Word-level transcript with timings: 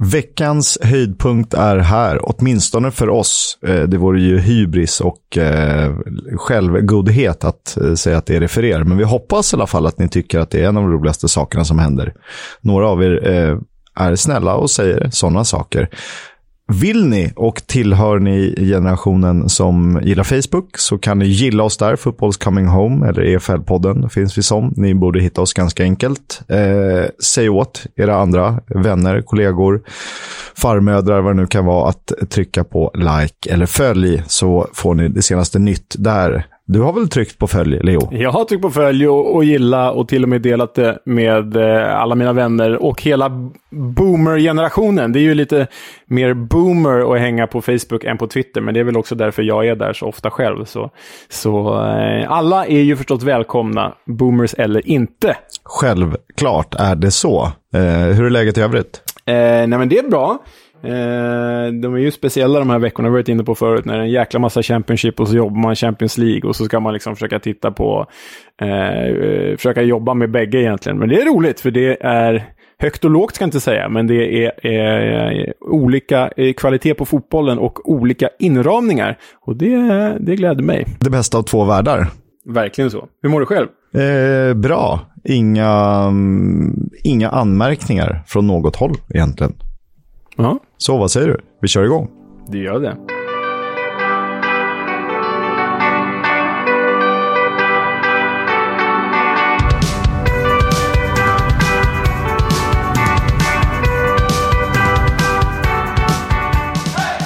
Veckans 0.00 0.78
höjdpunkt 0.82 1.54
är 1.54 1.76
här, 1.76 2.20
åtminstone 2.22 2.90
för 2.90 3.08
oss. 3.08 3.58
Eh, 3.66 3.82
det 3.82 3.98
vore 3.98 4.20
ju 4.20 4.38
hybris 4.38 5.00
och 5.00 5.38
eh, 5.38 5.94
självgodhet 6.36 7.44
att 7.44 7.76
eh, 7.76 7.94
säga 7.94 8.18
att 8.18 8.26
det 8.26 8.36
är 8.36 8.40
det 8.40 8.48
för 8.48 8.64
er. 8.64 8.84
Men 8.84 8.98
vi 8.98 9.04
hoppas 9.04 9.52
i 9.52 9.56
alla 9.56 9.66
fall 9.66 9.86
att 9.86 9.98
ni 9.98 10.08
tycker 10.08 10.38
att 10.38 10.50
det 10.50 10.60
är 10.60 10.68
en 10.68 10.76
av 10.76 10.82
de 10.82 10.92
roligaste 10.92 11.28
sakerna 11.28 11.64
som 11.64 11.78
händer. 11.78 12.14
Några 12.60 12.88
av 12.88 13.02
er 13.02 13.10
är 13.94 14.16
snälla 14.16 14.54
och 14.54 14.70
säger 14.70 15.10
sådana 15.10 15.44
saker. 15.44 15.88
Vill 16.72 17.06
ni 17.06 17.32
och 17.36 17.66
tillhör 17.66 18.18
ni 18.18 18.54
generationen 18.56 19.48
som 19.48 20.00
gillar 20.02 20.24
Facebook 20.24 20.78
så 20.78 20.98
kan 20.98 21.18
ni 21.18 21.26
gilla 21.26 21.62
oss 21.62 21.76
där, 21.76 21.96
Fotbolls 21.96 22.36
Coming 22.36 22.66
Home 22.66 23.08
eller 23.08 23.22
EFL-podden 23.22 24.08
finns 24.08 24.38
vi 24.38 24.42
som. 24.42 24.72
Ni 24.76 24.94
borde 24.94 25.20
hitta 25.20 25.40
oss 25.40 25.52
ganska 25.52 25.82
enkelt. 25.82 26.42
Eh, 26.48 27.04
säg 27.24 27.48
åt 27.48 27.86
era 27.96 28.16
andra 28.16 28.60
vänner, 28.66 29.22
kollegor, 29.22 29.82
farmödrar, 30.56 31.20
vad 31.20 31.36
det 31.36 31.40
nu 31.40 31.46
kan 31.46 31.64
vara, 31.64 31.88
att 31.88 32.12
trycka 32.30 32.64
på 32.64 32.90
like 32.94 33.52
eller 33.52 33.66
följ 33.66 34.22
så 34.26 34.68
får 34.74 34.94
ni 34.94 35.08
det 35.08 35.22
senaste 35.22 35.58
nytt 35.58 35.96
där. 35.98 36.46
Du 36.70 36.80
har 36.80 36.92
väl 36.92 37.08
tryckt 37.08 37.38
på 37.38 37.46
följ, 37.46 37.78
Leo? 37.82 38.08
Jag 38.10 38.30
har 38.30 38.44
tryckt 38.44 38.62
på 38.62 38.70
följ 38.70 39.08
och, 39.08 39.34
och 39.34 39.44
gilla 39.44 39.90
och 39.92 40.08
till 40.08 40.22
och 40.22 40.28
med 40.28 40.42
delat 40.42 40.74
det 40.74 40.98
med 41.04 41.56
eh, 41.56 42.00
alla 42.00 42.14
mina 42.14 42.32
vänner 42.32 42.82
och 42.82 43.02
hela 43.02 43.50
boomer-generationen. 43.70 45.12
Det 45.12 45.18
är 45.18 45.22
ju 45.22 45.34
lite 45.34 45.66
mer 46.06 46.34
boomer 46.34 47.14
att 47.14 47.20
hänga 47.20 47.46
på 47.46 47.62
Facebook 47.62 48.04
än 48.04 48.18
på 48.18 48.26
Twitter, 48.26 48.60
men 48.60 48.74
det 48.74 48.80
är 48.80 48.84
väl 48.84 48.96
också 48.96 49.14
därför 49.14 49.42
jag 49.42 49.66
är 49.66 49.76
där 49.76 49.92
så 49.92 50.06
ofta 50.06 50.30
själv. 50.30 50.64
Så, 50.64 50.90
så 51.28 51.84
eh, 51.84 52.30
alla 52.32 52.66
är 52.66 52.80
ju 52.80 52.96
förstås 52.96 53.22
välkomna, 53.22 53.94
boomers 54.06 54.54
eller 54.54 54.88
inte. 54.88 55.36
Självklart 55.64 56.74
är 56.74 56.94
det 56.94 57.10
så. 57.10 57.52
Eh, 57.74 57.80
hur 58.16 58.24
är 58.24 58.30
läget 58.30 58.58
i 58.58 58.60
övrigt? 58.60 59.02
Eh, 59.26 59.34
nej, 59.34 59.68
men 59.68 59.88
det 59.88 59.98
är 59.98 60.08
bra. 60.08 60.38
Eh, 60.82 61.72
de 61.72 61.94
är 61.94 61.98
ju 61.98 62.10
speciella 62.10 62.58
de 62.58 62.70
här 62.70 62.78
veckorna, 62.78 63.08
vi 63.08 63.10
har 63.10 63.18
varit 63.18 63.28
inne 63.28 63.44
på 63.44 63.54
förut, 63.54 63.84
när 63.84 63.94
det 63.94 64.00
är 64.00 64.04
en 64.04 64.10
jäkla 64.10 64.40
massa 64.40 64.62
Championship 64.62 65.20
och 65.20 65.28
så 65.28 65.36
jobbar 65.36 65.60
man 65.60 65.76
Champions 65.76 66.18
League 66.18 66.48
och 66.48 66.56
så 66.56 66.64
ska 66.64 66.80
man 66.80 66.92
liksom 66.92 67.16
försöka 67.16 67.38
titta 67.38 67.70
på, 67.70 68.06
eh, 68.60 69.56
försöka 69.56 69.82
jobba 69.82 70.14
med 70.14 70.30
bägge 70.30 70.58
egentligen. 70.58 70.98
Men 70.98 71.08
det 71.08 71.20
är 71.20 71.26
roligt, 71.26 71.60
för 71.60 71.70
det 71.70 71.96
är 72.00 72.44
högt 72.78 73.04
och 73.04 73.10
lågt 73.10 73.34
ska 73.34 73.42
jag 73.42 73.46
inte 73.46 73.60
säga, 73.60 73.88
men 73.88 74.06
det 74.06 74.44
är, 74.44 74.66
är 74.66 75.52
olika 75.60 76.30
kvalitet 76.56 76.94
på 76.94 77.04
fotbollen 77.04 77.58
och 77.58 77.90
olika 77.90 78.28
inramningar. 78.38 79.18
Och 79.40 79.56
det, 79.56 79.76
det 80.20 80.36
gläder 80.36 80.62
mig. 80.62 80.86
Det 81.00 81.10
bästa 81.10 81.38
av 81.38 81.42
två 81.42 81.64
världar. 81.64 82.06
Verkligen 82.46 82.90
så. 82.90 83.08
Hur 83.22 83.30
mår 83.30 83.40
du 83.40 83.46
själv? 83.46 83.68
Eh, 83.94 84.54
bra. 84.54 85.00
Inga, 85.24 86.04
mm, 86.08 86.90
inga 87.04 87.28
anmärkningar 87.28 88.22
från 88.26 88.46
något 88.46 88.76
håll 88.76 88.94
egentligen. 89.14 89.52
Ja. 90.38 90.58
Så 90.76 90.98
vad 90.98 91.10
säger 91.10 91.28
du? 91.28 91.40
Vi 91.60 91.68
kör 91.68 91.84
igång. 91.84 92.08
Det 92.48 92.58
gör 92.58 92.80
det. 92.80 92.96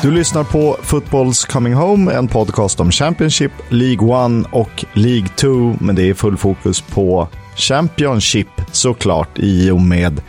Du 0.02 0.10
lyssnar 0.10 0.44
på 0.44 0.76
Footballs 0.82 1.44
Coming 1.44 1.74
Home, 1.74 2.12
en 2.12 2.28
podcast 2.28 2.80
om 2.80 2.90
Championship, 2.90 3.52
League 3.68 4.40
1 4.40 4.46
och 4.52 4.84
League 4.92 5.28
2. 5.28 5.48
Men 5.80 5.94
det 5.94 6.08
är 6.10 6.14
full 6.14 6.36
fokus 6.36 6.80
på 6.80 7.28
Championship 7.56 8.48
såklart 8.72 9.38
i 9.38 9.70
och 9.70 9.80
med 9.80 10.20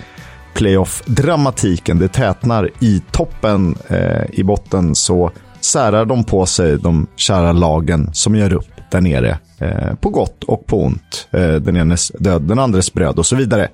playoff-dramatiken. 0.53 1.99
Det 1.99 2.07
tätnar 2.07 2.69
i 2.79 3.01
toppen. 3.11 3.75
Eh, 3.87 4.23
I 4.31 4.43
botten 4.43 4.95
så 4.95 5.31
särar 5.61 6.05
de 6.05 6.23
på 6.23 6.45
sig 6.45 6.77
de 6.77 7.07
kära 7.15 7.51
lagen 7.51 8.09
som 8.13 8.35
gör 8.35 8.53
upp 8.53 8.73
där 8.91 9.01
nere. 9.01 9.37
Eh, 9.59 9.95
på 9.95 10.09
gott 10.09 10.43
och 10.43 10.67
på 10.67 10.83
ont. 10.83 11.27
Eh, 11.31 11.53
den 11.53 11.75
enes 11.75 12.11
död, 12.19 12.41
den 12.41 12.59
andres 12.59 12.93
bröd 12.93 13.19
och 13.19 13.25
så 13.25 13.35
vidare. 13.35 13.67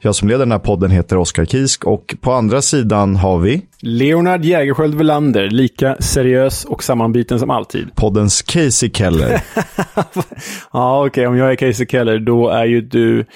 Jag 0.00 0.14
som 0.14 0.28
leder 0.28 0.38
den 0.38 0.52
här 0.52 0.58
podden 0.58 0.90
heter 0.90 1.16
Oskar 1.16 1.44
Kisk 1.44 1.84
och 1.84 2.14
på 2.20 2.32
andra 2.32 2.62
sidan 2.62 3.16
har 3.16 3.38
vi 3.38 3.62
Leonard 3.80 4.44
Jägerskiöld 4.44 4.94
Welander, 4.94 5.50
lika 5.50 5.96
seriös 5.98 6.64
och 6.64 6.84
sammanbiten 6.84 7.38
som 7.38 7.50
alltid. 7.50 7.94
Poddens 7.94 8.42
Casey 8.42 8.90
Keller. 8.90 9.30
ja, 10.72 11.06
okej, 11.06 11.10
okay. 11.10 11.26
om 11.26 11.36
jag 11.36 11.50
är 11.50 11.56
Casey 11.56 11.86
Keller, 11.86 12.18
då 12.18 12.48
är 12.48 12.64
ju 12.64 12.80
du 12.80 13.26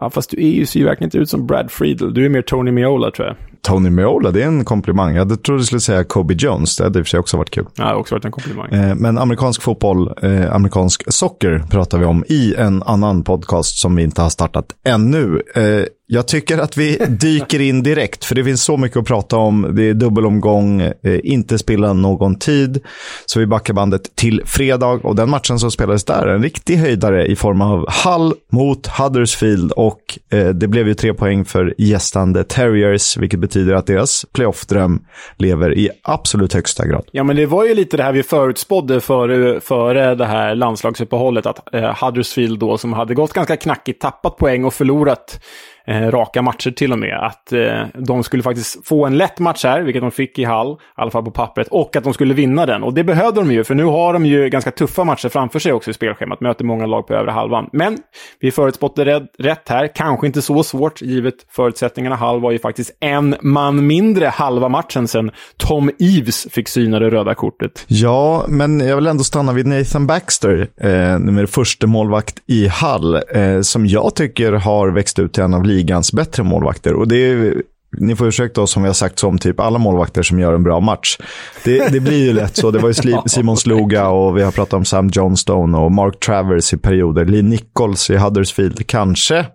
Ja, 0.00 0.10
fast 0.10 0.30
du 0.30 0.36
är 0.36 0.50
ju, 0.50 0.66
ser 0.66 0.80
ju 0.80 0.86
verkligen 0.86 1.06
inte 1.06 1.18
ut 1.18 1.30
som 1.30 1.46
Brad 1.46 1.70
Friedel. 1.70 2.14
Du 2.14 2.24
är 2.24 2.28
mer 2.28 2.42
Tony 2.42 2.70
Meola 2.70 3.10
tror 3.10 3.28
jag. 3.28 3.36
Tony 3.62 3.90
Meola, 3.90 4.30
det 4.30 4.42
är 4.42 4.46
en 4.46 4.64
komplimang. 4.64 5.16
Jag 5.16 5.42
trodde 5.42 5.60
du 5.60 5.64
skulle 5.64 5.80
säga 5.80 6.04
Kobe 6.04 6.34
Jones. 6.34 6.76
Det 6.76 6.84
hade 6.84 6.98
i 6.98 7.02
och 7.02 7.06
för 7.06 7.10
sig 7.10 7.20
också 7.20 7.36
varit 7.36 7.50
kul. 7.50 7.66
Ja, 7.76 7.88
det 7.88 7.94
också 7.94 8.14
varit 8.14 8.24
en 8.24 8.32
komplimang. 8.32 8.72
Eh, 8.72 8.94
men 8.94 9.18
amerikansk 9.18 9.62
fotboll, 9.62 10.12
eh, 10.22 10.54
amerikansk 10.54 11.12
socker 11.12 11.62
pratar 11.70 11.98
vi 11.98 12.04
om 12.04 12.24
i 12.28 12.54
en 12.54 12.82
annan 12.82 13.24
podcast 13.24 13.78
som 13.78 13.96
vi 13.96 14.02
inte 14.02 14.22
har 14.22 14.30
startat 14.30 14.66
ännu. 14.84 15.42
Eh, 15.54 15.84
jag 16.10 16.28
tycker 16.28 16.58
att 16.58 16.76
vi 16.76 16.96
dyker 16.96 17.60
in 17.60 17.82
direkt, 17.82 18.24
för 18.24 18.34
det 18.34 18.44
finns 18.44 18.62
så 18.62 18.76
mycket 18.76 18.96
att 18.96 19.06
prata 19.06 19.36
om. 19.36 19.72
Det 19.76 19.82
är 19.82 19.94
dubbelomgång, 19.94 20.80
eh, 20.80 20.92
inte 21.22 21.58
spela 21.58 21.92
någon 21.92 22.38
tid. 22.38 22.84
Så 23.26 23.40
vi 23.40 23.46
backar 23.46 23.74
bandet 23.74 24.16
till 24.16 24.42
fredag 24.46 24.86
och 24.86 25.16
den 25.16 25.30
matchen 25.30 25.58
som 25.58 25.70
spelades 25.70 26.04
där, 26.04 26.26
en 26.26 26.42
riktig 26.42 26.76
höjdare 26.76 27.26
i 27.26 27.36
form 27.36 27.60
av 27.60 27.86
Hull 28.04 28.34
mot 28.52 28.86
Huddersfield 28.86 29.72
och 29.72 30.18
eh, 30.32 30.48
det 30.48 30.68
blev 30.68 30.88
ju 30.88 30.94
tre 30.94 31.14
poäng 31.14 31.44
för 31.44 31.74
gästande 31.78 32.44
Terriers, 32.44 33.16
vilket 33.16 33.40
betyder 33.40 33.74
att 33.74 33.86
deras 33.86 34.26
playoff-dröm 34.32 35.00
lever 35.36 35.78
i 35.78 35.90
absolut 36.02 36.52
högsta 36.52 36.86
grad. 36.86 37.04
Ja, 37.12 37.24
men 37.24 37.36
det 37.36 37.46
var 37.46 37.64
ju 37.64 37.74
lite 37.74 37.96
det 37.96 38.02
här 38.02 38.12
vi 38.12 38.22
förutspådde 38.22 39.00
före, 39.00 39.60
före 39.60 40.14
det 40.14 40.26
här 40.26 40.54
landslagsuppehållet, 40.54 41.46
att 41.46 41.74
eh, 41.74 42.04
Huddersfield 42.04 42.58
då, 42.58 42.78
som 42.78 42.92
hade 42.92 43.14
gått 43.14 43.32
ganska 43.32 43.56
knackigt, 43.56 44.00
tappat 44.00 44.36
poäng 44.36 44.64
och 44.64 44.74
förlorat 44.74 45.40
eh, 45.88 46.10
raka 46.10 46.42
matcher 46.42 46.70
till 46.70 46.92
och 46.92 46.98
med. 46.98 47.18
Att 47.18 47.52
eh, 47.52 47.82
de 47.94 48.22
skulle 48.24 48.42
faktiskt 48.42 48.86
få 48.86 49.06
en 49.06 49.16
lätt 49.16 49.38
match 49.38 49.64
här, 49.64 49.82
vilket 49.82 50.02
de 50.02 50.10
fick 50.10 50.38
i 50.38 50.44
Hall, 50.44 50.72
i 50.72 50.76
alla 50.94 51.10
fall 51.10 51.24
på 51.24 51.30
pappret, 51.30 51.68
och 51.68 51.96
att 51.96 52.04
de 52.04 52.14
skulle 52.14 52.34
vinna 52.34 52.66
den. 52.66 52.82
Och 52.82 52.94
det 52.94 53.04
behövde 53.04 53.40
de 53.40 53.52
ju, 53.52 53.64
för 53.64 53.74
nu 53.74 53.84
har 53.84 54.12
de 54.12 54.26
ju 54.26 54.48
ganska 54.48 54.70
tuffa 54.70 55.04
matcher 55.04 55.28
framför 55.28 55.58
sig 55.58 55.72
också 55.72 55.90
i 55.90 55.94
spelschemat, 55.94 56.40
möter 56.40 56.64
många 56.64 56.86
lag 56.86 57.06
på 57.06 57.14
övre 57.14 57.30
halvan. 57.30 57.68
Men 57.72 57.98
vi 58.40 58.50
förutspådde 58.50 59.26
rätt 59.38 59.68
här, 59.68 59.90
kanske 59.94 60.26
inte 60.26 60.42
så 60.42 60.62
svårt, 60.62 61.02
givet 61.02 61.34
förutsättningarna. 61.50 62.16
Hall 62.16 62.40
var 62.40 62.50
ju 62.50 62.58
faktiskt 62.58 62.90
en 63.00 63.36
man 63.42 63.86
mindre 63.86 64.26
halva 64.26 64.68
matchen 64.68 65.08
sen 65.08 65.30
Tom 65.56 65.90
Eves 65.98 66.46
fick 66.50 66.68
syna 66.68 66.98
det 66.98 67.10
röda 67.10 67.34
kortet. 67.34 67.84
Ja, 67.86 68.44
men 68.48 68.80
jag 68.80 68.96
vill 68.96 69.06
ändå 69.06 69.24
stanna 69.24 69.52
vid 69.52 69.66
Nathan 69.66 70.06
Baxter, 70.06 70.68
eh, 70.80 71.18
nummer 71.18 71.46
första 71.46 71.86
målvakt 71.86 72.34
i 72.46 72.68
Hall, 72.68 73.14
eh, 73.14 73.60
som 73.60 73.86
jag 73.86 74.14
tycker 74.14 74.52
har 74.52 74.88
växt 74.88 75.18
ut 75.18 75.32
till 75.32 75.42
en 75.42 75.54
av 75.54 75.66
ligans 75.78 76.12
bättre 76.12 76.42
målvakter. 76.42 76.94
Och 76.94 77.08
det 77.08 77.16
är, 77.16 77.62
ni 77.98 78.16
får 78.16 78.26
ursäkta 78.26 78.60
oss 78.60 78.70
som 78.70 78.82
vi 78.82 78.88
har 78.88 78.94
sagt 78.94 79.18
som 79.18 79.38
typ 79.38 79.60
alla 79.60 79.78
målvakter 79.78 80.22
som 80.22 80.38
gör 80.38 80.54
en 80.54 80.62
bra 80.62 80.80
match. 80.80 81.18
Det, 81.64 81.92
det 81.92 82.00
blir 82.00 82.24
ju 82.24 82.32
lätt 82.32 82.56
så. 82.56 82.70
Det 82.70 82.78
var 82.78 82.88
ju 82.88 83.18
Simon 83.26 83.56
Sloga 83.56 84.08
och 84.08 84.36
vi 84.36 84.42
har 84.42 84.52
pratat 84.52 84.74
om 84.74 84.84
Sam 84.84 85.10
Johnstone 85.12 85.78
och 85.78 85.92
Mark 85.92 86.20
Travers 86.20 86.72
i 86.72 86.76
perioder. 86.76 87.24
Lee 87.24 87.42
Nichols 87.42 88.10
i 88.10 88.16
Huddersfield, 88.16 88.86
kanske 88.86 89.46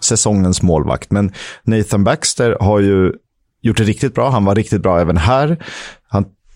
säsongens 0.00 0.62
målvakt. 0.62 1.10
Men 1.10 1.32
Nathan 1.62 2.04
Baxter 2.04 2.56
har 2.60 2.80
ju 2.80 3.12
gjort 3.62 3.76
det 3.76 3.84
riktigt 3.84 4.14
bra. 4.14 4.30
Han 4.30 4.44
var 4.44 4.54
riktigt 4.54 4.82
bra 4.82 5.00
även 5.00 5.16
här. 5.16 5.56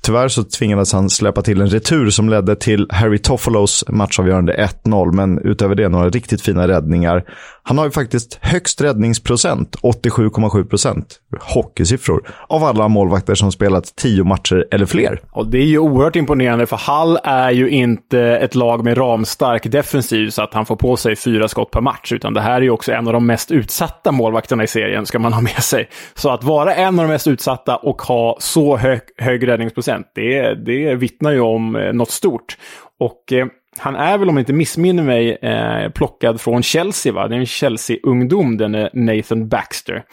Tyvärr 0.04 0.28
så 0.28 0.44
tvingades 0.44 0.92
han 0.92 1.10
släppa 1.10 1.42
till 1.42 1.60
en 1.60 1.68
retur 1.68 2.10
som 2.10 2.28
ledde 2.28 2.56
till 2.56 2.86
Harry 2.90 3.18
Toffolos 3.18 3.84
matchavgörande 3.88 4.68
1-0, 4.84 5.12
men 5.12 5.38
utöver 5.38 5.74
det 5.74 5.88
några 5.88 6.08
riktigt 6.08 6.42
fina 6.42 6.68
räddningar. 6.68 7.24
Han 7.62 7.78
har 7.78 7.84
ju 7.84 7.90
faktiskt 7.90 8.38
högst 8.40 8.80
räddningsprocent, 8.80 9.76
87,7 9.82 10.64
procent, 10.64 11.20
hockeysiffror, 11.40 12.22
av 12.48 12.64
alla 12.64 12.88
målvakter 12.88 13.34
som 13.34 13.52
spelat 13.52 13.96
tio 13.96 14.24
matcher 14.24 14.66
eller 14.70 14.86
fler. 14.86 15.20
Och 15.30 15.46
det 15.46 15.58
är 15.58 15.66
ju 15.66 15.78
oerhört 15.78 16.16
imponerande, 16.16 16.66
för 16.66 16.76
Hall 16.76 17.18
är 17.24 17.50
ju 17.50 17.70
inte 17.70 18.20
ett 18.20 18.54
lag 18.54 18.84
med 18.84 18.98
ramstark 18.98 19.72
defensiv 19.72 20.30
så 20.30 20.42
att 20.42 20.54
han 20.54 20.66
får 20.66 20.76
på 20.76 20.96
sig 20.96 21.16
fyra 21.16 21.48
skott 21.48 21.70
per 21.70 21.80
match, 21.80 22.12
utan 22.12 22.34
det 22.34 22.40
här 22.40 22.56
är 22.56 22.60
ju 22.60 22.70
också 22.70 22.92
en 22.92 23.06
av 23.06 23.12
de 23.12 23.26
mest 23.26 23.50
utsatta 23.50 24.12
målvakterna 24.12 24.64
i 24.64 24.66
serien, 24.66 25.06
ska 25.06 25.18
man 25.18 25.32
ha 25.32 25.40
med 25.40 25.62
sig. 25.62 25.88
Så 26.14 26.30
att 26.30 26.44
vara 26.44 26.74
en 26.74 26.98
av 26.98 27.04
de 27.04 27.12
mest 27.12 27.26
utsatta 27.26 27.76
och 27.76 28.02
ha 28.02 28.36
så 28.40 28.76
hög, 28.76 29.00
hög 29.16 29.48
räddningsprocent, 29.48 29.93
det, 30.14 30.54
det 30.54 30.94
vittnar 30.94 31.32
ju 31.32 31.40
om 31.40 31.76
eh, 31.76 31.92
något 31.92 32.10
stort. 32.10 32.56
Och 33.00 33.32
eh, 33.32 33.46
han 33.78 33.96
är 33.96 34.18
väl, 34.18 34.28
om 34.28 34.36
jag 34.36 34.42
inte 34.42 34.52
missminner 34.52 35.02
mig, 35.02 35.38
eh, 35.42 35.90
plockad 35.90 36.40
från 36.40 36.62
Chelsea, 36.62 37.12
va? 37.12 37.28
Det 37.28 37.34
är 37.34 37.38
en 37.38 37.46
Chelsea-ungdom, 37.46 38.56
den 38.56 38.74
är 38.74 38.90
Nathan 38.92 39.48
Baxter. 39.48 40.04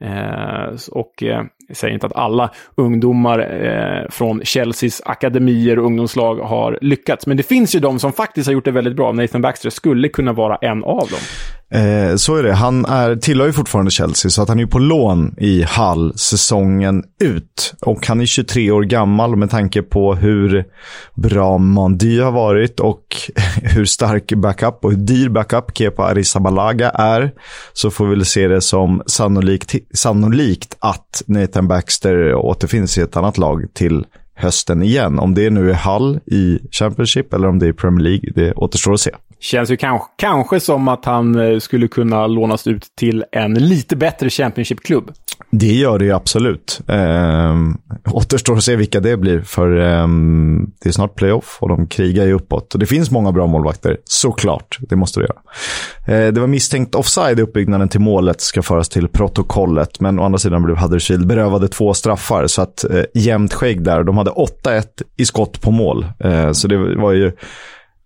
Eh, 0.00 0.74
och 0.90 1.22
eh, 1.22 1.44
jag 1.68 1.76
säger 1.76 1.94
inte 1.94 2.06
att 2.06 2.16
alla 2.16 2.50
ungdomar 2.74 3.38
eh, 3.38 4.10
från 4.10 4.40
Chelseas 4.44 5.02
akademier 5.04 5.78
och 5.78 5.86
ungdomslag 5.86 6.36
har 6.36 6.78
lyckats, 6.80 7.26
men 7.26 7.36
det 7.36 7.42
finns 7.42 7.74
ju 7.74 7.80
de 7.80 7.98
som 7.98 8.12
faktiskt 8.12 8.46
har 8.46 8.52
gjort 8.52 8.64
det 8.64 8.70
väldigt 8.70 8.96
bra. 8.96 9.12
Nathan 9.12 9.42
Baxter 9.42 9.70
skulle 9.70 10.08
kunna 10.08 10.32
vara 10.32 10.56
en 10.56 10.84
av 10.84 11.08
dem. 11.08 11.20
Eh, 11.70 12.16
så 12.16 12.36
är 12.36 12.42
det. 12.42 12.52
Han 12.52 12.84
är, 12.84 13.16
tillhör 13.16 13.46
ju 13.46 13.52
fortfarande 13.52 13.90
Chelsea, 13.90 14.30
så 14.30 14.42
att 14.42 14.48
han 14.48 14.60
är 14.60 14.66
på 14.66 14.78
lån 14.78 15.34
i 15.38 15.62
Hall 15.62 16.18
säsongen 16.18 17.04
ut. 17.20 17.74
Och 17.80 18.06
han 18.06 18.20
är 18.20 18.26
23 18.26 18.70
år 18.70 18.82
gammal 18.82 19.36
med 19.36 19.50
tanke 19.50 19.82
på 19.82 20.14
hur 20.14 20.64
bra 21.14 21.58
Mandy 21.58 22.20
har 22.20 22.32
varit 22.32 22.80
och 22.80 23.04
hur 23.62 23.84
stark 23.84 24.32
backup 24.32 24.78
och 24.84 24.90
hur 24.90 24.98
dyr 24.98 25.28
backup 25.28 25.64
Kepa 25.74 26.04
Arrizabalaga 26.04 26.90
är. 26.90 27.32
Så 27.72 27.90
får 27.90 28.06
vi 28.06 28.10
väl 28.14 28.24
se 28.24 28.48
det 28.48 28.60
som 28.60 29.02
sannolikt, 29.06 29.74
sannolikt 29.94 30.76
att 30.78 31.22
Nathan 31.26 31.68
Baxter 31.68 32.34
återfinns 32.34 32.98
i 32.98 33.00
ett 33.00 33.16
annat 33.16 33.38
lag 33.38 33.66
till 33.74 34.06
hösten 34.36 34.82
igen. 34.82 35.18
Om 35.18 35.34
det 35.34 35.50
nu 35.50 35.70
är 35.70 35.74
Hall 35.74 36.20
i 36.26 36.58
Championship 36.70 37.32
eller 37.32 37.48
om 37.48 37.58
det 37.58 37.66
är 37.66 37.72
Premier 37.72 38.04
League, 38.04 38.32
det 38.34 38.52
återstår 38.52 38.92
att 38.92 39.00
se. 39.00 39.10
Känns 39.44 39.70
ju 39.70 39.76
kanske, 39.76 40.08
kanske 40.16 40.60
som 40.60 40.88
att 40.88 41.04
han 41.04 41.34
eh, 41.34 41.58
skulle 41.58 41.88
kunna 41.88 42.26
lånas 42.26 42.66
ut 42.66 42.86
till 42.96 43.24
en 43.32 43.54
lite 43.54 43.96
bättre 43.96 44.30
Championship-klubb. 44.30 45.12
Det 45.50 45.72
gör 45.72 45.98
det 45.98 46.04
ju 46.04 46.12
absolut. 46.12 46.80
Eh, 46.88 47.54
återstår 48.12 48.56
att 48.56 48.62
se 48.62 48.76
vilka 48.76 49.00
det 49.00 49.16
blir, 49.16 49.40
för 49.40 49.80
eh, 49.80 50.08
det 50.82 50.88
är 50.88 50.92
snart 50.92 51.14
playoff 51.14 51.58
och 51.60 51.68
de 51.68 51.86
krigar 51.86 52.24
ju 52.24 52.32
uppåt. 52.32 52.74
Och 52.74 52.80
det 52.80 52.86
finns 52.86 53.10
många 53.10 53.32
bra 53.32 53.46
målvakter, 53.46 53.98
såklart. 54.04 54.78
Det 54.80 54.96
måste 54.96 55.20
det 55.20 55.26
göra. 55.26 55.40
Eh, 56.18 56.32
det 56.32 56.40
var 56.40 56.46
misstänkt 56.46 56.94
offside 56.94 57.38
i 57.38 57.42
uppbyggnaden 57.42 57.88
till 57.88 58.00
målet, 58.00 58.40
ska 58.40 58.62
föras 58.62 58.88
till 58.88 59.08
protokollet. 59.08 60.00
Men 60.00 60.18
å 60.18 60.22
andra 60.22 60.38
sidan 60.38 60.62
blev 60.62 60.76
Huddersfield 60.76 61.26
berövade 61.26 61.68
två 61.68 61.94
straffar, 61.94 62.46
så 62.46 62.62
att 62.62 62.84
eh, 62.84 63.04
jämnt 63.14 63.54
skägg 63.54 63.84
där. 63.84 64.02
De 64.02 64.18
hade 64.18 64.30
8-1 64.30 64.82
i 65.16 65.24
skott 65.24 65.60
på 65.60 65.70
mål. 65.70 66.06
Eh, 66.18 66.52
så 66.52 66.68
det 66.68 66.96
var 66.96 67.12
ju 67.12 67.32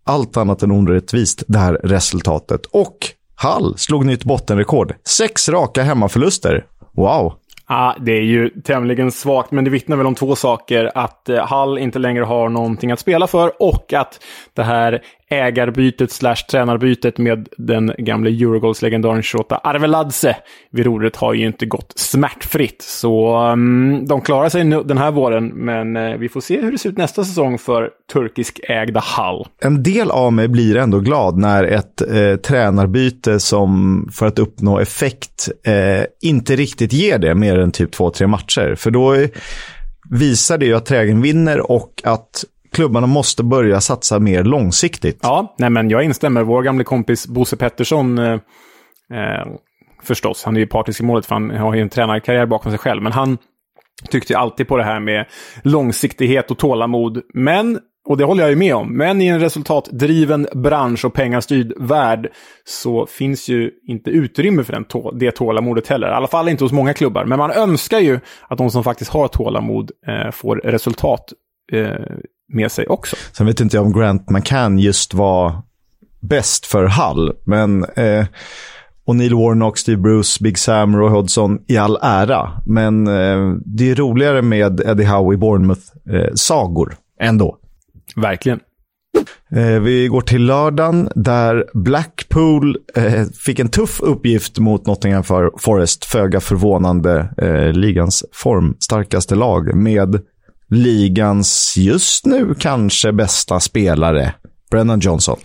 allt 0.08 0.36
annat 0.36 0.62
än 0.62 0.70
orättvist 0.70 1.42
det 1.48 1.58
här 1.58 1.72
resultatet. 1.72 2.66
Och 2.66 2.96
Hall 3.34 3.78
slog 3.78 4.06
nytt 4.06 4.24
bottenrekord. 4.24 4.94
Sex 5.08 5.48
raka 5.48 5.82
hemmaförluster. 5.82 6.66
Wow! 6.92 7.32
Ja, 7.68 7.96
det 8.00 8.12
är 8.12 8.22
ju 8.22 8.50
tämligen 8.50 9.12
svagt, 9.12 9.50
men 9.50 9.64
det 9.64 9.70
vittnar 9.70 9.96
väl 9.96 10.06
om 10.06 10.14
två 10.14 10.36
saker. 10.36 10.90
Att 10.94 11.28
eh, 11.28 11.46
Hall 11.46 11.78
inte 11.78 11.98
längre 11.98 12.24
har 12.24 12.48
någonting 12.48 12.90
att 12.90 13.00
spela 13.00 13.26
för 13.26 13.62
och 13.62 13.92
att 13.92 14.20
det 14.54 14.62
här 14.62 15.02
ägarbytet 15.30 16.12
slash 16.12 16.36
tränarbytet 16.50 17.18
med 17.18 17.48
den 17.56 17.92
gamle 17.98 18.30
Eurogoals-legendaren 18.30 19.22
Shota 19.22 19.56
Arveladze 19.56 20.36
vid 20.70 20.86
rodret 20.86 21.16
har 21.16 21.34
ju 21.34 21.46
inte 21.46 21.66
gått 21.66 21.92
smärtfritt. 21.96 22.82
Så 22.82 23.42
um, 23.52 24.06
de 24.06 24.20
klarar 24.20 24.48
sig 24.48 24.64
nu, 24.64 24.82
den 24.82 24.98
här 24.98 25.10
våren, 25.10 25.46
men 25.48 25.96
uh, 25.96 26.16
vi 26.16 26.28
får 26.28 26.40
se 26.40 26.60
hur 26.60 26.72
det 26.72 26.78
ser 26.78 26.88
ut 26.88 26.98
nästa 26.98 27.24
säsong 27.24 27.58
för 27.58 27.90
turkisk 28.12 28.60
ägda 28.68 29.00
Hall. 29.00 29.46
En 29.60 29.82
del 29.82 30.10
av 30.10 30.32
mig 30.32 30.48
blir 30.48 30.76
ändå 30.76 31.00
glad 31.00 31.38
när 31.38 31.64
ett 31.64 32.00
eh, 32.00 32.36
tränarbyte 32.36 33.40
som 33.40 34.08
för 34.12 34.26
att 34.26 34.38
uppnå 34.38 34.78
effekt 34.78 35.48
eh, 35.64 36.04
inte 36.22 36.56
riktigt 36.56 36.92
ger 36.92 37.18
det 37.18 37.34
mer 37.34 37.58
än 37.58 37.72
typ 37.72 37.92
två, 37.92 38.10
tre 38.10 38.26
matcher. 38.26 38.74
För 38.74 38.90
då 38.90 39.14
eh, 39.14 39.28
visar 40.10 40.58
det 40.58 40.66
ju 40.66 40.74
att 40.74 40.86
trägen 40.86 41.22
vinner 41.22 41.70
och 41.70 42.02
att 42.04 42.44
klubbarna 42.78 43.06
måste 43.06 43.42
börja 43.42 43.80
satsa 43.80 44.18
mer 44.18 44.44
långsiktigt. 44.44 45.18
Ja, 45.22 45.54
nej 45.58 45.70
men 45.70 45.90
jag 45.90 46.04
instämmer. 46.04 46.42
Vår 46.42 46.62
gamle 46.62 46.84
kompis 46.84 47.26
Bosse 47.26 47.56
Pettersson, 47.56 48.18
eh, 48.18 48.32
eh, 49.12 49.46
förstås, 50.02 50.44
han 50.44 50.56
är 50.56 50.60
ju 50.60 50.66
partisk 50.66 51.00
i 51.00 51.04
målet 51.04 51.26
för 51.26 51.34
han 51.34 51.50
har 51.50 51.74
ju 51.74 51.80
en 51.80 51.88
tränarkarriär 51.88 52.46
bakom 52.46 52.72
sig 52.72 52.78
själv, 52.78 53.02
men 53.02 53.12
han 53.12 53.38
tyckte 54.10 54.32
ju 54.32 54.38
alltid 54.38 54.68
på 54.68 54.76
det 54.76 54.84
här 54.84 55.00
med 55.00 55.26
långsiktighet 55.62 56.50
och 56.50 56.58
tålamod. 56.58 57.22
Men, 57.34 57.78
och 58.08 58.16
det 58.16 58.24
håller 58.24 58.42
jag 58.42 58.50
ju 58.50 58.56
med 58.56 58.74
om, 58.74 58.96
men 58.96 59.20
i 59.20 59.26
en 59.26 59.40
resultatdriven 59.40 60.46
bransch 60.54 61.04
och 61.04 61.14
pengastyrd 61.14 61.72
värld 61.76 62.30
så 62.64 63.06
finns 63.06 63.48
ju 63.48 63.70
inte 63.88 64.10
utrymme 64.10 64.64
för 64.64 64.72
den 64.72 64.84
tå 64.84 65.10
det 65.10 65.30
tålamodet 65.30 65.88
heller. 65.88 66.08
I 66.08 66.14
alla 66.14 66.28
fall 66.28 66.48
inte 66.48 66.64
hos 66.64 66.72
många 66.72 66.94
klubbar. 66.94 67.24
Men 67.24 67.38
man 67.38 67.50
önskar 67.50 67.98
ju 67.98 68.20
att 68.48 68.58
de 68.58 68.70
som 68.70 68.84
faktiskt 68.84 69.10
har 69.10 69.28
tålamod 69.28 69.90
eh, 70.06 70.30
får 70.30 70.56
resultat 70.56 71.32
eh, 71.72 72.16
med 72.48 72.72
sig 72.72 72.86
också. 72.86 73.16
Sen 73.32 73.46
vet 73.46 73.60
inte 73.60 73.76
jag 73.76 73.86
om 73.86 73.92
Grant 73.92 74.30
McCann 74.30 74.78
just 74.78 75.14
var 75.14 75.62
bäst 76.20 76.66
för 76.66 76.84
Hull, 76.84 77.32
men 77.44 77.84
eh, 77.84 78.26
Neil 79.14 79.34
Warnock, 79.34 79.78
Steve 79.78 80.00
Bruce, 80.00 80.38
Big 80.44 80.58
Sam, 80.58 80.96
Roy 80.96 81.10
Hodgson 81.10 81.58
i 81.68 81.76
all 81.76 81.98
ära. 82.02 82.50
Men 82.66 83.06
eh, 83.06 83.54
det 83.64 83.90
är 83.90 83.94
roligare 83.94 84.42
med 84.42 84.80
Eddie 84.80 85.04
Howe 85.04 85.34
i 85.34 85.36
Bournemouth-sagor 85.36 86.96
eh, 87.20 87.28
ändå. 87.28 87.56
Verkligen. 88.16 88.60
Eh, 89.50 89.80
vi 89.80 90.08
går 90.08 90.20
till 90.20 90.46
lördagen 90.46 91.08
där 91.14 91.64
Blackpool 91.74 92.76
eh, 92.94 93.24
fick 93.44 93.58
en 93.58 93.68
tuff 93.68 94.00
uppgift 94.00 94.58
mot 94.58 94.86
Nottingham 94.86 95.24
Forest. 95.58 96.04
Föga 96.04 96.40
förvånande 96.40 97.28
eh, 97.38 97.72
ligans 97.72 98.24
formstarkaste 98.32 99.34
lag 99.34 99.74
med 99.74 100.20
ligans 100.70 101.74
just 101.76 102.26
nu 102.26 102.54
kanske 102.54 103.12
bästa 103.12 103.60
spelare, 103.60 104.34
Brennan 104.70 105.00
Johnson. 105.00 105.38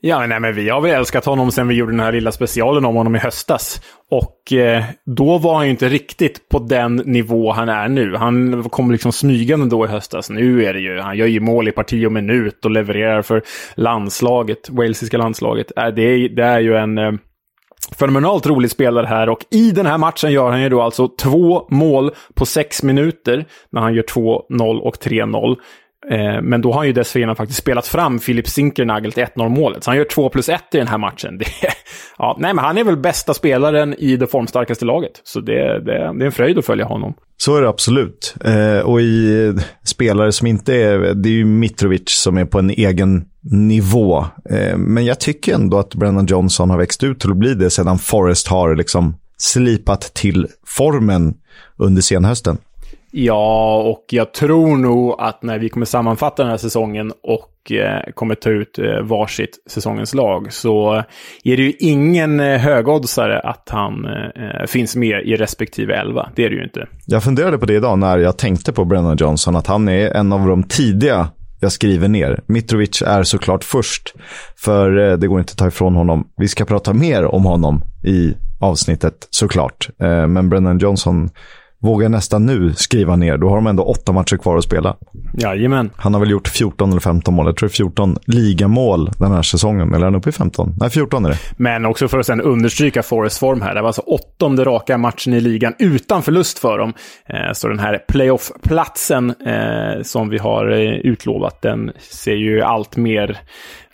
Ja, 0.00 0.26
nej, 0.26 0.40
men 0.40 0.54
vi 0.54 0.68
har 0.68 0.80
väl 0.80 0.90
älskat 0.90 1.24
honom 1.24 1.52
sen 1.52 1.68
vi 1.68 1.74
gjorde 1.74 1.92
den 1.92 2.00
här 2.00 2.12
lilla 2.12 2.32
specialen 2.32 2.84
om 2.84 2.94
honom 2.94 3.16
i 3.16 3.18
höstas. 3.18 3.80
Och 4.10 4.52
eh, 4.52 4.84
då 5.16 5.38
var 5.38 5.54
han 5.54 5.64
ju 5.64 5.70
inte 5.70 5.88
riktigt 5.88 6.48
på 6.48 6.58
den 6.58 6.96
nivå 6.96 7.52
han 7.52 7.68
är 7.68 7.88
nu. 7.88 8.16
Han 8.16 8.62
kom 8.62 8.90
liksom 8.90 9.12
smygande 9.12 9.66
då 9.66 9.84
i 9.84 9.88
höstas. 9.88 10.30
Nu 10.30 10.64
är 10.64 10.74
det 10.74 10.80
ju, 10.80 11.00
han 11.00 11.16
gör 11.16 11.26
ju 11.26 11.40
mål 11.40 11.68
i 11.68 11.72
parti 11.72 12.06
och 12.06 12.12
minut 12.12 12.64
och 12.64 12.70
levererar 12.70 13.22
för 13.22 13.42
landslaget, 13.74 14.70
walesiska 14.70 15.18
landslaget. 15.18 15.72
Äh, 15.76 15.86
det, 15.86 16.02
är, 16.02 16.28
det 16.28 16.44
är 16.44 16.60
ju 16.60 16.76
en... 16.76 16.98
Eh, 16.98 17.12
fenomenalt 17.96 18.46
rolig 18.46 18.70
spelare 18.70 19.06
här 19.06 19.28
och 19.28 19.46
i 19.50 19.70
den 19.70 19.86
här 19.86 19.98
matchen 19.98 20.32
gör 20.32 20.50
han 20.50 20.62
ju 20.62 20.68
då 20.68 20.82
alltså 20.82 21.08
två 21.08 21.66
mål 21.70 22.10
på 22.34 22.46
sex 22.46 22.82
minuter 22.82 23.44
när 23.70 23.80
han 23.80 23.94
gör 23.94 24.02
2-0 24.02 24.78
och 24.80 24.96
3-0. 24.96 25.56
Eh, 26.10 26.42
men 26.42 26.60
då 26.60 26.72
har 26.72 26.78
han 26.78 26.86
ju 26.86 26.92
dessförinnan 26.92 27.36
faktiskt 27.36 27.58
spelat 27.58 27.86
fram 27.86 28.18
Filip 28.18 28.48
Zinkernagel 28.48 29.12
till 29.12 29.24
1-0-målet. 29.24 29.84
Så 29.84 29.90
han 29.90 29.98
gör 29.98 30.04
2 30.04 30.28
plus 30.28 30.48
1 30.48 30.62
i 30.72 30.78
den 30.78 30.88
här 30.88 30.98
matchen. 30.98 31.38
Det, 31.38 31.44
ja, 32.18 32.36
nej, 32.40 32.54
men 32.54 32.64
han 32.64 32.78
är 32.78 32.84
väl 32.84 32.96
bästa 32.96 33.34
spelaren 33.34 33.94
i 33.98 34.16
det 34.16 34.26
formstarkaste 34.26 34.84
laget. 34.84 35.20
Så 35.24 35.40
det, 35.40 35.84
det, 35.84 35.92
det 36.18 36.24
är 36.24 36.26
en 36.26 36.32
fröjd 36.32 36.58
att 36.58 36.66
följa 36.66 36.84
honom. 36.84 37.14
Så 37.36 37.56
är 37.56 37.62
det 37.62 37.68
absolut. 37.68 38.34
Eh, 38.44 38.78
och 38.78 39.00
i 39.00 39.44
eh, 39.46 39.62
spelare 39.84 40.32
som 40.32 40.46
inte 40.46 40.74
är... 40.74 40.98
Det 41.14 41.28
är 41.28 41.32
ju 41.32 41.44
Mitrovic 41.44 42.02
som 42.06 42.38
är 42.38 42.44
på 42.44 42.58
en 42.58 42.70
egen 42.70 43.24
nivå. 43.50 44.24
Eh, 44.50 44.76
men 44.76 45.04
jag 45.04 45.20
tycker 45.20 45.54
ändå 45.54 45.78
att 45.78 45.94
Brennan 45.94 46.26
Johnson 46.26 46.70
har 46.70 46.78
växt 46.78 47.04
ut 47.04 47.20
till 47.20 47.30
att 47.30 47.36
bli 47.36 47.54
det 47.54 47.70
sedan 47.70 47.98
Forrest 47.98 48.48
har 48.48 48.76
liksom 48.76 49.14
slipat 49.36 50.00
till 50.00 50.46
formen 50.66 51.34
under 51.76 52.02
senhösten. 52.02 52.58
Ja, 53.10 53.76
och 53.82 54.04
jag 54.10 54.34
tror 54.34 54.76
nog 54.76 55.14
att 55.18 55.42
när 55.42 55.58
vi 55.58 55.68
kommer 55.68 55.86
sammanfatta 55.86 56.42
den 56.42 56.50
här 56.50 56.58
säsongen 56.58 57.12
och 57.22 57.72
eh, 57.72 58.12
kommer 58.14 58.34
ta 58.34 58.50
ut 58.50 58.78
eh, 58.78 59.02
varsitt 59.02 59.62
säsongens 59.70 60.14
lag 60.14 60.52
så 60.52 60.94
är 61.44 61.56
det 61.56 61.62
ju 61.62 61.72
ingen 61.78 62.40
eh, 62.40 62.58
högoddsare 62.58 63.40
att 63.40 63.68
han 63.70 64.04
eh, 64.04 64.60
eh, 64.60 64.66
finns 64.66 64.96
med 64.96 65.22
i 65.24 65.36
respektive 65.36 65.94
elva. 65.94 66.30
Det 66.34 66.44
är 66.44 66.50
det 66.50 66.56
ju 66.56 66.64
inte. 66.64 66.86
Jag 67.06 67.24
funderade 67.24 67.58
på 67.58 67.66
det 67.66 67.74
idag 67.74 67.98
när 67.98 68.18
jag 68.18 68.38
tänkte 68.38 68.72
på 68.72 68.84
Brennan 68.84 69.16
Johnson, 69.16 69.56
att 69.56 69.66
han 69.66 69.88
är 69.88 70.10
en 70.10 70.32
av 70.32 70.46
de 70.46 70.62
tidiga 70.62 71.28
jag 71.60 71.72
skriver 71.72 72.08
ner. 72.08 72.40
Mitrovic 72.46 73.02
är 73.02 73.22
såklart 73.22 73.64
först, 73.64 74.14
för 74.56 75.10
eh, 75.10 75.16
det 75.18 75.26
går 75.26 75.40
inte 75.40 75.50
att 75.50 75.58
ta 75.58 75.68
ifrån 75.68 75.94
honom. 75.94 76.28
Vi 76.36 76.48
ska 76.48 76.64
prata 76.64 76.92
mer 76.92 77.24
om 77.24 77.44
honom 77.44 77.82
i 78.04 78.34
avsnittet 78.60 79.28
såklart. 79.30 79.88
Eh, 80.02 80.26
men 80.26 80.48
Brennan 80.48 80.78
Johnson 80.78 81.30
vågar 81.82 82.08
nästan 82.08 82.46
nu 82.46 82.72
skriva 82.74 83.16
ner. 83.16 83.36
Då 83.36 83.48
har 83.48 83.56
de 83.56 83.66
ändå 83.66 83.82
åtta 83.82 84.12
matcher 84.12 84.36
kvar 84.36 84.56
att 84.56 84.64
spela. 84.64 84.96
Jajamän. 85.34 85.90
Han 85.96 86.14
har 86.14 86.20
väl 86.20 86.30
gjort 86.30 86.48
14 86.48 86.90
eller 86.90 87.00
15 87.00 87.34
mål. 87.34 87.46
Jag 87.46 87.56
tror 87.56 87.68
det 87.68 87.72
är 87.72 87.76
14 87.76 88.16
ligamål 88.26 89.10
den 89.18 89.32
här 89.32 89.42
säsongen. 89.42 89.88
Eller 89.88 90.00
är 90.00 90.10
han 90.10 90.14
uppe 90.14 90.28
i 90.28 90.32
15? 90.32 90.74
Nej, 90.80 90.90
14 90.90 91.24
är 91.24 91.28
det. 91.28 91.38
Men 91.56 91.86
också 91.86 92.08
för 92.08 92.18
att 92.18 92.26
sen 92.26 92.40
understryka 92.40 93.02
Forest 93.02 93.38
form 93.38 93.60
här. 93.60 93.74
Det 93.74 93.80
var 93.80 93.88
alltså 93.88 94.02
åttonde 94.02 94.64
raka 94.64 94.98
matchen 94.98 95.34
i 95.34 95.40
ligan 95.40 95.74
utan 95.78 96.22
förlust 96.22 96.58
för 96.58 96.78
dem. 96.78 96.92
Eh, 97.26 97.52
så 97.52 97.68
den 97.68 97.78
här 97.78 98.04
playoff-platsen 98.08 99.30
eh, 99.30 100.02
som 100.02 100.28
vi 100.28 100.38
har 100.38 100.70
eh, 100.70 100.92
utlovat, 100.92 101.62
den 101.62 101.92
ser 101.98 102.36
ju 102.36 102.62
allt 102.62 102.96
mer, 102.96 103.38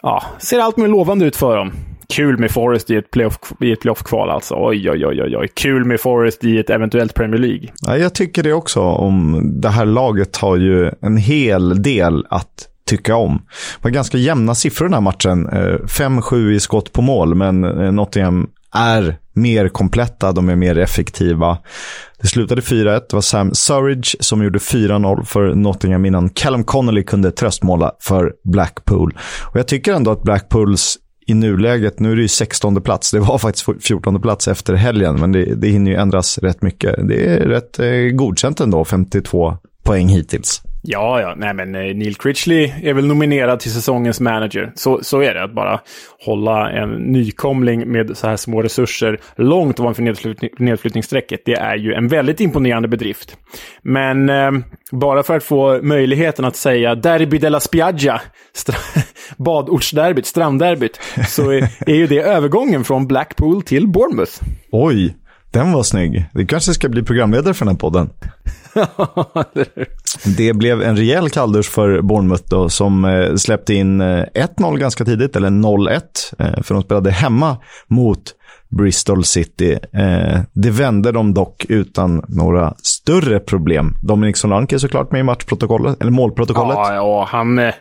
ja, 0.03 0.23
ser 0.38 0.61
allt 0.61 0.76
mer 0.76 0.88
lovande 0.88 1.25
ut 1.25 1.37
för 1.37 1.57
dem. 1.57 1.73
Kul 2.08 2.38
med 2.38 2.50
Forest 2.50 2.90
i 2.90 2.96
ett 2.96 3.11
playoff, 3.11 3.38
i 3.61 3.73
ett 3.73 3.80
playoff-kval 3.80 4.30
alltså. 4.30 4.54
Oj, 4.58 4.90
oj, 4.90 5.06
oj, 5.06 5.37
oj. 5.37 5.49
Kul 5.54 5.84
med 5.84 6.00
Forest 6.00 6.44
i 6.44 6.58
ett 6.58 6.70
eventuellt 6.70 7.14
Premier 7.14 7.40
League. 7.40 7.68
Ja, 7.87 7.96
jag 7.96 8.14
tycker 8.14 8.42
det 8.42 8.52
också. 8.52 8.80
Om 8.80 9.42
det 9.61 9.68
här 9.68 9.84
laget 9.84 10.37
har 10.37 10.56
ju 10.56 10.90
en 11.00 11.16
hel 11.16 11.82
del 11.82 12.26
att 12.30 12.68
tycka 12.87 13.16
om. 13.16 13.37
Det 13.76 13.84
var 13.84 13.90
ganska 13.90 14.18
jämna 14.18 14.54
siffror 14.54 14.87
den 14.87 14.94
här 14.94 15.00
matchen. 15.00 15.49
Eh, 15.49 15.78
5-7 15.87 16.52
i 16.52 16.61
skott 16.61 16.92
på 16.92 17.02
mål, 17.02 17.34
men 17.34 17.64
eh, 17.64 17.92
Nottingham 17.92 18.46
är 18.75 19.16
mer 19.32 19.68
kompletta, 19.68 20.32
de 20.32 20.49
är 20.49 20.56
mer 20.56 20.78
effektiva. 20.78 21.58
Det 22.20 22.26
slutade 22.26 22.61
4-1. 22.61 23.00
Det 23.08 23.12
var 23.12 23.20
Sam 23.20 23.54
Surridge 23.54 24.16
som 24.20 24.42
gjorde 24.44 24.58
4-0 24.58 25.25
för 25.25 25.54
Nottingham 25.54 26.04
innan 26.04 26.28
Callum 26.28 26.64
Connolly 26.64 27.02
kunde 27.02 27.30
tröstmåla 27.30 27.92
för 28.00 28.32
Blackpool. 28.44 29.18
Och 29.50 29.58
jag 29.58 29.68
tycker 29.68 29.92
ändå 29.92 30.11
att 30.11 30.23
Blackpools 30.23 30.99
i 31.26 31.35
nuläget, 31.35 32.00
nu 32.00 32.12
är 32.12 32.16
det 32.16 32.23
ju 32.23 32.28
16 32.28 32.83
plats, 32.83 33.11
det 33.11 33.21
var 33.21 33.38
faktiskt 33.38 33.66
14 33.81 34.23
plats 34.23 34.49
efter 34.49 34.75
helgen, 34.75 35.21
men 35.21 35.33
det, 35.33 35.54
det 35.54 35.69
hinner 35.69 35.90
ju 35.90 35.97
ändras 35.97 36.38
rätt 36.38 36.62
mycket. 36.62 37.09
Det 37.09 37.26
är 37.26 37.40
rätt 37.40 37.78
eh, 37.78 38.16
godkänt 38.16 38.61
ändå, 38.61 38.85
52 38.85 39.57
poäng 39.83 40.09
hittills. 40.09 40.62
Ja, 40.87 41.21
ja, 41.21 41.35
nej 41.37 41.55
men 41.55 41.75
eh, 41.75 41.81
Neil 41.81 42.14
Critchley 42.14 42.73
är 42.83 42.95
väl 42.95 43.07
nominerad 43.07 43.61
till 43.61 43.73
säsongens 43.73 44.21
manager. 44.21 44.73
Så, 44.75 44.99
så 45.03 45.23
är 45.23 45.35
det, 45.35 45.45
att 45.45 45.55
bara 45.55 45.81
hålla 46.25 46.71
en 46.71 46.91
nykomling 46.91 47.93
med 47.93 48.17
så 48.17 48.26
här 48.26 48.37
små 48.37 48.62
resurser 48.62 49.21
långt 49.37 49.81
ovanför 49.81 50.03
nedflyttning, 50.03 50.50
nedflyttningsstrecket. 50.59 51.41
Det 51.45 51.55
är 51.55 51.76
ju 51.76 51.93
en 51.93 52.09
väldigt 52.09 52.41
imponerande 52.41 52.88
bedrift. 52.88 53.37
Men 53.83 54.29
eh, 54.29 54.50
bara 54.91 55.23
för 55.23 55.37
att 55.37 55.45
få 55.45 55.83
möjligheten 55.83 56.45
att 56.45 56.57
säga 56.57 56.95
Derby 56.95 57.38
della 57.38 57.61
Spiaggia, 57.61 58.21
badortsderbyt, 59.37 60.26
strandderbyt, 60.26 61.00
så 61.29 61.50
är, 61.50 61.69
är 61.87 61.95
ju 61.95 62.07
det 62.07 62.21
övergången 62.21 62.85
från 62.85 63.07
Blackpool 63.07 63.62
till 63.62 63.88
Bournemouth. 63.88 64.33
Oj, 64.73 65.17
den 65.50 65.73
var 65.73 65.83
snygg. 65.83 66.25
Du 66.33 66.47
kanske 66.47 66.75
ska 66.75 66.88
bli 66.88 67.03
programledare 67.03 67.55
för 67.55 67.64
den 67.64 67.75
här 67.75 67.81
podden. 67.81 68.11
det 70.37 70.52
blev 70.52 70.83
en 70.83 70.97
rejäl 70.97 71.31
kalldusch 71.31 71.71
för 71.71 72.00
Bournemouth 72.00 72.45
då, 72.47 72.69
som 72.69 73.04
eh, 73.04 73.35
släppte 73.35 73.75
in 73.75 74.02
1-0 74.02 74.25
eh, 74.64 74.73
ganska 74.73 75.04
tidigt, 75.04 75.37
eller 75.37 75.49
0-1, 75.49 76.00
eh, 76.38 76.62
för 76.62 76.75
de 76.75 76.83
spelade 76.83 77.11
hemma 77.11 77.57
mot 77.87 78.35
Bristol 78.69 79.25
City. 79.25 79.78
det 80.52 80.71
vände 80.71 81.12
de 81.12 81.35
dock 81.35 81.66
utan 81.69 82.25
några 82.28 82.75
större 82.83 83.40
problem. 83.40 83.97
Dominic 84.02 84.38
Solanke 84.38 84.78
såklart 84.78 85.12
med 85.12 85.21
i 85.21 85.23
matchprotokollet, 85.23 86.00
eller 86.00 86.11
målprotokollet. 86.11 86.76
Ja, 86.76 86.95
ja 86.95 87.28
han 87.31 87.73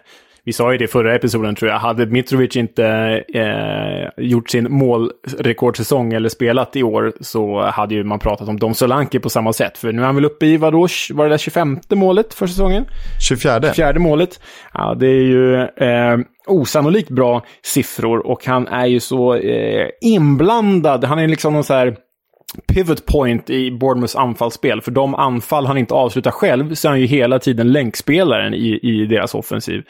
vi 0.46 0.54
sa 0.54 0.72
ju 0.72 0.78
det 0.78 0.84
i 0.84 0.88
förra 0.88 1.16
episoden 1.16 1.56
tror 1.56 1.72
jag, 1.72 1.80
hade 1.80 2.06
Mitrovic 2.06 2.56
inte 2.56 2.86
eh, 3.34 4.24
gjort 4.24 4.50
sin 4.50 4.72
målrekordsäsong 4.72 6.14
eller 6.14 6.30
spelat 6.30 6.76
i 6.76 6.84
år 6.84 7.14
så 7.22 7.62
hade 7.62 7.96
ju 7.96 8.04
man 8.04 8.20
pratat 8.20 8.48
om 8.48 8.60
Dom 8.60 8.74
Solanke 8.74 9.20
på 9.20 9.30
samma 9.30 9.54
sätt. 9.54 9.78
För 9.78 9.92
nu 9.92 10.02
är 10.02 10.06
han 10.06 10.16
väl 10.16 10.26
uppe 10.26 10.46
i, 10.46 10.58
vadå, 10.58 10.88
var 11.14 11.24
det 11.24 11.30
där 11.30 11.38
25 11.38 11.80
målet 11.90 12.34
för 12.34 12.48
säsongen? 12.48 12.86
24. 13.28 13.74
24 13.74 14.00
målet. 14.00 14.40
Ja, 14.74 14.96
det 15.00 15.08
är 15.08 15.24
ju 15.24 15.56
eh, 15.62 16.18
osannolikt 16.48 17.10
bra 17.10 17.46
siffror 17.62 18.28
och 18.28 18.46
han 18.46 18.68
är 18.68 18.86
ju 18.86 19.00
så 19.00 19.36
eh, 19.36 19.88
inblandad. 20.02 21.04
Han 21.04 21.20
är 21.20 21.28
liksom 21.28 21.54
någon 21.54 21.64
så 21.64 21.74
här 21.74 21.96
pivot 22.68 23.06
point 23.06 23.50
i 23.50 23.72
Bournemouths 23.72 24.16
anfallsspel. 24.16 24.82
För 24.82 24.92
de 24.92 25.16
anfall 25.16 25.66
han 25.66 25.78
inte 25.78 25.94
avslutar 25.94 26.32
själv 26.32 26.74
så 26.76 26.88
är 26.88 26.90
han 26.90 27.00
ju 27.00 27.06
hela 27.06 27.40
tiden 27.40 27.72
länkspelaren 27.72 28.54
i, 28.54 28.80
i 28.84 29.06
deras 29.06 29.36
offensiv. 29.36 29.84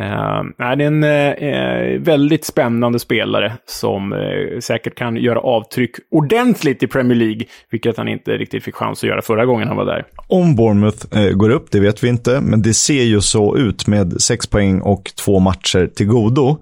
Uh, 0.00 0.74
det 0.76 0.84
är 0.84 0.86
en 0.86 1.04
uh, 1.04 2.00
väldigt 2.00 2.44
spännande 2.44 2.98
spelare 2.98 3.52
som 3.66 4.12
uh, 4.12 4.58
säkert 4.60 4.94
kan 4.94 5.16
göra 5.16 5.40
avtryck 5.40 5.90
ordentligt 6.10 6.82
i 6.82 6.86
Premier 6.86 7.18
League, 7.18 7.42
vilket 7.70 7.96
han 7.96 8.08
inte 8.08 8.30
riktigt 8.30 8.64
fick 8.64 8.74
chans 8.74 9.02
att 9.02 9.08
göra 9.08 9.22
förra 9.22 9.46
gången 9.46 9.68
han 9.68 9.76
var 9.76 9.86
där. 9.86 10.04
Om 10.28 10.56
Bournemouth 10.56 11.18
uh, 11.18 11.30
går 11.32 11.50
upp, 11.50 11.70
det 11.70 11.80
vet 11.80 12.04
vi 12.04 12.08
inte, 12.08 12.40
men 12.40 12.62
det 12.62 12.74
ser 12.74 13.02
ju 13.02 13.20
så 13.20 13.56
ut 13.56 13.86
med 13.86 14.20
sex 14.20 14.46
poäng 14.46 14.80
och 14.80 15.12
två 15.24 15.38
matcher 15.38 15.86
till 15.86 16.06
godo. 16.06 16.58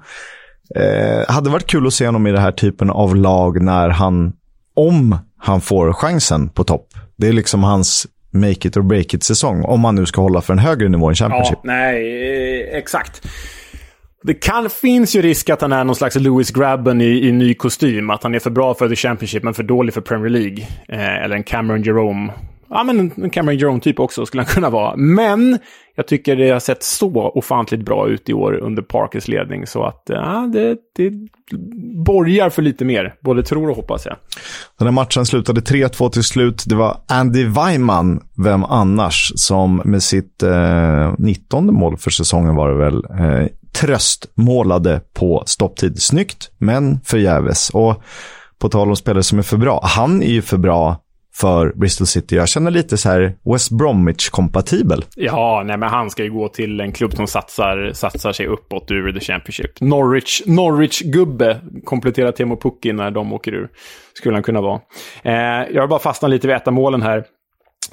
Eh, 0.77 1.35
hade 1.35 1.51
varit 1.51 1.67
kul 1.67 1.87
att 1.87 1.95
se 1.95 2.07
honom 2.07 2.27
i 2.27 2.33
den 2.33 2.41
här 2.41 2.53
typen 2.53 2.91
av 2.91 3.17
lag 3.17 3.63
när 3.63 3.89
han, 3.89 4.33
om 4.77 5.19
han 5.39 5.61
får 5.61 5.93
chansen 5.93 6.49
på 6.49 6.65
topp. 6.65 6.89
Det 7.17 7.29
är 7.29 7.33
liksom 7.33 7.65
hans 7.65 8.07
make 8.33 8.69
it 8.69 8.77
or 8.77 8.83
break 8.83 9.15
it-säsong. 9.15 9.65
Om 9.65 9.85
han 9.85 9.95
nu 9.95 10.07
ska 10.07 10.21
hålla 10.21 10.41
för 10.41 10.53
en 10.53 10.59
högre 10.59 10.89
nivå 10.89 11.09
än 11.09 11.15
Championship. 11.15 11.59
Ja, 11.63 11.71
nej, 11.73 12.71
eh, 12.71 12.79
exakt. 12.79 13.29
Det 14.23 14.35
kan, 14.35 14.71
finns 14.71 15.17
ju 15.17 15.23
risk 15.23 15.51
att 15.51 15.61
han 15.61 15.73
är 15.73 15.85
någon 15.85 15.97
slags 15.97 16.17
Lewis 16.17 16.51
Grabben 16.51 17.01
i, 17.01 17.29
i 17.29 17.33
ny 17.33 17.55
kostym. 17.55 18.11
Att 18.11 18.23
han 18.23 18.35
är 18.35 18.39
för 18.39 18.51
bra 18.51 18.75
för 18.75 18.89
the 18.89 18.97
Championship 18.97 19.43
men 19.43 19.55
för 19.55 19.63
dålig 19.63 19.95
för 19.95 20.01
Premier 20.01 20.31
League. 20.31 20.67
Eh, 20.89 21.25
eller 21.25 21.37
en 21.37 21.43
Cameron 21.43 21.83
Jerome 21.83 22.33
ja, 22.75 22.85
men 22.85 23.13
en 23.17 23.31
Cameron 23.31 23.59
Jerome-typ 23.59 24.01
också 24.01 24.27
skulle 24.27 24.43
han 24.43 24.47
kunna 24.55 24.71
vara. 24.71 24.97
Men 24.97 25.59
jag 25.97 26.07
tycker 26.07 26.37
det 26.37 26.51
har 26.51 26.61
sett 26.61 26.83
så 26.83 27.31
ofantligt 27.35 27.85
bra 27.85 28.09
ut 28.09 28.29
i 28.29 28.33
år 28.33 28.55
under 28.55 28.83
Parkers 28.83 29.29
ledning. 29.29 29.67
Så 29.67 29.85
att 29.85 30.03
ja, 30.07 30.51
det, 30.53 30.77
det 30.97 31.13
borgar 32.07 32.51
för 32.51 32.63
lite 32.63 32.85
mer. 32.85 33.15
Både 33.21 33.43
tror 33.43 33.71
och 33.71 33.77
hoppas 33.77 34.07
jag. 34.07 34.17
Den 34.79 34.87
här 34.87 34.93
matchen 34.93 35.27
slutade 35.27 35.61
3-2 35.61 36.11
till 36.11 36.25
slut. 36.25 36.65
Det 36.67 36.75
var 36.75 36.97
Andy 37.09 37.45
Weimann, 37.45 38.21
vem 38.45 38.65
annars, 38.65 39.33
som 39.37 39.83
med 39.85 40.03
sitt 40.03 40.43
eh, 40.43 41.15
19 41.19 41.75
mål 41.75 41.97
för 41.97 42.11
säsongen 42.11 42.55
var 42.55 42.69
det 42.69 42.77
väl, 42.77 43.05
eh, 43.05 43.49
tröstmålade 43.73 45.01
på 45.13 45.43
stopptid. 45.47 46.03
Snyggt, 46.03 46.51
men 46.59 47.01
förgäves. 47.05 47.71
Och 47.71 48.03
på 48.59 48.69
tal 48.69 48.89
om 48.89 48.97
spelare 48.97 49.23
som 49.23 49.39
är 49.39 49.43
för 49.43 49.57
bra, 49.57 49.81
han 49.85 50.23
är 50.23 50.33
ju 50.33 50.43
för 50.43 50.57
bra 50.57 51.04
för 51.41 51.73
Bristol 51.77 52.07
City. 52.07 52.37
Jag 52.37 52.49
känner 52.49 52.71
lite 52.71 52.97
så 52.97 53.09
här 53.09 53.35
West 53.53 53.71
Bromwich-kompatibel. 53.71 55.05
Ja, 55.17 55.63
nej 55.67 55.79
men 55.79 55.89
han 55.89 56.11
ska 56.11 56.25
ju 56.25 56.33
gå 56.33 56.49
till 56.49 56.81
en 56.81 56.93
klubb 56.93 57.15
som 57.15 57.27
satsar, 57.27 57.91
satsar 57.93 58.33
sig 58.33 58.47
uppåt 58.47 58.91
ur 58.91 59.13
the 59.13 59.21
Championship. 59.21 59.81
Norwich, 59.81 60.43
Norwich-gubbe 60.47 61.61
kompletterar 61.85 62.33
Temo 62.33 62.57
Pukki 62.57 62.93
när 62.93 63.11
de 63.11 63.33
åker 63.33 63.55
ur. 63.55 63.69
Skulle 64.15 64.37
han 64.37 64.43
kunna 64.43 64.61
vara. 64.61 64.81
Eh, 65.23 65.69
jag 65.73 65.83
har 65.83 65.89
bara 65.89 65.99
fastnat 65.99 66.31
lite 66.31 66.47
vid 66.47 66.57
ett 66.57 66.67
av 66.67 66.73
målen 66.73 67.03
här. 67.03 67.25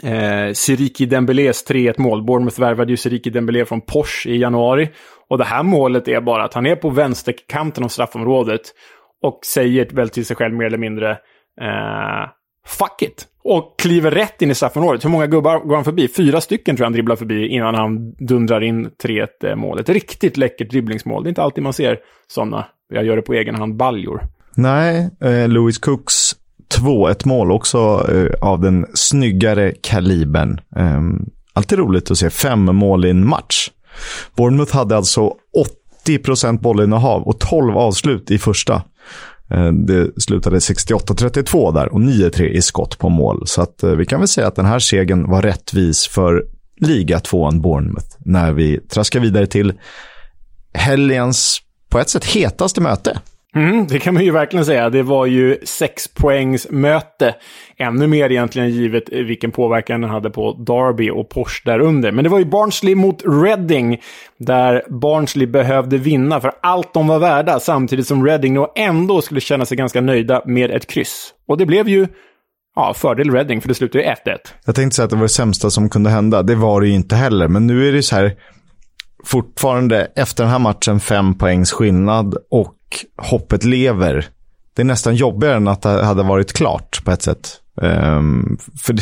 Eh, 0.04 0.54
Siriki 0.54 1.06
Dembélés 1.06 1.66
3-1 1.70 1.94
mål. 1.98 2.24
Bournemouth 2.24 2.60
värvade 2.60 2.92
ju 2.92 2.98
Siriki 2.98 3.30
Dembélé 3.30 3.66
från 3.66 3.82
Porsche 3.82 4.30
i 4.30 4.38
januari. 4.38 4.90
Och 5.30 5.38
det 5.38 5.44
här 5.44 5.64
målet 5.64 6.08
är 6.08 6.22
bara 6.22 6.44
att 6.44 6.54
han 6.54 6.66
är 6.66 6.76
på 6.76 6.90
vänsterkanten 6.90 7.84
av 7.84 7.88
straffområdet 7.88 8.62
och 9.24 9.40
säger 9.46 9.86
väl 9.96 10.10
till 10.10 10.26
sig 10.26 10.36
själv 10.36 10.54
mer 10.56 10.66
eller 10.66 10.78
mindre 10.78 11.12
eh, 11.62 12.30
fuck 12.68 13.02
it. 13.02 13.28
Och 13.44 13.76
kliver 13.78 14.12
rätt 14.12 14.42
in 14.42 14.52
i 14.52 14.56
straffområdet. 14.56 15.06
Hur 15.06 15.10
många 15.10 15.28
gubbar 15.28 15.60
går 15.60 15.76
han 15.76 15.84
förbi? 15.84 16.08
Fyra 16.08 16.42
stycken 16.42 16.76
tror 16.76 16.84
jag 16.84 16.86
han 16.86 16.94
dribblar 16.94 17.16
förbi 17.16 17.48
innan 17.48 17.76
han 17.76 18.12
dundrar 18.12 18.64
in 18.64 18.90
3-1 19.04 19.28
eh, 19.44 19.56
målet. 19.56 19.90
Riktigt 19.90 20.38
läckert 20.38 20.70
dribblingsmål. 20.70 21.24
Det 21.24 21.28
är 21.28 21.30
inte 21.30 21.42
alltid 21.42 21.64
man 21.64 21.74
ser 21.74 22.00
sådana. 22.28 22.66
Jag 22.94 23.06
gör 23.06 23.16
det 23.16 23.22
på 23.22 23.34
egen 23.34 23.56
hand, 23.56 23.76
baljor. 23.76 24.22
Nej, 24.56 25.10
eh, 25.22 25.48
Louis 25.48 25.78
Cooks 25.78 26.36
2-1 26.80 27.28
mål 27.28 27.52
också 27.52 28.08
eh, 28.12 28.50
av 28.50 28.60
den 28.60 28.86
snyggare 28.94 29.74
kalibern. 29.82 30.60
Eh, 30.76 31.02
alltid 31.54 31.80
roligt 31.80 32.12
att 32.12 32.18
se 32.18 32.30
fem 32.30 32.76
mål 32.76 33.06
i 33.06 33.10
en 33.10 33.28
match. 33.28 33.70
Bournemouth 34.36 34.76
hade 34.76 34.98
alltså 34.98 35.34
80% 36.08 36.62
bollinnehav 36.62 37.24
och 37.24 37.40
12 37.40 37.78
avslut 37.78 38.32
i 38.32 38.38
första. 38.38 38.84
Eh, 39.52 39.72
det 39.72 40.22
slutade 40.22 40.60
68-32 40.60 41.74
där 41.74 41.94
och 41.94 42.00
9-3 42.00 42.44
i 42.44 42.62
skott 42.62 42.98
på 42.98 43.10
mål. 43.10 43.48
Så 43.48 43.62
att 43.62 43.84
eh, 43.84 43.90
vi 43.90 44.06
kan 44.06 44.20
väl 44.20 44.28
säga 44.28 44.48
att 44.48 44.56
den 44.56 44.66
här 44.66 44.80
segern 44.80 45.30
var 45.30 45.42
rättvis 45.42 46.08
för 46.08 46.46
liga 46.80 47.20
2 47.20 47.52
Bournemouth 47.52 48.16
när 48.20 48.54
vi 48.54 48.80
traskar 48.80 49.20
vidare 49.20 49.48
till 49.48 49.74
helgens 50.74 51.62
på 51.90 52.00
ett 52.00 52.10
sätt 52.10 52.26
hetaste 52.26 52.82
möte. 52.82 53.20
Mm, 53.56 53.88
det 53.88 54.00
kan 54.00 54.14
man 54.14 54.24
ju 54.24 54.32
verkligen 54.32 54.66
säga. 54.66 54.90
Det 54.90 55.04
var 55.04 55.26
ju 55.26 55.58
sex 55.64 56.08
poängs 56.08 56.68
möte. 56.70 57.36
Ännu 57.78 58.08
mer 58.08 58.32
egentligen 58.32 58.70
givet 58.70 59.04
vilken 59.10 59.52
påverkan 59.52 60.02
den 60.02 60.10
hade 60.10 60.30
på 60.30 60.54
Derby 60.54 61.10
och 61.10 61.30
Porsche 61.30 61.62
därunder. 61.66 62.12
Men 62.12 62.24
det 62.24 62.30
var 62.30 62.40
ju 62.40 62.46
Barnsley 62.46 62.96
mot 62.96 63.24
Reading. 63.26 64.02
Där 64.38 64.84
Barnsley 64.90 65.48
behövde 65.48 65.98
vinna 65.98 66.42
för 66.42 66.52
allt 66.62 66.94
de 66.94 67.08
var 67.08 67.20
värda. 67.20 67.60
Samtidigt 67.60 68.08
som 68.08 68.26
Reading 68.26 68.54
nog 68.54 68.68
ändå 68.76 69.22
skulle 69.22 69.42
känna 69.42 69.66
sig 69.66 69.78
ganska 69.78 70.02
nöjda 70.02 70.42
med 70.46 70.72
ett 70.72 70.88
kryss. 70.88 71.34
Och 71.48 71.58
det 71.58 71.66
blev 71.66 71.90
ju 71.90 72.08
Ja, 72.76 72.94
fördel 72.94 73.32
Reading, 73.32 73.62
för 73.62 73.68
det 73.68 73.76
slutade 73.76 74.04
ju 74.04 74.10
1-1. 74.10 74.16
Jag 74.66 74.76
tänkte 74.76 74.96
säga 74.96 75.04
att 75.04 75.10
det 75.10 75.16
var 75.16 75.24
det 75.24 75.30
sämsta 75.30 75.70
som 75.70 75.90
kunde 75.90 76.10
hända. 76.10 76.44
Det 76.44 76.56
var 76.56 76.82
det 76.82 76.88
ju 76.88 76.94
inte 76.94 77.16
heller. 77.16 77.48
Men 77.48 77.68
nu 77.68 77.88
är 77.88 77.92
det 77.92 78.04
så 78.04 78.16
här, 78.16 78.36
fortfarande 79.26 80.12
efter 80.16 80.44
den 80.44 80.52
här 80.52 80.60
matchen 80.60 81.00
fem 81.00 81.38
poängs 81.38 81.72
skillnad 81.72 82.36
och 82.52 82.76
hoppet 83.18 83.64
lever. 83.64 84.26
Det 84.76 84.82
är 84.82 84.86
nästan 84.86 85.16
jobbigare 85.16 85.56
än 85.56 85.68
att 85.68 85.82
det 85.82 86.06
hade 86.06 86.24
varit 86.24 86.54
klart 86.54 87.06
på 87.06 87.12
ett 87.12 87.22
sätt. 87.22 87.58
Um, 87.76 88.58
för, 88.84 88.96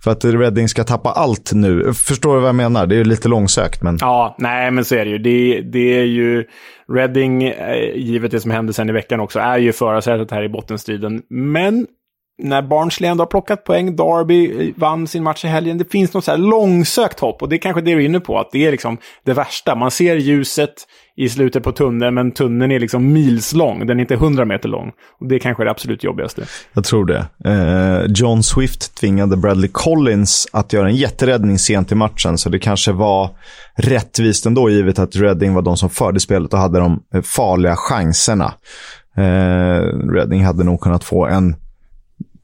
för 0.00 0.10
att 0.10 0.24
Reading 0.24 0.68
ska 0.68 0.84
tappa 0.84 1.10
allt 1.10 1.52
nu. 1.52 1.94
Förstår 1.94 2.34
du 2.34 2.40
vad 2.40 2.48
jag 2.48 2.54
menar? 2.54 2.86
Det 2.86 2.94
är 2.94 2.98
ju 2.98 3.04
lite 3.04 3.28
långsökt. 3.28 3.82
Men... 3.82 3.98
Ja, 4.00 4.36
nej 4.38 4.70
men 4.70 4.84
så 4.84 4.94
är 4.94 5.04
det 5.04 5.10
ju. 5.10 5.18
Det, 5.18 5.60
det 5.60 5.98
är 5.98 6.04
ju 6.04 6.44
Reading, 6.92 7.44
eh, 7.44 7.96
givet 7.96 8.30
det 8.30 8.40
som 8.40 8.50
hände 8.50 8.72
sen 8.72 8.88
i 8.88 8.92
veckan 8.92 9.20
också, 9.20 9.38
är 9.38 9.58
ju 9.58 9.72
förarsätet 9.72 10.30
här 10.30 10.42
i 10.42 10.48
bottenstriden. 10.48 11.22
Men 11.28 11.86
när 12.42 12.62
Barnsley 12.62 13.10
ändå 13.10 13.22
har 13.22 13.26
plockat 13.26 13.64
poäng, 13.64 13.96
Derby 13.96 14.68
eh, 14.68 14.74
vann 14.76 15.06
sin 15.06 15.22
match 15.22 15.44
i 15.44 15.48
helgen. 15.48 15.78
Det 15.78 15.90
finns 15.90 16.14
något 16.14 16.24
så 16.24 16.30
här 16.30 16.38
långsökt 16.38 17.20
hopp 17.20 17.42
och 17.42 17.48
det 17.48 17.56
är 17.56 17.58
kanske 17.58 17.80
det 17.80 17.94
du 17.94 18.00
är 18.02 18.04
inne 18.04 18.20
på, 18.20 18.38
att 18.38 18.48
det 18.52 18.66
är 18.66 18.70
liksom 18.70 18.98
det 19.24 19.32
värsta. 19.32 19.74
Man 19.74 19.90
ser 19.90 20.16
ljuset 20.16 20.74
i 21.16 21.28
slutet 21.28 21.62
på 21.62 21.72
tunneln, 21.72 22.14
men 22.14 22.32
tunneln 22.32 22.72
är 22.72 22.80
liksom 22.80 23.12
milslång. 23.12 23.86
Den 23.86 23.98
är 23.98 24.00
inte 24.00 24.14
100 24.14 24.44
meter 24.44 24.68
lång. 24.68 24.92
Och 25.20 25.28
det 25.28 25.34
är 25.34 25.38
kanske 25.38 25.62
är 25.62 25.64
det 25.64 25.70
absolut 25.70 26.04
jobbigaste. 26.04 26.44
Jag 26.72 26.84
tror 26.84 27.04
det. 27.04 27.26
Eh, 27.44 28.12
John 28.14 28.42
Swift 28.42 28.94
tvingade 28.94 29.36
Bradley 29.36 29.70
Collins 29.72 30.46
att 30.52 30.72
göra 30.72 30.88
en 30.88 30.96
jätteräddning 30.96 31.58
sent 31.58 31.92
i 31.92 31.94
matchen, 31.94 32.38
så 32.38 32.48
det 32.48 32.58
kanske 32.58 32.92
var 32.92 33.30
rättvist 33.76 34.46
ändå, 34.46 34.70
givet 34.70 34.98
att 34.98 35.16
Reading 35.16 35.54
var 35.54 35.62
de 35.62 35.76
som 35.76 35.90
förde 35.90 36.20
spelet 36.20 36.52
och 36.52 36.58
hade 36.58 36.78
de 36.78 37.02
eh, 37.14 37.22
farliga 37.22 37.76
chanserna. 37.76 38.54
Eh, 39.16 40.12
Reading 40.12 40.44
hade 40.44 40.64
nog 40.64 40.80
kunnat 40.80 41.04
få 41.04 41.26
en 41.26 41.56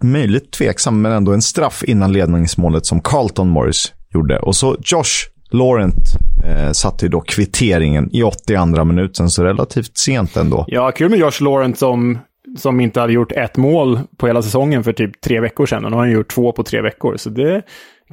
möjligt 0.03 0.53
tveksam, 0.53 1.03
men 1.03 1.13
ändå 1.13 1.33
en 1.33 1.43
straff 1.43 1.85
innan 1.87 2.13
ledningsmålet 2.13 2.87
som 2.87 3.01
Carlton 3.01 3.49
Morris 3.49 3.93
gjorde. 4.15 4.39
Och 4.39 4.57
så 4.57 4.77
Josh 4.85 5.31
Laurent 5.51 6.05
eh, 6.45 6.73
satte 6.73 7.05
ju 7.05 7.09
då 7.09 7.21
kvitteringen 7.21 8.09
i 8.13 8.23
82 8.23 8.85
minuten, 8.85 9.31
så 9.31 9.45
relativt 9.45 9.97
sent 9.97 10.37
ändå. 10.37 10.65
Ja, 10.69 10.91
kul 10.91 11.11
med 11.11 11.19
Josh 11.19 11.43
Laurent 11.43 11.79
som, 11.79 12.19
som 12.59 12.81
inte 12.81 13.01
hade 13.01 13.13
gjort 13.13 13.33
ett 13.33 13.57
mål 13.57 14.01
på 14.17 14.27
hela 14.27 14.43
säsongen 14.43 14.85
för 14.85 14.93
typ 14.93 15.21
tre 15.21 15.41
veckor 15.41 15.67
sedan. 15.67 15.85
Och 15.85 15.91
nu 15.91 15.97
har 15.97 16.05
han 16.05 16.13
gjort 16.13 16.35
två 16.35 16.53
på 16.53 16.63
tre 16.63 16.81
veckor, 16.81 17.17
så 17.17 17.31
det 17.31 17.63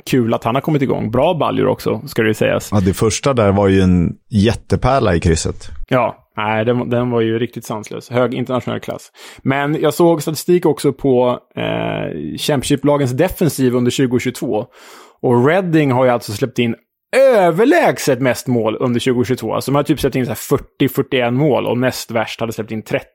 kul 0.05 0.33
att 0.33 0.43
han 0.43 0.55
har 0.55 0.61
kommit 0.61 0.81
igång. 0.81 1.11
Bra 1.11 1.33
baljor 1.33 1.67
också, 1.67 2.01
ska 2.07 2.21
det 2.21 2.27
ju 2.27 2.33
sägas. 2.33 2.69
Ja, 2.71 2.79
det 2.79 2.93
första 2.93 3.33
där 3.33 3.51
var 3.51 3.67
ju 3.67 3.81
en 3.81 4.15
jättepärla 4.29 5.15
i 5.15 5.19
krysset. 5.19 5.69
Ja, 5.87 6.23
Nej, 6.37 6.65
den, 6.65 6.89
den, 6.89 7.09
var 7.09 7.21
ju 7.21 7.39
riktigt 7.39 7.65
sanslös. 7.65 8.09
Hög 8.09 8.33
internationell 8.33 8.79
klass. 8.79 9.11
Men 9.41 9.81
jag 9.81 9.93
såg 9.93 10.21
statistik 10.21 10.65
också 10.65 10.93
på 10.93 11.39
eh, 11.55 12.37
Championship-lagens 12.37 13.11
defensiv 13.11 13.75
under 13.75 13.91
2022. 13.91 14.65
Och 15.21 15.47
Reading 15.47 15.91
har 15.91 16.05
ju 16.05 16.11
alltså 16.11 16.31
släppt 16.31 16.59
in 16.59 16.75
överlägset 17.15 18.21
mest 18.21 18.47
mål 18.47 18.77
under 18.79 18.99
2022. 18.99 19.53
Alltså 19.53 19.71
de 19.71 19.75
har 19.75 19.83
typ 19.83 19.99
släppt 19.99 20.15
in 20.15 20.25
40-41 20.25 21.31
mål 21.31 21.65
och 21.65 21.77
näst 21.77 22.11
värst 22.11 22.39
hade 22.39 22.53
släppt 22.53 22.71
in 22.71 22.81
30. 22.81 23.07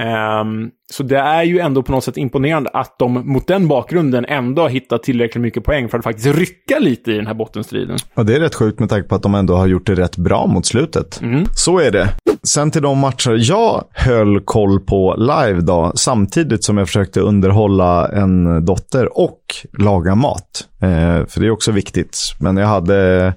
Um, 0.00 0.70
så 0.92 1.02
det 1.02 1.18
är 1.18 1.42
ju 1.42 1.58
ändå 1.58 1.82
på 1.82 1.92
något 1.92 2.04
sätt 2.04 2.16
imponerande 2.16 2.70
att 2.72 2.98
de 2.98 3.32
mot 3.32 3.46
den 3.46 3.68
bakgrunden 3.68 4.24
ändå 4.24 4.62
har 4.62 4.68
hittat 4.68 5.02
tillräckligt 5.02 5.42
mycket 5.42 5.64
poäng 5.64 5.88
för 5.88 5.98
att 5.98 6.04
faktiskt 6.04 6.26
rycka 6.26 6.78
lite 6.78 7.12
i 7.12 7.16
den 7.16 7.26
här 7.26 7.34
bottenstriden. 7.34 7.96
Ja, 8.14 8.22
det 8.22 8.36
är 8.36 8.40
rätt 8.40 8.54
sjukt 8.54 8.78
med 8.78 8.88
tanke 8.88 9.08
på 9.08 9.14
att 9.14 9.22
de 9.22 9.34
ändå 9.34 9.56
har 9.56 9.66
gjort 9.66 9.86
det 9.86 9.94
rätt 9.94 10.16
bra 10.16 10.46
mot 10.46 10.66
slutet. 10.66 11.20
Mm. 11.20 11.44
Så 11.54 11.78
är 11.78 11.90
det. 11.90 12.08
Sen 12.42 12.70
till 12.70 12.82
de 12.82 12.98
matcher 12.98 13.36
jag 13.38 13.84
höll 13.92 14.40
koll 14.40 14.80
på 14.80 15.14
live 15.18 15.60
då, 15.60 15.92
samtidigt 15.94 16.64
som 16.64 16.78
jag 16.78 16.86
försökte 16.86 17.20
underhålla 17.20 18.08
en 18.08 18.64
dotter 18.64 19.18
och 19.18 19.40
laga 19.78 20.14
mat. 20.14 20.68
Eh, 20.82 21.26
för 21.26 21.40
det 21.40 21.46
är 21.46 21.50
också 21.50 21.72
viktigt. 21.72 22.18
Men 22.40 22.56
jag 22.56 22.66
hade 22.66 23.32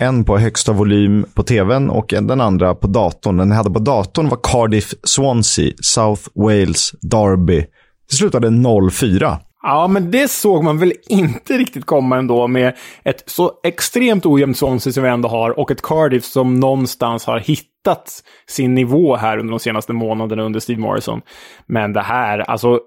en 0.00 0.24
på 0.24 0.38
högsta 0.38 0.72
volym 0.72 1.26
på 1.34 1.42
tvn 1.42 1.90
och 1.90 2.06
den 2.22 2.40
andra 2.40 2.74
på 2.74 2.86
datorn. 2.86 3.36
Den 3.36 3.48
jag 3.48 3.56
hade 3.56 3.70
på 3.70 3.78
datorn 3.78 4.28
var 4.28 4.38
Cardiff 4.42 4.94
Swansea, 5.04 5.72
South 5.82 6.22
Wales 6.34 6.90
Derby. 7.02 7.66
Det 8.10 8.16
slutade 8.16 8.48
0-4. 8.48 9.36
Ja, 9.62 9.88
men 9.88 10.10
det 10.10 10.30
såg 10.30 10.64
man 10.64 10.78
väl 10.78 10.92
inte 11.08 11.58
riktigt 11.58 11.86
komma 11.86 12.18
ändå 12.18 12.46
med 12.46 12.76
ett 13.04 13.22
så 13.26 13.52
extremt 13.64 14.26
ojämnt 14.26 14.58
Swansea 14.58 14.92
som 14.92 15.02
vi 15.02 15.08
ändå 15.08 15.28
har 15.28 15.58
och 15.58 15.70
ett 15.70 15.82
Cardiff 15.82 16.24
som 16.24 16.60
någonstans 16.60 17.24
har 17.24 17.38
hittat 17.38 18.22
sin 18.48 18.74
nivå 18.74 19.16
här 19.16 19.38
under 19.38 19.50
de 19.50 19.60
senaste 19.60 19.92
månaderna 19.92 20.42
under 20.42 20.60
Steve 20.60 20.80
Morrison. 20.80 21.20
Men 21.66 21.92
det 21.92 22.02
här, 22.02 22.38
alltså 22.38 22.80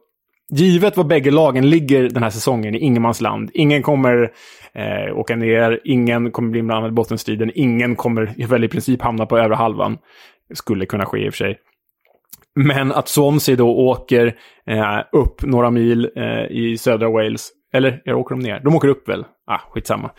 givet 0.51 0.97
var 0.97 1.03
bägge 1.03 1.31
lagen 1.31 1.69
ligger 1.69 2.09
den 2.09 2.23
här 2.23 2.29
säsongen 2.29 2.75
i 2.75 2.79
ingenmansland. 2.79 3.51
Ingen 3.53 3.83
kommer 3.83 4.31
eh, 4.75 5.17
åka 5.17 5.35
ner, 5.35 5.79
ingen 5.83 6.31
kommer 6.31 6.49
bli 6.49 6.59
inblandad 6.59 6.91
i 6.91 6.93
bottenstriden, 6.93 7.51
ingen 7.55 7.95
kommer 7.95 8.47
väl 8.47 8.63
i 8.63 8.67
princip 8.67 9.01
hamna 9.01 9.25
på 9.25 9.37
övre 9.37 9.55
halvan. 9.55 9.97
Skulle 10.53 10.85
kunna 10.85 11.05
ske 11.05 11.25
i 11.25 11.29
och 11.29 11.33
för 11.33 11.37
sig. 11.37 11.59
Men 12.55 12.91
att 12.91 13.07
Swansea 13.07 13.55
då 13.55 13.77
åker 13.77 14.35
eh, 14.67 14.99
upp 15.11 15.43
några 15.43 15.71
mil 15.71 16.09
eh, 16.15 16.45
i 16.51 16.77
södra 16.77 17.09
Wales, 17.09 17.49
eller 17.73 18.01
jag 18.05 18.19
åker 18.19 18.35
de 18.35 18.41
ner? 18.41 18.59
De 18.59 18.75
åker 18.75 18.87
upp 18.87 19.09
väl? 19.09 19.25
Ah, 19.47 19.59
skitsamma. 19.69 20.11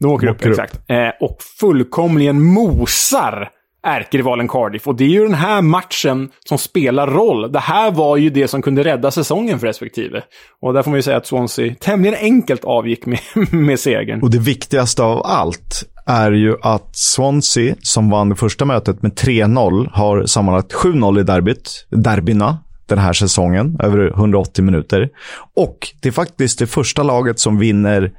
De 0.00 0.06
åker, 0.06 0.26
de 0.26 0.32
åker 0.32 0.46
upp, 0.46 0.46
upp, 0.46 0.50
exakt. 0.50 0.90
Eh, 0.90 1.10
och 1.20 1.36
fullkomligen 1.60 2.42
mosar 2.42 3.50
ärkerivalen 3.82 4.48
Cardiff. 4.48 4.88
Och 4.88 4.96
det 4.96 5.04
är 5.04 5.08
ju 5.08 5.22
den 5.22 5.34
här 5.34 5.62
matchen 5.62 6.30
som 6.48 6.58
spelar 6.58 7.06
roll. 7.06 7.52
Det 7.52 7.58
här 7.58 7.90
var 7.90 8.16
ju 8.16 8.30
det 8.30 8.48
som 8.48 8.62
kunde 8.62 8.84
rädda 8.84 9.10
säsongen 9.10 9.58
för 9.58 9.66
respektive. 9.66 10.22
Och 10.60 10.72
där 10.72 10.82
får 10.82 10.90
man 10.90 10.98
ju 10.98 11.02
säga 11.02 11.16
att 11.16 11.26
Swansea 11.26 11.74
tämligen 11.80 12.16
enkelt 12.20 12.64
avgick 12.64 13.06
med, 13.06 13.20
med 13.50 13.80
segern. 13.80 14.22
Och 14.22 14.30
det 14.30 14.38
viktigaste 14.38 15.02
av 15.02 15.26
allt 15.26 15.84
är 16.06 16.32
ju 16.32 16.56
att 16.62 16.96
Swansea, 16.96 17.74
som 17.80 18.10
vann 18.10 18.28
det 18.28 18.36
första 18.36 18.64
mötet 18.64 19.02
med 19.02 19.12
3-0, 19.12 19.90
har 19.92 20.26
sammanlagt 20.26 20.74
7-0 20.74 21.20
i 21.20 21.22
derbyt, 21.22 21.86
derbyna 21.90 22.58
den 22.86 22.98
här 22.98 23.12
säsongen, 23.12 23.76
över 23.82 24.08
180 24.08 24.64
minuter. 24.64 25.08
Och 25.56 25.78
det 26.02 26.08
är 26.08 26.12
faktiskt 26.12 26.58
det 26.58 26.66
första 26.66 27.02
laget 27.02 27.38
som 27.38 27.58
vinner 27.58 28.12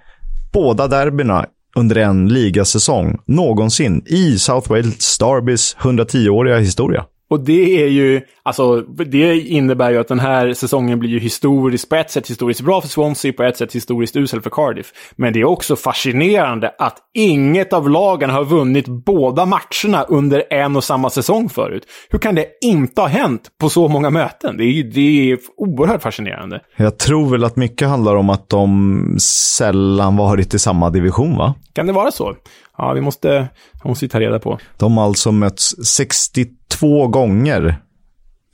båda 0.54 0.88
derbyna 0.88 1.45
under 1.75 1.95
en 1.95 2.27
ligasäsong 2.27 3.19
någonsin 3.25 4.03
i 4.05 4.39
South 4.39 4.69
Wales 4.69 5.01
Starbys 5.01 5.75
110-åriga 5.79 6.58
historia. 6.58 7.05
Och 7.30 7.39
det 7.39 7.84
är 7.84 7.88
ju, 7.88 8.22
alltså, 8.44 8.82
det 8.82 9.39
innebär 9.39 9.92
ju 9.92 9.98
att 9.98 10.08
den 10.08 10.20
här 10.20 10.54
säsongen 10.54 11.00
blir 11.00 11.10
ju 11.10 11.20
historiskt, 11.20 11.89
på 11.89 11.96
ett 11.96 12.12
sätt 12.12 12.30
historiskt 12.30 12.62
bra 12.62 12.82
för 12.82 12.88
Swansea, 12.88 13.34
på 13.34 13.44
ett 13.44 13.58
sätt 13.58 13.76
historiskt 13.76 14.15
usel 14.15 14.42
för 14.42 14.50
Cardiff. 14.50 14.94
Men 15.15 15.34
det 15.34 15.39
är 15.39 15.46
också 15.46 15.76
fascinerande 15.76 16.72
att 16.78 16.98
inget 17.13 17.74
av 17.74 17.89
lagen 17.89 18.30
har 18.30 18.46
vunnit 18.46 18.88
båda 18.88 19.46
matcherna 19.46 20.04
under 20.04 20.44
en 20.50 20.76
och 20.76 20.84
samma 20.84 21.10
säsong 21.10 21.50
förut. 21.50 21.84
Hur 22.10 22.20
kan 22.20 22.36
det 22.36 22.46
inte 22.62 23.02
ha 23.02 23.08
hänt 23.08 23.42
på 23.60 23.70
så 23.70 23.88
många 23.88 24.10
möten? 24.10 24.58
Det 24.58 24.63
är, 24.63 24.84
det 24.84 25.32
är 25.32 25.38
oerhört 25.58 26.02
fascinerande. 26.02 26.62
Jag 26.76 27.00
tror 27.00 27.30
väl 27.30 27.44
att 27.44 27.56
mycket 27.56 27.88
handlar 27.88 28.15
om 28.15 28.30
att 28.30 28.50
de 28.50 29.15
sällan 29.58 30.18
varit 30.18 30.54
i 30.54 30.60
samma 30.60 30.89
division, 30.89 31.38
va? 31.38 31.56
Kan 31.74 31.88
det 31.88 31.94
vara 31.94 32.12
så? 32.12 32.36
Ja, 32.78 32.94
vi 32.94 33.02
måste, 33.02 33.48
måste 33.84 34.08
ta 34.08 34.20
reda 34.20 34.39
på. 34.39 34.60
De 34.78 34.98
har 34.98 35.06
alltså 35.06 35.32
mötts 35.32 35.76
Två 36.73 37.08
gånger. 37.08 37.82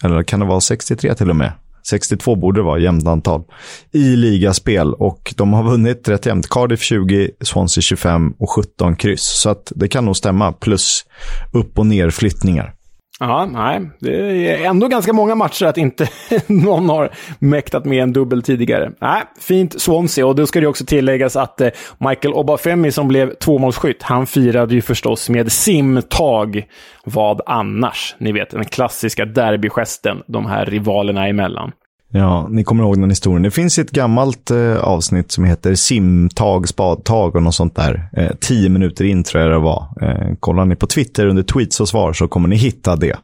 Eller 0.03 0.23
kan 0.23 0.39
det 0.39 0.45
vara 0.45 0.61
63 0.61 1.15
till 1.15 1.29
och 1.29 1.35
med? 1.35 1.51
62 1.89 2.35
borde 2.35 2.59
det 2.59 2.63
vara, 2.63 2.79
jämnt 2.79 3.07
antal. 3.07 3.43
I 3.91 4.15
ligaspel 4.15 4.93
och 4.93 5.33
de 5.37 5.53
har 5.53 5.63
vunnit 5.63 6.07
rätt 6.07 6.25
jämnt. 6.25 6.49
Cardiff 6.49 6.81
20, 6.81 7.31
Swansea 7.41 7.81
25 7.81 8.33
och 8.39 8.49
17 8.49 8.95
kryss. 8.95 9.23
Så 9.23 9.49
att 9.49 9.71
det 9.75 9.87
kan 9.87 10.05
nog 10.05 10.17
stämma. 10.17 10.51
Plus 10.51 11.05
upp 11.53 11.79
och 11.79 11.85
ner 11.85 12.09
flyttningar. 12.09 12.73
Ja, 13.19 13.45
nej. 13.45 13.81
Det 13.99 14.47
är 14.47 14.65
ändå 14.65 14.87
ganska 14.87 15.13
många 15.13 15.35
matcher 15.35 15.65
att 15.65 15.77
inte 15.77 16.09
någon 16.47 16.89
har 16.89 17.11
mäktat 17.39 17.85
med 17.85 18.03
en 18.03 18.13
dubbel 18.13 18.41
tidigare. 18.43 18.91
Nej, 19.01 19.21
fint 19.39 19.81
Swansea. 19.81 20.27
Och 20.27 20.35
då 20.35 20.47
ska 20.47 20.59
det 20.59 20.67
också 20.67 20.85
tilläggas 20.85 21.35
att 21.35 21.61
eh, 21.61 21.69
Michael 21.97 22.33
Obafemi 22.33 22.91
som 22.91 23.07
blev 23.07 23.33
tvåmålsskytt, 23.33 24.03
han 24.03 24.27
firade 24.27 24.75
ju 24.75 24.81
förstås 24.81 25.29
med 25.29 25.51
simtag. 25.51 26.65
Vad 27.03 27.41
annars? 27.45 28.15
Ni 28.17 28.31
vet, 28.31 28.49
den 28.49 28.65
klassiska 28.65 29.25
derbygesten 29.25 30.23
de 30.27 30.45
här 30.45 30.65
rivalerna 30.65 31.27
emellan. 31.27 31.71
Ja, 32.17 32.47
ni 32.49 32.63
kommer 32.63 32.83
ihåg 32.83 32.99
den 32.99 33.09
historien. 33.09 33.41
Det 33.43 33.51
finns 33.51 33.79
ett 33.79 33.91
gammalt 33.91 34.51
eh, 34.51 34.77
avsnitt 34.77 35.31
som 35.31 35.43
heter 35.43 35.75
simtag, 35.75 36.67
spadtag 36.67 37.35
och 37.35 37.43
något 37.43 37.55
sånt 37.55 37.75
där. 37.75 38.09
Eh, 38.13 38.31
tio 38.39 38.69
minuter 38.69 39.05
in 39.05 39.23
tror 39.23 39.43
jag 39.43 39.51
det 39.51 39.59
var. 39.59 39.87
Eh, 40.01 40.35
kollar 40.39 40.65
ni 40.65 40.75
på 40.75 40.87
Twitter 40.87 41.25
under 41.25 41.43
tweets 41.43 41.79
och 41.79 41.89
svar 41.89 42.13
så 42.13 42.27
kommer 42.27 42.47
ni 42.47 42.55
hitta 42.55 42.95
det. 42.95 43.17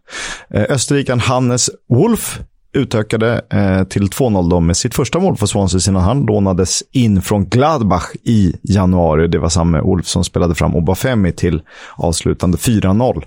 Eh, 0.50 0.66
Österrikan 0.70 1.20
Hannes 1.20 1.70
Wolf 1.90 2.40
utökade 2.74 3.42
eh, 3.50 3.84
till 3.84 4.08
2-0 4.08 4.50
då 4.50 4.60
med 4.60 4.78
sitt 4.78 4.96
första 4.96 5.20
mål 5.20 5.38
för 5.38 5.46
Swansea 5.46 5.80
sedan 5.80 5.96
han 5.96 6.26
lånades 6.26 6.84
in 6.92 7.22
från 7.22 7.46
Gladbach 7.46 8.12
i 8.24 8.56
januari. 8.64 9.28
Det 9.28 9.40
var 9.40 9.50
samme 9.50 9.82
Wolf 9.82 10.08
som 10.08 10.24
spelade 10.24 10.56
fram 10.56 10.76
Obafemi 10.76 11.32
till 11.32 11.62
avslutande 11.96 12.58
4-0. 12.58 13.24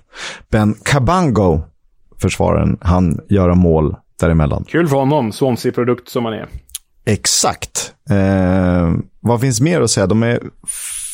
Ben 0.50 0.74
Cabango, 0.85 1.61
försvararen, 2.18 2.79
han 2.81 3.20
göra 3.29 3.55
mål 3.55 3.96
däremellan. 4.20 4.64
Kul 4.68 4.88
för 4.88 4.96
honom, 4.96 5.33
Swansea-produkt 5.33 6.09
som 6.09 6.24
han 6.24 6.35
är. 6.35 6.48
Exakt. 7.07 7.94
Eh, 8.11 8.92
vad 9.20 9.40
finns 9.40 9.61
mer 9.61 9.81
att 9.81 9.90
säga? 9.90 10.07
De 10.07 10.22
är 10.22 10.40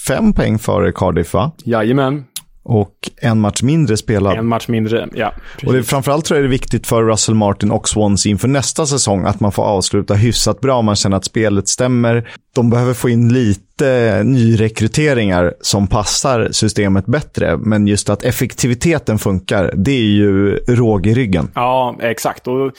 fem 0.08 0.32
poäng 0.32 0.58
före 0.58 0.92
Cardiff, 0.92 1.34
va? 1.34 1.52
Jajamän. 1.64 2.24
Och 2.62 3.10
en 3.16 3.40
match 3.40 3.62
mindre 3.62 3.96
spelad. 3.96 4.38
En 4.38 4.46
match 4.46 4.68
mindre, 4.68 5.08
ja. 5.14 5.32
Precis. 5.52 5.68
Och 5.68 5.74
det, 5.74 5.82
framförallt 5.82 6.24
tror 6.24 6.38
jag 6.38 6.44
det 6.44 6.48
är 6.48 6.50
viktigt 6.50 6.86
för 6.86 7.02
Russell 7.02 7.34
Martin 7.34 7.70
och 7.70 7.88
Swansea 7.88 8.30
inför 8.30 8.48
nästa 8.48 8.86
säsong 8.86 9.24
att 9.24 9.40
man 9.40 9.52
får 9.52 9.62
avsluta 9.62 10.14
hyfsat 10.14 10.60
bra. 10.60 10.82
Man 10.82 10.96
känner 10.96 11.16
att 11.16 11.24
spelet 11.24 11.68
stämmer. 11.68 12.30
De 12.54 12.70
behöver 12.70 12.94
få 12.94 13.08
in 13.08 13.32
lite 13.32 14.22
nyrekryteringar 14.24 15.54
som 15.60 15.86
passar 15.86 16.48
systemet 16.52 17.06
bättre. 17.06 17.56
Men 17.56 17.86
just 17.86 18.10
att 18.10 18.22
effektiviteten 18.22 19.18
funkar, 19.18 19.72
det 19.76 19.92
är 19.92 20.10
ju 20.10 20.56
råg 20.56 21.06
i 21.06 21.14
ryggen. 21.14 21.50
Ja, 21.54 21.96
exakt. 22.00 22.48
Och 22.48 22.72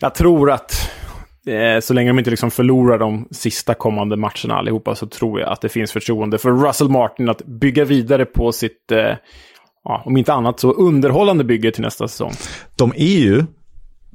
jag 0.00 0.14
tror 0.14 0.50
att 0.50 0.90
så 1.80 1.94
länge 1.94 2.10
de 2.10 2.18
inte 2.18 2.30
liksom 2.30 2.50
förlorar 2.50 2.98
de 2.98 3.28
sista 3.30 3.74
kommande 3.74 4.16
matcherna 4.16 4.54
allihopa 4.54 4.94
så 4.94 5.06
tror 5.06 5.40
jag 5.40 5.52
att 5.52 5.60
det 5.60 5.68
finns 5.68 5.92
förtroende 5.92 6.38
för 6.38 6.50
Russell 6.50 6.88
Martin 6.88 7.28
att 7.28 7.46
bygga 7.46 7.84
vidare 7.84 8.24
på 8.24 8.52
sitt, 8.52 8.92
eh, 8.92 9.16
ja, 9.84 10.02
om 10.04 10.16
inte 10.16 10.32
annat 10.32 10.60
så 10.60 10.72
underhållande 10.72 11.44
bygge 11.44 11.72
till 11.72 11.82
nästa 11.82 12.08
säsong. 12.08 12.32
De 12.76 12.92
är 12.96 13.18
ju, 13.18 13.44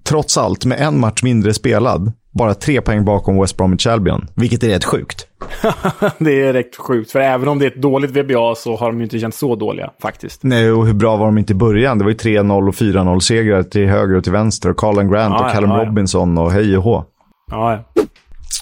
trots 0.03 0.37
allt, 0.37 0.65
med 0.65 0.79
en 0.79 0.99
match 0.99 1.23
mindre 1.23 1.53
spelad, 1.53 2.11
bara 2.31 2.53
tre 2.53 2.81
poäng 2.81 3.05
bakom 3.05 3.41
West 3.41 3.57
Bromwich 3.57 3.87
Albion, 3.87 4.27
vilket 4.35 4.63
är 4.63 4.69
rätt 4.69 4.85
sjukt. 4.85 5.27
det 6.17 6.41
är 6.41 6.53
rätt 6.53 6.75
sjukt, 6.75 7.11
för 7.11 7.19
även 7.19 7.47
om 7.47 7.59
det 7.59 7.65
är 7.65 7.71
ett 7.71 7.81
dåligt 7.81 8.11
VBA 8.11 8.55
så 8.55 8.75
har 8.75 8.87
de 8.87 8.97
ju 8.97 9.03
inte 9.03 9.19
känt 9.19 9.35
så 9.35 9.55
dåliga 9.55 9.91
faktiskt. 10.01 10.43
Nej, 10.43 10.71
och 10.71 10.85
hur 10.85 10.93
bra 10.93 11.17
var 11.17 11.25
de 11.25 11.37
inte 11.37 11.53
i 11.53 11.55
början? 11.55 11.97
Det 11.97 12.03
var 12.03 12.11
ju 12.11 12.17
3-0 12.17 12.67
och 12.67 12.73
4-0-segrar 12.73 13.63
till 13.63 13.87
höger 13.87 14.15
och 14.15 14.23
till 14.23 14.33
vänster. 14.33 14.69
Och 14.69 14.77
Colin 14.77 15.11
Grant 15.11 15.35
ja, 15.39 15.45
och 15.45 15.51
Callum 15.51 15.69
ja, 15.69 15.77
ja. 15.77 15.85
Robinson 15.85 16.37
och 16.37 16.51
hej 16.51 16.77
och 16.77 16.83
hå. 16.83 17.05
Ja, 17.49 17.83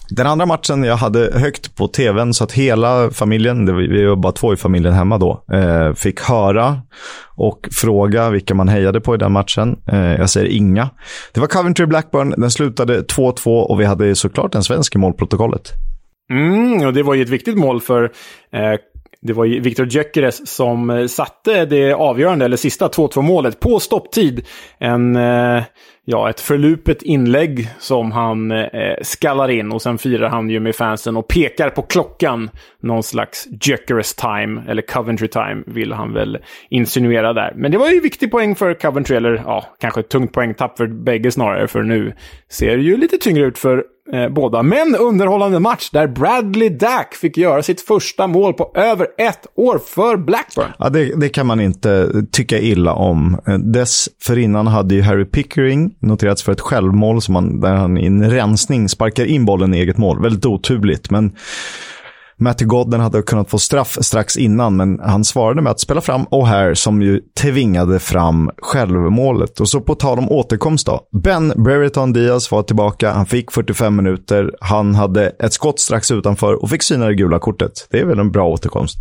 Den 0.09 0.27
andra 0.27 0.45
matchen 0.45 0.83
jag 0.83 0.97
hade 0.97 1.39
högt 1.39 1.75
på 1.75 1.87
tvn 1.87 2.33
så 2.33 2.43
att 2.43 2.51
hela 2.51 3.11
familjen, 3.11 3.77
vi 3.77 4.05
var 4.05 4.15
bara 4.15 4.31
två 4.33 4.53
i 4.53 4.57
familjen 4.57 4.93
hemma 4.93 5.17
då, 5.17 5.43
eh, 5.53 5.93
fick 5.93 6.21
höra 6.21 6.81
och 7.35 7.69
fråga 7.71 8.29
vilka 8.29 8.55
man 8.55 8.67
hejade 8.67 9.01
på 9.01 9.15
i 9.15 9.17
den 9.17 9.31
matchen. 9.31 9.79
Eh, 9.91 10.15
jag 10.15 10.29
säger 10.29 10.47
inga. 10.47 10.89
Det 11.33 11.39
var 11.39 11.47
Coventry 11.47 11.85
Blackburn, 11.85 12.33
den 12.37 12.51
slutade 12.51 13.01
2-2 13.01 13.59
och 13.59 13.79
vi 13.79 13.85
hade 13.85 14.15
såklart 14.15 14.55
en 14.55 14.63
svensk 14.63 14.95
i 14.95 14.97
målprotokollet. 14.97 15.73
Mm, 16.29 16.85
och 16.85 16.93
det 16.93 17.03
var 17.03 17.13
ju 17.13 17.21
ett 17.21 17.29
viktigt 17.29 17.57
mål 17.57 17.81
för 17.81 18.03
eh, 18.53 18.79
det 19.21 19.33
var 19.33 19.45
ju 19.45 19.59
Viktor 19.59 19.85
Gyökeres 19.85 20.47
som 20.47 20.89
eh, 20.89 21.05
satte 21.05 21.65
det 21.65 21.93
avgörande, 21.93 22.45
eller 22.45 22.57
sista 22.57 22.87
2-2 22.87 23.21
målet 23.21 23.59
på 23.59 23.79
stopptid. 23.79 24.45
En, 24.79 25.15
eh, 25.15 25.63
ja, 26.05 26.29
ett 26.29 26.39
förlupet 26.39 27.01
inlägg 27.01 27.69
som 27.79 28.11
han 28.11 28.51
eh, 28.51 28.67
skallar 29.01 29.49
in 29.49 29.71
och 29.71 29.81
sen 29.81 29.97
firar 29.97 30.29
han 30.29 30.49
ju 30.49 30.59
med 30.59 30.75
fansen 30.75 31.17
och 31.17 31.27
pekar 31.27 31.69
på 31.69 31.81
klockan. 31.81 32.49
Någon 32.81 33.03
slags 33.03 33.47
Gyökeres 33.61 34.15
time, 34.15 34.61
eller 34.67 34.81
Coventry 34.81 35.27
time, 35.27 35.63
vill 35.65 35.93
han 35.93 36.13
väl 36.13 36.37
insinuera 36.69 37.33
där. 37.33 37.53
Men 37.55 37.71
det 37.71 37.77
var 37.77 37.89
ju 37.89 37.99
viktig 37.99 38.31
poäng 38.31 38.55
för 38.55 38.73
Coventry, 38.73 39.15
eller 39.15 39.43
ja, 39.45 39.65
kanske 39.79 39.99
ett 39.99 40.09
tungt 40.09 40.33
poängtapp 40.33 40.77
för 40.77 40.87
bägge 40.87 41.31
snarare, 41.31 41.67
för 41.67 41.83
nu 41.83 42.13
ser 42.49 42.77
det 42.77 42.83
ju 42.83 42.97
lite 42.97 43.17
tyngre 43.17 43.45
ut 43.45 43.57
för 43.57 43.83
eh, 44.13 44.29
båda. 44.29 44.63
Men 44.63 44.95
underhållande 44.95 45.59
match 45.59 45.89
där 45.89 46.07
Bradley 46.07 46.69
Dack 46.69 47.15
fick 47.15 47.37
göra 47.37 47.63
sitt 47.63 47.81
första 47.81 48.27
mål 48.27 48.53
på 48.53 48.71
över 48.75 49.07
ett 49.17 49.47
år 49.55 49.79
för 49.87 50.17
Blackburn. 50.17 50.71
Ja, 50.79 50.89
det, 50.89 51.19
det 51.19 51.29
kan 51.29 51.47
man 51.47 51.59
inte 51.59 52.11
tycka 52.31 52.59
illa 52.59 52.93
om. 52.93 53.39
Eh, 53.47 53.57
dessförinnan 53.57 54.67
hade 54.67 54.95
ju 54.95 55.01
Harry 55.01 55.25
Pickering 55.25 55.95
noterats 55.99 56.43
för 56.43 56.51
ett 56.51 56.61
självmål 56.61 57.21
som 57.21 57.35
han, 57.35 57.61
där 57.61 57.73
han 57.73 57.97
i 57.97 58.05
en 58.05 58.31
rensning 58.31 58.89
sparkar 58.89 59.25
in 59.25 59.45
bollen 59.45 59.73
i 59.73 59.77
eget 59.77 59.97
mål. 59.97 60.21
Väldigt 60.21 60.45
oturligt, 60.45 61.09
men 61.09 61.31
Matty 62.39 62.65
Godden 62.65 62.99
hade 62.99 63.21
kunnat 63.21 63.49
få 63.49 63.59
straff 63.59 63.97
strax 64.01 64.37
innan, 64.37 64.75
men 64.75 64.99
han 64.99 65.23
svarade 65.23 65.61
med 65.61 65.71
att 65.71 65.79
spela 65.79 66.01
fram 66.01 66.25
O'Hare 66.25 66.73
som 66.73 67.01
ju 67.01 67.21
tvingade 67.39 67.99
fram 67.99 68.51
självmålet. 68.57 69.59
Och 69.59 69.69
så 69.69 69.81
på 69.81 69.95
tal 69.95 70.17
om 70.17 70.31
återkomst 70.31 70.85
då. 70.85 71.01
Ben 71.23 71.53
Brereton 71.55 72.13
Diaz 72.13 72.51
var 72.51 72.63
tillbaka, 72.63 73.11
han 73.11 73.25
fick 73.25 73.51
45 73.51 73.95
minuter, 73.95 74.51
han 74.61 74.95
hade 74.95 75.29
ett 75.29 75.53
skott 75.53 75.79
strax 75.79 76.11
utanför 76.11 76.63
och 76.63 76.69
fick 76.69 76.83
syna 76.83 77.05
det 77.05 77.15
gula 77.15 77.39
kortet. 77.39 77.87
Det 77.91 77.99
är 77.99 78.05
väl 78.05 78.19
en 78.19 78.31
bra 78.31 78.47
återkomst. 78.47 78.97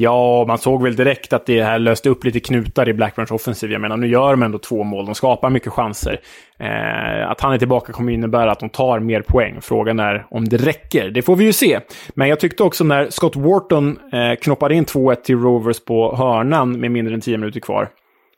Ja, 0.00 0.44
man 0.48 0.58
såg 0.58 0.82
väl 0.82 0.96
direkt 0.96 1.32
att 1.32 1.46
det 1.46 1.62
här 1.62 1.78
löste 1.78 2.08
upp 2.08 2.24
lite 2.24 2.40
knutar 2.40 2.88
i 2.88 2.94
Blackburns 2.94 3.30
offensiv. 3.30 3.72
Jag 3.72 3.80
menar, 3.80 3.96
nu 3.96 4.08
gör 4.08 4.30
de 4.30 4.42
ändå 4.42 4.58
två 4.58 4.84
mål, 4.84 5.06
de 5.06 5.14
skapar 5.14 5.50
mycket 5.50 5.72
chanser. 5.72 6.20
Eh, 6.58 7.30
att 7.30 7.40
han 7.40 7.52
är 7.52 7.58
tillbaka 7.58 7.92
kommer 7.92 8.12
innebära 8.12 8.52
att 8.52 8.60
de 8.60 8.68
tar 8.68 9.00
mer 9.00 9.22
poäng. 9.22 9.58
Frågan 9.60 10.00
är 10.00 10.26
om 10.30 10.48
det 10.48 10.56
räcker. 10.56 11.10
Det 11.10 11.22
får 11.22 11.36
vi 11.36 11.44
ju 11.44 11.52
se. 11.52 11.80
Men 12.14 12.28
jag 12.28 12.40
tyckte 12.40 12.62
också 12.62 12.84
när 12.84 13.10
Scott 13.10 13.36
Wharton 13.36 13.98
eh, 14.12 14.34
knoppade 14.40 14.74
in 14.74 14.84
2-1 14.84 15.14
till 15.14 15.38
Rovers 15.38 15.84
på 15.84 16.16
hörnan 16.16 16.80
med 16.80 16.90
mindre 16.90 17.14
än 17.14 17.20
10 17.20 17.38
minuter 17.38 17.60
kvar. 17.60 17.88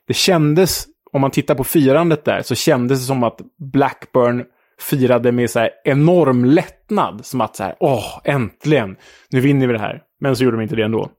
Det 0.07 0.13
kändes, 0.13 0.85
om 1.11 1.21
man 1.21 1.31
tittar 1.31 1.55
på 1.55 1.63
firandet 1.63 2.25
där, 2.25 2.41
så 2.41 2.55
kändes 2.55 2.99
det 2.99 3.05
som 3.05 3.23
att 3.23 3.39
Blackburn 3.73 4.43
firade 4.79 5.31
med 5.31 5.49
så 5.49 5.59
här 5.59 5.69
enorm 5.83 6.45
lättnad. 6.45 7.25
Som 7.25 7.41
att 7.41 7.55
så 7.55 7.63
här, 7.63 7.75
åh, 7.79 8.19
äntligen, 8.23 8.95
nu 9.29 9.39
vinner 9.39 9.67
vi 9.67 9.73
det 9.73 9.79
här. 9.79 10.01
Men 10.19 10.35
så 10.35 10.43
gjorde 10.43 10.57
de 10.57 10.63
inte 10.63 10.75
det 10.75 10.83
ändå. 10.83 11.09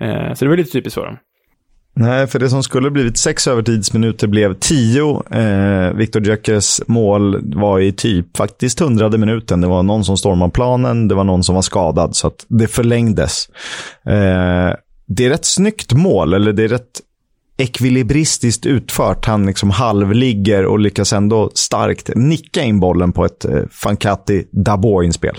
Eh, 0.00 0.34
så 0.34 0.44
det 0.44 0.48
var 0.48 0.56
lite 0.56 0.72
typiskt 0.72 0.94
för 0.94 1.06
dem. 1.06 1.16
Nej, 1.96 2.26
för 2.26 2.38
det 2.38 2.48
som 2.48 2.62
skulle 2.62 2.90
blivit 2.90 3.18
sex 3.18 3.46
övertidsminuter 3.48 4.26
blev 4.26 4.54
tio. 4.54 5.22
Eh, 5.30 5.92
Viktor 5.92 6.26
Gyökeres 6.26 6.82
mål 6.86 7.54
var 7.54 7.80
i 7.80 7.92
typ 7.92 8.36
faktiskt 8.36 8.80
hundrade 8.80 9.18
minuten. 9.18 9.60
Det 9.60 9.66
var 9.66 9.82
någon 9.82 10.04
som 10.04 10.16
stormade 10.16 10.52
planen, 10.52 11.08
det 11.08 11.14
var 11.14 11.24
någon 11.24 11.44
som 11.44 11.54
var 11.54 11.62
skadad, 11.62 12.16
så 12.16 12.26
att 12.26 12.46
det 12.48 12.68
förlängdes. 12.68 13.48
Eh, 14.06 14.74
det 15.06 15.24
är 15.24 15.28
rätt 15.28 15.44
snyggt 15.44 15.92
mål, 15.92 16.34
eller 16.34 16.52
det 16.52 16.64
är 16.64 16.68
rätt 16.68 17.00
ekvilibristiskt 17.56 18.66
utfört. 18.66 19.26
Han 19.26 19.46
liksom 19.46 19.70
halvligger 19.70 20.66
och 20.66 20.78
lyckas 20.78 21.12
ändå 21.12 21.50
starkt 21.54 22.10
nicka 22.14 22.62
in 22.62 22.80
bollen 22.80 23.12
på 23.12 23.24
ett 23.24 23.44
eh, 23.44 23.62
Fancati 23.70 24.46
Dabo-inspel. 24.52 25.36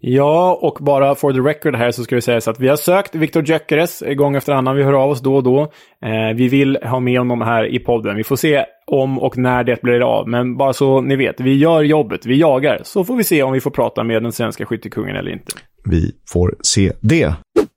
Ja, 0.00 0.58
och 0.62 0.78
bara 0.80 1.14
for 1.14 1.32
the 1.32 1.38
record 1.38 1.76
här 1.76 1.90
så 1.90 2.04
ska 2.04 2.14
det 2.14 2.22
sägas 2.22 2.48
att 2.48 2.60
vi 2.60 2.68
har 2.68 2.76
sökt 2.76 3.14
Viktor 3.14 3.42
Gyökeres 3.42 4.02
gång 4.16 4.36
efter 4.36 4.52
annan. 4.52 4.76
Vi 4.76 4.82
hör 4.82 4.92
av 4.92 5.10
oss 5.10 5.20
då 5.20 5.36
och 5.36 5.42
då. 5.42 5.60
Eh, 6.04 6.36
vi 6.36 6.48
vill 6.48 6.78
ha 6.82 7.00
med 7.00 7.18
honom 7.18 7.40
här 7.40 7.74
i 7.74 7.78
podden. 7.78 8.16
Vi 8.16 8.24
får 8.24 8.36
se 8.36 8.64
om 8.86 9.18
och 9.18 9.38
när 9.38 9.64
det 9.64 9.82
blir 9.82 10.00
av. 10.00 10.28
Men 10.28 10.56
bara 10.56 10.72
så 10.72 11.00
ni 11.00 11.16
vet, 11.16 11.40
vi 11.40 11.58
gör 11.58 11.82
jobbet, 11.82 12.26
vi 12.26 12.40
jagar. 12.40 12.80
Så 12.84 13.04
får 13.04 13.16
vi 13.16 13.24
se 13.24 13.42
om 13.42 13.52
vi 13.52 13.60
får 13.60 13.70
prata 13.70 14.04
med 14.04 14.22
den 14.22 14.32
svenska 14.32 14.66
skyttekungen 14.66 15.16
eller 15.16 15.30
inte. 15.30 15.52
Vi 15.84 16.12
får 16.32 16.56
se 16.60 16.92
det. 17.00 17.34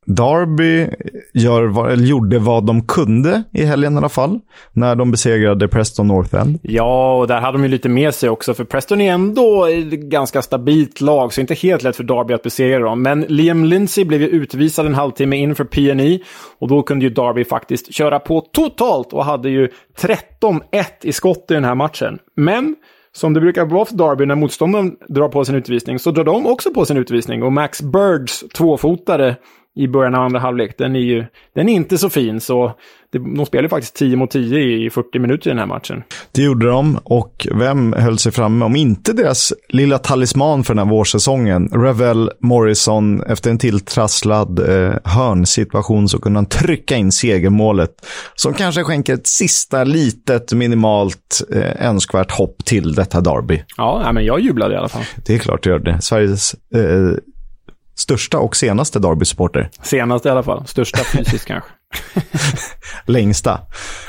Derby 0.10 0.88
gör, 1.34 1.96
gjorde 1.96 2.40
vad 2.40 2.66
de 2.66 2.82
kunde 2.82 3.44
i 3.54 3.64
helgen 3.64 3.94
i 3.94 3.98
alla 3.98 4.10
fall, 4.10 4.40
när 4.74 4.96
de 4.96 5.12
besegrade 5.12 5.68
Preston 5.68 6.08
North 6.08 6.36
End. 6.36 6.60
Ja, 6.62 7.18
och 7.18 7.28
där 7.28 7.42
hade 7.42 7.58
de 7.58 7.64
ju 7.64 7.70
lite 7.70 7.90
med 7.90 8.14
sig 8.14 8.30
också, 8.30 8.54
för 8.54 8.64
Preston 8.64 9.02
är 9.02 9.14
ändå 9.14 9.66
ett 9.66 9.90
ganska 9.90 10.42
stabilt 10.42 11.02
lag, 11.02 11.34
så 11.34 11.42
inte 11.42 11.54
helt 11.54 11.84
lätt 11.84 11.96
för 11.96 12.04
Derby 12.04 12.34
att 12.34 12.44
besegra 12.44 12.80
dem. 12.80 13.02
Men 13.02 13.22
Liam 13.22 13.66
Lindsey 13.66 14.06
blev 14.06 14.22
ju 14.22 14.28
utvisad 14.28 14.86
en 14.86 14.96
halvtimme 14.96 15.38
in 15.38 15.56
för 15.56 15.64
PNI 15.64 16.24
och 16.60 16.68
då 16.68 16.82
kunde 16.82 17.06
ju 17.06 17.12
Derby 17.12 17.46
faktiskt 17.46 17.94
köra 17.94 18.20
på 18.20 18.42
totalt 18.42 19.14
och 19.14 19.26
hade 19.26 19.50
ju 19.50 19.70
13-1 20.00 20.62
i 21.02 21.12
skott 21.12 21.46
i 21.50 21.54
den 21.54 21.66
här 21.66 21.76
matchen. 21.76 22.20
Men 22.36 22.76
som 23.12 23.34
det 23.34 23.42
brukar 23.42 23.66
vara 23.66 23.86
för 23.86 23.96
Derby 23.96 24.26
när 24.26 24.36
motståndaren 24.36 24.96
drar 25.08 25.30
på 25.30 25.46
sin 25.46 25.56
utvisning 25.56 26.00
så 26.00 26.12
drar 26.12 26.24
de 26.24 26.48
också 26.48 26.74
på 26.74 26.86
sin 26.86 26.98
utvisning. 26.98 27.44
Och 27.44 27.54
Max 27.54 27.82
Birds 27.82 28.44
tvåfotare 28.54 29.36
i 29.80 29.88
början 29.88 30.16
av 30.16 30.24
andra 30.24 30.40
halvlek, 30.40 30.78
den 30.78 30.96
är 30.96 31.00
ju 31.00 31.26
den 31.56 31.70
är 31.70 31.74
inte 31.74 31.98
så 31.98 32.10
fin. 32.10 32.42
Så 32.42 32.76
det, 33.12 33.20
de 33.20 33.46
spelade 33.46 33.70
faktiskt 33.70 33.96
10 33.96 34.16
mot 34.16 34.32
10 34.32 34.60
i 34.60 34.90
40 34.90 35.20
minuter 35.20 35.48
i 35.48 35.52
den 35.52 35.60
här 35.60 35.66
matchen. 35.66 36.04
Det 36.32 36.42
gjorde 36.42 36.68
de 36.68 37.00
och 37.04 37.48
vem 37.52 37.94
höll 37.94 38.18
sig 38.18 38.32
framme 38.32 38.66
om 38.66 38.76
inte 38.76 39.14
deras 39.14 39.54
lilla 39.70 39.98
talisman 39.98 40.64
för 40.64 40.74
den 40.74 40.88
här 40.88 40.96
vårsäsongen. 40.96 41.68
Revel 41.68 42.32
Morrison, 42.40 43.24
efter 43.24 43.50
en 43.50 43.58
tilltrasslad 43.58 44.60
eh, 44.60 44.94
hörnsituation 45.04 46.10
så 46.10 46.20
kunde 46.20 46.38
han 46.38 46.46
trycka 46.46 46.96
in 46.96 47.12
segermålet. 47.12 47.92
Som 48.36 48.54
kanske 48.54 48.84
skänker 48.84 49.14
ett 49.14 49.28
sista 49.28 49.84
litet 49.84 50.54
minimalt 50.54 51.42
eh, 51.54 51.88
önskvärt 51.88 52.32
hopp 52.32 52.66
till 52.66 52.94
detta 52.94 53.22
derby. 53.22 53.64
Ja, 53.78 54.12
men 54.14 54.26
jag 54.26 54.40
jublade 54.40 54.74
i 54.74 54.78
alla 54.78 54.90
fall. 54.90 55.04
Det 55.26 55.36
är 55.36 55.40
klart 55.40 55.64
du 55.64 55.70
gör 55.70 55.80
det. 55.80 56.02
Sveriges 56.02 56.56
eh, 56.76 57.18
största 58.00 58.40
och 58.40 58.56
senaste 58.56 59.00
Derby-supporter. 59.00 59.70
Senaste 59.82 60.28
i 60.28 60.32
alla 60.32 60.44
fall. 60.44 60.68
Största 60.68 61.04
fysiskt 61.04 61.46
kanske. 61.48 61.70
Längsta. 63.06 63.60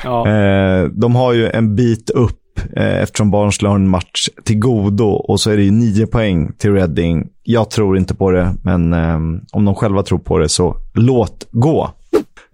Ja. 0.04 0.28
Eh, 0.28 0.84
de 0.84 1.14
har 1.14 1.32
ju 1.32 1.50
en 1.50 1.76
bit 1.76 2.10
upp 2.10 2.40
eh, 2.76 3.02
eftersom 3.02 3.30
Barnsley 3.30 3.68
har 3.68 3.76
en 3.76 3.88
match 3.88 4.28
till 4.44 4.58
godo 4.58 5.04
och 5.04 5.40
så 5.40 5.50
är 5.50 5.56
det 5.56 5.62
ju 5.62 5.70
nio 5.70 6.06
poäng 6.06 6.52
till 6.58 6.72
Reading. 6.72 7.26
Jag 7.42 7.70
tror 7.70 7.98
inte 7.98 8.14
på 8.14 8.30
det, 8.30 8.54
men 8.62 8.92
eh, 8.92 9.18
om 9.52 9.64
de 9.64 9.74
själva 9.74 10.02
tror 10.02 10.18
på 10.18 10.38
det 10.38 10.48
så 10.48 10.76
låt 10.94 11.48
gå. 11.50 11.90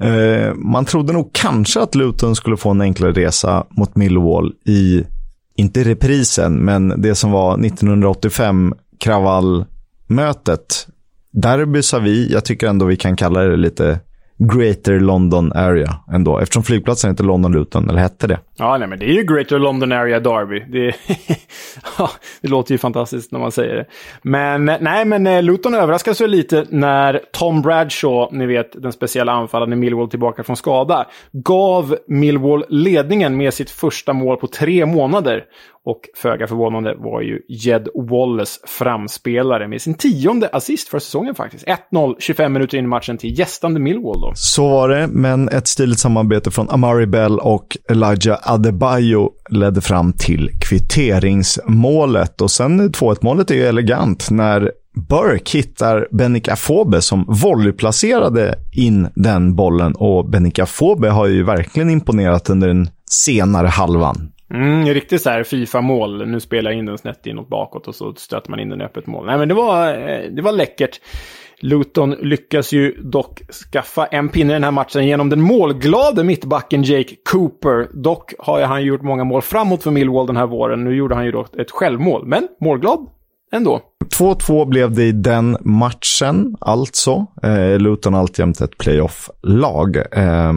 Eh, 0.02 0.54
man 0.54 0.84
trodde 0.84 1.12
nog 1.12 1.30
kanske 1.32 1.80
att 1.80 1.94
Luton 1.94 2.36
skulle 2.36 2.56
få 2.56 2.70
en 2.70 2.80
enklare 2.80 3.12
resa 3.12 3.66
mot 3.70 3.96
Millwall 3.96 4.52
i, 4.66 5.04
inte 5.56 5.84
reprisen, 5.84 6.64
men 6.64 7.02
det 7.02 7.14
som 7.14 7.30
var 7.30 7.66
1985 7.66 8.74
kravallmötet 9.00 10.86
Derby 11.36 11.82
sa 11.82 11.98
vi, 11.98 12.32
jag 12.32 12.44
tycker 12.44 12.68
ändå 12.68 12.86
vi 12.86 12.96
kan 12.96 13.16
kalla 13.16 13.40
det 13.40 13.56
lite 13.56 14.00
Greater 14.38 15.00
London 15.00 15.52
Area 15.52 15.94
ändå. 16.12 16.38
Eftersom 16.38 16.62
flygplatsen 16.62 17.10
heter 17.10 17.24
London 17.24 17.52
Luton, 17.52 17.90
eller 17.90 18.00
hette 18.00 18.26
det. 18.26 18.38
Ja, 18.58 18.78
nej, 18.78 18.88
men 18.88 18.98
det 18.98 19.04
är 19.04 19.12
ju 19.12 19.22
Greater 19.22 19.58
London 19.58 19.92
Area 19.92 20.20
Derby. 20.20 20.60
Det, 20.60 20.94
det 22.40 22.48
låter 22.48 22.72
ju 22.72 22.78
fantastiskt 22.78 23.32
när 23.32 23.38
man 23.38 23.52
säger 23.52 23.74
det. 23.74 23.84
Men 24.22 24.64
nej, 24.64 25.04
men 25.04 25.26
eh, 25.26 25.42
Luton 25.42 25.74
överraskade 25.74 26.14
sig 26.14 26.28
lite 26.28 26.66
när 26.70 27.20
Tom 27.32 27.62
Bradshaw, 27.62 28.38
ni 28.38 28.46
vet 28.46 28.82
den 28.82 28.92
speciella 28.92 29.32
anfallaren 29.32 29.72
i 29.72 29.76
Millwall 29.76 30.10
tillbaka 30.10 30.42
från 30.42 30.56
skada, 30.56 31.06
gav 31.32 31.96
Millwall 32.06 32.64
ledningen 32.68 33.36
med 33.36 33.54
sitt 33.54 33.70
första 33.70 34.12
mål 34.12 34.36
på 34.36 34.46
tre 34.46 34.86
månader. 34.86 35.44
Och 35.86 36.00
föga 36.16 36.46
förvånande 36.46 36.94
var 36.98 37.20
ju 37.20 37.40
Jed 37.48 37.88
Wallace 37.94 38.60
framspelare 38.66 39.68
med 39.68 39.82
sin 39.82 39.94
tionde 39.94 40.48
assist 40.48 40.88
för 40.88 40.98
säsongen 40.98 41.34
faktiskt. 41.34 41.66
1-0, 41.92 42.14
25 42.18 42.52
minuter 42.52 42.78
in 42.78 42.84
i 42.84 42.88
matchen 42.88 43.18
till 43.18 43.38
gästande 43.38 43.80
Millwall 43.80 44.20
då. 44.20 44.32
Så 44.34 44.68
var 44.68 44.88
det, 44.88 45.06
men 45.06 45.48
ett 45.48 45.66
stiligt 45.66 46.00
samarbete 46.00 46.50
från 46.50 46.70
Amari 46.70 47.06
Bell 47.06 47.38
och 47.38 47.76
Elijah 47.90 48.38
Adebayo 48.46 49.30
ledde 49.50 49.80
fram 49.80 50.12
till 50.12 50.50
kvitteringsmålet. 50.60 52.40
Och 52.40 52.50
sen 52.50 52.92
2-1 52.92 53.18
målet 53.20 53.50
är 53.50 53.54
ju 53.54 53.66
elegant 53.66 54.30
när 54.30 54.72
Burke 55.08 55.58
hittar 55.58 56.08
Benica 56.10 56.56
Fobe 56.56 57.02
som 57.02 57.24
volleyplacerade 57.28 58.54
in 58.72 59.08
den 59.14 59.56
bollen. 59.56 59.94
Och 59.94 60.28
Benica 60.30 60.66
Fobe 60.66 61.08
har 61.08 61.26
ju 61.26 61.42
verkligen 61.42 61.90
imponerat 61.90 62.50
under 62.50 62.68
den 62.68 62.88
senare 63.10 63.66
halvan. 63.66 64.32
Mm, 64.54 64.84
riktigt 64.84 65.22
så 65.22 65.30
här 65.30 65.44
Fifa-mål. 65.44 66.28
Nu 66.28 66.40
spelar 66.40 66.70
jag 66.70 66.78
in 66.78 66.86
den 66.86 66.98
snett 66.98 67.26
inåt 67.26 67.48
bakåt 67.48 67.88
och 67.88 67.94
så 67.94 68.14
stöter 68.14 68.50
man 68.50 68.60
in 68.60 68.68
den 68.68 68.80
i 68.80 68.84
öppet 68.84 69.06
mål. 69.06 69.26
Nej, 69.26 69.38
men 69.38 69.48
det 69.48 69.54
var, 69.54 69.88
eh, 69.88 70.30
det 70.30 70.42
var 70.42 70.52
läckert. 70.52 71.00
Luton 71.60 72.10
lyckas 72.10 72.72
ju 72.72 72.92
dock 73.02 73.42
skaffa 73.52 74.06
en 74.06 74.28
pinne 74.28 74.52
i 74.52 74.54
den 74.54 74.64
här 74.64 74.70
matchen 74.70 75.06
genom 75.06 75.28
den 75.28 75.40
målglade 75.40 76.24
mittbacken 76.24 76.82
Jake 76.82 77.14
Cooper. 77.30 78.02
Dock 78.02 78.34
har 78.38 78.62
han 78.62 78.84
gjort 78.84 79.02
många 79.02 79.24
mål 79.24 79.42
framåt 79.42 79.82
för 79.82 79.90
Millwall 79.90 80.26
den 80.26 80.36
här 80.36 80.46
våren. 80.46 80.84
Nu 80.84 80.96
gjorde 80.96 81.14
han 81.14 81.24
ju 81.24 81.32
dock 81.32 81.56
ett 81.56 81.70
självmål, 81.70 82.26
men 82.26 82.48
målglad 82.60 83.06
ändå. 83.52 83.80
2-2 84.18 84.68
blev 84.68 84.94
det 84.94 85.04
i 85.04 85.12
den 85.12 85.56
matchen, 85.60 86.56
alltså. 86.60 87.26
Eh, 87.42 87.78
Luton 87.78 88.14
alltjämt 88.14 88.60
ett 88.60 88.78
playoff-lag. 88.78 89.96
Eh, 89.96 90.52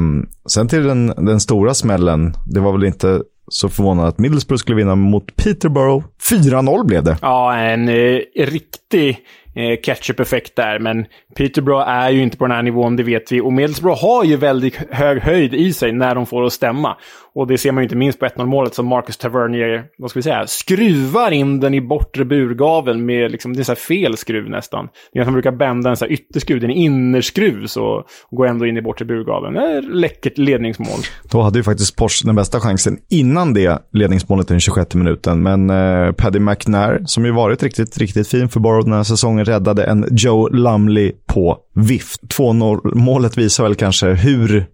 sen 0.49 0.67
till 0.67 0.83
den, 0.83 1.07
den 1.07 1.39
stora 1.39 1.73
smällen, 1.73 2.33
det 2.45 2.59
var 2.59 2.71
väl 2.71 2.83
inte 2.83 3.21
så 3.47 3.69
förvånande 3.69 4.09
att 4.09 4.19
Middlesbrough 4.19 4.59
skulle 4.59 4.77
vinna 4.77 4.95
mot 4.95 5.35
Peterborough. 5.35 6.05
4-0 6.31 6.85
blev 6.85 7.03
det. 7.03 7.17
Ja, 7.21 7.55
en 7.55 7.89
eh, 7.89 8.19
riktig 8.35 9.17
eh, 9.55 9.79
catch-up-effekt 9.83 10.55
där. 10.55 10.79
Men 10.79 11.05
Peterborough 11.37 11.89
är 11.89 12.09
ju 12.09 12.21
inte 12.21 12.37
på 12.37 12.47
den 12.47 12.55
här 12.55 12.63
nivån, 12.63 12.95
det 12.95 13.03
vet 13.03 13.31
vi. 13.31 13.41
Och 13.41 13.53
Middlesbrough 13.53 14.01
har 14.01 14.23
ju 14.23 14.37
väldigt 14.37 14.75
hög 14.91 15.21
höjd 15.21 15.53
i 15.53 15.73
sig 15.73 15.91
när 15.91 16.15
de 16.15 16.25
får 16.25 16.41
det 16.41 16.47
att 16.47 16.53
stämma. 16.53 16.97
Och 17.35 17.47
det 17.47 17.57
ser 17.57 17.71
man 17.71 17.81
ju 17.81 17.85
inte 17.85 17.95
minst 17.95 18.19
på 18.19 18.25
1-0 18.25 18.45
målet 18.45 18.73
som 18.75 18.87
Marcus 18.87 19.17
Tavernier, 19.17 19.85
vad 19.97 20.09
ska 20.09 20.19
vi 20.19 20.23
säga, 20.23 20.47
skruvar 20.47 21.31
in 21.31 21.59
den 21.59 21.73
i 21.73 21.81
bortre 21.81 22.25
burgaveln 22.25 23.05
med 23.05 23.31
liksom, 23.31 23.55
det 23.55 23.61
är 23.61 23.63
så 23.63 23.75
fel 23.75 24.17
skruv 24.17 24.49
nästan. 24.49 24.87
Det 25.13 25.19
är 25.19 25.23
som 25.23 25.33
brukar 25.33 25.51
bända 25.51 25.89
en 25.89 25.97
så 25.97 26.05
här 26.05 26.11
ytterskruv, 26.11 26.63
en 26.63 26.71
innerskruv 26.71 27.67
så 27.67 28.03
går 28.31 28.47
ändå 28.47 28.65
in 28.65 28.77
i 28.77 28.81
bortre 28.81 29.05
burgaveln. 29.05 29.53
Det 29.53 29.61
är 29.61 29.81
läckert 29.81 30.37
ledningsmål. 30.37 30.99
Då 31.31 31.41
hade 31.41 31.59
ju 31.59 31.63
faktiskt 31.63 31.95
Porsche 31.95 32.25
den 32.25 32.35
bästa 32.35 32.59
chansen 32.59 32.97
innan 33.09 33.53
det 33.53 33.81
ledningsmålet 33.93 34.51
i 34.51 34.53
den 34.53 34.59
26 34.59 34.95
minuten. 34.95 35.43
Men 35.43 35.69
eh, 35.69 36.11
Paddy 36.11 36.39
McNair, 36.39 37.01
som 37.05 37.25
ju 37.25 37.31
varit 37.31 37.63
riktigt, 37.63 37.97
riktigt 37.97 38.27
fin 38.27 38.49
för 38.49 38.59
Borough 38.59 38.85
den 38.85 38.93
här 38.93 39.03
säsongen, 39.03 39.45
räddade 39.45 39.83
en 39.83 40.05
Joe 40.11 40.49
Lumley 40.49 41.11
på 41.27 41.57
vift. 41.75 42.21
2-0-målet 42.21 43.37
visar 43.37 43.63
väl 43.63 43.75
kanske 43.75 44.07
hur 44.07 44.65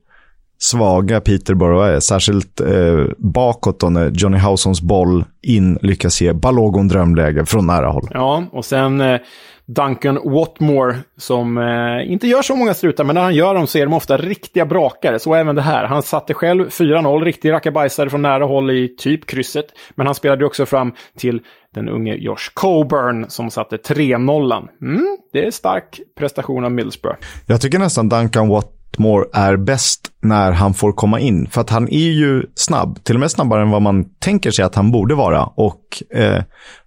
svaga 0.57 1.21
Peterborough 1.21 1.87
är. 1.87 1.99
Särskilt 1.99 2.61
eh, 2.61 3.05
bakåt 3.17 3.79
då 3.79 3.89
när 3.89 4.09
Johnny 4.09 4.37
Hausons 4.37 4.81
boll 4.81 5.25
in 5.41 5.79
lyckas 5.81 6.21
ge 6.21 6.33
Balogun 6.33 6.87
drömläge 6.87 7.45
från 7.45 7.67
nära 7.67 7.87
håll. 7.87 8.07
Ja, 8.13 8.43
och 8.51 8.65
sen 8.65 9.01
eh, 9.01 9.19
Duncan 9.65 10.19
Watmore 10.23 10.95
som 11.17 11.57
eh, 11.57 12.11
inte 12.11 12.27
gör 12.27 12.41
så 12.41 12.55
många 12.55 12.73
strutar, 12.73 13.03
men 13.03 13.13
när 13.13 13.21
han 13.21 13.35
gör 13.35 13.53
dem 13.53 13.67
så 13.67 13.77
är 13.77 13.85
de 13.85 13.93
ofta 13.93 14.17
riktiga 14.17 14.65
brakare. 14.65 15.19
Så 15.19 15.33
även 15.33 15.55
det 15.55 15.61
här. 15.61 15.85
Han 15.85 16.03
satte 16.03 16.33
själv 16.33 16.69
4-0, 16.69 17.23
riktig 17.23 17.51
rackabajsare 17.51 18.09
från 18.09 18.21
nära 18.21 18.45
håll 18.45 18.71
i 18.71 18.95
typ 18.97 19.25
krysset. 19.25 19.65
Men 19.95 20.05
han 20.05 20.15
spelade 20.15 20.45
också 20.45 20.65
fram 20.65 20.93
till 21.17 21.41
den 21.75 21.89
unge 21.89 22.15
Josh 22.15 22.51
Coburn 22.53 23.25
som 23.29 23.49
satte 23.49 23.77
3-0. 23.77 24.67
Mm, 24.81 25.17
det 25.33 25.45
är 25.45 25.51
stark 25.51 25.99
prestation 26.17 26.65
av 26.65 26.71
Middlesbrough. 26.71 27.17
Jag 27.45 27.61
tycker 27.61 27.79
nästan 27.79 28.09
Duncan 28.09 28.47
Watmore 28.95 29.25
är 29.33 29.57
bäst 29.57 30.11
när 30.21 30.51
han 30.51 30.73
får 30.73 30.91
komma 30.91 31.19
in. 31.19 31.47
För 31.47 31.61
att 31.61 31.69
han 31.69 31.89
är 31.89 32.11
ju 32.11 32.43
snabb, 32.55 33.03
till 33.03 33.15
och 33.15 33.19
med 33.19 33.31
snabbare 33.31 33.61
än 33.61 33.69
vad 33.69 33.81
man 33.81 34.05
tänker 34.19 34.51
sig 34.51 34.65
att 34.65 34.75
han 34.75 34.91
borde 34.91 35.15
vara. 35.15 35.43
Och 35.43 36.03
eh, 36.09 36.43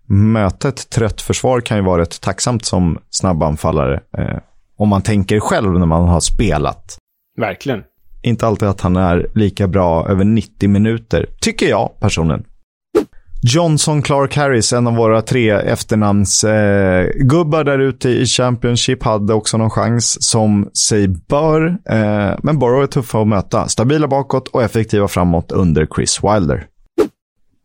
möta 0.07 0.69
ett 0.69 0.91
trött 0.91 1.21
försvar 1.21 1.61
kan 1.61 1.77
ju 1.77 1.85
vara 1.85 2.03
rätt 2.03 2.21
tacksamt 2.21 2.65
som 2.65 2.99
snabbanfallare. 3.11 4.01
Eh, 4.19 4.39
om 4.79 4.89
man 4.89 5.03
tänker 5.03 5.41
själv 5.41 5.79
när 5.79 5.87
man 5.87 6.09
har 6.09 6.21
spelat. 6.21 6.99
Verkligen. 7.41 7.83
Inte 8.23 8.47
alltid 8.47 8.69
att 8.69 8.81
han 8.81 8.97
är 8.97 9.27
lika 9.35 9.69
bra 9.69 10.09
över 10.09 10.25
90 10.25 10.69
minuter, 10.69 11.27
tycker 11.41 11.69
jag 11.69 11.91
personligen. 12.01 12.45
Johnson 13.43 14.03
Clark 14.03 14.37
Harris, 14.37 14.73
en 14.73 14.87
av 14.87 14.97
våra 14.97 15.23
tre 15.23 15.51
efternamnsgubbar 15.51 17.59
eh, 17.59 17.65
där 17.65 17.79
ute 17.79 18.09
i 18.09 18.27
Championship, 18.27 19.03
hade 19.03 19.35
också 19.35 19.57
någon 19.57 19.71
chans 19.71 20.31
som 20.31 20.71
sig 20.87 21.09
bör. 21.09 21.67
Eh, 21.91 22.35
men 22.43 22.59
Borough 22.59 22.83
är 22.83 22.87
tuffa 22.87 23.21
att 23.21 23.29
möta. 23.29 23.69
Stabila 23.69 24.09
bakåt 24.09 24.49
och 24.49 24.63
effektiva 24.63 25.09
framåt 25.09 25.53
under 25.53 25.87
Chris 25.97 26.21
Wilder. 26.23 26.67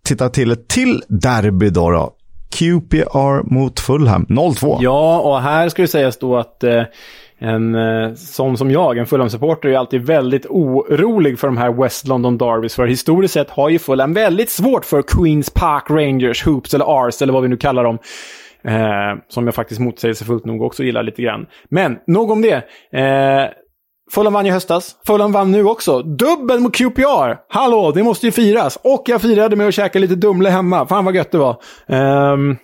Titta 0.06 0.30
till 0.30 0.52
ett 0.52 0.68
till 0.68 1.04
derby 1.08 1.70
då. 1.70 1.90
då. 1.90 2.14
QPR 2.50 3.54
mot 3.54 3.80
Fulham, 3.80 4.26
0-2. 4.30 4.78
Ja, 4.82 5.20
och 5.20 5.42
här 5.42 5.70
ska 5.70 5.82
det 5.82 5.88
sägas 5.88 6.18
då 6.18 6.38
att 6.38 6.64
eh, 6.64 6.84
en 7.44 7.76
eh, 7.76 8.14
sån 8.14 8.58
som 8.58 8.72
jag, 8.72 8.98
en 8.98 9.06
Fulham-supporter, 9.06 9.70
är 9.70 9.78
alltid 9.78 10.06
väldigt 10.06 10.46
orolig 10.46 11.40
för 11.40 11.48
de 11.48 11.58
här 11.58 11.74
West 11.74 12.08
London 12.08 12.38
Derbys. 12.38 12.76
För 12.76 12.88
historiskt 12.88 13.34
sett 13.34 13.50
har 13.50 13.70
ju 13.70 13.80
Fulham 13.80 14.14
väldigt 14.14 14.50
svårt 14.50 14.86
för 14.86 15.02
Queens 15.02 15.50
Park 15.50 15.84
Rangers, 15.90 16.46
Hoops 16.46 16.74
eller 16.74 17.06
Ars 17.06 17.22
eller 17.22 17.34
vad 17.34 17.42
vi 17.42 17.48
nu 17.48 17.58
kallar 17.58 17.84
dem. 17.84 17.98
Eh, 18.66 19.20
som 19.28 19.46
jag 19.46 19.56
faktiskt 19.56 19.82
motsägelsefullt 19.82 20.46
nog 20.46 20.62
också 20.62 20.84
gillar 20.84 21.04
lite 21.04 21.22
grann. 21.22 21.46
Men 21.70 21.98
nog 22.08 22.32
om 22.32 22.42
det. 22.42 22.56
Eh, 23.00 23.50
Fulham 24.12 24.34
vann 24.34 24.46
i 24.46 24.52
höstas. 24.52 24.96
Fulham 25.08 25.32
vann 25.32 25.52
nu 25.52 25.66
också. 25.66 26.02
Dubbel 26.02 26.60
mot 26.60 26.76
QPR! 26.76 27.38
Hallå, 27.50 27.92
det 27.96 28.04
måste 28.04 28.26
ju 28.26 28.32
firas. 28.32 28.80
Och 28.84 29.04
jag 29.06 29.22
firade 29.22 29.56
med 29.56 29.68
att 29.68 29.74
käka 29.74 30.00
lite 30.00 30.16
Dumle 30.16 30.50
hemma. 30.50 30.88
Fan 30.88 31.06
vad 31.06 31.16
gött 31.16 31.32
det 31.32 31.38
var. 31.38 31.58
Um, 31.88 32.58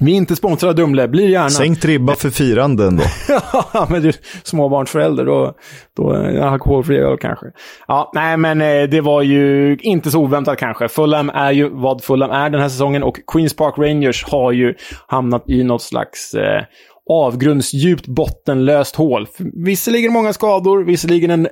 vi 0.00 0.12
är 0.12 0.16
inte 0.16 0.36
sponsrade 0.36 0.74
Dumle, 0.74 1.08
blir 1.08 1.28
gärna. 1.28 1.50
Sänkt 1.50 1.84
ribba 1.84 2.14
för 2.14 2.30
firanden 2.30 2.96
då. 2.96 3.02
ja, 3.72 3.86
men 3.90 4.02
du 4.02 4.12
småbarnsförälder, 4.42 5.24
då, 5.24 5.54
då 5.96 6.10
är 6.10 6.38
alkoholfri 6.38 6.98
öl 6.98 7.18
kanske. 7.20 7.46
Ja, 7.88 8.10
nej, 8.14 8.36
men 8.36 8.60
eh, 8.60 8.82
det 8.82 9.00
var 9.00 9.22
ju 9.22 9.76
inte 9.80 10.10
så 10.10 10.20
oväntat 10.20 10.58
kanske. 10.58 10.88
Fulham 10.88 11.30
är 11.30 11.52
ju 11.52 11.68
vad 11.68 12.04
Fulham 12.04 12.30
är 12.30 12.50
den 12.50 12.60
här 12.60 12.68
säsongen 12.68 13.02
och 13.02 13.16
Queens 13.32 13.56
Park 13.56 13.74
Rangers 13.78 14.24
har 14.24 14.52
ju 14.52 14.74
hamnat 15.06 15.44
i 15.50 15.64
något 15.64 15.82
slags 15.82 16.34
eh, 16.34 16.62
avgrundsdjupt 17.10 18.06
bottenlöst 18.06 18.96
hål. 18.96 19.26
Visserligen 19.64 20.12
många 20.12 20.32
skador, 20.32 20.84
visserligen 20.84 21.30
en 21.30 21.48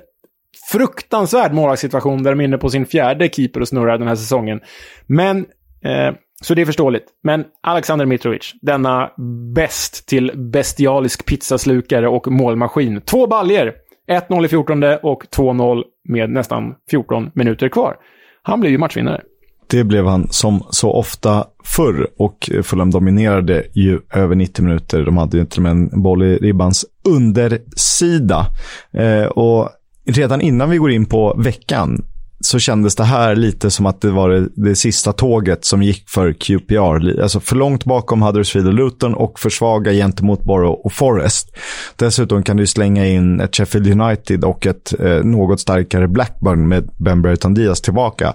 fruktansvärd 0.71 1.53
målvaktssituation 1.53 2.23
där 2.23 2.31
de 2.31 2.39
är 2.39 2.45
inne 2.45 2.57
på 2.57 2.69
sin 2.69 2.85
fjärde 2.85 3.29
keeper 3.29 3.61
och 3.61 3.67
snurrar 3.67 3.97
den 3.97 4.07
här 4.07 4.15
säsongen. 4.15 4.59
Men, 5.07 5.37
eh, 5.83 6.13
så 6.41 6.53
det 6.53 6.61
är 6.61 6.65
förståeligt. 6.65 7.05
Men 7.23 7.45
Alexander 7.61 8.05
Mitrovic, 8.05 8.53
denna 8.61 9.11
bäst 9.55 10.07
till 10.07 10.31
bestialisk 10.35 11.25
pizzaslukare 11.25 12.07
och 12.07 12.31
målmaskin. 12.31 13.01
Två 13.01 13.27
baljer 13.27 13.73
1-0 14.11 14.45
i 14.45 14.47
14 14.47 14.83
och 14.83 15.23
2-0 15.35 15.83
med 16.09 16.29
nästan 16.29 16.75
14 16.89 17.31
minuter 17.33 17.69
kvar. 17.69 17.95
Han 18.41 18.59
blev 18.59 18.71
ju 18.71 18.77
matchvinnare. 18.77 19.21
Det 19.69 19.83
blev 19.83 20.05
han 20.05 20.27
som 20.29 20.63
så 20.69 20.91
ofta 20.91 21.45
förr 21.63 22.07
och 22.17 22.49
Fulham 22.63 22.91
dominerade 22.91 23.63
ju 23.73 23.99
över 24.13 24.35
90 24.35 24.65
minuter. 24.65 25.05
De 25.05 25.17
hade 25.17 25.37
ju 25.37 25.45
till 25.45 25.59
och 25.59 25.63
med 25.63 25.71
en 25.71 26.01
boll 26.01 26.23
i 26.23 26.37
ribbans 26.37 26.85
undersida. 27.09 28.45
Eh, 28.91 29.25
och 29.25 29.69
redan 30.05 30.41
innan 30.41 30.69
vi 30.69 30.77
går 30.77 30.91
in 30.91 31.05
på 31.05 31.33
veckan 31.37 32.05
så 32.39 32.59
kändes 32.59 32.95
det 32.95 33.03
här 33.03 33.35
lite 33.35 33.71
som 33.71 33.85
att 33.85 34.01
det 34.01 34.11
var 34.11 34.29
det, 34.29 34.49
det, 34.55 34.75
sista 34.75 35.13
tåget 35.13 35.65
som 35.65 35.83
gick 35.83 36.09
för 36.09 36.33
QPR. 36.33 37.21
Alltså 37.21 37.39
för 37.39 37.55
långt 37.55 37.85
bakom 37.85 38.21
Huddersfield 38.21 38.67
och 38.67 38.73
Luton 38.73 39.13
och 39.13 39.39
för 39.39 39.49
svaga 39.49 39.91
gentemot 39.91 40.43
Borough 40.43 40.79
och 40.85 40.93
Forest. 40.93 41.57
Dessutom 41.95 42.43
kan 42.43 42.57
du 42.57 42.67
slänga 42.67 43.07
in 43.07 43.39
ett 43.39 43.55
Sheffield 43.55 44.01
United 44.01 44.43
och 44.43 44.65
ett 44.65 44.93
eh, 44.99 45.23
något 45.23 45.59
starkare 45.59 46.07
Blackburn 46.07 46.67
med 46.67 46.89
Ben 46.97 47.21
Brereton 47.21 47.53
Diaz 47.53 47.81
tillbaka. 47.81 48.33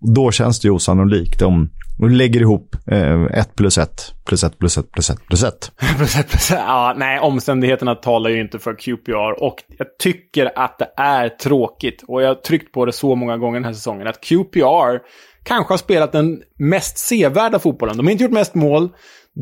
Och 0.00 0.14
då 0.14 0.30
känns 0.30 0.60
det 0.60 0.68
ju 0.68 0.72
osannolikt. 0.74 1.38
De, 1.38 1.70
och 1.98 2.10
lägger 2.10 2.40
ihop 2.40 2.76
eh, 2.86 3.22
ett 3.24 3.54
plus 3.56 3.78
ett, 3.78 4.14
plus 4.26 4.44
ett, 4.44 4.58
plus 4.58 4.78
ett, 4.78 4.92
plus 4.92 5.10
ett, 5.10 5.26
plus 5.26 5.44
ett. 5.44 5.56
ja, 6.50 6.94
nej, 6.96 7.20
omständigheterna 7.20 7.94
talar 7.94 8.30
ju 8.30 8.40
inte 8.40 8.58
för 8.58 8.74
QPR. 8.74 9.42
Och 9.42 9.56
jag 9.78 9.86
tycker 9.98 10.58
att 10.58 10.78
det 10.78 10.90
är 10.96 11.28
tråkigt, 11.28 12.04
och 12.08 12.22
jag 12.22 12.28
har 12.28 12.34
tryckt 12.34 12.72
på 12.72 12.84
det 12.84 12.92
så 12.92 13.14
många 13.14 13.36
gånger 13.36 13.54
den 13.54 13.64
här 13.64 13.72
säsongen, 13.72 14.06
att 14.06 14.20
QPR 14.20 14.98
kanske 15.44 15.72
har 15.72 15.78
spelat 15.78 16.12
den 16.12 16.42
mest 16.58 16.98
sevärda 16.98 17.58
fotbollen. 17.58 17.96
De 17.96 18.06
har 18.06 18.12
inte 18.12 18.24
gjort 18.24 18.32
mest 18.32 18.54
mål. 18.54 18.88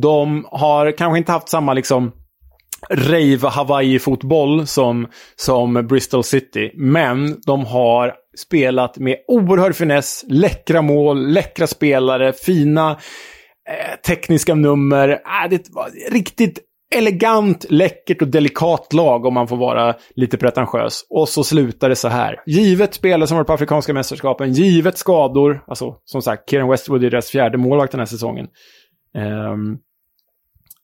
De 0.02 0.46
har 0.50 0.98
kanske 0.98 1.18
inte 1.18 1.32
haft 1.32 1.48
samma 1.48 1.74
liksom 1.74 2.12
rave 2.90 3.48
Hawaii-fotboll 3.48 4.66
som, 4.66 5.06
som 5.36 5.86
Bristol 5.86 6.24
City. 6.24 6.72
Men 6.76 7.40
de 7.46 7.64
har 7.64 8.14
spelat 8.36 8.98
med 8.98 9.16
oerhörd 9.28 9.74
finess, 9.74 10.24
läckra 10.28 10.82
mål, 10.82 11.32
läckra 11.32 11.66
spelare, 11.66 12.32
fina 12.32 12.90
eh, 12.90 14.00
tekniska 14.06 14.54
nummer. 14.54 15.08
Äh, 15.08 15.50
det 15.50 15.68
var 15.70 16.10
riktigt 16.10 16.58
elegant, 16.94 17.66
läckert 17.68 18.22
och 18.22 18.28
delikat 18.28 18.92
lag 18.92 19.26
om 19.26 19.34
man 19.34 19.48
får 19.48 19.56
vara 19.56 19.94
lite 20.14 20.38
pretentiös. 20.38 21.06
Och 21.10 21.28
så 21.28 21.44
slutar 21.44 21.88
det 21.88 21.96
så 21.96 22.08
här. 22.08 22.40
Givet 22.46 22.94
spelare 22.94 23.26
som 23.26 23.36
varit 23.36 23.46
på 23.46 23.52
Afrikanska 23.52 23.94
mästerskapen, 23.94 24.52
givet 24.52 24.98
skador. 24.98 25.64
Alltså, 25.66 25.96
som 26.04 26.22
sagt, 26.22 26.50
Kieran 26.50 26.68
Westwood 26.68 27.04
är 27.04 27.10
deras 27.10 27.30
fjärde 27.30 27.58
målvakt 27.58 27.92
den 27.92 28.00
här 28.00 28.06
säsongen. 28.06 28.46
Um, 29.16 29.78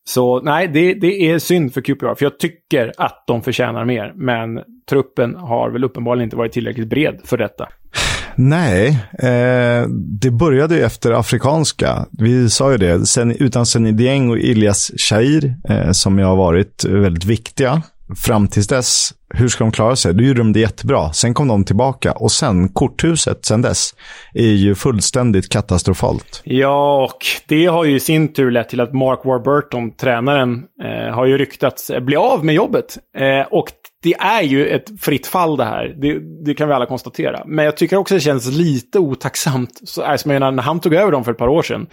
så 0.05 0.41
nej, 0.41 0.69
det, 0.69 0.95
det 0.95 1.31
är 1.31 1.39
synd 1.39 1.75
för 1.75 1.81
QPR, 1.81 2.15
för 2.15 2.25
jag 2.25 2.39
tycker 2.39 2.93
att 2.99 3.25
de 3.27 3.43
förtjänar 3.43 3.85
mer. 3.85 4.13
Men 4.17 4.61
truppen 4.91 5.35
har 5.35 5.71
väl 5.71 5.85
uppenbarligen 5.85 6.25
inte 6.25 6.37
varit 6.37 6.53
tillräckligt 6.53 6.89
bred 6.89 7.21
för 7.25 7.37
detta. 7.37 7.69
Nej, 8.35 8.89
eh, 9.19 9.89
det 10.21 10.31
började 10.31 10.75
ju 10.75 10.83
efter 10.83 11.13
afrikanska. 11.13 12.07
Vi 12.11 12.51
sa 12.51 12.73
ju 12.73 12.79
det, 12.79 13.07
sen, 13.07 13.37
utan 13.37 13.67
Seni 13.67 13.93
Dieng 13.93 14.31
och 14.31 14.39
Ilias 14.39 14.91
Shair, 14.97 15.55
eh, 15.69 15.91
som 15.91 16.19
ju 16.19 16.25
har 16.25 16.37
varit 16.37 16.85
väldigt 16.85 17.25
viktiga, 17.25 17.83
fram 18.17 18.49
tills 18.49 18.67
dess, 18.67 19.15
hur 19.35 19.49
ska 19.49 19.65
de 19.65 19.73
klara 19.73 19.97
sig? 19.97 20.15
Då 20.15 20.25
gjorde 20.25 20.41
de 20.41 20.53
det 20.53 20.61
jättebra. 20.61 21.13
Sen 21.13 21.35
kom 21.35 21.49
de 21.49 21.65
tillbaka 21.65 22.13
och 22.13 22.33
sen 22.33 22.69
korthuset 22.69 23.45
sen 23.45 23.63
dess 23.63 23.95
är 24.35 24.53
ju 24.53 24.75
fullständigt 24.75 25.49
katastrofalt. 25.49 26.41
Ja, 26.45 27.05
och 27.05 27.27
det 27.49 27.67
har 27.67 27.85
ju 27.85 27.97
i 27.97 28.01
sin 28.01 28.33
tur 28.33 28.51
lett 28.51 28.69
till 28.69 28.81
att 28.81 28.93
Mark 28.93 29.21
Warburton, 29.25 29.97
tränaren, 29.97 30.63
eh, 30.83 31.15
har 31.15 31.27
ju 31.27 31.39
ryktats 31.39 31.91
eh, 31.91 32.01
bli 32.01 32.17
av 32.17 32.45
med 32.45 32.55
jobbet. 32.55 32.99
Eh, 33.17 33.47
och 33.51 33.67
det 34.03 34.15
är 34.15 34.43
ju 34.43 34.67
ett 34.67 35.01
fritt 35.01 35.27
fall 35.27 35.57
det 35.57 35.65
här. 35.65 35.95
Det, 36.01 36.19
det, 36.45 36.55
kan 36.55 36.69
vi 36.69 36.75
alla 36.75 36.87
konstatera. 36.87 37.43
Men 37.47 37.65
jag 37.65 37.77
tycker 37.77 37.97
också 37.97 38.15
det 38.15 38.21
känns 38.21 38.53
lite 38.53 38.99
otacksamt. 38.99 39.81
Så, 39.85 40.03
alltså, 40.03 40.29
jag 40.29 40.35
menar, 40.35 40.51
när 40.51 40.63
han 40.63 40.81
tog 40.81 40.95
över 40.95 41.13
dem 41.13 41.25
för 41.25 41.33
ett 41.33 41.39
par 41.39 41.49
år 41.49 41.63
sedan, 41.63 41.87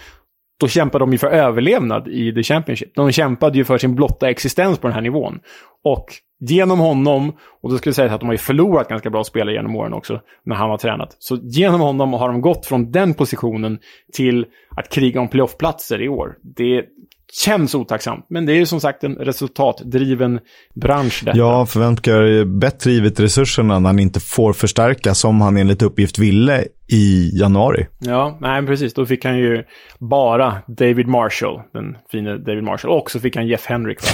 då 0.59 0.67
kämpade 0.67 1.01
de 1.01 1.11
ju 1.11 1.17
för 1.17 1.27
överlevnad 1.27 2.07
i 2.07 2.33
The 2.33 2.43
Championship. 2.43 2.95
De 2.95 3.11
kämpade 3.11 3.57
ju 3.57 3.65
för 3.65 3.77
sin 3.77 3.95
blotta 3.95 4.29
existens 4.29 4.79
på 4.79 4.87
den 4.87 4.93
här 4.93 5.01
nivån. 5.01 5.39
Och 5.83 6.05
genom 6.39 6.79
honom, 6.79 7.33
och 7.61 7.71
då 7.71 7.77
skulle 7.77 7.89
jag 7.89 7.95
säga 7.95 8.13
att 8.13 8.19
de 8.19 8.25
har 8.25 8.33
ju 8.33 8.37
förlorat 8.37 8.89
ganska 8.89 9.09
bra 9.09 9.23
spelare 9.23 9.55
genom 9.55 9.75
åren 9.75 9.93
också, 9.93 10.21
när 10.45 10.55
han 10.55 10.69
har 10.69 10.77
tränat. 10.77 11.15
Så 11.19 11.35
genom 11.35 11.81
honom 11.81 12.13
har 12.13 12.29
de 12.29 12.41
gått 12.41 12.65
från 12.65 12.91
den 12.91 13.13
positionen 13.13 13.79
till 14.13 14.45
att 14.75 14.89
kriga 14.89 15.21
om 15.21 15.27
playoffplatser 15.27 16.01
i 16.01 16.09
år. 16.09 16.35
Det 16.41 16.85
känns 17.31 17.75
otacksamt, 17.75 18.25
men 18.29 18.45
det 18.45 18.53
är 18.53 18.57
ju 18.57 18.65
som 18.65 18.79
sagt 18.79 19.03
en 19.03 19.15
resultatdriven 19.15 20.39
bransch 20.75 21.21
detta. 21.25 21.37
Ja, 21.37 21.65
för 21.65 21.79
vem 21.79 22.59
bättre 22.59 22.91
givet 22.91 23.19
resurserna 23.19 23.79
när 23.79 23.89
han 23.89 23.99
inte 23.99 24.19
får 24.19 24.53
förstärka 24.53 25.13
som 25.13 25.41
han 25.41 25.57
enligt 25.57 25.81
uppgift 25.81 26.19
ville 26.19 26.65
i 26.89 27.31
januari? 27.33 27.87
Ja, 27.99 28.37
nej 28.41 28.65
precis. 28.65 28.93
Då 28.93 29.05
fick 29.05 29.25
han 29.25 29.37
ju 29.37 29.63
bara 29.99 30.57
David 30.67 31.07
Marshall, 31.07 31.61
den 31.73 31.97
fina 32.11 32.37
David 32.37 32.63
Marshall, 32.63 32.91
och 32.91 33.11
så 33.11 33.19
fick 33.19 33.35
han 33.35 33.47
Jeff 33.47 33.65
Henrik. 33.65 33.99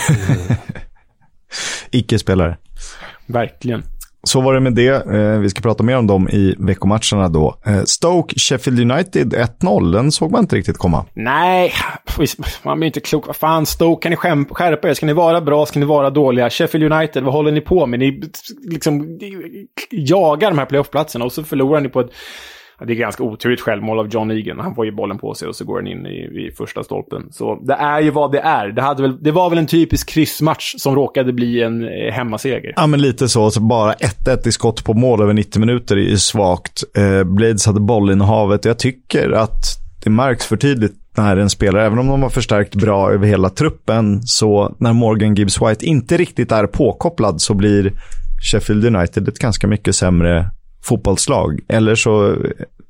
Icke-spelare. 1.91 2.57
Verkligen. 3.27 3.83
Så 4.23 4.41
var 4.41 4.53
det 4.53 4.59
med 4.59 4.73
det. 4.73 5.05
Eh, 5.13 5.39
vi 5.39 5.49
ska 5.49 5.61
prata 5.61 5.83
mer 5.83 5.97
om 5.97 6.07
dem 6.07 6.29
i 6.29 6.55
veckomatcherna 6.59 7.29
då. 7.29 7.57
Eh, 7.65 7.83
Stoke, 7.83 8.39
Sheffield 8.39 8.91
United 8.91 9.33
1-0. 9.33 9.91
Den 9.91 10.11
såg 10.11 10.31
man 10.31 10.41
inte 10.41 10.55
riktigt 10.55 10.77
komma. 10.77 11.05
Nej, 11.13 11.73
man 12.63 12.79
blir 12.79 12.87
inte 12.87 12.99
klok. 12.99 13.27
Vad 13.27 13.35
fan, 13.35 13.65
Stoke, 13.65 14.03
kan 14.03 14.09
ni 14.09 14.45
skärpa 14.45 14.89
er? 14.89 14.93
Ska 14.93 15.05
ni 15.05 15.13
vara 15.13 15.41
bra? 15.41 15.65
Ska 15.65 15.79
ni 15.79 15.85
vara 15.85 16.09
dåliga? 16.09 16.49
Sheffield 16.49 16.93
United, 16.93 17.23
vad 17.23 17.33
håller 17.33 17.51
ni 17.51 17.61
på 17.61 17.85
med? 17.85 17.99
Ni 17.99 18.21
liksom 18.69 19.19
jagar 19.91 20.49
de 20.49 20.57
här 20.57 20.65
playoffplatserna 20.65 21.25
och 21.25 21.31
så 21.31 21.43
förlorar 21.43 21.81
ni 21.81 21.89
på 21.89 21.99
ett 21.99 22.09
det 22.79 22.93
är 22.93 22.95
ganska 22.95 23.23
oturligt 23.23 23.61
självmål 23.61 23.99
av 23.99 24.07
John 24.07 24.31
Egan. 24.31 24.59
Han 24.59 24.75
får 24.75 24.85
ju 24.85 24.91
bollen 24.91 25.17
på 25.17 25.33
sig 25.33 25.47
och 25.47 25.55
så 25.55 25.65
går 25.65 25.77
den 25.81 25.87
in 25.87 26.05
i, 26.05 26.47
i 26.47 26.51
första 26.57 26.83
stolpen. 26.83 27.27
Så 27.31 27.59
det 27.63 27.73
är 27.73 28.01
ju 28.01 28.11
vad 28.11 28.31
det 28.31 28.39
är. 28.39 28.67
Det, 28.67 28.81
hade 28.81 29.01
väl, 29.01 29.23
det 29.23 29.31
var 29.31 29.49
väl 29.49 29.59
en 29.59 29.67
typisk 29.67 30.09
kryssmatch 30.09 30.75
som 30.77 30.95
råkade 30.95 31.33
bli 31.33 31.63
en 31.63 31.83
eh, 31.83 32.13
hemmaseger. 32.13 32.73
Ja, 32.75 32.87
men 32.87 33.01
lite 33.01 33.29
så. 33.29 33.51
så 33.51 33.61
bara 33.61 33.93
1-1 33.93 34.47
i 34.47 34.51
skott 34.51 34.83
på 34.83 34.93
mål 34.93 35.21
över 35.21 35.33
90 35.33 35.59
minuter 35.59 35.95
är 35.95 36.01
ju 36.01 36.17
svagt. 36.17 36.83
Eh, 36.97 37.23
Blades 37.23 37.65
hade 37.65 37.79
bollinnehavet. 37.79 38.65
Jag 38.65 38.79
tycker 38.79 39.31
att 39.31 39.63
det 40.03 40.09
märks 40.09 40.45
för 40.45 40.57
tidigt 40.57 40.95
när 41.17 41.37
en 41.37 41.49
spelare, 41.49 41.85
även 41.85 41.99
om 41.99 42.07
de 42.07 42.23
har 42.23 42.29
förstärkt 42.29 42.75
bra 42.75 43.11
över 43.11 43.27
hela 43.27 43.49
truppen, 43.49 44.21
så 44.23 44.75
när 44.79 44.93
Morgan 44.93 45.35
Gibbs 45.35 45.61
White 45.61 45.85
inte 45.85 46.17
riktigt 46.17 46.51
är 46.51 46.67
påkopplad 46.67 47.41
så 47.41 47.53
blir 47.53 47.93
Sheffield 48.51 48.85
United 48.95 49.27
ett 49.27 49.39
ganska 49.39 49.67
mycket 49.67 49.95
sämre 49.95 50.49
fotbollslag. 50.85 51.59
Eller 51.67 51.95
så 51.95 52.35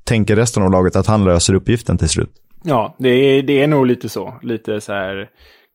tänker 0.03 0.36
resten 0.36 0.63
av 0.63 0.71
laget 0.71 0.95
att 0.95 1.08
han 1.08 1.23
löser 1.23 1.53
uppgiften 1.53 1.97
till 1.97 2.10
slut. 2.10 2.29
Ja, 2.63 2.95
det 2.99 3.10
är, 3.10 3.43
det 3.43 3.63
är 3.63 3.67
nog 3.67 3.86
lite 3.86 4.10
så. 4.10 4.34
Lite 4.41 4.81
så 4.81 4.93
här 4.93 5.29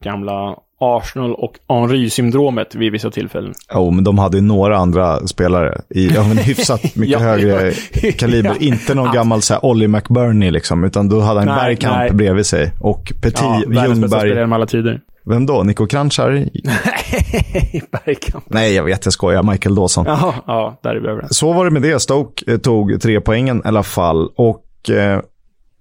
gamla 0.04 0.56
Arsenal 0.80 1.35
och 1.35 1.52
Henry-syndromet 1.68 2.74
vid 2.74 2.92
vissa 2.92 3.11
tillfällen. 3.11 3.52
Jo, 3.74 3.80
oh, 3.80 3.94
men 3.94 4.04
de 4.04 4.18
hade 4.18 4.37
ju 4.37 4.42
några 4.42 4.76
andra 4.76 5.26
spelare 5.26 5.80
i 5.88 6.09
ja, 6.14 6.28
men 6.28 6.37
hyfsat 6.37 6.83
mycket 6.96 7.12
ja, 7.12 7.18
högre 7.18 7.72
kaliber. 8.18 8.50
Ja. 8.50 8.66
Inte 8.66 8.94
någon 8.94 9.14
gammal 9.14 9.42
så 9.42 9.54
här, 9.54 9.64
Ollie 9.64 9.88
McBurney, 9.88 10.50
liksom, 10.50 10.85
utan 10.85 11.09
då 11.09 11.20
hade 11.20 11.40
han 11.40 11.59
Bergkamp 11.59 12.12
bredvid 12.12 12.46
sig. 12.46 12.72
Och 12.80 13.12
Petit, 13.22 13.40
ja, 13.40 13.62
Ljungberg. 13.87 14.42
Alla 14.42 14.66
tider. 14.66 15.00
Vem 15.24 15.46
då? 15.46 15.62
Nico 15.62 15.87
Kranjčar? 15.87 16.30
Nej, 16.64 17.83
Bergkamp. 17.90 18.44
Nej, 18.48 18.74
jag 18.74 18.85
vet, 18.85 19.04
jag 19.04 19.12
skojar. 19.12 19.42
Michael 19.42 19.74
Dawson. 19.74 20.06
Jaha, 20.06 20.35
ja, 20.46 20.80
där 20.83 20.90
är 20.90 21.00
vi 21.00 21.09
överens. 21.09 21.37
Så 21.37 21.52
var 21.52 21.64
det 21.64 21.70
med 21.70 21.83
det. 21.83 22.00
Stoke 22.00 22.52
eh, 22.52 22.59
tog 22.59 23.00
tre 23.02 23.20
poängen 23.20 23.59
i 23.64 23.68
alla 23.68 23.83
fall. 23.83 24.30
Och 24.37 24.90
eh, 24.90 25.20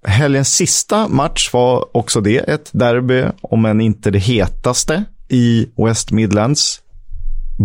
helgens 0.07 0.53
sista 0.55 1.07
match 1.07 1.53
var 1.53 1.97
också 1.97 2.21
det 2.21 2.37
ett 2.37 2.69
derby, 2.73 3.23
om 3.41 3.65
än 3.65 3.81
inte 3.81 4.11
det 4.11 4.19
hetaste, 4.19 5.03
i 5.29 5.67
West 5.77 6.11
Midlands. 6.11 6.81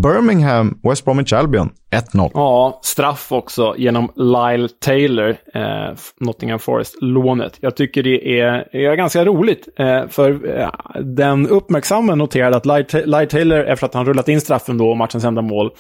Birmingham, 0.03 0.79
West 0.83 1.05
Bromwich 1.05 1.33
Albion, 1.33 1.71
1-0. 1.91 2.31
Ja, 2.35 2.81
straff 2.83 3.33
också 3.33 3.75
genom 3.79 4.13
Lyle 4.17 4.69
Taylor, 4.85 5.37
eh, 5.55 5.97
Nottingham 6.21 6.59
Forest-lånet. 6.59 7.57
Jag 7.61 7.77
tycker 7.77 8.03
det 8.03 8.41
är, 8.41 8.77
är 8.77 8.95
ganska 8.95 9.25
roligt, 9.25 9.69
eh, 9.79 10.09
för 10.09 10.59
eh, 10.61 10.71
den 11.01 11.49
uppmärksamma 11.49 12.15
noterade 12.15 12.57
att 12.57 12.67
Lyle, 12.67 13.07
Lyle 13.07 13.27
Taylor, 13.27 13.65
efter 13.65 13.87
att 13.87 13.95
han 13.95 14.07
rullat 14.07 14.29
in 14.29 14.41
straffen 14.41 14.79
då, 14.79 14.91
och 14.91 14.97
matchens 14.97 15.25
enda 15.25 15.43
mål, 15.43 15.71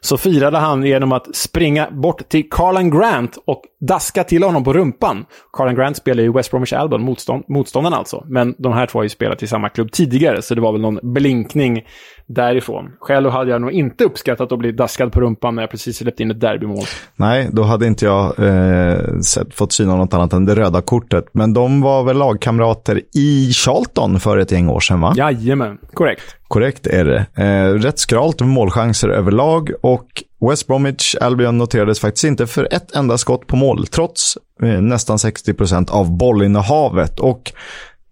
så 0.00 0.16
firade 0.16 0.58
han 0.58 0.84
genom 0.84 1.12
att 1.12 1.36
springa 1.36 1.90
bort 1.90 2.28
till 2.28 2.50
Carlan 2.50 2.90
Grant 2.90 3.38
och 3.44 3.62
daska 3.86 4.24
till 4.24 4.42
honom 4.42 4.64
på 4.64 4.72
rumpan. 4.72 5.24
Carlan 5.52 5.74
Grant 5.74 5.96
spelar 5.96 6.22
ju 6.22 6.32
West 6.32 6.50
Bromwich 6.50 6.72
Albion, 6.72 7.02
motstånd, 7.02 7.44
motståndaren 7.48 7.94
alltså. 7.94 8.24
Men 8.28 8.54
de 8.58 8.72
här 8.72 8.86
två 8.86 8.98
har 8.98 9.02
ju 9.02 9.08
spelat 9.08 9.42
i 9.42 9.46
samma 9.46 9.68
klubb 9.68 9.92
tidigare, 9.92 10.42
så 10.42 10.54
det 10.54 10.60
var 10.60 10.72
väl 10.72 10.80
någon 10.80 10.98
blinkning 11.02 11.82
därifrån. 12.26 12.90
Själv 13.00 13.30
hade 13.30 13.50
jag 13.50 13.60
nog 13.60 13.72
inte 13.72 14.04
uppskattat 14.04 14.52
att 14.52 14.58
bli 14.58 14.72
daskad 14.72 15.12
på 15.12 15.20
rumpan 15.20 15.54
när 15.54 15.62
jag 15.62 15.70
precis 15.70 15.96
släppt 15.96 16.20
in 16.20 16.30
ett 16.30 16.40
derbymål. 16.40 16.84
Nej, 17.16 17.48
då 17.52 17.62
hade 17.62 17.86
inte 17.86 18.04
jag 18.04 18.38
eh, 18.38 19.18
sett, 19.20 19.54
fått 19.54 19.72
syna 19.72 19.96
något 19.96 20.14
annat 20.14 20.32
än 20.32 20.44
det 20.44 20.54
röda 20.54 20.82
kortet. 20.82 21.24
Men 21.32 21.52
de 21.52 21.80
var 21.80 22.04
väl 22.04 22.16
lagkamrater 22.16 23.00
i 23.14 23.52
Charlton 23.52 24.20
för 24.20 24.38
ett 24.38 24.52
gäng 24.52 24.68
år 24.68 24.80
sedan, 24.80 25.00
va? 25.00 25.14
Jajamän, 25.16 25.78
korrekt. 25.94 26.36
Korrekt 26.48 26.86
är 26.86 27.04
det. 27.04 27.26
Eh, 27.44 27.74
rätt 27.74 27.98
skralt 27.98 28.40
med 28.40 28.48
målchanser 28.48 29.08
överlag 29.08 29.70
och 29.82 30.06
West 30.50 30.66
Bromwich 30.66 31.14
Albion 31.20 31.58
noterades 31.58 32.00
faktiskt 32.00 32.24
inte 32.24 32.46
för 32.46 32.68
ett 32.70 32.96
enda 32.96 33.18
skott 33.18 33.46
på 33.46 33.56
mål, 33.56 33.86
trots 33.86 34.38
eh, 34.62 34.80
nästan 34.80 35.18
60 35.18 35.54
procent 35.54 35.90
av 35.90 36.16
bollinnehavet. 36.16 37.20
Och 37.20 37.52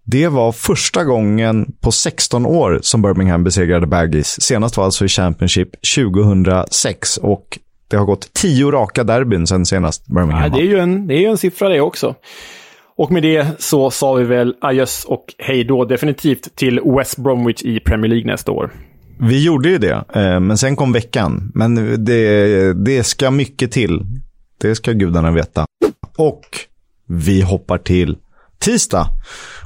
det 0.03 0.27
var 0.27 0.51
första 0.51 1.03
gången 1.03 1.71
på 1.79 1.91
16 1.91 2.45
år 2.45 2.79
som 2.81 3.01
Birmingham 3.01 3.43
besegrade 3.43 3.87
Baggies. 3.87 4.41
Senast 4.41 4.77
var 4.77 4.85
alltså 4.85 5.05
i 5.05 5.07
Championship 5.07 5.69
2006 5.95 7.17
och 7.17 7.59
det 7.87 7.97
har 7.97 8.05
gått 8.05 8.33
tio 8.33 8.71
raka 8.71 9.03
derbyn 9.03 9.47
sen 9.47 9.65
senast 9.65 10.07
Birmingham. 10.07 10.43
Ja, 10.43 10.49
det, 10.49 10.61
är 10.61 10.67
ju 10.67 10.79
en, 10.79 11.07
det 11.07 11.13
är 11.13 11.19
ju 11.19 11.25
en 11.25 11.37
siffra 11.37 11.69
det 11.69 11.81
också. 11.81 12.15
Och 12.97 13.11
med 13.11 13.23
det 13.23 13.47
så 13.59 13.91
sa 13.91 14.13
vi 14.13 14.23
väl 14.23 14.55
adjöss 14.61 15.05
och 15.05 15.25
hej 15.37 15.63
då 15.63 15.85
definitivt 15.85 16.55
till 16.55 16.79
West 16.97 17.17
Bromwich 17.17 17.61
i 17.63 17.79
Premier 17.79 18.09
League 18.09 18.31
nästa 18.31 18.51
år. 18.51 18.71
Vi 19.23 19.43
gjorde 19.43 19.69
ju 19.69 19.77
det, 19.77 20.03
eh, 20.13 20.39
men 20.39 20.57
sen 20.57 20.75
kom 20.75 20.91
veckan. 20.91 21.51
Men 21.55 21.75
det, 22.05 22.73
det 22.73 23.03
ska 23.03 23.31
mycket 23.31 23.71
till. 23.71 24.01
Det 24.57 24.75
ska 24.75 24.91
gudarna 24.91 25.31
veta. 25.31 25.65
Och 26.17 26.45
vi 27.07 27.41
hoppar 27.41 27.77
till 27.77 28.17
tisdag. 28.59 29.07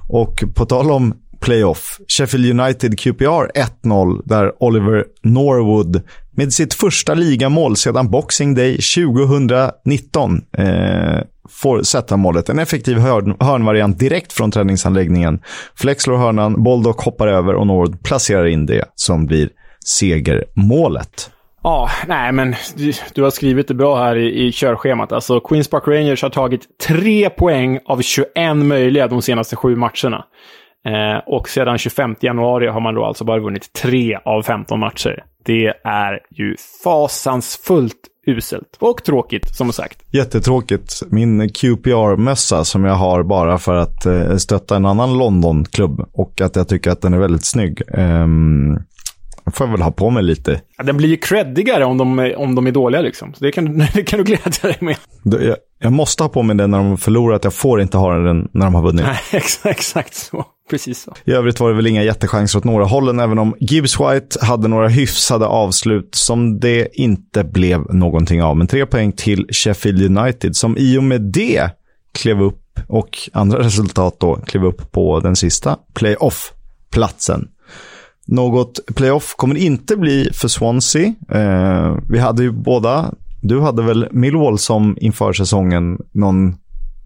Och 0.08 0.44
på 0.56 0.66
tal 0.66 0.92
om 0.92 1.14
playoff, 1.40 2.00
Sheffield 2.08 2.60
United 2.60 3.00
QPR 3.00 3.52
1-0, 3.84 4.22
där 4.26 4.64
Oliver 4.64 5.06
Norwood 5.22 6.02
med 6.36 6.54
sitt 6.54 6.74
första 6.74 7.14
ligamål 7.14 7.76
sedan 7.76 8.10
Boxing 8.10 8.56
Day 8.56 8.78
2019 8.78 10.42
eh, 10.58 10.66
får 11.50 11.84
sätta 11.84 12.18
målet. 12.18 12.50
En 12.50 12.60
effektiv 12.60 12.98
hörn, 12.98 13.36
hörnvariant 13.40 14.00
direkt 14.00 14.34
från 14.34 14.52
träningsanläggningen. 14.52 15.40
Flex 15.76 16.04
slår 16.04 16.18
hörnan, 16.18 16.64
Boldock 16.64 17.02
hoppar 17.02 17.28
över 17.28 17.56
och 17.56 17.68
Nord 17.68 18.04
placerar 18.04 18.46
in 18.46 18.66
det 18.66 18.86
som 18.96 19.26
blir 19.26 19.50
segermålet. 19.86 21.32
Ja, 21.64 21.90
nej 22.08 22.32
men 22.32 22.56
du, 22.76 22.94
du, 23.14 23.24
har 23.24 23.30
skrivit 23.30 23.68
det 23.68 23.74
bra 23.74 23.98
här 24.04 24.16
i, 24.16 24.48
i 24.48 24.52
körschemat. 24.52 25.12
Alltså 25.12 25.40
Queens 25.40 25.68
Park 25.68 25.84
Rangers 25.88 26.22
har 26.22 26.30
tagit 26.30 26.62
tre 26.88 27.30
poäng 27.30 27.80
av 27.86 28.02
21 28.02 28.56
möjliga 28.56 29.08
de 29.08 29.22
senaste 29.22 29.56
sju 29.56 29.76
matcherna. 29.76 30.26
Eh, 30.86 31.18
och 31.26 31.50
sedan 31.50 31.78
25 31.78 32.16
januari 32.22 32.68
har 32.68 32.82
man 32.82 32.96
då 32.96 33.06
alltså 33.06 33.24
bara 33.24 33.40
vunnit 33.40 33.74
tre 33.74 34.18
av 34.26 34.44
15 34.44 34.80
matcher. 34.80 35.24
Det 35.46 35.74
är 35.84 36.20
ju 36.32 36.56
fasansfullt 36.84 38.10
uselt. 38.28 38.78
Och 38.80 39.04
tråkigt, 39.04 39.56
som 39.56 39.74
sagt. 39.74 40.00
Jättetråkigt. 40.12 41.04
Min 41.08 41.50
QPR-mössa 41.50 42.66
som 42.66 42.84
jag 42.84 42.94
har 42.94 43.24
bara 43.24 43.58
för 43.58 43.76
att 43.76 44.06
eh, 44.06 44.36
stötta 44.36 44.76
en 44.76 44.86
annan 44.86 45.18
London-klubb 45.18 46.10
och 46.14 46.42
att 46.42 46.56
jag 46.56 46.68
tycker 46.68 46.92
att 46.92 47.02
den 47.02 47.14
är 47.14 47.18
väldigt 47.18 47.46
snygg. 47.46 47.82
Um, 47.98 48.80
får 49.54 49.68
jag 49.68 49.72
väl 49.72 49.82
ha 49.82 49.92
på 49.92 50.10
mig 50.10 50.24
lite. 50.24 50.62
Ja, 50.78 50.84
den 50.84 50.98
blir 50.98 51.10
ju 51.10 51.18
creddigare 51.18 51.86
om 51.86 51.98
de, 51.98 52.34
om 52.38 52.56
de 52.56 52.68
är 52.68 52.72
dåliga 52.72 53.02
liksom. 53.02 53.34
Så 53.34 53.44
det 53.44 53.52
kan, 53.52 53.78
det 53.94 54.04
kan 54.04 54.20
du 54.20 54.24
glädja 54.24 54.62
dig 54.62 54.78
med. 54.80 54.98
Jag, 55.24 55.56
jag 55.80 55.92
måste 55.92 56.24
ha 56.24 56.30
på 56.30 56.44
mig 56.44 56.56
den 56.56 56.72
när 56.72 56.78
de 56.78 56.98
förlorat. 56.98 57.44
Jag 57.44 57.54
får 57.54 57.82
inte 57.82 57.98
ha 57.98 58.14
den 58.14 58.50
när 58.54 58.66
de 58.66 58.76
har 58.76 58.82
vunnit. 58.82 59.06
Nej, 59.06 59.20
exakt, 59.32 59.66
exakt 59.66 60.16
så. 60.16 60.46
Precis 60.70 61.02
så. 61.02 61.14
I 61.26 61.32
övrigt 61.32 61.60
var 61.60 61.70
det 61.70 61.76
väl 61.76 61.88
inga 61.88 62.04
jättechanser 62.04 62.60
åt 62.60 62.64
några 62.64 62.86
hållen, 62.86 63.20
även 63.20 63.40
om 63.40 63.56
Gibbs 63.60 64.00
White 64.00 64.46
hade 64.46 64.68
några 64.68 64.88
hyfsade 64.88 65.46
avslut 65.46 66.16
som 66.16 66.60
det 66.60 66.88
inte 66.94 67.44
blev 67.44 67.94
någonting 67.94 68.44
av. 68.44 68.58
Men 68.58 68.68
tre 68.68 68.86
poäng 68.86 69.12
till 69.12 69.48
Sheffield 69.50 70.18
United, 70.18 70.56
som 70.56 70.78
i 70.78 70.98
och 70.98 71.04
med 71.04 71.22
det 71.22 71.70
klev 72.14 72.42
upp, 72.42 72.80
och 72.88 73.30
andra 73.34 73.60
resultat 73.64 74.20
då, 74.20 74.36
klev 74.36 74.66
upp 74.66 74.92
på 74.92 75.20
den 75.20 75.36
sista 75.36 75.78
playoff-platsen. 75.94 77.48
Något 78.28 78.80
playoff 78.96 79.36
kommer 79.36 79.56
inte 79.56 79.98
bli 79.98 80.30
för 80.34 80.48
Swansea. 80.48 81.14
Eh, 81.32 81.98
vi 82.10 82.20
hade 82.20 82.44
ju 82.44 82.52
båda, 82.52 83.14
du 83.42 83.62
hade 83.62 83.84
väl 83.84 84.08
Millwall 84.12 84.60
som 84.60 84.98
inför 85.02 85.34
säsongen 85.34 85.98
någon 86.12 86.56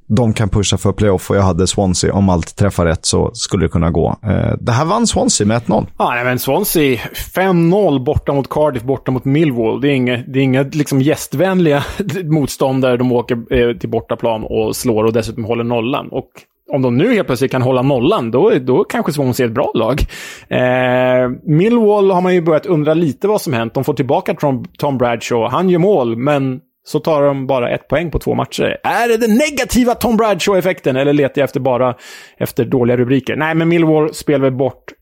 de 0.09 0.33
kan 0.33 0.49
pusha 0.49 0.77
för 0.77 0.91
playoff 0.91 1.29
och 1.29 1.35
jag 1.35 1.41
hade 1.41 1.67
Swansea. 1.67 2.13
Om 2.13 2.29
allt 2.29 2.55
träffar 2.55 2.85
rätt 2.85 3.05
så 3.05 3.31
skulle 3.33 3.65
det 3.65 3.69
kunna 3.69 3.91
gå. 3.91 4.15
Eh, 4.23 4.53
det 4.59 4.71
här 4.71 4.85
vann 4.85 5.07
Swansea 5.07 5.47
med 5.47 5.61
1-0. 5.61 5.85
Ja, 5.97 6.09
nej, 6.09 6.23
men 6.23 6.39
Swansea 6.39 6.97
5-0 7.35 8.03
borta 8.03 8.33
mot 8.33 8.49
Cardiff, 8.49 8.83
borta 8.83 9.11
mot 9.11 9.25
Millwall. 9.25 9.81
Det 9.81 9.87
är 9.87 9.93
inga, 9.93 10.17
det 10.17 10.39
är 10.39 10.43
inga 10.43 10.63
liksom 10.63 11.01
gästvänliga 11.01 11.83
motståndare 12.23 12.97
de 12.97 13.11
åker 13.11 13.53
eh, 13.53 13.77
till 13.77 13.89
bortaplan 13.89 14.43
och 14.43 14.75
slår 14.75 15.03
och 15.03 15.13
dessutom 15.13 15.45
håller 15.45 15.63
nollan. 15.63 16.07
Och 16.11 16.29
om 16.71 16.81
de 16.81 16.97
nu 16.97 17.13
helt 17.13 17.27
plötsligt 17.27 17.51
kan 17.51 17.61
hålla 17.61 17.81
nollan, 17.81 18.31
då, 18.31 18.51
då 18.61 18.83
kanske 18.83 19.13
Swansea 19.13 19.45
är 19.45 19.47
ett 19.47 19.55
bra 19.55 19.71
lag. 19.73 20.01
Eh, 20.47 21.29
Millwall 21.43 22.11
har 22.11 22.21
man 22.21 22.33
ju 22.33 22.41
börjat 22.41 22.65
undra 22.65 22.93
lite 22.93 23.27
vad 23.27 23.41
som 23.41 23.53
hänt. 23.53 23.73
De 23.73 23.83
får 23.83 23.93
tillbaka 23.93 24.33
Tom, 24.33 24.65
Tom 24.77 24.97
Bradshaw. 24.97 25.55
Han 25.55 25.69
gör 25.69 25.79
mål, 25.79 26.15
men 26.15 26.59
så 26.83 26.99
tar 26.99 27.23
de 27.23 27.47
bara 27.47 27.69
ett 27.69 27.87
poäng 27.87 28.11
på 28.11 28.19
två 28.19 28.35
matcher. 28.35 28.77
Är 28.83 29.07
det 29.07 29.17
den 29.17 29.35
negativa 29.35 29.95
Tom 29.95 30.17
Bradshaw-effekten 30.17 30.95
eller 30.95 31.13
letar 31.13 31.41
jag 31.41 31.45
efter 31.45 31.59
bara 31.59 31.95
efter 32.37 32.65
dåliga 32.65 32.97
rubriker? 32.97 33.35
Nej, 33.35 33.55
men 33.55 33.69
Millwall 33.69 34.13
spelar 34.13 34.39
väl 34.39 34.57
bort 34.57 34.93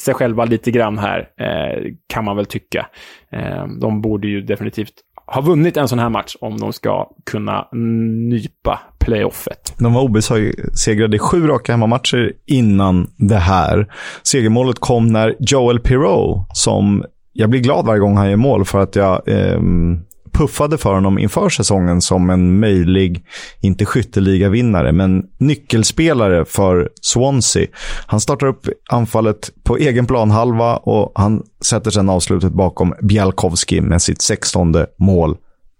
sig 0.00 0.14
själva 0.14 0.44
lite 0.44 0.70
grann 0.70 0.98
här, 0.98 1.18
eh, 1.40 1.92
kan 2.06 2.24
man 2.24 2.36
väl 2.36 2.46
tycka. 2.46 2.86
Eh, 3.32 3.66
de 3.80 4.02
borde 4.02 4.28
ju 4.28 4.40
definitivt 4.42 4.92
ha 5.26 5.40
vunnit 5.40 5.76
en 5.76 5.88
sån 5.88 5.98
här 5.98 6.08
match 6.08 6.36
om 6.40 6.58
de 6.58 6.72
ska 6.72 7.08
kunna 7.30 7.68
nypa 8.30 8.80
playoffet. 8.98 9.74
De 9.78 9.94
var 9.94 10.02
obesegrade 10.02 11.16
i 11.16 11.18
sju 11.18 11.46
raka 11.46 11.72
hemmamatcher 11.72 12.32
innan 12.46 13.10
det 13.16 13.38
här. 13.38 13.92
Segermålet 14.22 14.78
kom 14.78 15.06
när 15.06 15.34
Joel 15.38 15.80
Pirou, 15.80 16.44
som 16.52 17.04
jag 17.32 17.50
blir 17.50 17.60
glad 17.60 17.86
varje 17.86 18.00
gång 18.00 18.16
han 18.16 18.30
gör 18.30 18.36
mål 18.36 18.64
för 18.64 18.80
att 18.80 18.96
jag 18.96 19.28
eh, 19.28 19.60
puffade 20.32 20.78
för 20.78 20.94
honom 20.94 21.18
inför 21.18 21.48
säsongen 21.48 22.00
som 22.00 22.30
en 22.30 22.60
möjlig, 22.60 23.24
inte 23.60 23.84
skytteligavinnare, 23.84 24.92
men 24.92 25.24
nyckelspelare 25.38 26.44
för 26.44 26.88
Swansea. 27.00 27.66
Han 28.06 28.20
startar 28.20 28.46
upp 28.46 28.68
anfallet 28.90 29.50
på 29.64 29.76
egen 29.76 30.06
planhalva 30.06 30.76
och 30.76 31.12
han 31.14 31.42
sätter 31.64 31.90
sedan 31.90 32.08
avslutet 32.08 32.52
bakom 32.52 32.94
Bjalkowski 33.02 33.80
med 33.80 34.02
sitt 34.02 34.22
16 34.22 34.74
mål 34.98 35.36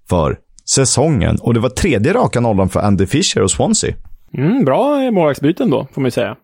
för 0.09 0.39
säsongen. 0.69 1.39
Och 1.41 1.55
det 1.55 1.61
var 1.61 1.69
tredje 1.69 2.13
raka 2.13 2.41
nollan 2.41 2.69
för 2.69 2.81
Andy 2.81 3.07
Fisher 3.07 3.43
och 3.43 3.51
Swansea. 3.51 3.95
Mm, 4.35 4.65
bra 4.65 5.11
målvaktsbyten 5.11 5.71
då, 5.71 5.87
får 5.93 6.01
man 6.01 6.07
ju 6.07 6.11
säga 6.11 6.37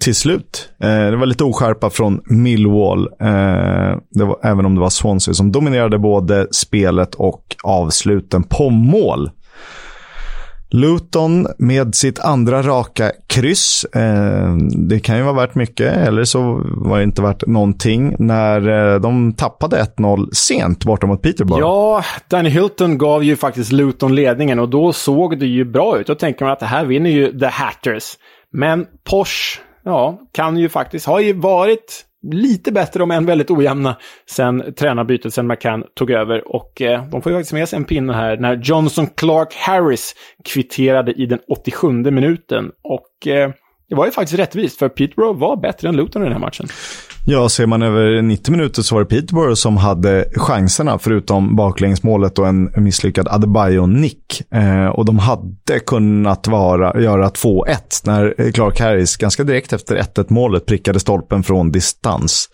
till 0.00 0.14
slut. 0.14 0.68
Eh, 0.82 0.88
det 0.88 1.16
var 1.16 1.26
lite 1.26 1.44
oskärpa 1.44 1.90
från 1.90 2.20
Millwall, 2.24 3.08
eh, 3.20 4.26
var, 4.26 4.38
även 4.42 4.66
om 4.66 4.74
det 4.74 4.80
var 4.80 4.90
Swansea 4.90 5.34
som 5.34 5.52
dominerade 5.52 5.98
både 5.98 6.46
spelet 6.50 7.14
och 7.14 7.56
avsluten 7.64 8.42
på 8.42 8.70
mål. 8.70 9.30
Luton 10.70 11.46
med 11.58 11.94
sitt 11.94 12.18
andra 12.18 12.62
raka 12.62 13.12
kryss. 13.26 13.84
Eh, 13.84 14.56
det 14.88 15.00
kan 15.00 15.16
ju 15.16 15.22
vara 15.22 15.34
värt 15.34 15.54
mycket, 15.54 15.92
eller 15.96 16.24
så 16.24 16.62
var 16.66 16.98
det 16.98 17.04
inte 17.04 17.22
värt 17.22 17.46
någonting 17.46 18.16
när 18.18 18.94
eh, 18.94 19.00
de 19.00 19.32
tappade 19.32 19.86
1-0 19.98 20.28
sent 20.32 20.84
borta 20.84 21.06
mot 21.06 21.22
Peterborough. 21.22 21.60
Ja, 21.60 22.04
Danny 22.28 22.48
Hilton 22.48 22.98
gav 22.98 23.24
ju 23.24 23.36
faktiskt 23.36 23.72
Luton 23.72 24.14
ledningen 24.14 24.58
och 24.58 24.68
då 24.68 24.92
såg 24.92 25.38
det 25.38 25.46
ju 25.46 25.64
bra 25.64 25.98
ut. 25.98 26.06
Då 26.06 26.14
tänker 26.14 26.44
man 26.44 26.52
att 26.52 26.60
det 26.60 26.66
här 26.66 26.84
vinner 26.84 27.10
ju 27.10 27.38
The 27.38 27.46
Hatters. 27.46 28.14
Men 28.52 28.86
Porsche 29.10 29.60
ja, 29.86 30.20
kan 30.32 30.56
ju 30.56 30.68
faktiskt, 30.68 31.06
har 31.06 31.20
ju 31.20 31.32
varit 31.32 32.04
lite 32.32 32.72
bättre, 32.72 33.02
om 33.02 33.10
än 33.10 33.26
väldigt 33.26 33.50
ojämna, 33.50 33.96
sen 34.30 34.74
tränarbytet, 34.74 35.34
sen 35.34 35.46
McCann 35.46 35.84
tog 35.94 36.10
över. 36.10 36.54
Och 36.54 36.82
eh, 36.82 37.04
de 37.08 37.22
får 37.22 37.32
ju 37.32 37.38
faktiskt 37.38 37.52
med 37.52 37.68
sig 37.68 37.76
en 37.76 37.84
pinne 37.84 38.12
här 38.12 38.36
när 38.36 38.60
Johnson 38.62 39.06
Clark 39.06 39.54
Harris 39.54 40.14
kvitterade 40.44 41.12
i 41.12 41.26
den 41.26 41.38
87 41.48 41.88
minuten. 41.92 42.70
Och 42.82 43.26
eh, 43.26 43.50
det 43.88 43.94
var 43.94 44.06
ju 44.06 44.12
faktiskt 44.12 44.38
rättvist, 44.38 44.78
för 44.78 44.88
Peterborough 44.88 45.38
var 45.38 45.56
bättre 45.56 45.88
än 45.88 45.96
Luton 45.96 46.22
i 46.22 46.24
den 46.24 46.32
här 46.32 46.40
matchen. 46.40 46.68
Ja, 47.28 47.48
ser 47.48 47.66
man 47.66 47.82
över 47.82 48.22
90 48.22 48.52
minuter 48.52 48.82
så 48.82 48.94
var 48.94 49.02
det 49.02 49.08
Peterborough 49.08 49.54
som 49.54 49.76
hade 49.76 50.24
chanserna, 50.36 50.98
förutom 50.98 51.56
baklängesmålet 51.56 52.38
och 52.38 52.48
en 52.48 52.72
misslyckad 52.76 53.28
Adebayo-nick. 53.28 54.42
Eh, 54.54 54.86
och 54.86 55.04
de 55.04 55.18
hade 55.18 55.78
kunnat 55.86 56.48
vara, 56.48 57.02
göra 57.02 57.28
2-1 57.28 57.76
när 58.04 58.52
Clark 58.52 58.80
Harris 58.80 59.16
ganska 59.16 59.44
direkt 59.44 59.72
efter 59.72 59.96
1-1 59.96 60.26
målet 60.28 60.66
prickade 60.66 61.00
stolpen 61.00 61.42
från 61.42 61.72
distans. 61.72 62.48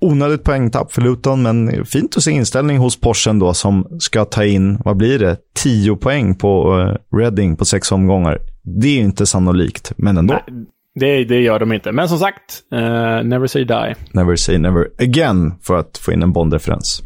Onödigt 0.00 0.44
poängtapp 0.44 0.92
för 0.92 1.02
Luton, 1.02 1.42
men 1.42 1.84
fint 1.86 2.16
att 2.16 2.22
se 2.22 2.30
inställning 2.30 2.78
hos 2.78 3.00
Porschen 3.00 3.38
då 3.38 3.54
som 3.54 3.86
ska 4.00 4.24
ta 4.24 4.44
in, 4.44 4.78
vad 4.84 4.96
blir 4.96 5.18
det, 5.18 5.36
10 5.54 5.96
poäng 5.96 6.34
på 6.34 6.80
eh, 6.80 7.16
Reading 7.16 7.56
på 7.56 7.64
sex 7.64 7.92
omgångar. 7.92 8.38
Det 8.66 8.88
är 8.88 8.92
ju 8.92 9.00
inte 9.00 9.26
sannolikt, 9.26 9.92
men 9.96 10.16
ändå. 10.16 10.34
Nej, 10.34 10.66
det, 10.94 11.24
det 11.24 11.40
gör 11.40 11.58
de 11.58 11.72
inte. 11.72 11.92
Men 11.92 12.08
som 12.08 12.18
sagt, 12.18 12.62
uh, 12.74 12.80
never 13.24 13.46
say 13.46 13.64
die. 13.64 13.94
Never 14.12 14.36
say 14.36 14.58
never 14.58 14.88
again, 14.98 15.54
för 15.62 15.76
att 15.76 15.98
få 15.98 16.12
in 16.12 16.22
en 16.22 16.32
Bond-referens. 16.32 17.02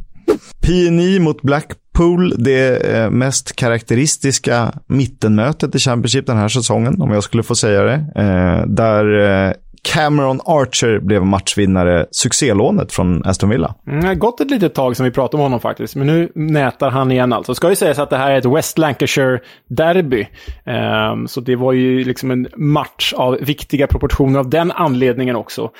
PNI 0.60 1.18
mot 1.18 1.42
Blackpool, 1.42 2.44
det 2.44 2.76
eh, 2.76 3.10
mest 3.10 3.56
karaktäristiska 3.56 4.72
mittenmötet 4.86 5.74
i 5.74 5.78
Championship 5.78 6.26
den 6.26 6.36
här 6.36 6.48
säsongen, 6.48 7.02
om 7.02 7.10
jag 7.10 7.24
skulle 7.24 7.42
få 7.42 7.54
säga 7.54 7.82
det. 7.82 8.12
Eh, 8.16 8.66
där 8.66 9.54
Cameron 9.82 10.40
Archer 10.44 10.98
blev 10.98 11.24
matchvinnare, 11.24 12.06
succélånet 12.10 12.92
från 12.92 13.26
Aston 13.26 13.50
Villa. 13.50 13.74
Mm, 13.86 14.00
det 14.00 14.06
har 14.06 14.14
gått 14.14 14.40
ett 14.40 14.50
litet 14.50 14.74
tag 14.74 14.96
som 14.96 15.04
vi 15.04 15.10
pratade 15.10 15.36
om 15.36 15.42
honom 15.42 15.60
faktiskt, 15.60 15.96
men 15.96 16.06
nu 16.06 16.32
nätar 16.34 16.90
han 16.90 17.12
igen 17.12 17.32
alltså. 17.32 17.54
Ska 17.54 17.68
ju 17.68 17.76
sägas 17.76 17.98
att 17.98 18.10
det 18.10 18.16
här 18.16 18.30
är 18.30 18.38
ett 18.38 18.44
West 18.44 18.78
Lancashire-derby. 18.78 20.26
Um, 20.66 20.74
ehm, 20.74 21.28
så 21.28 21.40
det 21.40 21.56
var 21.56 21.72
ju 21.72 22.04
liksom 22.04 22.30
en 22.30 22.48
match 22.56 23.12
av 23.16 23.38
viktiga 23.40 23.86
proportioner 23.86 24.38
av 24.38 24.50
den 24.50 24.72
anledningen 24.72 25.36
också. 25.36 25.70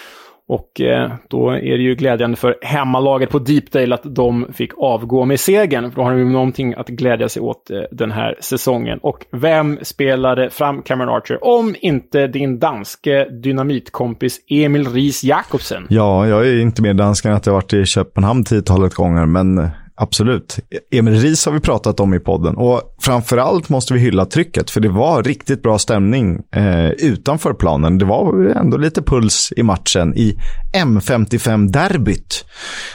Och 0.50 0.80
eh, 0.80 1.12
då 1.28 1.50
är 1.50 1.76
det 1.76 1.82
ju 1.82 1.94
glädjande 1.94 2.36
för 2.36 2.56
hemmalaget 2.62 3.30
på 3.30 3.38
Deepdale 3.38 3.94
att 3.94 4.14
de 4.14 4.46
fick 4.52 4.70
avgå 4.78 5.24
med 5.24 5.40
segern. 5.40 5.90
För 5.90 5.96
då 5.96 6.02
har 6.02 6.10
de 6.10 6.18
ju 6.18 6.24
någonting 6.24 6.74
att 6.74 6.88
glädja 6.88 7.28
sig 7.28 7.42
åt 7.42 7.70
eh, 7.70 7.80
den 7.90 8.10
här 8.10 8.36
säsongen. 8.40 8.98
Och 9.02 9.26
vem 9.32 9.78
spelade 9.82 10.50
fram 10.50 10.82
Cameron 10.82 11.08
Archer 11.08 11.44
om 11.44 11.74
inte 11.80 12.26
din 12.26 12.58
danske 12.58 13.24
dynamitkompis 13.24 14.40
Emil 14.48 14.88
Ries 14.88 15.24
Jakobsen? 15.24 15.86
Ja, 15.88 16.26
jag 16.26 16.48
är 16.48 16.60
inte 16.60 16.82
mer 16.82 16.94
dansk 16.94 17.24
än 17.24 17.32
att 17.32 17.46
jag 17.46 17.52
varit 17.52 17.72
i 17.72 17.86
Köpenhamn 17.86 18.44
tiotalet 18.44 18.94
gånger, 18.94 19.26
men 19.26 19.58
eh, 19.58 19.68
Absolut. 20.02 20.58
Emil 20.90 21.14
Ries 21.20 21.46
har 21.46 21.52
vi 21.52 21.60
pratat 21.60 22.00
om 22.00 22.14
i 22.14 22.20
podden. 22.20 22.56
Och 22.56 22.96
framförallt 23.00 23.68
måste 23.68 23.94
vi 23.94 24.00
hylla 24.00 24.26
trycket, 24.26 24.70
för 24.70 24.80
det 24.80 24.88
var 24.88 25.22
riktigt 25.22 25.62
bra 25.62 25.78
stämning 25.78 26.42
eh, 26.54 26.90
utanför 26.90 27.54
planen. 27.54 27.98
Det 27.98 28.04
var 28.04 28.46
ändå 28.56 28.76
lite 28.76 29.02
puls 29.02 29.52
i 29.56 29.62
matchen 29.62 30.14
i 30.16 30.36
M55-derbyt. 30.74 32.44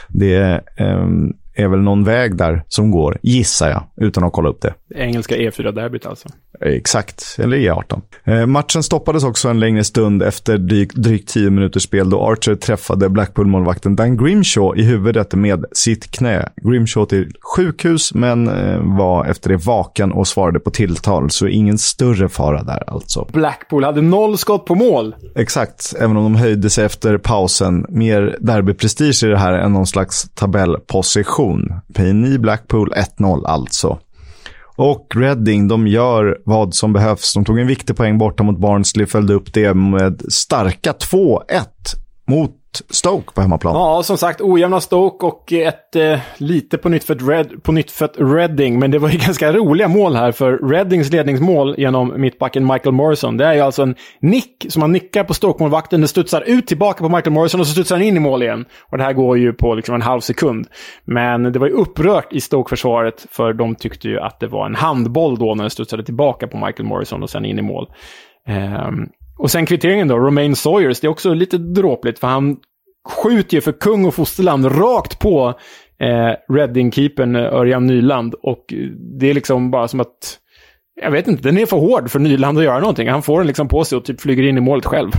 Det 0.08 0.62
eh, 0.78 1.08
är 1.56 1.68
väl 1.68 1.80
någon 1.80 2.04
väg 2.04 2.36
där 2.36 2.64
som 2.68 2.92
går, 2.92 3.18
gissar 3.22 3.70
jag, 3.70 3.84
utan 3.98 4.24
att 4.24 4.34
kolla 4.34 4.50
upp 4.50 4.62
det. 4.62 4.74
Engelska 4.96 5.36
E4-derbyt 5.36 6.06
alltså. 6.06 6.30
Exakt, 6.62 7.36
eller 7.40 7.58
E18. 7.58 8.02
Eh, 8.24 8.46
matchen 8.46 8.84
stoppades 8.84 9.24
också 9.24 9.50
en 9.50 9.60
längre 9.60 9.84
stund 9.84 10.24
efter 10.24 10.58
drygt, 10.58 10.96
drygt 10.96 11.30
10 11.30 11.50
minuters 11.50 11.84
spel 11.84 12.10
då 12.10 12.22
Archer 12.22 12.56
träffade 12.56 13.10
Blackpool-målvakten 13.10 13.96
Dan 13.96 14.18
Grimshaw 14.18 14.82
i 14.82 14.84
huvudet 14.84 15.34
med 15.34 15.66
sitt 15.72 16.12
knä. 16.12 16.50
Grimshaw 16.62 17.10
till 17.10 17.32
sjukhus, 17.42 18.14
men 18.14 18.48
eh, 18.48 18.98
var 18.98 19.26
efter 19.26 19.50
det 19.50 19.58
vaken 19.58 20.12
och 20.12 20.28
svarade 20.28 20.60
på 20.60 20.72
tilltal, 20.72 21.30
så 21.30 21.48
ingen 21.48 21.78
större 21.78 22.30
fara 22.30 22.64
där 22.64 22.84
alltså. 22.88 23.28
Blackpool 23.34 23.84
hade 23.84 24.02
noll 24.02 24.38
skott 24.38 24.66
på 24.66 24.76
mål. 24.76 25.16
Exakt, 25.36 25.94
även 26.00 26.18
om 26.18 26.24
de 26.24 26.36
höjde 26.36 26.70
sig 26.70 26.86
efter 26.86 27.18
pausen. 27.18 27.86
Mer 27.90 28.38
derbyprestige 28.40 29.24
i 29.24 29.30
det 29.30 29.38
här 29.38 29.54
än 29.54 29.74
någon 29.74 29.88
slags 29.88 30.30
tabellposition. 30.34 31.45
Payne 31.94 32.40
Blackpool 32.40 32.94
1-0 32.94 33.46
alltså. 33.46 34.00
Och 34.78 35.08
Reading, 35.16 35.68
de 35.68 35.88
gör 35.88 36.38
vad 36.46 36.74
som 36.74 36.94
behövs. 36.94 37.34
De 37.34 37.46
tog 37.46 37.60
en 37.60 37.68
viktig 37.68 37.96
poäng 37.96 38.18
borta 38.18 38.44
mot 38.44 38.60
Barnsley, 38.60 39.06
följde 39.06 39.34
upp 39.34 39.54
det 39.54 39.74
med 39.74 40.22
starka 40.30 40.92
2-1 40.92 41.40
mot 42.28 42.52
Stoke 42.90 43.34
på 43.34 43.42
hemmaplan. 43.42 43.76
Ja, 43.76 44.04
som 44.04 44.18
sagt, 44.18 44.42
ojämna 44.42 44.82
Stoke 44.82 45.26
och 45.26 45.54
ett 45.54 45.96
eh, 45.96 46.20
lite 46.38 46.78
på 46.78 46.90
nytt 46.90 47.04
för 47.04 47.16
Red, 47.16 47.64
på 47.64 47.72
nytt 47.72 47.92
för 47.92 48.36
Reading. 48.36 48.80
Men 48.80 48.92
det 48.92 49.00
var 49.00 49.10
ju 49.10 49.18
ganska 49.26 49.54
roliga 49.54 49.88
mål 49.88 50.16
här, 50.16 50.32
för 50.32 50.70
Readings 50.70 51.12
ledningsmål 51.12 51.76
genom 51.78 52.22
mittbacken 52.22 52.68
Michael 52.68 52.96
Morrison. 52.96 53.38
Det 53.38 53.46
är 53.46 53.54
ju 53.54 53.60
alltså 53.60 53.84
en 53.84 53.96
nick 54.20 54.66
som 54.70 54.80
man 54.80 54.92
nickar 54.92 55.24
på 55.24 55.34
Stoke-målvakten. 55.34 56.02
Den 56.02 56.08
studsar 56.08 56.42
ut 56.42 56.68
tillbaka 56.68 57.04
på 57.04 57.10
Michael 57.10 57.34
Morrison 57.34 57.60
och 57.60 57.68
så 57.68 57.74
studsar 57.74 57.98
den 57.98 58.08
in 58.08 58.18
i 58.18 58.20
mål 58.20 58.44
igen. 58.44 58.66
Och 58.92 58.98
det 58.98 59.04
här 59.04 59.14
går 59.14 59.38
ju 59.38 59.54
på 59.54 59.76
liksom 59.76 59.96
en 59.96 60.02
halv 60.02 60.22
sekund. 60.22 60.68
Men 61.06 61.44
det 61.44 61.60
var 61.60 61.68
ju 61.68 61.74
upprört 61.74 62.34
i 62.34 62.42
Stoke-försvaret, 62.42 63.26
för 63.32 63.54
de 63.54 63.76
tyckte 63.76 64.08
ju 64.08 64.20
att 64.20 64.40
det 64.40 64.48
var 64.48 64.66
en 64.66 64.76
handboll 64.76 65.38
då 65.38 65.56
när 65.56 65.64
den 65.64 65.70
studsade 65.70 66.04
tillbaka 66.04 66.48
på 66.48 66.58
Michael 66.58 66.90
Morrison 66.90 67.24
och 67.24 67.30
sen 67.30 67.46
in 67.46 67.60
i 67.60 67.62
mål. 67.62 67.88
Um, 68.48 69.10
och 69.38 69.52
sen 69.52 69.66
kvitteringen 69.66 70.08
då, 70.08 70.18
Romain 70.18 70.56
Sawyers, 70.56 71.00
det 71.00 71.08
är 71.08 71.12
också 71.12 71.34
lite 71.34 71.58
dråpligt 71.58 72.20
för 72.20 72.28
han 72.28 72.58
skjuter 73.10 73.58
ju 73.58 73.62
för 73.62 73.72
kung 73.72 74.06
och 74.06 74.14
fosterland 74.14 74.66
rakt 74.66 75.20
på 75.20 75.60
eh, 76.00 76.54
Reading-keepern 76.54 77.36
eh, 77.36 77.54
Örjan 77.54 77.86
Nyland. 77.86 78.34
Och 78.34 78.74
det 79.20 79.30
är 79.30 79.34
liksom 79.34 79.72
bara 79.72 79.88
som 79.88 80.00
att, 80.00 80.40
jag 81.02 81.12
vet 81.12 81.28
inte, 81.28 81.44
den 81.44 81.58
är 81.58 81.66
för 81.66 81.78
hård 81.78 82.12
för 82.12 82.20
Nyland 82.20 82.58
att 82.58 82.64
göra 82.64 82.80
någonting. 82.80 83.10
Han 83.10 83.22
får 83.22 83.38
den 83.38 83.48
liksom 83.48 83.68
på 83.68 83.84
sig 83.84 83.98
och 83.98 84.06
typ 84.06 84.22
flyger 84.22 84.44
in 84.44 84.58
i 84.58 84.62
målet 84.62 84.86
själv. 84.86 85.12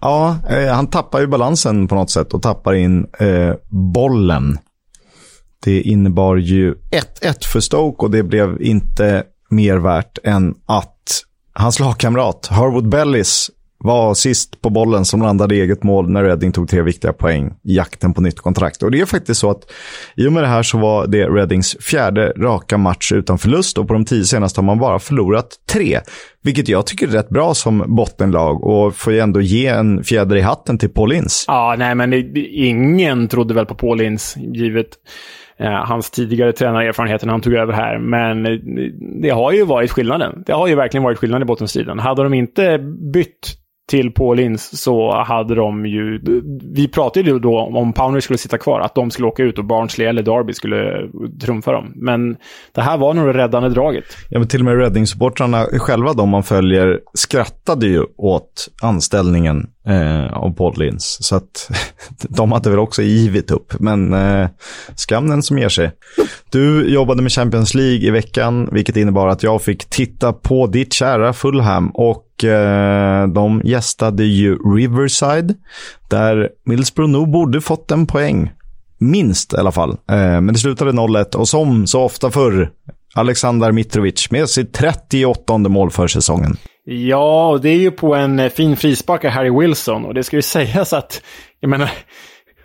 Ja, 0.00 0.36
eh, 0.50 0.74
han 0.74 0.86
tappar 0.86 1.20
ju 1.20 1.26
balansen 1.26 1.88
på 1.88 1.94
något 1.94 2.10
sätt 2.10 2.34
och 2.34 2.42
tappar 2.42 2.74
in 2.74 3.06
eh, 3.18 3.54
bollen. 3.94 4.58
Det 5.64 5.80
innebar 5.80 6.36
ju 6.36 6.74
1-1 7.22 7.46
för 7.46 7.60
Stoke 7.60 8.04
och 8.04 8.10
det 8.10 8.22
blev 8.22 8.62
inte 8.62 9.24
mer 9.50 9.76
värt 9.76 10.18
än 10.24 10.54
att 10.66 11.22
Hans 11.54 11.80
lagkamrat 11.80 12.46
Harwood 12.46 12.88
Bellis 12.88 13.50
var 13.78 14.14
sist 14.14 14.60
på 14.60 14.70
bollen 14.70 15.04
som 15.04 15.22
landade 15.22 15.54
i 15.54 15.60
eget 15.60 15.82
mål 15.82 16.10
när 16.10 16.24
Reading 16.24 16.52
tog 16.52 16.68
tre 16.68 16.82
viktiga 16.82 17.12
poäng 17.12 17.54
i 17.64 17.76
jakten 17.76 18.14
på 18.14 18.20
nytt 18.20 18.40
kontrakt. 18.40 18.82
Och 18.82 18.90
det 18.90 19.00
är 19.00 19.06
faktiskt 19.06 19.40
så 19.40 19.50
att 19.50 19.70
i 20.16 20.28
och 20.28 20.32
med 20.32 20.42
det 20.42 20.46
här 20.46 20.62
så 20.62 20.78
var 20.78 21.06
det 21.06 21.26
Readings 21.26 21.76
fjärde 21.80 22.32
raka 22.36 22.78
match 22.78 23.12
utan 23.12 23.38
förlust 23.38 23.78
och 23.78 23.88
på 23.88 23.94
de 23.94 24.04
tio 24.04 24.24
senaste 24.24 24.60
har 24.60 24.64
man 24.64 24.78
bara 24.78 24.98
förlorat 24.98 25.48
tre. 25.72 26.00
Vilket 26.42 26.68
jag 26.68 26.86
tycker 26.86 27.08
är 27.08 27.10
rätt 27.10 27.28
bra 27.28 27.54
som 27.54 27.84
bottenlag 27.96 28.64
och 28.64 28.96
får 28.96 29.12
ju 29.12 29.18
ändå 29.18 29.40
ge 29.40 29.66
en 29.66 30.04
fjäder 30.04 30.36
i 30.36 30.40
hatten 30.40 30.78
till 30.78 30.90
Paul 30.90 31.12
Ince. 31.12 31.44
Ja, 31.46 31.74
nej 31.78 31.94
men 31.94 32.10
det, 32.10 32.40
ingen 32.40 33.28
trodde 33.28 33.54
väl 33.54 33.66
på 33.66 33.74
Paul 33.74 34.00
Ince, 34.00 34.40
givet 34.40 34.88
Eh, 35.62 35.72
hans 35.72 36.10
tidigare 36.10 36.52
tränarerfarenhet 36.52 37.24
när 37.24 37.32
han 37.32 37.40
tog 37.40 37.54
över 37.54 37.72
här. 37.72 37.98
Men 37.98 38.46
eh, 38.46 38.58
det 39.22 39.30
har 39.30 39.52
ju 39.52 39.64
varit 39.64 39.90
skillnaden. 39.90 40.42
Det 40.46 40.52
har 40.52 40.68
ju 40.68 40.74
verkligen 40.74 41.04
varit 41.04 41.18
skillnaden 41.18 41.42
i 41.42 41.46
bottenstriden. 41.46 41.98
Hade 41.98 42.22
de 42.22 42.34
inte 42.34 42.78
bytt 43.12 43.61
till 43.88 44.10
Paul 44.10 44.58
så 44.58 45.22
hade 45.26 45.54
de 45.54 45.86
ju... 45.86 46.20
Vi 46.74 46.88
pratade 46.88 47.30
ju 47.30 47.38
då 47.38 47.60
om 47.60 47.92
Pounder 47.92 48.20
skulle 48.20 48.38
sitta 48.38 48.58
kvar, 48.58 48.80
att 48.80 48.94
de 48.94 49.10
skulle 49.10 49.28
åka 49.28 49.42
ut 49.42 49.58
och 49.58 49.64
Barnsley 49.64 50.06
eller 50.06 50.22
Derby 50.22 50.52
skulle 50.52 51.08
trumfa 51.40 51.72
dem. 51.72 51.92
Men 51.94 52.36
det 52.74 52.80
här 52.80 52.98
var 52.98 53.14
nog 53.14 53.26
det 53.26 53.32
räddande 53.32 53.68
draget. 53.68 54.04
Ja, 54.30 54.38
men 54.38 54.48
till 54.48 54.60
och 54.60 54.64
med 54.64 54.76
Reading-supportrarna 54.76 55.78
själva, 55.78 56.12
de 56.12 56.28
man 56.28 56.42
följer, 56.42 57.00
skrattade 57.14 57.86
ju 57.86 58.02
åt 58.16 58.68
anställningen 58.82 59.66
eh, 59.86 60.32
av 60.32 60.54
Paul 60.54 60.74
Linz. 60.78 61.18
Så 61.20 61.36
att 61.36 61.70
de 62.28 62.52
hade 62.52 62.70
väl 62.70 62.78
också 62.78 63.02
givit 63.02 63.50
upp. 63.50 63.72
Men 63.80 64.12
eh, 64.12 64.48
skam 64.94 65.28
den 65.28 65.42
som 65.42 65.58
ger 65.58 65.68
sig. 65.68 65.90
Du 66.50 66.92
jobbade 66.92 67.22
med 67.22 67.32
Champions 67.32 67.74
League 67.74 68.06
i 68.06 68.10
veckan, 68.10 68.68
vilket 68.72 68.96
innebar 68.96 69.28
att 69.28 69.42
jag 69.42 69.62
fick 69.62 69.84
titta 69.84 70.32
på 70.32 70.66
ditt 70.66 70.92
kära 70.92 71.32
Fulham. 71.32 71.90
Och 71.94 72.31
eh, 72.44 73.26
de 73.26 73.62
gästade 73.64 74.24
ju 74.24 74.58
Riverside, 74.76 75.54
där 76.10 76.48
Middlesbrough 76.64 77.12
nog 77.12 77.30
borde 77.30 77.60
fått 77.60 77.90
en 77.90 78.06
poäng. 78.06 78.50
Minst 78.98 79.52
i 79.52 79.56
alla 79.56 79.72
fall. 79.72 79.90
Eh, 79.90 80.16
men 80.16 80.46
det 80.46 80.58
slutade 80.58 80.92
0-1 80.92 81.36
och 81.36 81.48
som 81.48 81.86
så 81.86 82.02
ofta 82.02 82.30
förr, 82.30 82.70
Alexander 83.14 83.72
Mitrovic 83.72 84.30
med 84.30 84.48
sitt 84.48 84.72
38 84.72 85.58
mål 85.58 85.90
för 85.90 86.06
säsongen. 86.06 86.56
Ja, 86.84 87.48
och 87.48 87.60
det 87.60 87.68
är 87.68 87.78
ju 87.78 87.90
på 87.90 88.14
en 88.14 88.38
eh, 88.38 88.48
fin 88.48 88.76
frispark 88.76 89.24
av 89.24 89.30
Harry 89.30 89.50
Wilson. 89.60 90.04
Och 90.04 90.14
det 90.14 90.24
ska 90.24 90.36
ju 90.36 90.42
sägas 90.56 90.92
att, 90.92 91.22
jag 91.60 91.68
menar, 91.68 91.90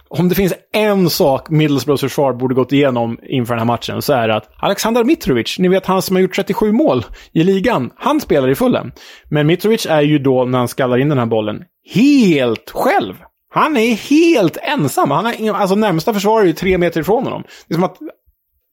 om 0.10 0.30
det 0.30 0.36
finns 0.36 0.54
en 0.74 1.10
sak 1.10 1.50
Middlesbroughs 1.50 2.02
försvar 2.02 2.34
borde 2.34 2.56
gått 2.56 2.72
igenom 2.72 3.20
inför 3.24 3.54
den 3.54 3.60
här 3.60 3.66
matchen 3.66 4.02
så 4.02 4.14
är 4.14 4.28
det 4.28 4.36
att 4.36 4.50
Alexander 4.58 5.04
Mitrovic, 5.04 5.60
ni 5.60 5.68
vet 5.68 5.86
han 5.86 6.02
som 6.02 6.16
har 6.16 6.22
gjort 6.22 6.36
37 6.36 6.72
mål 6.72 7.06
i 7.32 7.44
ligan, 7.44 7.92
han 7.96 8.22
spelar 8.22 8.50
i 8.50 8.56
fullen. 8.56 8.92
Men 9.30 9.48
Mitrovic 9.48 9.86
är 9.86 10.02
ju 10.02 10.20
då, 10.20 10.46
när 10.46 10.58
han 10.58 10.68
skallar 10.68 10.98
in 10.98 11.10
den 11.10 11.18
här 11.18 11.26
bollen, 11.26 11.64
helt 11.94 12.70
själv. 12.70 13.14
Han 13.54 13.78
är 13.78 13.94
helt 13.94 14.58
ensam. 14.58 15.12
Han 15.12 15.26
är, 15.26 15.54
alltså 15.54 15.76
närmsta 15.76 16.14
försvarare 16.14 16.44
är 16.44 16.48
ju 16.48 16.54
tre 16.54 16.78
meter 16.78 17.02
ifrån 17.02 17.24
honom. 17.24 17.44
Det 17.68 17.74
är 17.74 17.76
som 17.76 17.84
att 17.84 17.98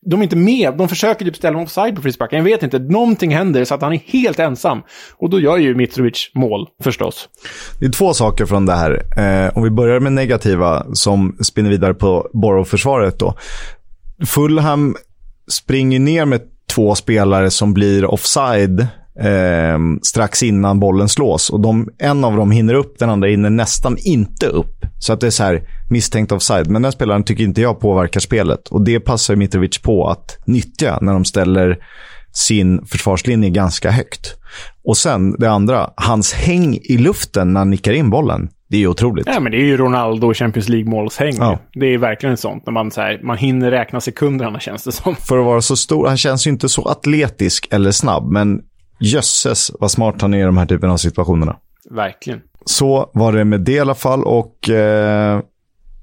de 0.06 0.20
är 0.20 0.24
inte 0.24 0.36
med. 0.36 0.76
De 0.76 0.88
försöker 0.88 1.24
typ 1.24 1.36
ställa 1.36 1.52
honom 1.54 1.64
offside 1.64 1.96
på 1.96 2.02
frisparken. 2.02 2.36
Jag 2.38 2.44
vet 2.44 2.62
inte. 2.62 2.78
Någonting 2.78 3.34
händer 3.34 3.64
så 3.64 3.74
att 3.74 3.82
han 3.82 3.92
är 3.92 4.02
helt 4.06 4.38
ensam. 4.38 4.82
Och 5.16 5.30
då 5.30 5.40
gör 5.40 5.56
ju 5.56 5.74
Mitrovic 5.74 6.30
mål, 6.34 6.68
förstås. 6.82 7.28
Det 7.80 7.86
är 7.86 7.90
två 7.90 8.14
saker 8.14 8.46
från 8.46 8.66
det 8.66 8.74
här. 8.74 9.02
Eh, 9.16 9.56
om 9.56 9.62
vi 9.62 9.70
börjar 9.70 10.00
med 10.00 10.12
negativa 10.12 10.86
som 10.92 11.36
spinner 11.40 11.70
vidare 11.70 11.94
på 11.94 12.28
Borough-försvaret 12.32 13.18
då. 13.18 13.34
Fulham 14.26 14.96
springer 15.50 16.00
ner 16.00 16.24
med 16.24 16.40
två 16.70 16.94
spelare 16.94 17.50
som 17.50 17.74
blir 17.74 18.04
offside 18.04 18.80
eh, 19.20 19.78
strax 20.02 20.42
innan 20.42 20.80
bollen 20.80 21.08
slås. 21.08 21.50
Och 21.50 21.60
de, 21.60 21.88
en 21.98 22.24
av 22.24 22.36
dem 22.36 22.50
hinner 22.50 22.74
upp, 22.74 22.98
den 22.98 23.10
andra 23.10 23.28
hinner 23.28 23.50
nästan 23.50 23.96
inte 23.98 24.46
upp. 24.46 24.83
Så 25.04 25.12
att 25.12 25.20
det 25.20 25.26
är 25.26 25.30
så 25.30 25.42
här 25.42 25.62
misstänkt 25.90 26.32
offside. 26.32 26.70
Men 26.70 26.82
den 26.82 26.92
spelaren 26.92 27.24
tycker 27.24 27.44
inte 27.44 27.60
jag 27.60 27.80
påverkar 27.80 28.20
spelet. 28.20 28.68
Och 28.68 28.84
det 28.84 29.00
passar 29.00 29.36
Mitrovic 29.36 29.78
på 29.78 30.08
att 30.08 30.38
nyttja 30.46 30.98
när 31.00 31.12
de 31.12 31.24
ställer 31.24 31.78
sin 32.32 32.86
försvarslinje 32.86 33.50
ganska 33.50 33.90
högt. 33.90 34.36
Och 34.84 34.96
sen 34.96 35.32
det 35.38 35.50
andra, 35.50 35.90
hans 35.96 36.32
häng 36.32 36.78
i 36.82 36.96
luften 36.96 37.52
när 37.52 37.60
han 37.60 37.70
nickar 37.70 37.92
in 37.92 38.10
bollen. 38.10 38.48
Det 38.68 38.76
är 38.76 38.80
ju 38.80 38.88
otroligt. 38.88 39.26
Ja, 39.26 39.40
men 39.40 39.52
det 39.52 39.58
är 39.58 39.64
ju 39.64 39.76
Ronaldo 39.76 40.34
Champions 40.34 40.68
League-målshäng. 40.68 41.36
Ja. 41.38 41.58
Det 41.72 41.86
är 41.86 41.98
verkligen 41.98 42.36
sånt. 42.36 42.66
När 42.66 42.72
man, 42.72 42.90
så 42.90 43.00
här, 43.00 43.20
man 43.22 43.36
hinner 43.36 43.70
räkna 43.70 44.00
sekunderna 44.00 44.60
känns 44.60 44.84
det 44.84 44.92
som. 44.92 45.16
För 45.16 45.38
att 45.38 45.44
vara 45.44 45.60
så 45.60 45.76
stor, 45.76 46.06
han 46.06 46.16
känns 46.16 46.46
ju 46.46 46.50
inte 46.50 46.68
så 46.68 46.88
atletisk 46.88 47.68
eller 47.70 47.90
snabb, 47.90 48.30
men 48.30 48.62
jösses 49.00 49.70
vad 49.80 49.90
smart 49.90 50.22
han 50.22 50.34
är 50.34 50.38
i 50.38 50.42
de 50.42 50.56
här 50.56 50.66
typen 50.66 50.90
av 50.90 50.96
situationerna. 50.96 51.56
Verkligen. 51.90 52.40
Så 52.64 53.10
var 53.14 53.32
det 53.32 53.44
med 53.44 53.60
det 53.60 53.72
i 53.72 53.80
alla 53.80 53.94
fall 53.94 54.24
och 54.24 54.70
eh, 54.70 55.40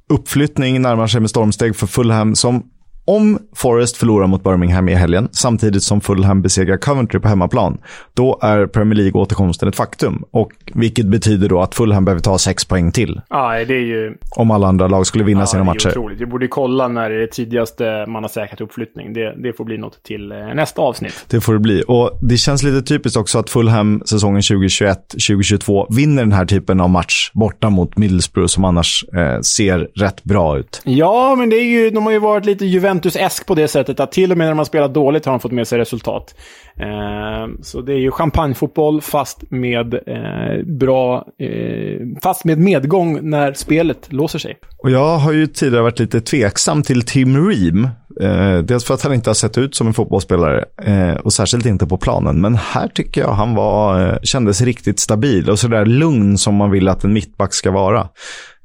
uppflyttning 0.10 0.82
närmar 0.82 1.08
sig 1.08 1.22
med 1.22 1.30
stormsteg 1.30 1.76
för 1.76 1.88
Fulham 1.88 2.36
som 2.36 2.64
om 3.06 3.40
Forest 3.56 3.98
förlorar 3.98 4.28
mot 4.28 4.44
Birmingham 4.44 4.90
i 4.90 4.94
helgen, 4.94 5.30
samtidigt 5.32 5.84
som 5.84 6.02
Fulham 6.02 6.42
besegrar 6.42 6.78
Coventry 6.78 7.20
på 7.20 7.28
hemmaplan, 7.28 7.78
då 8.14 8.40
är 8.42 8.68
Premier 8.68 8.96
League-återkomsten 8.96 9.70
ett 9.70 9.76
faktum. 9.76 10.24
Och 10.32 10.52
vilket 10.74 11.06
betyder 11.06 11.50
då 11.50 11.62
att 11.62 11.76
Fulham 11.76 12.06
behöver 12.06 12.22
ta 12.22 12.38
sex 12.38 12.66
poäng 12.66 12.92
till. 12.92 13.22
Ja, 13.30 13.66
det 13.66 13.74
är 13.74 13.86
ju... 13.86 14.18
Om 14.32 14.52
alla 14.52 14.68
andra 14.68 14.88
lag 14.88 15.08
skulle 15.08 15.24
vinna 15.24 15.40
ja, 15.40 15.46
sina 15.46 15.64
matcher. 15.64 15.90
Otroligt. 15.90 16.22
Vi 16.22 16.26
borde 16.26 16.48
kolla 16.48 16.88
när 16.88 17.10
det 17.10 17.24
är 17.24 17.28
tidigaste 17.28 18.06
man 18.08 18.24
har 18.24 18.30
säkrat 18.30 18.62
uppflyttning. 18.62 19.14
Det, 19.14 19.36
det 19.44 19.54
får 19.54 19.66
bli 19.66 19.78
något 19.78 20.04
till 20.04 20.32
eh, 20.32 20.38
nästa 20.38 20.82
avsnitt. 20.82 21.26
Det 21.28 21.42
får 21.42 21.54
det 21.54 21.60
bli. 21.60 21.84
Och 21.88 22.20
det 22.22 22.38
känns 22.38 22.64
lite 22.64 22.82
typiskt 22.82 23.18
också 23.18 23.40
att 23.40 23.50
Fulham 23.50 24.04
säsongen 24.06 24.42
2021-2022 24.42 25.96
vinner 25.96 26.24
den 26.24 26.32
här 26.32 26.46
typen 26.46 26.82
av 26.82 26.90
match 26.90 27.32
borta 27.34 27.70
mot 27.70 27.98
Middlesbrough 27.98 28.48
som 28.48 28.66
annars 28.66 29.06
eh, 29.16 29.40
ser 29.40 29.90
rätt 29.96 30.24
bra 30.24 30.58
ut. 30.58 30.82
Ja, 30.84 31.36
men 31.36 31.50
det 31.50 31.56
är 31.56 31.66
ju, 31.66 31.90
de 31.90 32.06
har 32.06 32.12
ju 32.12 32.20
varit 32.20 32.46
lite 32.46 32.66
Juventus 32.66 32.91
Juventus-esk 32.92 33.46
på 33.46 33.56
det 33.56 33.68
sättet 33.68 34.00
att 34.00 34.12
till 34.12 34.32
och 34.32 34.38
med 34.38 34.48
när 34.48 34.54
man 34.54 34.66
spelar 34.66 34.90
dåligt 34.90 35.26
har 35.26 35.34
de 35.34 35.40
fått 35.40 35.52
med 35.52 35.68
sig 35.68 35.80
resultat. 35.80 36.36
Eh, 36.80 37.48
så 37.62 37.82
det 37.82 37.94
är 37.94 37.98
ju 37.98 38.12
champagnefotboll 38.12 39.02
fast 39.02 39.52
med 39.52 39.94
eh, 39.94 40.66
bra... 40.66 41.26
Eh, 41.40 42.20
fast 42.24 42.46
med 42.46 42.58
medgång 42.58 43.30
när 43.30 43.54
spelet 43.54 44.14
låser 44.14 44.40
sig. 44.40 44.58
Och 44.78 44.92
jag 44.92 45.18
har 45.18 45.32
ju 45.32 45.48
tidigare 45.48 45.84
varit 45.84 46.00
lite 46.00 46.22
tveksam 46.22 46.84
till 46.84 47.02
Tim 47.02 47.50
Ream. 47.50 47.88
Eh, 48.22 48.58
dels 48.58 48.86
för 48.86 48.94
att 48.94 49.02
han 49.02 49.14
inte 49.14 49.30
har 49.30 49.36
sett 49.36 49.58
ut 49.58 49.76
som 49.76 49.88
en 49.88 49.94
fotbollsspelare 49.94 50.66
eh, 50.84 51.16
och 51.16 51.34
särskilt 51.34 51.66
inte 51.66 51.88
på 51.88 51.98
planen. 51.98 52.42
Men 52.42 52.56
här 52.56 52.88
tycker 52.88 53.22
jag 53.22 53.32
han 53.32 53.56
var, 53.56 54.10
eh, 54.10 54.18
kändes 54.24 54.62
riktigt 54.62 55.00
stabil 55.00 55.50
och 55.50 55.60
sådär 55.60 55.86
lugn 55.86 56.38
som 56.38 56.56
man 56.56 56.72
vill 56.72 56.88
att 56.88 57.04
en 57.04 57.14
mittback 57.14 57.54
ska 57.54 57.72
vara. 57.72 58.08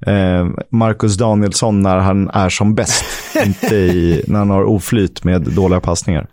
Eh, 0.06 0.46
Marcus 0.70 1.16
Danielsson 1.16 1.82
när 1.82 1.98
han 1.98 2.30
är 2.30 2.48
som 2.48 2.74
bäst, 2.74 3.04
inte 3.44 3.76
i, 3.76 4.24
när 4.26 4.38
han 4.38 4.50
har 4.50 4.64
oflyt 4.64 5.24
med 5.24 5.42
dåliga 5.42 5.80
passningar. 5.80 6.26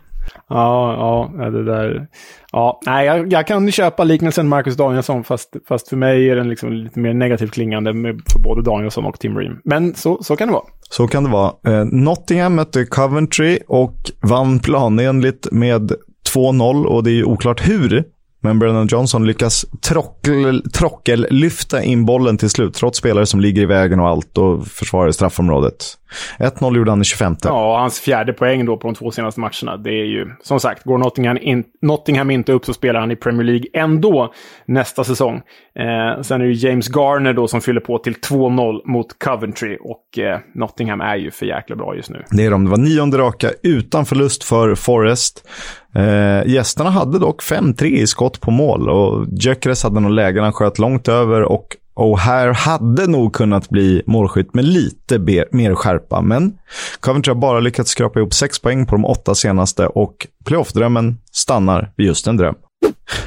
Ja, 0.49 1.29
ja, 1.37 1.49
det 1.49 1.65
där. 1.65 2.07
Ja, 2.51 2.79
nej, 2.85 3.05
jag, 3.05 3.33
jag 3.33 3.47
kan 3.47 3.71
köpa 3.71 4.03
liknelsen 4.03 4.47
Marcus 4.47 4.75
Danielsson, 4.75 5.23
fast, 5.23 5.55
fast 5.67 5.87
för 5.87 5.97
mig 5.97 6.29
är 6.29 6.35
den 6.35 6.49
liksom 6.49 6.73
lite 6.73 6.99
mer 6.99 7.13
negativt 7.13 7.51
klingande 7.51 7.93
med, 7.93 8.21
för 8.31 8.39
både 8.39 8.61
Danielsson 8.61 9.05
och 9.05 9.19
Tim 9.19 9.37
Ream. 9.37 9.59
Men 9.63 9.95
så, 9.95 10.23
så 10.23 10.35
kan 10.35 10.47
det 10.47 10.53
vara. 10.53 10.65
Så 10.89 11.07
kan 11.07 11.23
det 11.23 11.29
vara. 11.29 11.53
Eh, 11.67 11.85
Nottingham 11.85 12.55
mötte 12.55 12.85
Coventry 12.85 13.59
och 13.67 14.11
vann 14.21 14.59
planenligt 14.59 15.47
med 15.51 15.91
2-0 16.35 16.85
och 16.85 17.03
det 17.03 17.11
är 17.11 17.15
ju 17.15 17.23
oklart 17.23 17.67
hur. 17.67 18.03
Men 18.41 18.59
Brennan 18.59 18.87
Johnson 18.87 19.25
lyckas 19.25 19.65
trockel, 19.81 20.63
trockel 20.73 21.27
lyfta 21.29 21.83
in 21.83 22.05
bollen 22.05 22.37
till 22.37 22.49
slut, 22.49 22.73
trots 22.73 22.99
spelare 22.99 23.25
som 23.25 23.39
ligger 23.39 23.61
i 23.61 23.65
vägen 23.65 23.99
och 23.99 24.07
allt 24.07 24.37
och 24.37 24.67
försvarar 24.67 25.11
straffområdet. 25.11 25.97
1-0 26.39 26.77
gjorde 26.77 26.91
han 26.91 27.01
i 27.01 27.03
25. 27.03 27.35
Ja, 27.43 27.79
hans 27.79 27.99
fjärde 27.99 28.33
poäng 28.33 28.65
då 28.65 28.77
på 28.77 28.87
de 28.87 28.95
två 28.95 29.11
senaste 29.11 29.39
matcherna. 29.39 29.77
Det 29.77 29.89
är 29.89 30.05
ju, 30.05 30.31
som 30.41 30.59
sagt, 30.59 30.83
går 30.83 30.97
Nottingham, 30.97 31.37
in, 31.41 31.63
Nottingham 31.81 32.31
inte 32.31 32.51
upp 32.51 32.65
så 32.65 32.73
spelar 32.73 32.99
han 32.99 33.11
i 33.11 33.15
Premier 33.15 33.43
League 33.43 33.65
ändå 33.73 34.33
nästa 34.65 35.03
säsong. 35.03 35.41
Eh, 35.79 36.21
sen 36.21 36.41
är 36.41 36.45
det 36.45 36.53
James 36.53 36.89
Garner 36.95 37.33
då 37.33 37.47
som 37.47 37.61
fyller 37.61 37.81
på 37.81 37.97
till 37.97 38.13
2-0 38.13 38.81
mot 38.85 39.19
Coventry 39.19 39.77
och 39.81 40.19
eh, 40.19 40.39
Nottingham 40.55 41.01
är 41.01 41.15
ju 41.15 41.31
för 41.31 41.45
jäkla 41.45 41.75
bra 41.75 41.95
just 41.95 42.09
nu. 42.09 42.23
Det 42.31 42.45
är 42.45 42.51
de. 42.51 42.63
Det 42.63 42.69
var 42.71 42.77
nionde 42.77 43.17
raka 43.17 43.49
utan 43.63 44.05
förlust 44.05 44.43
för 44.43 44.75
Forest. 44.75 45.49
Eh, 45.95 46.51
gästerna 46.51 46.89
hade 46.89 47.19
dock 47.19 47.43
5-3 47.43 47.85
i 47.85 48.07
skott 48.07 48.41
på 48.41 48.51
mål 48.51 48.89
och 48.89 49.25
Gyökeres 49.31 49.83
hade 49.83 49.99
någon 49.99 50.15
lägen 50.15 50.43
han 50.43 50.53
sköt 50.53 50.79
långt 50.79 51.07
över 51.07 51.41
och 51.41 51.77
O'Hare 51.95 52.53
hade 52.53 53.07
nog 53.07 53.33
kunnat 53.33 53.69
bli 53.69 54.01
målskytt 54.05 54.53
med 54.53 54.65
lite 54.65 55.19
mer 55.51 55.75
skärpa, 55.75 56.21
men 56.21 56.53
Coventry 56.99 57.33
har 57.33 57.39
bara 57.39 57.59
lyckats 57.59 57.91
skrapa 57.91 58.19
ihop 58.19 58.33
sex 58.33 58.59
poäng 58.59 58.85
på 58.85 58.95
de 58.95 59.05
åtta 59.05 59.35
senaste 59.35 59.87
och 59.87 60.27
playoff-drömmen 60.45 61.17
stannar 61.31 61.93
vid 61.97 62.07
just 62.07 62.27
en 62.27 62.37
dröm. 62.37 62.55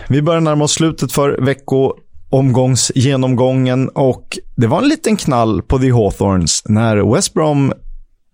Vi 0.09 0.23
börjar 0.23 0.41
närma 0.41 0.65
oss 0.65 0.73
slutet 0.73 1.13
för 1.13 1.39
veckoomgångsgenomgången 1.41 3.89
och 3.89 4.39
det 4.57 4.67
var 4.67 4.83
en 4.83 4.89
liten 4.89 5.17
knall 5.17 5.63
på 5.63 5.79
The 5.79 5.91
Hawthorns 5.91 6.63
när 6.67 7.15
West 7.15 7.35
Brom 7.35 7.73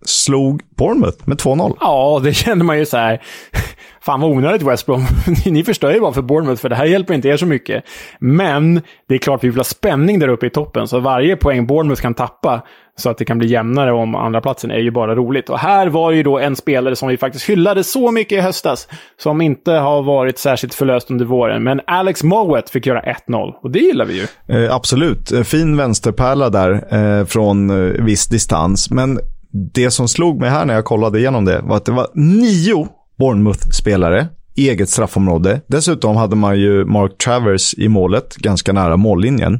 slog 0.05 0.61
Bournemouth 0.77 1.17
med 1.25 1.37
2-0. 1.37 1.77
Ja, 1.79 2.21
det 2.23 2.33
kände 2.33 2.65
man 2.65 2.79
ju 2.79 2.85
så 2.85 2.97
här. 2.97 3.21
Fan 4.01 4.21
vad 4.21 4.31
onödigt 4.31 4.61
West 4.61 4.85
Brom. 4.85 5.05
Ni 5.45 5.63
förstör 5.63 5.93
ju 5.93 5.99
bara 5.99 6.13
för 6.13 6.21
Bournemouth, 6.21 6.61
för 6.61 6.69
det 6.69 6.75
här 6.75 6.85
hjälper 6.85 7.13
inte 7.13 7.27
er 7.27 7.37
så 7.37 7.45
mycket. 7.45 7.83
Men 8.19 8.81
det 9.07 9.13
är 9.13 9.17
klart 9.17 9.43
vi 9.43 9.47
vill 9.49 9.59
ha 9.59 9.63
spänning 9.63 10.19
där 10.19 10.27
uppe 10.27 10.45
i 10.45 10.49
toppen, 10.49 10.87
så 10.87 10.99
varje 10.99 11.35
poäng 11.35 11.67
Bournemouth 11.67 12.01
kan 12.01 12.13
tappa 12.13 12.61
så 12.95 13.09
att 13.09 13.17
det 13.17 13.25
kan 13.25 13.37
bli 13.37 13.47
jämnare 13.47 13.91
om 13.91 14.15
andra 14.15 14.41
platsen 14.41 14.71
är 14.71 14.79
ju 14.79 14.91
bara 14.91 15.15
roligt. 15.15 15.49
Och 15.49 15.59
här 15.59 15.87
var 15.87 16.11
ju 16.11 16.23
då 16.23 16.39
en 16.39 16.55
spelare 16.55 16.95
som 16.95 17.09
vi 17.09 17.17
faktiskt 17.17 17.49
hyllade 17.49 17.83
så 17.83 18.11
mycket 18.11 18.37
i 18.37 18.41
höstas, 18.41 18.87
som 19.17 19.41
inte 19.41 19.71
har 19.71 20.03
varit 20.03 20.39
särskilt 20.39 20.73
förlöst 20.73 21.11
under 21.11 21.25
våren. 21.25 21.63
Men 21.63 21.81
Alex 21.87 22.23
Mowat 22.23 22.69
fick 22.69 22.85
göra 22.85 23.01
1-0 23.01 23.53
och 23.61 23.71
det 23.71 23.79
gillar 23.79 24.05
vi 24.05 24.13
ju. 24.13 24.55
Eh, 24.57 24.75
absolut. 24.75 25.31
Eh, 25.31 25.43
fin 25.43 25.77
vänsterpärla 25.77 26.49
där 26.49 26.93
eh, 26.93 27.25
från 27.25 27.69
eh, 27.69 28.03
viss 28.03 28.27
distans. 28.27 28.91
Men 28.91 29.19
det 29.53 29.91
som 29.91 30.07
slog 30.07 30.39
mig 30.39 30.49
här 30.49 30.65
när 30.65 30.73
jag 30.73 30.85
kollade 30.85 31.19
igenom 31.19 31.45
det 31.45 31.61
var 31.63 31.77
att 31.77 31.85
det 31.85 31.91
var 31.91 32.07
nio 32.13 32.87
Bournemouth-spelare 33.19 34.27
i 34.55 34.69
eget 34.69 34.89
straffområde. 34.89 35.61
Dessutom 35.67 36.15
hade 36.15 36.35
man 36.35 36.59
ju 36.59 36.85
Mark 36.85 37.17
Travers 37.17 37.73
i 37.73 37.87
målet, 37.87 38.35
ganska 38.35 38.73
nära 38.73 38.97
mållinjen. 38.97 39.59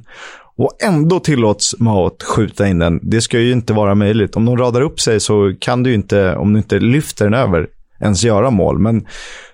Och 0.58 0.78
ändå 0.84 1.20
tillåts 1.20 1.76
Maut 1.80 2.24
skjuta 2.24 2.68
in 2.68 2.80
den. 2.80 3.00
Det 3.04 3.22
ska 3.22 3.40
ju 3.40 3.52
inte 3.52 3.74
vara 3.74 3.96
möjligt. 3.96 4.36
Om 4.36 4.46
de 4.46 4.58
radar 4.58 4.82
upp 4.82 5.00
sig 5.00 5.20
så 5.20 5.54
kan 5.60 5.84
du 5.84 5.94
inte, 5.94 6.36
om 6.36 6.54
du 6.54 6.60
inte 6.60 6.80
lyfter 6.80 7.26
den 7.26 7.34
över, 7.34 7.68
ens 8.02 8.24
göra 8.24 8.50
mål. 8.50 8.80
Men 8.80 9.06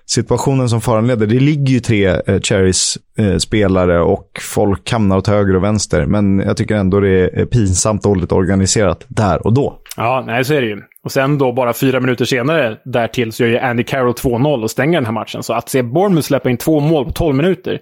situationen 0.06 0.68
som 0.68 0.80
föranleder, 0.80 1.26
det 1.26 1.40
ligger 1.40 1.72
ju 1.72 1.80
tre 1.80 2.06
eh, 2.06 2.40
Cherries 2.40 2.98
eh, 3.18 3.36
spelare 3.36 4.00
och 4.00 4.40
folk 4.40 4.92
hamnar 4.92 5.16
åt 5.16 5.26
höger 5.26 5.56
och 5.56 5.64
vänster. 5.64 6.06
Men 6.06 6.38
jag 6.38 6.56
tycker 6.56 6.74
ändå 6.74 7.00
det 7.00 7.08
är 7.08 7.40
eh, 7.40 7.44
pinsamt 7.44 8.02
dåligt 8.02 8.32
organiserat 8.32 9.04
där 9.08 9.46
och 9.46 9.52
då. 9.52 9.79
Ja, 10.02 10.24
nej 10.26 10.44
så 10.44 10.54
är 10.54 10.60
det 10.60 10.66
ju. 10.66 10.82
Och 11.04 11.12
sen 11.12 11.38
då 11.38 11.52
bara 11.52 11.72
fyra 11.72 12.00
minuter 12.00 12.24
senare 12.24 12.76
därtill 12.84 13.32
så 13.32 13.42
gör 13.42 13.50
ju 13.50 13.58
Andy 13.58 13.82
Carroll 13.82 14.12
2-0 14.12 14.62
och 14.62 14.70
stänger 14.70 14.98
den 14.98 15.06
här 15.06 15.12
matchen. 15.12 15.42
Så 15.42 15.52
att 15.52 15.68
se 15.68 15.82
Bournemouth 15.82 16.26
släppa 16.26 16.50
in 16.50 16.56
två 16.56 16.80
mål 16.80 17.04
på 17.04 17.10
12 17.10 17.36
minuter, 17.36 17.78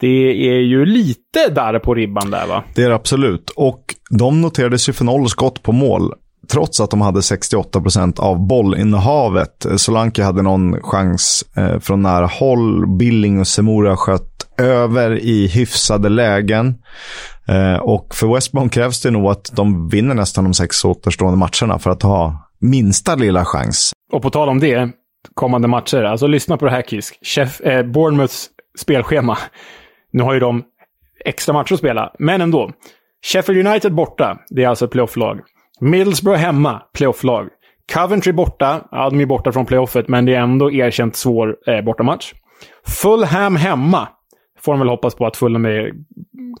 det 0.00 0.48
är 0.48 0.60
ju 0.60 0.84
lite 0.86 1.48
där 1.50 1.78
på 1.78 1.94
ribban 1.94 2.30
där 2.30 2.46
va? 2.46 2.64
Det 2.74 2.82
är 2.82 2.88
det 2.88 2.94
absolut. 2.94 3.50
Och 3.50 3.82
de 4.10 4.40
noterades 4.40 4.88
ju 4.88 4.92
för 4.92 5.04
noll 5.04 5.28
skott 5.28 5.62
på 5.62 5.72
mål. 5.72 6.12
Trots 6.50 6.80
att 6.80 6.90
de 6.90 7.00
hade 7.00 7.20
68% 7.20 8.20
av 8.20 8.46
bollinnehavet. 8.46 9.66
Solanke 9.76 10.22
hade 10.22 10.42
någon 10.42 10.82
chans 10.82 11.44
eh, 11.56 11.78
från 11.78 12.02
nära 12.02 12.26
håll. 12.26 12.96
Billing 12.96 13.40
och 13.40 13.46
Semora 13.46 13.96
sköt 13.96 14.32
över 14.58 15.18
i 15.18 15.46
hyfsade 15.46 16.08
lägen. 16.08 16.74
Eh, 17.48 17.76
och 17.76 18.14
för 18.14 18.34
West 18.34 18.52
Brom 18.52 18.68
krävs 18.68 19.02
det 19.02 19.10
nog 19.10 19.26
att 19.26 19.50
de 19.56 19.88
vinner 19.88 20.14
nästan 20.14 20.44
de 20.44 20.54
sex 20.54 20.84
återstående 20.84 21.38
matcherna 21.38 21.78
för 21.78 21.90
att 21.90 22.02
ha 22.02 22.50
minsta 22.60 23.14
lilla 23.14 23.44
chans. 23.44 23.92
Och 24.12 24.22
på 24.22 24.30
tal 24.30 24.48
om 24.48 24.60
det, 24.60 24.90
kommande 25.34 25.68
matcher. 25.68 26.02
Alltså 26.02 26.26
lyssna 26.26 26.56
på 26.56 26.64
det 26.64 26.70
här 26.70 26.82
Kisk. 26.82 27.18
Chef, 27.22 27.60
eh, 27.60 27.86
Bournemouths 27.86 28.50
spelschema. 28.78 29.38
Nu 30.12 30.22
har 30.22 30.34
ju 30.34 30.40
de 30.40 30.62
extra 31.24 31.52
matcher 31.52 31.72
att 31.72 31.78
spela, 31.78 32.12
men 32.18 32.40
ändå. 32.40 32.70
Sheffield 33.26 33.66
United 33.66 33.94
borta, 33.94 34.38
det 34.48 34.64
är 34.64 34.68
alltså 34.68 34.84
ett 34.84 34.90
playoff-lag. 34.90 35.40
Middlesbrough 35.80 36.38
hemma, 36.40 36.82
playoff-lag. 36.94 37.48
Coventry 37.94 38.32
borta, 38.32 38.80
ja 38.90 39.10
de 39.10 39.20
är 39.20 39.26
borta 39.26 39.52
från 39.52 39.66
playoffet, 39.66 40.08
men 40.08 40.24
det 40.24 40.34
är 40.34 40.40
ändå 40.40 40.72
erkänt 40.72 41.16
svår 41.16 41.56
eh, 41.66 41.84
bortamatch. 41.84 42.32
Fulham 42.86 43.56
hemma, 43.56 44.08
får 44.64 44.72
de 44.72 44.78
väl 44.78 44.88
hoppas 44.88 45.14
på 45.14 45.26
att 45.26 45.36
Fulham 45.36 45.64
är 45.64 45.92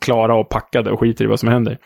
klara 0.00 0.34
och 0.34 0.48
packade 0.48 0.90
och 0.90 1.00
skiter 1.00 1.24
i 1.24 1.28
vad 1.28 1.40
som 1.40 1.48
händer. 1.48 1.78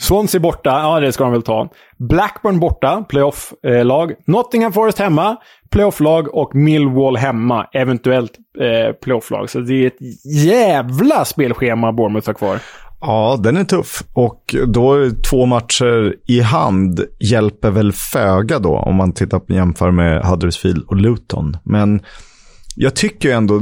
Swansea 0.00 0.40
borta, 0.40 0.70
ja 0.70 1.00
det 1.00 1.12
ska 1.12 1.24
de 1.24 1.32
väl 1.32 1.42
ta. 1.42 1.68
Blackburn 1.98 2.60
borta, 2.60 3.04
playoff-lag. 3.08 4.10
Eh, 4.10 4.16
Nottingham 4.26 4.72
Forest 4.72 4.98
hemma, 4.98 5.36
playoff-lag. 5.70 6.34
Och 6.34 6.54
Millwall 6.54 7.16
hemma, 7.16 7.66
eventuellt 7.72 8.32
eh, 8.60 8.92
playoff-lag. 8.92 9.50
Så 9.50 9.60
det 9.60 9.74
är 9.74 9.86
ett 9.86 9.98
jävla 10.44 11.24
spelschema 11.24 11.92
Bournemouth 11.92 12.28
har 12.28 12.34
kvar. 12.34 12.58
Ja, 13.00 13.40
den 13.42 13.56
är 13.56 13.64
tuff. 13.64 14.02
Och 14.12 14.54
då 14.66 15.10
två 15.30 15.46
matcher 15.46 16.16
i 16.26 16.40
hand 16.40 17.04
hjälper 17.20 17.70
väl 17.70 17.92
föga 17.92 18.58
då, 18.58 18.76
om 18.76 18.96
man 18.96 19.12
tittar 19.12 19.38
på 19.38 19.52
jämför 19.52 19.90
med 19.90 20.24
Huddersfield 20.24 20.84
och 20.88 20.96
Luton. 20.96 21.56
Men 21.64 22.00
jag 22.76 22.96
tycker 22.96 23.34
ändå, 23.34 23.60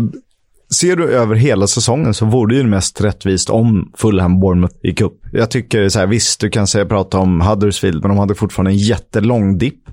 ser 0.75 0.97
du 0.97 1.09
över 1.09 1.35
hela 1.35 1.67
säsongen 1.67 2.15
så 2.15 2.27
vore 2.27 2.55
det 2.55 2.59
ju 2.59 2.67
mest 2.67 3.01
rättvist 3.01 3.51
om 3.51 3.93
Fulham 3.97 4.41
Bournemouth 4.41 4.75
gick 4.83 5.01
upp. 5.01 5.21
Jag 5.33 5.51
tycker 5.51 5.89
så 5.89 5.99
här, 5.99 6.07
visst, 6.07 6.41
du 6.41 6.51
kan 6.51 6.67
säga 6.67 6.87
prata 6.87 7.19
om 7.19 7.41
Huddersfield, 7.41 8.03
men 8.03 8.09
de 8.09 8.19
hade 8.19 8.35
fortfarande 8.35 8.71
en 8.71 8.77
jättelång 8.77 9.59
dipp. 9.59 9.85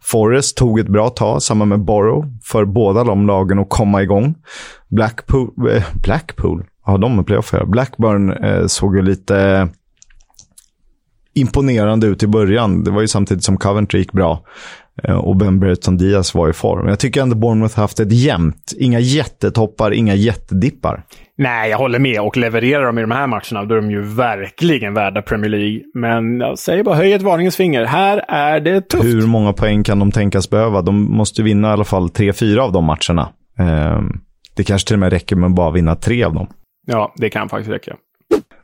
Forrest 0.00 0.56
tog 0.56 0.78
ett 0.78 0.88
bra 0.88 1.08
tag, 1.08 1.42
samma 1.42 1.64
med 1.64 1.84
Borough, 1.84 2.26
för 2.44 2.64
båda 2.64 3.04
de 3.04 3.26
lagen 3.26 3.58
att 3.58 3.68
komma 3.68 4.02
igång. 4.02 4.34
Blackpool, 4.88 5.50
eh, 5.70 5.84
Blackpool 6.02 6.64
har 6.82 6.98
de 6.98 7.16
med 7.16 7.26
playoff 7.26 7.52
här? 7.52 7.64
Blackburn 7.64 8.32
eh, 8.32 8.66
såg 8.66 8.96
ju 8.96 9.02
lite 9.02 9.68
imponerande 11.34 12.06
ut 12.06 12.22
i 12.22 12.26
början. 12.26 12.84
Det 12.84 12.90
var 12.90 13.00
ju 13.00 13.08
samtidigt 13.08 13.44
som 13.44 13.56
Coventry 13.56 13.98
gick 13.98 14.12
bra. 14.12 14.44
Eh, 15.02 15.16
och 15.16 15.36
Ben 15.36 15.60
Brereton 15.60 15.96
Diaz 15.96 16.34
var 16.34 16.48
i 16.48 16.52
form. 16.52 16.88
Jag 16.88 16.98
tycker 16.98 17.22
ändå 17.22 17.36
Bournemouth 17.36 17.76
haft 17.76 18.00
ett 18.00 18.12
jämnt. 18.12 18.72
Inga 18.78 19.00
jättetoppar, 19.00 19.90
inga 19.90 20.14
jättedippar. 20.14 21.04
Nej, 21.38 21.70
jag 21.70 21.78
håller 21.78 21.98
med. 21.98 22.20
Och 22.20 22.36
levererar 22.36 22.86
de 22.86 22.98
i 22.98 23.00
de 23.00 23.10
här 23.10 23.26
matcherna, 23.26 23.64
då 23.64 23.74
är 23.74 23.80
de 23.80 23.90
ju 23.90 24.02
verkligen 24.02 24.94
värda 24.94 25.22
Premier 25.22 25.50
League. 25.50 25.80
Men 25.94 26.40
jag 26.40 26.58
säger 26.58 26.84
bara, 26.84 26.94
höj 26.94 27.12
ett 27.12 27.22
varningens 27.22 27.56
finger. 27.56 27.84
Här 27.84 28.24
är 28.28 28.60
det 28.60 28.80
tufft. 28.80 29.04
Hur 29.04 29.26
många 29.26 29.52
poäng 29.52 29.82
kan 29.82 29.98
de 29.98 30.12
tänkas 30.12 30.50
behöva? 30.50 30.82
De 30.82 31.16
måste 31.16 31.42
vinna 31.42 31.68
i 31.68 31.72
alla 31.72 31.84
fall 31.84 32.08
tre, 32.10 32.32
fyra 32.32 32.64
av 32.64 32.72
de 32.72 32.84
matcherna. 32.84 33.28
Eh, 33.58 34.00
det 34.56 34.64
kanske 34.64 34.86
till 34.88 34.94
och 34.94 35.00
med 35.00 35.12
räcker 35.12 35.36
med 35.36 35.46
att 35.46 35.54
bara 35.56 35.70
vinna 35.70 35.94
tre 35.96 36.24
av 36.24 36.34
dem. 36.34 36.46
Ja, 36.86 37.14
det 37.16 37.30
kan 37.30 37.48
faktiskt 37.48 37.70
räcka. 37.70 37.96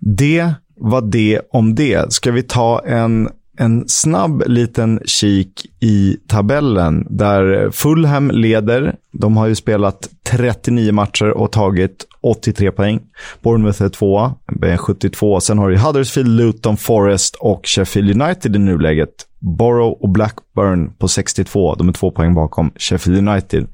Det 0.01 0.55
var 0.77 1.01
det 1.01 1.41
om 1.51 1.75
det. 1.75 2.13
Ska 2.13 2.33
vi 2.33 2.43
ta 2.43 2.83
en 2.87 3.29
en 3.61 3.89
snabb 3.89 4.43
liten 4.47 5.01
kik 5.05 5.67
i 5.81 6.17
tabellen 6.29 7.07
där 7.11 7.71
Fulham 7.71 8.31
leder. 8.31 8.95
De 9.13 9.37
har 9.37 9.47
ju 9.47 9.55
spelat 9.55 10.09
39 10.31 10.93
matcher 10.93 11.31
och 11.31 11.53
tagit 11.53 12.07
83 12.23 12.71
poäng. 12.71 13.01
Bournemouth 13.43 13.83
är 13.83 13.89
tvåa 13.89 14.35
med 14.53 14.81
72. 14.81 15.41
Sen 15.41 15.59
har 15.59 15.71
du 15.71 15.79
Huddersfield, 15.79 16.29
Luton, 16.29 16.77
Forest 16.77 17.37
och 17.41 17.61
Sheffield 17.65 18.23
United 18.23 18.57
i 18.57 18.59
nuläget. 18.59 19.27
Borough 19.39 20.03
och 20.03 20.09
Blackburn 20.09 20.93
på 20.99 21.09
62. 21.09 21.75
De 21.75 21.89
är 21.89 21.93
två 21.93 22.11
poäng 22.11 22.35
bakom 22.35 22.71
Sheffield 22.77 23.29
United. 23.29 23.67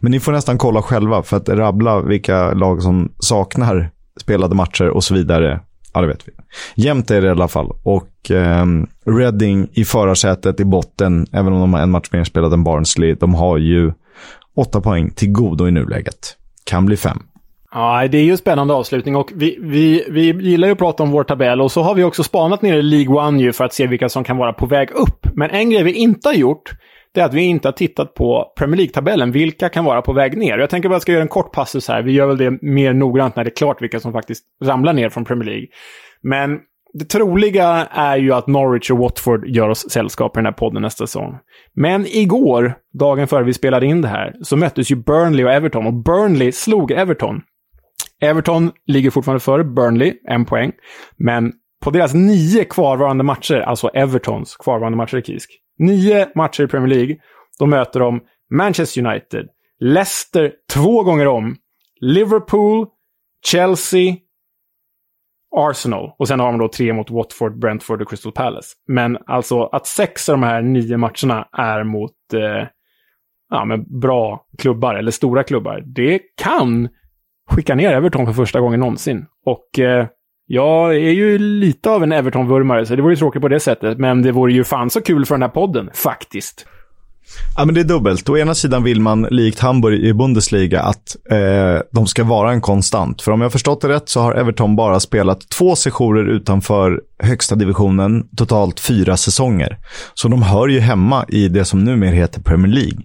Men 0.00 0.12
ni 0.12 0.20
får 0.20 0.32
nästan 0.32 0.58
kolla 0.58 0.82
själva 0.82 1.22
för 1.22 1.36
att 1.36 1.48
rabbla 1.48 2.00
vilka 2.00 2.52
lag 2.52 2.82
som 2.82 3.12
saknar 3.18 3.90
spelade 4.20 4.54
matcher 4.54 4.88
och 4.88 5.04
så 5.04 5.14
vidare. 5.14 5.60
Ja, 5.94 6.00
det 6.00 6.06
vet 6.06 6.28
vi. 6.28 6.32
Jämnt 6.74 7.10
är 7.10 7.20
det 7.20 7.26
i 7.26 7.30
alla 7.30 7.48
fall. 7.48 7.72
Och 7.82 8.30
eh, 8.30 8.66
Reading 9.06 9.68
i 9.72 9.84
förarsätet 9.84 10.60
i 10.60 10.64
botten, 10.64 11.26
även 11.32 11.52
om 11.52 11.60
de 11.60 11.74
har 11.74 11.80
en 11.80 11.90
match 11.90 12.08
mer 12.12 12.24
spelad 12.24 12.52
än 12.52 12.64
Barnsley, 12.64 13.14
de 13.14 13.34
har 13.34 13.58
ju 13.58 13.92
åtta 14.56 14.80
poäng 14.80 15.10
till 15.10 15.32
godo 15.32 15.68
i 15.68 15.70
nuläget. 15.70 16.36
Kan 16.64 16.86
bli 16.86 16.96
fem. 16.96 17.18
Ja, 17.72 18.08
det 18.08 18.18
är 18.18 18.22
ju 18.22 18.30
en 18.30 18.38
spännande 18.38 18.74
avslutning 18.74 19.16
och 19.16 19.32
vi, 19.34 19.58
vi, 19.60 20.04
vi 20.10 20.20
gillar 20.20 20.68
ju 20.68 20.72
att 20.72 20.78
prata 20.78 21.02
om 21.02 21.10
vår 21.10 21.24
tabell 21.24 21.60
och 21.60 21.72
så 21.72 21.82
har 21.82 21.94
vi 21.94 22.04
också 22.04 22.22
spanat 22.22 22.62
ner 22.62 22.74
i 22.74 22.82
League 22.82 23.16
One 23.16 23.42
ju 23.42 23.52
för 23.52 23.64
att 23.64 23.74
se 23.74 23.86
vilka 23.86 24.08
som 24.08 24.24
kan 24.24 24.36
vara 24.36 24.52
på 24.52 24.66
väg 24.66 24.90
upp. 24.90 25.26
Men 25.34 25.50
en 25.50 25.70
grej 25.70 25.82
vi 25.82 25.92
inte 25.92 26.28
har 26.28 26.34
gjort, 26.34 26.70
det 27.14 27.20
är 27.20 27.24
att 27.24 27.34
vi 27.34 27.42
inte 27.42 27.68
har 27.68 27.72
tittat 27.72 28.14
på 28.14 28.52
Premier 28.58 28.76
League-tabellen. 28.76 29.32
Vilka 29.32 29.68
kan 29.68 29.84
vara 29.84 30.02
på 30.02 30.12
väg 30.12 30.38
ner? 30.38 30.58
Jag 30.58 30.70
tänker 30.70 30.88
bara 30.88 30.92
att 30.92 30.96
jag 30.96 31.02
ska 31.02 31.12
göra 31.12 31.22
en 31.22 31.28
kort 31.28 31.52
passus 31.52 31.88
här. 31.88 32.02
Vi 32.02 32.12
gör 32.12 32.26
väl 32.26 32.36
det 32.36 32.62
mer 32.62 32.92
noggrant 32.92 33.36
när 33.36 33.44
det 33.44 33.50
är 33.50 33.56
klart 33.56 33.82
vilka 33.82 34.00
som 34.00 34.12
faktiskt 34.12 34.44
ramlar 34.64 34.92
ner 34.92 35.08
från 35.08 35.24
Premier 35.24 35.46
League. 35.46 35.66
Men 36.22 36.58
det 36.92 37.04
troliga 37.04 37.66
är 37.90 38.16
ju 38.16 38.32
att 38.32 38.46
Norwich 38.46 38.90
och 38.90 38.98
Watford 38.98 39.46
gör 39.46 39.68
oss 39.68 39.90
sällskap 39.90 40.36
i 40.36 40.38
den 40.38 40.46
här 40.46 40.52
podden 40.52 40.82
nästa 40.82 41.06
säsong. 41.06 41.38
Men 41.74 42.06
igår, 42.06 42.74
dagen 42.98 43.28
före 43.28 43.44
vi 43.44 43.54
spelade 43.54 43.86
in 43.86 44.02
det 44.02 44.08
här, 44.08 44.34
så 44.42 44.56
möttes 44.56 44.90
ju 44.90 44.96
Burnley 44.96 45.44
och 45.44 45.52
Everton. 45.52 45.86
Och 45.86 45.94
Burnley 45.94 46.52
slog 46.52 46.90
Everton. 46.90 47.40
Everton 48.22 48.72
ligger 48.86 49.10
fortfarande 49.10 49.40
före 49.40 49.64
Burnley, 49.64 50.14
en 50.28 50.44
poäng. 50.44 50.72
Men 51.16 51.52
på 51.84 51.90
deras 51.90 52.14
nio 52.14 52.64
kvarvarande 52.64 53.24
matcher, 53.24 53.60
alltså 53.60 53.88
Evertons 53.88 54.56
kvarvarande 54.56 54.96
matcher 54.96 55.16
i 55.16 55.22
Kisk, 55.22 55.50
nio 55.78 56.26
matcher 56.34 56.64
i 56.64 56.66
Premier 56.66 56.96
League, 56.96 57.16
då 57.58 57.66
möter 57.66 58.00
de 58.00 58.20
Manchester 58.50 59.06
United, 59.06 59.48
Leicester 59.78 60.52
två 60.72 61.02
gånger 61.02 61.26
om, 61.26 61.56
Liverpool, 62.00 62.86
Chelsea, 63.44 64.16
Arsenal. 65.56 66.12
Och 66.18 66.28
sen 66.28 66.40
har 66.40 66.46
de 66.46 66.58
då 66.58 66.68
tre 66.68 66.92
mot 66.92 67.10
Watford, 67.10 67.58
Brentford 67.58 68.02
och 68.02 68.08
Crystal 68.08 68.32
Palace. 68.32 68.68
Men 68.88 69.18
alltså 69.26 69.62
att 69.62 69.86
sex 69.86 70.28
av 70.28 70.32
de 70.32 70.42
här 70.42 70.62
nio 70.62 70.96
matcherna 70.96 71.48
är 71.52 71.84
mot 71.84 72.12
eh, 72.34 72.68
ja, 73.50 73.64
men 73.64 74.00
bra 74.00 74.46
klubbar, 74.58 74.94
eller 74.94 75.10
stora 75.10 75.42
klubbar, 75.42 75.82
det 75.86 76.20
kan 76.36 76.88
skicka 77.50 77.74
ner 77.74 77.92
Everton 77.92 78.26
för 78.26 78.32
första 78.32 78.60
gången 78.60 78.80
någonsin. 78.80 79.26
Och 79.44 79.78
eh, 79.78 80.06
jag 80.46 80.94
är 80.94 81.10
ju 81.10 81.38
lite 81.38 81.90
av 81.90 82.02
en 82.02 82.12
Everton-vurmare, 82.12 82.86
så 82.86 82.96
det 82.96 83.02
vore 83.02 83.12
ju 83.12 83.18
tråkigt 83.18 83.42
på 83.42 83.48
det 83.48 83.60
sättet. 83.60 83.98
Men 83.98 84.22
det 84.22 84.32
vore 84.32 84.52
ju 84.52 84.64
fan 84.64 84.90
så 84.90 85.00
kul 85.00 85.26
för 85.26 85.34
den 85.34 85.42
här 85.42 85.48
podden, 85.48 85.90
faktiskt. 85.94 86.66
Ja, 87.56 87.64
men 87.64 87.74
det 87.74 87.80
är 87.80 87.84
dubbelt. 87.84 88.28
Å 88.28 88.38
ena 88.38 88.54
sidan 88.54 88.82
vill 88.82 89.00
man, 89.00 89.22
likt 89.22 89.60
Hamburg 89.60 90.04
i 90.04 90.14
Bundesliga, 90.14 90.80
att 90.80 91.16
eh, 91.30 91.82
de 91.92 92.06
ska 92.06 92.24
vara 92.24 92.52
en 92.52 92.60
konstant. 92.60 93.22
För 93.22 93.32
om 93.32 93.40
jag 93.40 93.44
har 93.44 93.50
förstått 93.50 93.80
det 93.80 93.88
rätt 93.88 94.08
så 94.08 94.20
har 94.20 94.34
Everton 94.34 94.76
bara 94.76 95.00
spelat 95.00 95.48
två 95.48 95.76
sessioner 95.76 96.24
utanför 96.24 97.00
högsta 97.18 97.54
divisionen, 97.54 98.28
totalt 98.36 98.80
fyra 98.80 99.16
säsonger. 99.16 99.78
Så 100.14 100.28
de 100.28 100.42
hör 100.42 100.68
ju 100.68 100.80
hemma 100.80 101.24
i 101.28 101.48
det 101.48 101.64
som 101.64 101.84
numera 101.84 102.10
heter 102.10 102.40
Premier 102.40 102.72
League. 102.72 102.98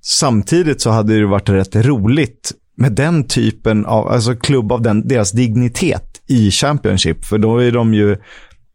Samtidigt 0.00 0.80
så 0.80 0.90
hade 0.90 1.18
det 1.18 1.26
varit 1.26 1.48
rätt 1.48 1.76
roligt 1.76 2.52
med 2.76 2.92
den 2.92 3.28
typen 3.28 3.86
av, 3.86 4.08
alltså 4.08 4.34
klubb 4.34 4.72
av 4.72 4.82
den, 4.82 5.08
deras 5.08 5.32
dignitet 5.32 6.11
i 6.32 6.50
Championship. 6.50 7.24
För 7.24 7.38
då 7.38 7.58
är 7.58 7.72
de 7.72 7.94
ju 7.94 8.16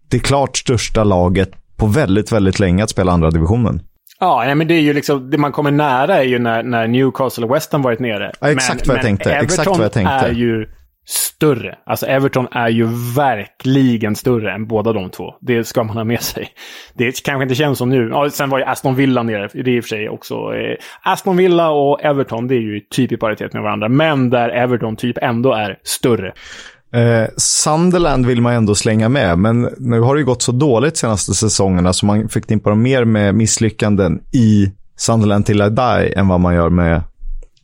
det 0.09 0.19
klart 0.19 0.57
största 0.57 1.03
laget 1.03 1.51
på 1.77 1.87
väldigt, 1.87 2.31
väldigt 2.31 2.59
länge 2.59 2.83
att 2.83 2.89
spela 2.89 3.11
andra 3.11 3.31
divisionen. 3.31 3.81
Ja, 4.19 4.43
nej, 4.45 4.55
men 4.55 4.67
det 4.67 4.73
är 4.73 4.81
ju 4.81 4.93
liksom, 4.93 5.29
det 5.29 5.37
man 5.37 5.51
kommer 5.51 5.71
nära 5.71 6.15
är 6.15 6.23
ju 6.23 6.39
när, 6.39 6.63
när 6.63 6.87
Newcastle 6.87 7.45
och 7.45 7.55
West 7.55 7.71
Ham 7.71 7.81
varit 7.81 7.99
nere. 7.99 8.31
Ja, 8.41 8.51
exakt 8.51 8.87
men, 8.87 8.87
vad 8.87 8.97
jag 8.97 9.05
tänkte. 9.05 9.31
Everton 9.31 9.45
exakt 9.45 9.67
vad 9.67 9.79
jag 9.79 9.91
tänkte. 9.91 10.13
är 10.13 10.31
ju 10.31 10.65
större. 11.07 11.77
Alltså 11.85 12.05
Everton 12.05 12.47
är 12.51 12.69
ju 12.69 12.87
verkligen 13.15 14.15
större 14.15 14.53
än 14.53 14.67
båda 14.67 14.93
de 14.93 15.09
två. 15.09 15.33
Det 15.41 15.63
ska 15.63 15.83
man 15.83 15.97
ha 15.97 16.03
med 16.03 16.21
sig. 16.21 16.49
Det 16.93 17.23
kanske 17.23 17.43
inte 17.43 17.55
känns 17.55 17.77
som 17.77 17.89
nu. 17.89 18.09
Ja, 18.09 18.29
sen 18.29 18.49
var 18.49 18.59
ju 18.59 18.65
Aston 18.65 18.95
Villa 18.95 19.23
nere. 19.23 19.49
Det 19.53 19.59
är 19.59 19.69
i 19.69 19.79
och 19.79 19.83
för 19.83 19.89
sig 19.89 20.09
också. 20.09 20.33
Eh, 20.33 20.77
Aston 21.01 21.37
Villa 21.37 21.69
och 21.69 22.01
Everton, 22.01 22.47
det 22.47 22.55
är 22.55 22.61
ju 22.61 22.79
typ 22.79 23.11
i 23.11 23.17
paritet 23.17 23.53
med 23.53 23.63
varandra. 23.63 23.89
Men 23.89 24.29
där 24.29 24.49
Everton 24.49 24.95
typ 24.95 25.17
ändå 25.17 25.53
är 25.53 25.79
större. 25.83 26.33
Eh, 26.93 27.29
Sunderland 27.37 28.25
vill 28.25 28.41
man 28.41 28.53
ändå 28.53 28.75
slänga 28.75 29.09
med, 29.09 29.39
men 29.39 29.69
nu 29.77 29.99
har 29.99 30.15
det 30.15 30.19
ju 30.19 30.25
gått 30.25 30.41
så 30.41 30.51
dåligt 30.51 30.97
senaste 30.97 31.33
säsongerna 31.33 31.93
så 31.93 32.05
man 32.05 32.29
förknippar 32.29 32.69
dem 32.69 32.81
mer 32.81 33.05
med 33.05 33.35
misslyckanden 33.35 34.19
i 34.33 34.71
Sunderland 34.97 35.45
till 35.45 35.61
I 35.61 35.69
die 35.69 36.13
än 36.15 36.27
vad 36.27 36.39
man 36.39 36.55
gör 36.55 36.69
med 36.69 37.01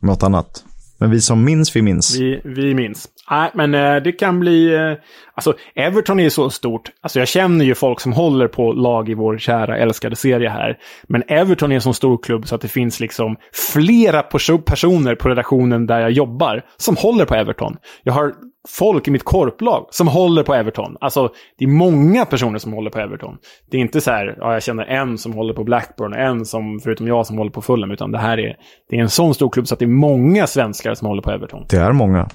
något 0.00 0.22
annat. 0.22 0.64
Men 0.98 1.10
vi 1.10 1.20
som 1.20 1.44
minns, 1.44 1.76
vi 1.76 1.82
minns. 1.82 2.16
Vi, 2.16 2.40
vi 2.44 2.74
minns. 2.74 3.08
Nej, 3.30 3.50
men 3.54 3.74
äh, 3.74 4.02
det 4.02 4.12
kan 4.12 4.40
bli... 4.40 4.74
Äh, 4.74 4.92
alltså, 5.34 5.54
Everton 5.74 6.20
är 6.20 6.24
ju 6.24 6.30
så 6.30 6.50
stort. 6.50 6.90
Alltså, 7.02 7.18
jag 7.18 7.28
känner 7.28 7.64
ju 7.64 7.74
folk 7.74 8.00
som 8.00 8.12
håller 8.12 8.48
på 8.48 8.72
lag 8.72 9.08
i 9.08 9.14
vår 9.14 9.38
kära 9.38 9.78
älskade 9.78 10.16
serie 10.16 10.48
här. 10.48 10.76
Men 11.08 11.22
Everton 11.28 11.70
är 11.72 11.74
en 11.74 11.80
så 11.80 11.92
stor 11.92 12.22
klubb 12.22 12.48
så 12.48 12.54
att 12.54 12.60
det 12.60 12.68
finns 12.68 13.00
liksom 13.00 13.36
flera 13.52 14.22
personer 14.22 15.14
på 15.14 15.28
redaktionen 15.28 15.86
där 15.86 16.00
jag 16.00 16.10
jobbar 16.10 16.62
som 16.76 16.96
håller 16.96 17.24
på 17.24 17.34
Everton. 17.34 17.76
Jag 18.02 18.12
har 18.12 18.32
folk 18.68 19.08
i 19.08 19.10
mitt 19.10 19.24
korplag 19.24 19.86
som 19.90 20.08
håller 20.08 20.42
på 20.42 20.54
Everton. 20.54 20.96
Alltså, 21.00 21.28
det 21.58 21.64
är 21.64 21.68
många 21.68 22.24
personer 22.24 22.58
som 22.58 22.72
håller 22.72 22.90
på 22.90 22.98
Everton. 22.98 23.36
Det 23.70 23.76
är 23.76 23.80
inte 23.80 24.00
så 24.00 24.10
här, 24.10 24.36
ja, 24.40 24.52
jag 24.52 24.62
känner 24.62 24.84
en 24.84 25.18
som 25.18 25.32
håller 25.32 25.54
på 25.54 25.64
Blackburn 25.64 26.12
och 26.12 26.18
en 26.18 26.44
som, 26.44 26.80
förutom 26.82 27.06
jag, 27.06 27.26
som 27.26 27.38
håller 27.38 27.50
på 27.50 27.62
Fulham. 27.62 27.90
Utan 27.90 28.12
det 28.12 28.18
här 28.18 28.38
är, 28.38 28.56
det 28.90 28.96
är 28.96 29.00
en 29.00 29.10
sån 29.10 29.34
stor 29.34 29.50
klubb 29.50 29.68
så 29.68 29.74
att 29.74 29.78
det 29.78 29.84
är 29.84 29.86
många 29.86 30.46
svenskar 30.46 30.94
som 30.94 31.08
håller 31.08 31.22
på 31.22 31.30
Everton. 31.30 31.66
Det 31.68 31.76
är 31.76 31.92
många. 31.92 32.28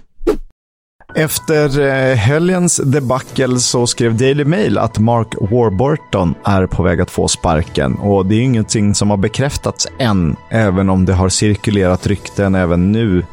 Efter 1.16 1.80
eh, 1.80 2.16
helgens 2.16 2.78
debacle 2.78 3.60
så 3.60 3.88
skrev 3.88 4.18
Daily 4.18 4.46
Mail 4.46 4.78
att 4.78 5.00
Mark 5.00 5.36
Warburton 5.52 6.36
är 6.44 6.66
på 6.66 6.84
väg 6.84 7.02
att 7.02 7.12
få 7.12 7.28
sparken. 7.28 7.96
Och 7.96 8.26
det 8.26 8.36
är 8.36 8.42
ingenting 8.42 8.96
som 8.96 9.10
har 9.10 9.18
bekräftats 9.18 9.88
än, 10.00 10.36
även 10.50 10.90
om 10.90 11.06
det 11.06 11.14
har 11.14 11.30
cirkulerat 11.30 12.08
rykten 12.08 12.56
även 12.56 12.92
nu. 12.92 13.24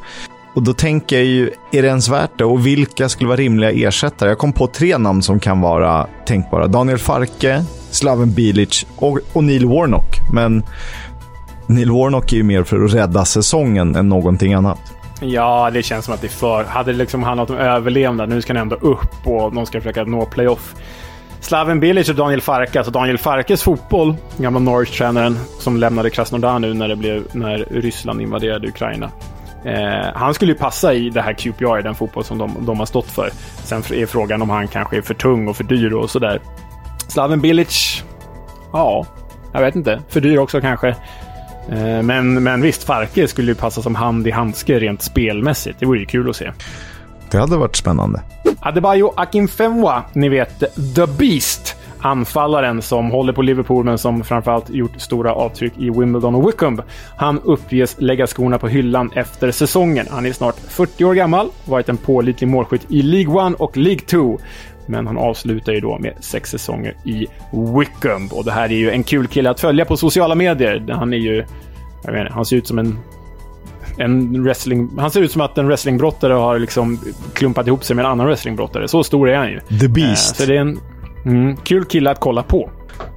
Och 0.56 0.62
då 0.62 0.72
tänker 0.72 1.16
jag 1.16 1.24
ju, 1.24 1.50
är 1.72 1.82
det 1.82 1.88
ens 1.88 2.08
värt 2.08 2.38
det? 2.38 2.44
Och 2.44 2.66
vilka 2.66 3.08
skulle 3.08 3.28
vara 3.28 3.36
rimliga 3.36 3.70
ersättare? 3.70 4.28
Jag 4.28 4.38
kom 4.38 4.52
på 4.52 4.66
tre 4.66 4.98
namn 4.98 5.22
som 5.22 5.40
kan 5.40 5.60
vara 5.60 6.06
tänkbara. 6.26 6.66
Daniel 6.66 6.98
Farke, 6.98 7.64
Slaven 7.90 8.34
Bilic 8.34 8.86
och, 8.96 9.18
och 9.32 9.44
Neil 9.44 9.66
Warnock. 9.66 10.18
Men 10.32 10.62
Neil 11.66 11.90
Warnock 11.90 12.32
är 12.32 12.36
ju 12.36 12.42
mer 12.42 12.62
för 12.62 12.84
att 12.84 12.94
rädda 12.94 13.24
säsongen 13.24 13.96
än 13.96 14.08
någonting 14.08 14.54
annat. 14.54 14.78
Ja, 15.20 15.70
det 15.72 15.82
känns 15.82 16.04
som 16.04 16.14
att 16.14 16.20
det 16.20 16.26
är 16.26 16.28
för... 16.28 16.64
Hade 16.64 16.92
det 16.92 16.98
liksom 16.98 17.22
handlat 17.22 17.50
om 17.50 17.56
överlevnad, 17.56 18.28
nu 18.28 18.42
ska 18.42 18.52
han 18.52 18.62
ändå 18.62 18.76
upp 18.76 19.26
och 19.26 19.54
de 19.54 19.66
ska 19.66 19.80
försöka 19.80 20.04
nå 20.04 20.26
playoff. 20.26 20.74
Slaven 21.40 21.80
Bilic 21.80 22.08
och 22.08 22.14
Daniel 22.14 22.40
Farke. 22.40 22.78
Alltså 22.78 22.92
Daniel 22.92 23.18
Farkes 23.18 23.62
fotboll, 23.62 24.14
gamla 24.36 24.60
Norwich-tränaren 24.60 25.38
som 25.58 25.76
lämnade 25.76 26.10
Krasnodar 26.10 26.58
nu 26.58 26.74
när, 26.74 26.88
det 26.88 26.96
blev, 26.96 27.22
när 27.32 27.58
Ryssland 27.70 28.20
invaderade 28.20 28.68
Ukraina. 28.68 29.10
Eh, 29.66 30.10
han 30.14 30.34
skulle 30.34 30.52
ju 30.52 30.58
passa 30.58 30.94
i 30.94 31.10
det 31.10 31.22
här 31.22 31.32
QPR, 31.32 31.82
den 31.82 31.94
fotboll 31.94 32.24
som 32.24 32.38
de, 32.38 32.56
de, 32.60 32.78
har 32.78 32.86
stått 32.86 33.10
för. 33.10 33.30
Sen 33.64 33.82
är 33.92 34.06
frågan 34.06 34.42
om 34.42 34.50
han 34.50 34.68
kanske 34.68 34.96
är 34.96 35.02
för 35.02 35.14
tung 35.14 35.48
och 35.48 35.56
för 35.56 35.64
dyr 35.64 35.92
och 35.92 36.10
sådär. 36.10 36.40
Slaven 37.08 37.40
Bilic, 37.40 38.04
ja, 38.72 39.06
jag 39.52 39.60
vet 39.60 39.76
inte. 39.76 40.00
För 40.08 40.20
dyr 40.20 40.38
också 40.38 40.60
kanske. 40.60 40.88
Eh, 41.68 42.02
men, 42.02 42.42
men 42.42 42.62
visst, 42.62 42.84
Farke 42.84 43.28
skulle 43.28 43.50
ju 43.50 43.54
passa 43.54 43.82
som 43.82 43.94
hand 43.94 44.26
i 44.26 44.30
handske 44.30 44.78
rent 44.78 45.02
spelmässigt. 45.02 45.80
Det 45.80 45.86
vore 45.86 45.98
ju 45.98 46.06
kul 46.06 46.30
att 46.30 46.36
se. 46.36 46.52
Det 47.30 47.38
hade 47.38 47.56
varit 47.56 47.76
spännande. 47.76 48.22
Adebayo 48.60 49.12
Akinfenwa, 49.16 50.02
ni 50.12 50.28
vet 50.28 50.60
The 50.94 51.06
Beast. 51.06 51.65
Anfallaren 52.06 52.82
som 52.82 53.10
håller 53.10 53.32
på 53.32 53.42
Liverpool 53.42 53.84
men 53.84 53.98
som 53.98 54.24
framförallt 54.24 54.70
gjort 54.70 55.00
stora 55.00 55.32
avtryck 55.32 55.72
i 55.78 55.90
Wimbledon 55.90 56.34
och 56.34 56.48
Wickham. 56.48 56.82
Han 57.16 57.40
uppges 57.40 57.96
lägga 58.00 58.26
skorna 58.26 58.58
på 58.58 58.68
hyllan 58.68 59.10
efter 59.14 59.50
säsongen. 59.50 60.06
Han 60.10 60.26
är 60.26 60.32
snart 60.32 60.56
40 60.68 61.04
år 61.04 61.14
gammal, 61.14 61.48
varit 61.64 61.88
en 61.88 61.96
pålitlig 61.96 62.48
målskytt 62.48 62.86
i 62.88 63.02
League 63.02 63.48
1 63.48 63.54
och 63.60 63.76
League 63.76 64.00
2. 64.00 64.38
Men 64.86 65.06
han 65.06 65.18
avslutar 65.18 65.72
ju 65.72 65.80
då 65.80 65.98
med 65.98 66.14
sex 66.20 66.50
säsonger 66.50 66.96
i 67.04 67.26
Wickham. 67.78 68.28
Och 68.32 68.44
det 68.44 68.52
här 68.52 68.64
är 68.64 68.76
ju 68.76 68.90
en 68.90 69.04
kul 69.04 69.26
kille 69.26 69.50
att 69.50 69.60
följa 69.60 69.84
på 69.84 69.96
sociala 69.96 70.34
medier. 70.34 70.84
Han 70.88 71.12
är 71.12 71.16
ju... 71.16 71.44
Jag 72.04 72.12
vet 72.12 72.20
inte, 72.20 72.32
han 72.32 72.44
ser 72.44 72.56
ut 72.56 72.66
som 72.66 72.78
en... 72.78 72.98
En 73.98 74.42
wrestling... 74.42 74.90
Han 74.98 75.10
ser 75.10 75.20
ut 75.20 75.32
som 75.32 75.40
att 75.40 75.58
en 75.58 75.66
wrestlingbrottare 75.66 76.32
har 76.32 76.58
liksom 76.58 77.00
klumpat 77.34 77.66
ihop 77.66 77.84
sig 77.84 77.96
med 77.96 78.04
en 78.04 78.10
annan 78.10 78.26
wrestlingbrottare. 78.26 78.88
Så 78.88 79.04
stor 79.04 79.28
är 79.28 79.36
han 79.36 79.48
ju. 79.48 79.60
The 79.80 79.88
Beast. 79.88 80.40
Eh, 80.40 80.44
så 80.44 80.50
det 80.50 80.56
är 80.56 80.60
en 80.60 80.80
mm, 81.26 81.56
kul 81.56 81.84
kille 81.84 82.10
att 82.10 82.20
kolla 82.20 82.42
på. 82.42 82.70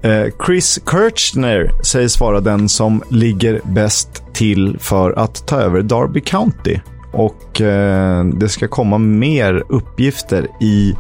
Eh, 0.04 0.46
Chris 0.46 0.80
Kirchner 0.92 1.72
sägs 1.84 2.22
vara 2.22 2.40
den 2.40 2.70
som 2.70 3.04
ligger 3.10 3.62
bäst 3.64 4.34
till 4.34 4.78
för 4.80 5.12
att 5.12 5.48
ta 5.48 5.62
över 5.62 5.82
Derby 5.82 6.22
County. 6.22 6.80
Och 7.14 7.62
eh, 7.62 8.26
det 8.26 8.50
ska 8.50 8.68
komma 8.68 8.98
mer 8.98 9.64
uppgifter 9.70 10.48
i 10.62 10.96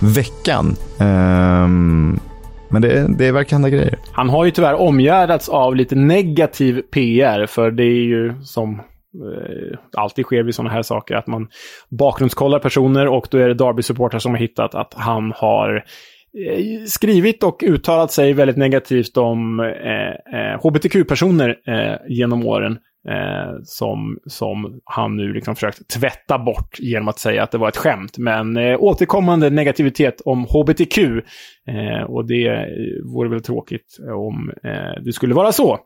veckan. 0.00 0.76
Um, 0.98 2.20
men 2.68 2.82
det, 2.82 3.06
det 3.18 3.32
verkar 3.32 3.52
hända 3.52 3.70
grejer. 3.70 3.98
Han 4.12 4.28
har 4.28 4.44
ju 4.44 4.50
tyvärr 4.50 4.74
omgärdats 4.74 5.48
av 5.48 5.76
lite 5.76 5.94
negativ 5.94 6.82
PR, 6.82 7.46
för 7.46 7.70
det 7.70 7.82
är 7.82 8.04
ju 8.04 8.34
som 8.42 8.74
eh, 8.74 9.78
alltid 9.96 10.24
sker 10.24 10.42
vid 10.42 10.54
sådana 10.54 10.74
här 10.74 10.82
saker, 10.82 11.14
att 11.14 11.26
man 11.26 11.48
bakgrundskollar 11.88 12.58
personer 12.58 13.06
och 13.06 13.26
då 13.30 13.38
är 13.38 13.48
det 13.48 13.54
Derby-supportrar 13.54 14.18
som 14.18 14.32
har 14.32 14.38
hittat 14.38 14.74
att 14.74 14.94
han 14.96 15.32
har 15.36 15.76
eh, 15.76 15.82
Eh, 16.34 16.84
skrivit 16.86 17.42
och 17.42 17.62
uttalat 17.66 18.12
sig 18.12 18.32
väldigt 18.32 18.56
negativt 18.56 19.16
om 19.16 19.60
eh, 19.60 20.40
eh 20.40 20.60
hbtq-personer 20.62 21.56
eh, 21.66 21.96
genom 22.08 22.46
åren. 22.46 22.78
Eh, 23.08 23.60
som, 23.64 24.18
som 24.26 24.80
han 24.84 25.16
nu 25.16 25.32
liksom 25.32 25.54
försökt 25.54 25.88
tvätta 25.88 26.38
bort 26.38 26.78
genom 26.78 27.08
att 27.08 27.18
säga 27.18 27.42
att 27.42 27.50
det 27.50 27.58
var 27.58 27.68
ett 27.68 27.76
skämt. 27.76 28.18
Men 28.18 28.56
eh, 28.56 28.76
återkommande 28.82 29.50
negativitet 29.50 30.20
om 30.24 30.44
hbtq. 30.44 30.98
Eh, 30.98 32.02
och 32.08 32.26
det 32.26 32.46
eh, 32.46 32.64
vore 33.12 33.28
väl 33.28 33.42
tråkigt 33.42 33.96
om 34.14 34.52
eh, 34.64 35.02
det 35.04 35.12
skulle 35.12 35.34
vara 35.34 35.52
så. 35.52 35.78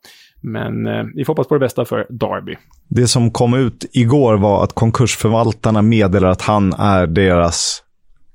Men 0.43 0.87
eh, 0.87 1.05
vi 1.15 1.25
får 1.25 1.33
hoppas 1.33 1.49
på 1.49 1.55
det 1.55 1.61
bästa 1.61 1.85
för 1.85 2.07
Darby. 2.11 2.57
Det 2.89 3.07
som 3.07 3.31
kom 3.31 3.55
ut 3.55 3.91
igår 3.93 4.37
var 4.37 4.65
att 4.65 4.73
konkursförvaltarna 4.73 5.83
meddelar 5.83 6.29
att 6.29 6.43
han 6.43 6.73
är 6.73 7.07
deras 7.07 7.83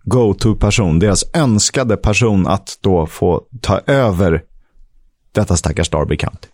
go-to-person, 0.10 1.00
deras 1.00 1.36
önskade 1.36 1.98
person 1.98 2.48
att 2.48 2.78
då 2.82 3.06
få 3.06 3.42
ta 3.62 3.80
över 3.88 4.44
detta 5.32 5.58
stackars 5.58 5.90
Darby 5.90 6.18
County. 6.18 6.48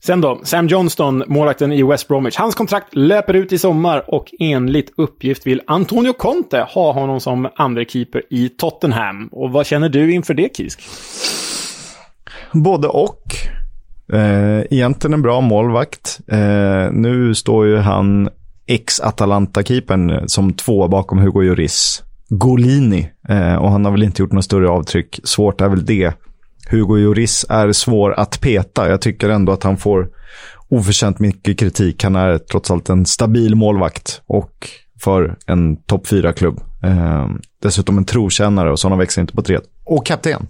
Sen 0.00 0.20
då, 0.20 0.40
Sam 0.42 0.66
Johnston, 0.66 1.22
målvakten 1.26 1.72
i 1.72 1.82
West 1.82 2.08
Bromwich. 2.08 2.36
Hans 2.36 2.54
kontrakt 2.54 2.96
löper 2.96 3.34
ut 3.34 3.52
i 3.52 3.58
sommar 3.58 4.04
och 4.14 4.24
enligt 4.40 4.92
uppgift 4.96 5.46
vill 5.46 5.60
Antonio 5.66 6.12
Conte 6.12 6.66
ha 6.68 6.92
honom 6.92 7.20
som 7.20 7.48
andra 7.56 7.84
keeper 7.84 8.22
i 8.30 8.48
Tottenham. 8.48 9.28
Och 9.32 9.50
vad 9.50 9.66
känner 9.66 9.88
du 9.88 10.12
inför 10.12 10.34
det, 10.34 10.56
Kisk? 10.56 10.80
Både 12.52 12.88
och. 12.88 13.22
Eh, 14.12 14.60
egentligen 14.70 15.14
en 15.14 15.22
bra 15.22 15.40
målvakt. 15.40 16.20
Eh, 16.28 16.92
nu 16.92 17.34
står 17.34 17.66
ju 17.66 17.76
han 17.76 18.28
ex-Atalanta-keepern 18.66 20.28
som 20.28 20.52
två 20.52 20.88
bakom 20.88 21.18
Hugo 21.18 21.40
Lloris. 21.40 22.02
Golini. 22.28 23.10
Eh, 23.28 23.54
och 23.54 23.70
han 23.70 23.84
har 23.84 23.92
väl 23.92 24.02
inte 24.02 24.22
gjort 24.22 24.32
något 24.32 24.44
större 24.44 24.68
avtryck. 24.68 25.20
Svårt 25.24 25.60
är 25.60 25.68
väl 25.68 25.86
det. 25.86 26.12
Hugo 26.70 26.96
Lloris 26.96 27.46
är 27.48 27.72
svår 27.72 28.12
att 28.12 28.40
peta. 28.40 28.88
Jag 28.88 29.00
tycker 29.00 29.28
ändå 29.28 29.52
att 29.52 29.62
han 29.62 29.76
får 29.76 30.08
oförtjänt 30.68 31.18
mycket 31.18 31.58
kritik. 31.58 32.04
Han 32.04 32.16
är 32.16 32.38
trots 32.38 32.70
allt 32.70 32.88
en 32.88 33.06
stabil 33.06 33.54
målvakt 33.54 34.22
och 34.26 34.68
för 35.00 35.36
en 35.46 35.76
topp 35.76 36.06
4-klubb. 36.06 36.60
Eh, 36.82 37.28
dessutom 37.62 37.98
en 37.98 38.04
trotjänare 38.04 38.72
och 38.72 38.78
sådana 38.78 38.96
växer 38.96 39.20
inte 39.20 39.34
på 39.34 39.42
träd. 39.42 39.62
Och 39.84 40.06
kapten. 40.06 40.46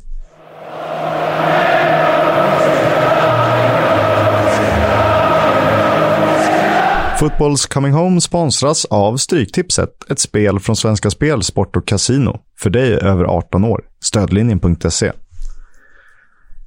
Fotbolls 7.19 7.67
Coming 7.67 7.93
Home 7.93 8.21
sponsras 8.21 8.85
av 8.85 9.17
Stryktipset, 9.17 10.11
ett 10.11 10.19
spel 10.19 10.61
från 10.61 10.77
Svenska 10.77 11.11
Spel, 11.11 11.43
Sport 11.43 11.77
och 11.77 11.89
Casino. 11.89 12.41
För 12.59 12.71
dig 12.71 12.93
över 12.93 13.25
18 13.25 13.65
år. 13.65 13.81
Stödlinjen.se. 14.01 15.13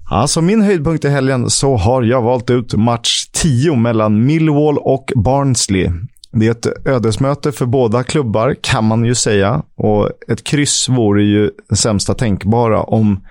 Alltså 0.09 0.41
min 0.41 0.61
höjdpunkt 0.61 1.05
i 1.05 1.09
helgen 1.09 1.49
så 1.49 1.77
har 1.77 2.03
jag 2.03 2.21
valt 2.21 2.49
ut 2.49 2.73
match 2.73 3.25
10 3.33 3.75
mellan 3.75 4.25
Millwall 4.25 4.77
och 4.77 5.11
Barnsley. 5.15 5.89
Det 6.31 6.47
är 6.47 6.51
ett 6.51 6.87
ödesmöte 6.87 7.51
för 7.51 7.65
båda 7.65 8.03
klubbar 8.03 8.55
kan 8.61 8.85
man 8.85 9.05
ju 9.05 9.15
säga. 9.15 9.63
Och 9.77 10.09
ett 10.27 10.43
kryss 10.43 10.89
vore 10.89 11.23
ju 11.23 11.51
det 11.69 11.75
sämsta 11.75 12.13
tänkbara 12.13 12.83
om 12.83 13.25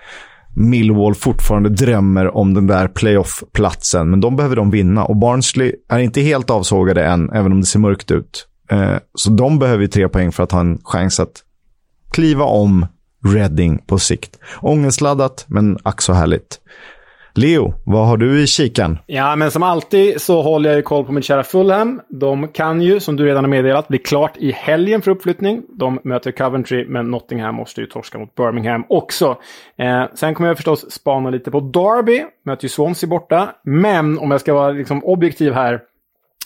Millwall 0.54 1.14
fortfarande 1.14 1.68
drömmer 1.68 2.36
om 2.36 2.54
den 2.54 2.66
där 2.66 2.88
playoff-platsen. 2.88 4.10
Men 4.10 4.20
de 4.20 4.36
behöver 4.36 4.56
de 4.56 4.70
vinna 4.70 5.04
och 5.04 5.16
Barnsley 5.16 5.72
är 5.88 5.98
inte 5.98 6.20
helt 6.20 6.50
avsågade 6.50 7.04
än, 7.04 7.30
även 7.30 7.52
om 7.52 7.60
det 7.60 7.66
ser 7.66 7.78
mörkt 7.78 8.10
ut. 8.10 8.46
Eh, 8.70 8.96
så 9.14 9.30
de 9.30 9.58
behöver 9.58 9.82
ju 9.82 9.88
tre 9.88 10.08
poäng 10.08 10.32
för 10.32 10.42
att 10.42 10.52
ha 10.52 10.60
en 10.60 10.78
chans 10.84 11.20
att 11.20 11.42
kliva 12.10 12.44
om 12.44 12.86
Reading 13.24 13.78
på 13.86 13.98
sikt. 13.98 14.38
Ångestladdat, 14.60 15.44
men 15.48 15.78
ack 15.82 16.02
så 16.02 16.12
härligt. 16.12 16.60
Leo, 17.34 17.74
vad 17.84 18.06
har 18.06 18.16
du 18.16 18.42
i 18.42 18.46
kikan? 18.46 18.98
Ja, 19.06 19.36
men 19.36 19.50
som 19.50 19.62
alltid 19.62 20.20
så 20.20 20.42
håller 20.42 20.70
jag 20.70 20.76
ju 20.76 20.82
koll 20.82 21.04
på 21.04 21.12
mitt 21.12 21.24
kära 21.24 21.42
Fulham. 21.42 22.00
De 22.08 22.48
kan 22.48 22.82
ju, 22.82 23.00
som 23.00 23.16
du 23.16 23.26
redan 23.26 23.44
har 23.44 23.50
meddelat, 23.50 23.88
bli 23.88 23.98
klart 23.98 24.36
i 24.36 24.52
helgen 24.52 25.02
för 25.02 25.10
uppflyttning. 25.10 25.62
De 25.68 26.00
möter 26.04 26.32
Coventry, 26.32 26.86
men 26.88 27.10
Nottingham 27.10 27.54
måste 27.54 27.80
ju 27.80 27.86
torska 27.86 28.18
mot 28.18 28.34
Birmingham 28.34 28.84
också. 28.88 29.36
Eh, 29.78 30.04
sen 30.14 30.34
kommer 30.34 30.48
jag 30.48 30.56
förstås 30.56 30.90
spana 30.90 31.30
lite 31.30 31.50
på 31.50 31.60
Derby, 31.60 32.24
möter 32.44 32.64
ju 32.64 32.68
Swansea 32.68 33.08
borta. 33.08 33.48
Men 33.64 34.18
om 34.18 34.30
jag 34.30 34.40
ska 34.40 34.54
vara 34.54 34.70
liksom 34.70 35.04
objektiv 35.04 35.52
här, 35.52 35.80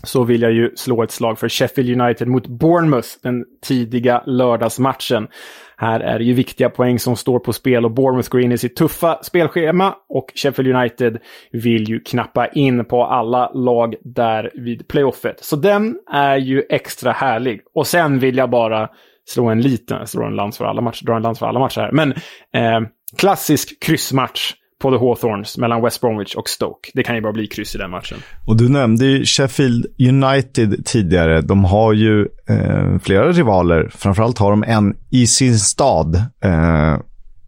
så 0.02 0.24
vill 0.24 0.42
jag 0.42 0.52
ju 0.52 0.70
slå 0.76 1.02
ett 1.02 1.10
slag 1.10 1.38
för 1.38 1.48
Sheffield 1.48 2.00
United 2.00 2.28
mot 2.28 2.46
Bournemouth, 2.46 3.08
den 3.22 3.44
tidiga 3.62 4.22
lördagsmatchen. 4.26 5.28
Här 5.76 6.00
är 6.00 6.18
det 6.18 6.24
ju 6.24 6.32
viktiga 6.32 6.70
poäng 6.70 6.98
som 6.98 7.16
står 7.16 7.38
på 7.38 7.52
spel 7.52 7.84
och 7.84 7.90
Bournemouth 7.90 8.30
går 8.30 8.40
in 8.40 8.52
i 8.52 8.58
sitt 8.58 8.76
tuffa 8.76 9.18
spelschema 9.22 9.94
och 10.08 10.32
Sheffield 10.34 10.76
United 10.76 11.18
vill 11.52 11.88
ju 11.88 12.00
knappa 12.00 12.46
in 12.46 12.84
på 12.84 13.04
alla 13.04 13.50
lag 13.52 13.94
där 14.04 14.50
vid 14.54 14.88
playoffet. 14.88 15.44
Så 15.44 15.56
den 15.56 15.96
är 16.12 16.36
ju 16.36 16.62
extra 16.70 17.12
härlig. 17.12 17.60
Och 17.74 17.86
sen 17.86 18.18
vill 18.18 18.36
jag 18.36 18.50
bara 18.50 18.88
slå 19.28 19.48
en 19.48 19.60
liten, 19.60 20.06
slå 20.06 20.24
en 20.24 20.36
lans 20.36 20.58
för 20.58 20.64
alla 20.64 20.80
matcher, 20.80 21.04
dra 21.06 21.16
en 21.16 21.22
lans 21.22 21.38
för 21.38 21.46
alla 21.46 21.58
matcher 21.58 21.80
här. 21.80 21.92
Men 21.92 22.12
eh, 22.54 22.88
klassisk 23.16 23.82
kryssmatch 23.82 24.54
på 24.84 24.90
The 24.90 24.98
Hawthorns 25.04 25.58
mellan 25.58 25.82
West 25.82 26.00
Bromwich 26.00 26.34
och 26.34 26.48
Stoke. 26.48 26.90
Det 26.94 27.02
kan 27.02 27.14
ju 27.14 27.20
bara 27.20 27.32
bli 27.32 27.46
kryss 27.46 27.74
i 27.74 27.78
den 27.78 27.90
matchen. 27.90 28.18
Och 28.44 28.56
du 28.56 28.68
nämnde 28.68 29.06
ju 29.06 29.24
Sheffield 29.24 29.86
United 29.98 30.86
tidigare. 30.86 31.40
De 31.40 31.64
har 31.64 31.92
ju 31.92 32.28
eh, 32.48 32.98
flera 33.02 33.32
rivaler. 33.32 33.90
Framförallt 33.94 34.38
har 34.38 34.50
de 34.50 34.64
en 34.64 34.96
i 35.10 35.26
sin 35.26 35.58
stad. 35.58 36.16
Eh, 36.44 36.96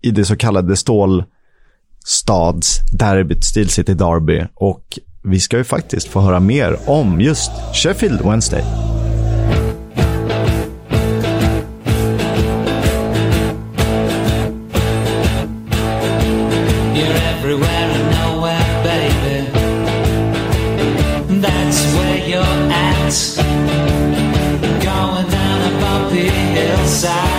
I 0.01 0.11
det 0.11 0.25
så 0.25 0.37
kallade 0.37 0.77
stålstadsderbyt, 0.77 3.45
Steel 3.45 3.69
City 3.69 3.95
Derby. 3.95 4.45
Och 4.55 4.99
vi 5.23 5.41
ska 5.41 5.57
ju 5.57 5.65
faktiskt 5.65 6.09
få 6.09 6.21
höra 6.21 6.41
mer 6.41 6.77
om 6.87 7.21
just 7.21 7.51
Sheffield 7.75 8.21
Wednesday. 8.21 8.65
inside 26.97 27.36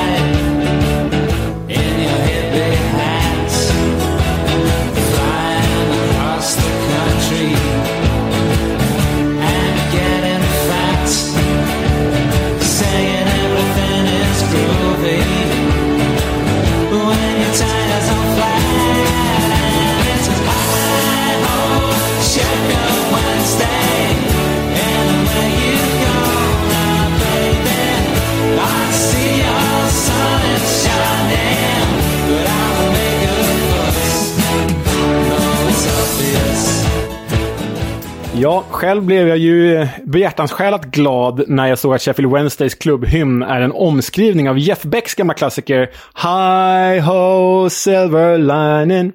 Ja, 38.40 38.64
själv 38.70 39.04
blev 39.04 39.28
jag 39.28 39.38
ju 39.38 39.88
behjärtansjälat 40.06 40.86
glad 40.86 41.44
när 41.48 41.68
jag 41.68 41.80
såg 41.80 41.94
att 41.94 42.02
Sheffield 42.02 42.34
Wednesdays 42.34 42.76
klubbhymn 42.76 43.44
är 43.44 43.62
en 43.62 43.72
omskrivning 43.72 44.50
av 44.50 44.60
Jeff 44.60 44.84
Becks 44.84 45.16
gamla 45.16 45.34
klassiker 45.34 45.90
Hi 46.16 47.00
Ho 47.00 47.70
Silver 47.70 48.38
Lining. 48.38 49.12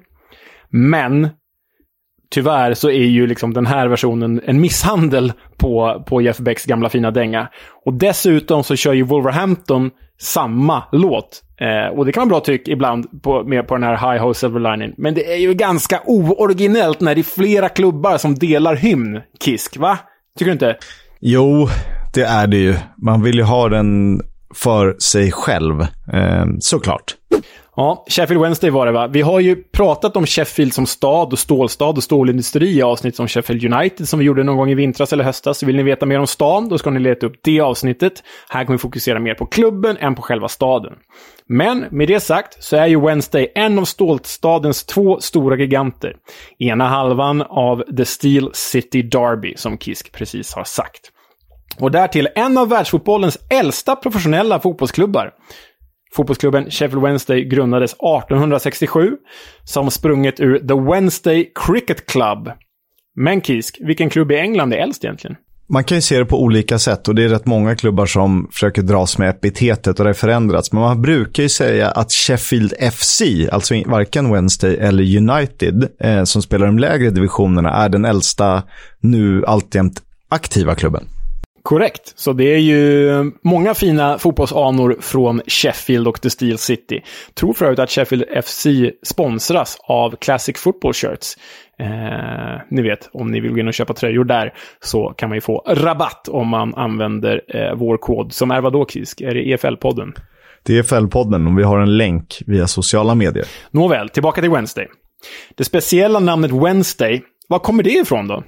Men 0.69 1.29
tyvärr 2.33 2.73
så 2.73 2.89
är 2.89 3.05
ju 3.05 3.27
liksom 3.27 3.53
den 3.53 3.65
här 3.65 3.87
versionen 3.87 4.41
en 4.45 4.61
misshandel 4.61 5.33
på, 5.57 6.03
på 6.07 6.21
Jeff 6.21 6.37
Becks 6.37 6.65
gamla 6.65 6.89
fina 6.89 7.11
dänga. 7.11 7.47
Och 7.85 7.93
dessutom 7.93 8.63
så 8.63 8.75
kör 8.75 8.93
ju 8.93 9.03
Wolverhampton 9.03 9.91
samma 10.21 10.83
låt. 10.91 11.41
Eh, 11.61 11.97
och 11.97 12.05
det 12.05 12.11
kan 12.11 12.21
vara 12.21 12.29
bra 12.29 12.39
tyck 12.39 12.67
ibland 12.67 13.21
på, 13.23 13.43
med 13.43 13.67
på 13.67 13.75
den 13.75 13.83
här 13.83 14.13
High 14.13 14.23
Ho 14.23 14.33
Silver 14.33 14.59
Lining. 14.59 14.93
Men 14.97 15.13
det 15.13 15.33
är 15.33 15.37
ju 15.37 15.53
ganska 15.53 16.01
ooriginellt 16.05 16.99
när 17.01 17.15
det 17.15 17.21
är 17.21 17.23
flera 17.23 17.69
klubbar 17.69 18.17
som 18.17 18.35
delar 18.35 18.75
hymn, 18.75 19.21
Kisk, 19.43 19.77
va? 19.77 19.99
Tycker 20.39 20.45
du 20.45 20.53
inte? 20.53 20.77
Jo, 21.19 21.67
det 22.13 22.23
är 22.23 22.47
det 22.47 22.57
ju. 22.57 22.75
Man 22.97 23.23
vill 23.23 23.35
ju 23.35 23.43
ha 23.43 23.69
den 23.69 24.21
för 24.55 24.95
sig 24.99 25.31
själv, 25.31 25.81
eh, 26.13 26.45
såklart. 26.59 27.15
Ja, 27.75 28.05
Sheffield 28.07 28.41
Wednesday 28.41 28.69
var 28.69 28.85
det 28.85 28.91
va? 28.91 29.07
Vi 29.07 29.21
har 29.21 29.39
ju 29.39 29.55
pratat 29.55 30.17
om 30.17 30.25
Sheffield 30.25 30.73
som 30.73 30.85
stad 30.85 31.33
och 31.33 31.39
stålstad 31.39 31.85
och 31.89 32.03
stålindustri 32.03 32.77
i 32.77 32.81
avsnitt 32.81 33.15
som 33.15 33.27
Sheffield 33.27 33.73
United 33.73 34.07
som 34.07 34.19
vi 34.19 34.25
gjorde 34.25 34.43
någon 34.43 34.57
gång 34.57 34.71
i 34.71 34.75
vintras 34.75 35.13
eller 35.13 35.23
höstas. 35.23 35.63
Vill 35.63 35.75
ni 35.75 35.83
veta 35.83 36.05
mer 36.05 36.19
om 36.19 36.27
stan, 36.27 36.69
då 36.69 36.77
ska 36.77 36.89
ni 36.89 36.99
leta 36.99 37.25
upp 37.25 37.35
det 37.43 37.59
avsnittet. 37.59 38.23
Här 38.49 38.65
kommer 38.65 38.77
vi 38.77 38.81
fokusera 38.81 39.19
mer 39.19 39.33
på 39.33 39.45
klubben 39.45 39.97
än 39.97 40.15
på 40.15 40.21
själva 40.21 40.47
staden. 40.47 40.93
Men 41.47 41.85
med 41.91 42.07
det 42.07 42.19
sagt 42.19 42.63
så 42.63 42.77
är 42.77 42.87
ju 42.87 43.01
Wednesday 43.01 43.51
en 43.55 43.79
av 43.79 43.85
stålstadens 43.85 44.83
två 44.85 45.19
stora 45.19 45.57
giganter. 45.57 46.15
Ena 46.59 46.87
halvan 46.87 47.41
av 47.41 47.83
The 47.97 48.05
Steel 48.05 48.49
City 48.53 49.01
Derby, 49.01 49.53
som 49.57 49.77
Kisk 49.77 50.11
precis 50.11 50.53
har 50.53 50.63
sagt. 50.63 51.11
Och 51.79 51.91
därtill 51.91 52.29
en 52.35 52.57
av 52.57 52.69
världsfotbollens 52.69 53.37
äldsta 53.49 53.95
professionella 53.95 54.59
fotbollsklubbar. 54.59 55.31
Fotbollsklubben 56.15 56.71
Sheffield 56.71 57.03
Wednesday 57.03 57.43
grundades 57.43 57.93
1867 57.93 59.11
som 59.63 59.91
sprunget 59.91 60.39
ur 60.39 60.59
The 60.59 60.91
Wednesday 60.91 61.51
Cricket 61.55 62.05
Club. 62.05 62.51
Men 63.15 63.41
Kisk, 63.41 63.77
vilken 63.81 64.09
klubb 64.09 64.31
i 64.31 64.35
England 64.35 64.73
är 64.73 64.77
äldst 64.77 65.03
egentligen? 65.03 65.37
Man 65.67 65.83
kan 65.83 65.97
ju 65.97 66.01
se 66.01 66.19
det 66.19 66.25
på 66.25 66.41
olika 66.41 66.79
sätt 66.79 67.07
och 67.07 67.15
det 67.15 67.23
är 67.23 67.29
rätt 67.29 67.45
många 67.45 67.75
klubbar 67.75 68.05
som 68.05 68.49
försöker 68.51 68.81
dras 68.81 69.17
med 69.17 69.29
epitetet 69.29 69.99
och 69.99 70.05
det 70.05 70.09
har 70.09 70.13
förändrats. 70.13 70.71
Men 70.71 70.81
man 70.81 71.01
brukar 71.01 71.43
ju 71.43 71.49
säga 71.49 71.89
att 71.91 72.11
Sheffield 72.11 72.73
FC, 72.93 73.21
alltså 73.51 73.83
varken 73.85 74.33
Wednesday 74.33 74.75
eller 74.75 75.17
United, 75.17 75.89
eh, 75.99 76.23
som 76.23 76.41
spelar 76.41 76.65
de 76.65 76.79
lägre 76.79 77.09
divisionerna, 77.09 77.69
är 77.69 77.89
den 77.89 78.05
äldsta 78.05 78.63
nu 78.99 79.45
alltjämt 79.45 80.01
aktiva 80.29 80.75
klubben. 80.75 81.07
Korrekt. 81.63 82.13
Så 82.15 82.33
det 82.33 82.53
är 82.53 82.57
ju 82.57 83.31
många 83.41 83.73
fina 83.73 84.17
fotbollsanor 84.17 84.97
från 84.99 85.41
Sheffield 85.47 86.07
och 86.07 86.21
The 86.21 86.29
Steel 86.29 86.57
City. 86.57 87.03
Tror 87.33 87.53
för 87.53 87.65
övrigt 87.65 87.79
att 87.79 87.91
Sheffield 87.91 88.25
FC 88.45 88.67
sponsras 89.03 89.77
av 89.83 90.15
Classic 90.15 90.57
Football 90.57 90.93
Shirts. 90.93 91.37
Eh, 91.79 92.61
ni 92.69 92.81
vet, 92.81 93.09
om 93.13 93.31
ni 93.31 93.39
vill 93.39 93.51
gå 93.51 93.59
in 93.59 93.67
och 93.67 93.73
köpa 93.73 93.93
tröjor 93.93 94.23
där 94.23 94.53
så 94.83 95.13
kan 95.17 95.29
man 95.29 95.37
ju 95.37 95.41
få 95.41 95.63
rabatt 95.67 96.27
om 96.27 96.47
man 96.47 96.75
använder 96.75 97.41
eh, 97.47 97.75
vår 97.75 97.97
kod. 97.97 98.33
Som 98.33 98.51
är 98.51 98.61
vadå, 98.61 98.85
Kisk? 98.85 99.21
Är 99.21 99.33
det 99.33 99.43
EFL-podden? 99.43 100.13
Det 100.63 100.77
är 100.77 100.83
EFL-podden 100.83 101.47
och 101.47 101.59
vi 101.59 101.63
har 101.63 101.79
en 101.79 101.97
länk 101.97 102.41
via 102.45 102.67
sociala 102.67 103.15
medier. 103.15 103.45
Nåväl, 103.71 104.09
tillbaka 104.09 104.41
till 104.41 104.51
Wednesday. 104.51 104.87
Det 105.55 105.63
speciella 105.63 106.19
namnet 106.19 106.51
Wednesday, 106.51 107.21
var 107.47 107.59
kommer 107.59 107.83
det 107.83 107.91
ifrån 107.91 108.27
då? 108.27 108.43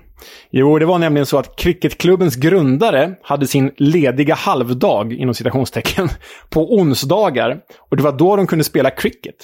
Jo, 0.49 0.79
det 0.79 0.85
var 0.85 0.99
nämligen 0.99 1.25
så 1.25 1.37
att 1.37 1.55
cricketklubbens 1.55 2.35
grundare 2.35 3.15
hade 3.21 3.47
sin 3.47 3.71
lediga 3.77 4.35
halvdag, 4.35 5.13
inom 5.13 5.33
citationstecken, 5.33 6.09
på 6.49 6.75
onsdagar. 6.75 7.59
Och 7.89 7.97
det 7.97 8.03
var 8.03 8.11
då 8.11 8.35
de 8.35 8.47
kunde 8.47 8.63
spela 8.63 8.89
cricket. 8.89 9.35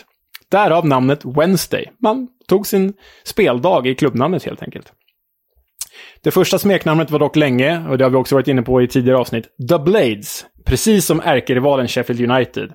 Därav 0.52 0.86
namnet 0.86 1.26
Wednesday. 1.26 1.92
Man 2.02 2.28
tog 2.48 2.68
sin 2.68 2.94
speldag 3.24 3.88
i 3.88 3.96
klubbnamnet 3.96 4.44
helt 4.44 4.64
enkelt. 4.64 4.94
Det 6.24 6.32
första 6.32 6.60
smeknamnet 6.60 7.12
var 7.12 7.20
dock 7.20 7.36
länge, 7.36 7.88
och 7.90 7.98
det 7.98 8.04
har 8.04 8.10
vi 8.10 8.18
också 8.18 8.36
varit 8.36 8.48
inne 8.48 8.62
på 8.62 8.82
i 8.82 8.88
tidigare 8.88 9.18
avsnitt, 9.18 9.46
The 9.70 9.80
Blades. 9.80 10.46
Precis 10.66 11.06
som 11.06 11.22
ärkerivalen 11.26 11.88
Sheffield 11.88 12.32
United. 12.32 12.74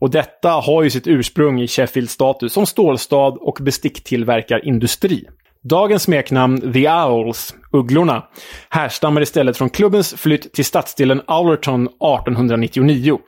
Och 0.00 0.10
detta 0.10 0.50
har 0.50 0.82
ju 0.82 0.90
sitt 0.90 1.06
ursprung 1.06 1.60
i 1.60 1.68
Sheffields 1.68 2.12
status 2.12 2.52
som 2.52 2.66
stålstad 2.66 3.28
och 3.28 3.58
besticktillverkarindustri. 3.60 5.26
Dagens 5.64 6.02
smeknamn 6.02 6.72
The 6.72 6.90
Owls, 6.90 7.54
Ugglorna, 7.72 8.24
härstammar 8.68 9.20
istället 9.20 9.56
från 9.56 9.70
klubbens 9.70 10.14
flytt 10.14 10.52
till 10.52 10.64
stadsdelen 10.64 11.22
Owlerton 11.26 11.86
1899. 11.86 13.18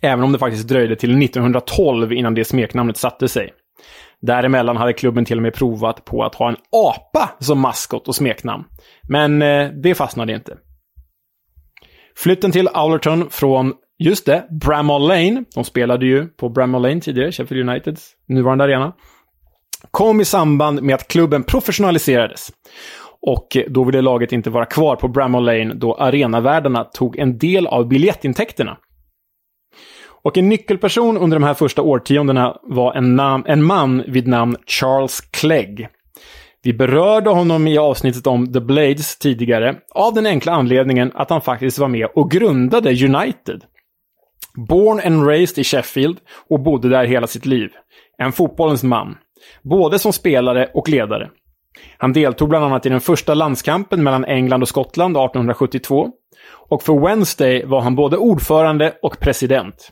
Även 0.00 0.24
om 0.24 0.32
det 0.32 0.38
faktiskt 0.38 0.68
dröjde 0.68 0.96
till 0.96 1.22
1912 1.22 2.12
innan 2.12 2.34
det 2.34 2.44
smeknamnet 2.44 2.96
satte 2.96 3.28
sig. 3.28 3.50
Däremellan 4.20 4.76
hade 4.76 4.92
klubben 4.92 5.24
till 5.24 5.38
och 5.38 5.42
med 5.42 5.54
provat 5.54 6.04
på 6.04 6.24
att 6.24 6.34
ha 6.34 6.48
en 6.48 6.56
apa 6.72 7.30
som 7.38 7.60
maskot 7.60 8.08
och 8.08 8.14
smeknamn. 8.14 8.64
Men 9.08 9.42
eh, 9.42 9.68
det 9.82 9.94
fastnade 9.94 10.32
inte. 10.32 10.56
Flytten 12.16 12.52
till 12.52 12.68
Owlerton 12.68 13.30
från, 13.30 13.72
just 13.98 14.26
det, 14.26 14.46
Bramall 14.50 15.08
Lane, 15.08 15.44
de 15.54 15.64
spelade 15.64 16.06
ju 16.06 16.26
på 16.26 16.48
Bramall 16.48 16.82
Lane 16.82 17.00
tidigare, 17.00 17.32
Sheffield 17.32 17.68
Uniteds 17.68 18.10
nuvarande 18.28 18.64
arena, 18.64 18.92
kom 19.90 20.20
i 20.20 20.24
samband 20.24 20.82
med 20.82 20.94
att 20.94 21.08
klubben 21.08 21.42
professionaliserades. 21.42 22.52
Och 23.26 23.56
då 23.68 23.84
ville 23.84 24.00
laget 24.00 24.32
inte 24.32 24.50
vara 24.50 24.64
kvar 24.64 24.96
på 24.96 25.08
Bramall 25.08 25.44
Lane 25.44 25.74
då 25.74 25.94
arenavärdarna 25.94 26.84
tog 26.84 27.18
en 27.18 27.38
del 27.38 27.66
av 27.66 27.88
biljettintäkterna. 27.88 28.76
Och 30.24 30.38
en 30.38 30.48
nyckelperson 30.48 31.16
under 31.16 31.36
de 31.36 31.44
här 31.44 31.54
första 31.54 31.82
årtiondena 31.82 32.56
var 32.62 32.94
en, 32.94 33.20
en 33.46 33.64
man 33.64 34.02
vid 34.06 34.26
namn 34.26 34.56
Charles 34.66 35.20
Clegg. 35.20 35.88
Vi 36.62 36.72
berörde 36.72 37.30
honom 37.30 37.66
i 37.66 37.78
avsnittet 37.78 38.26
om 38.26 38.52
The 38.52 38.60
Blades 38.60 39.18
tidigare, 39.18 39.76
av 39.94 40.14
den 40.14 40.26
enkla 40.26 40.52
anledningen 40.52 41.12
att 41.14 41.30
han 41.30 41.40
faktiskt 41.40 41.78
var 41.78 41.88
med 41.88 42.08
och 42.14 42.30
grundade 42.30 42.90
United. 42.90 43.64
Born 44.68 45.00
and 45.04 45.26
raised 45.26 45.58
i 45.58 45.64
Sheffield 45.64 46.18
och 46.50 46.60
bodde 46.60 46.88
där 46.88 47.04
hela 47.04 47.26
sitt 47.26 47.46
liv. 47.46 47.70
En 48.18 48.32
fotbollens 48.32 48.82
man. 48.82 49.16
Både 49.62 49.98
som 49.98 50.12
spelare 50.12 50.70
och 50.74 50.88
ledare. 50.88 51.30
Han 51.98 52.12
deltog 52.12 52.48
bland 52.48 52.64
annat 52.64 52.86
i 52.86 52.88
den 52.88 53.00
första 53.00 53.34
landskampen 53.34 54.02
mellan 54.02 54.24
England 54.24 54.62
och 54.62 54.68
Skottland 54.68 55.16
1872. 55.16 56.08
Och 56.68 56.82
för 56.82 57.06
Wednesday 57.06 57.64
var 57.64 57.80
han 57.80 57.96
både 57.96 58.16
ordförande 58.16 58.94
och 59.02 59.20
president. 59.20 59.90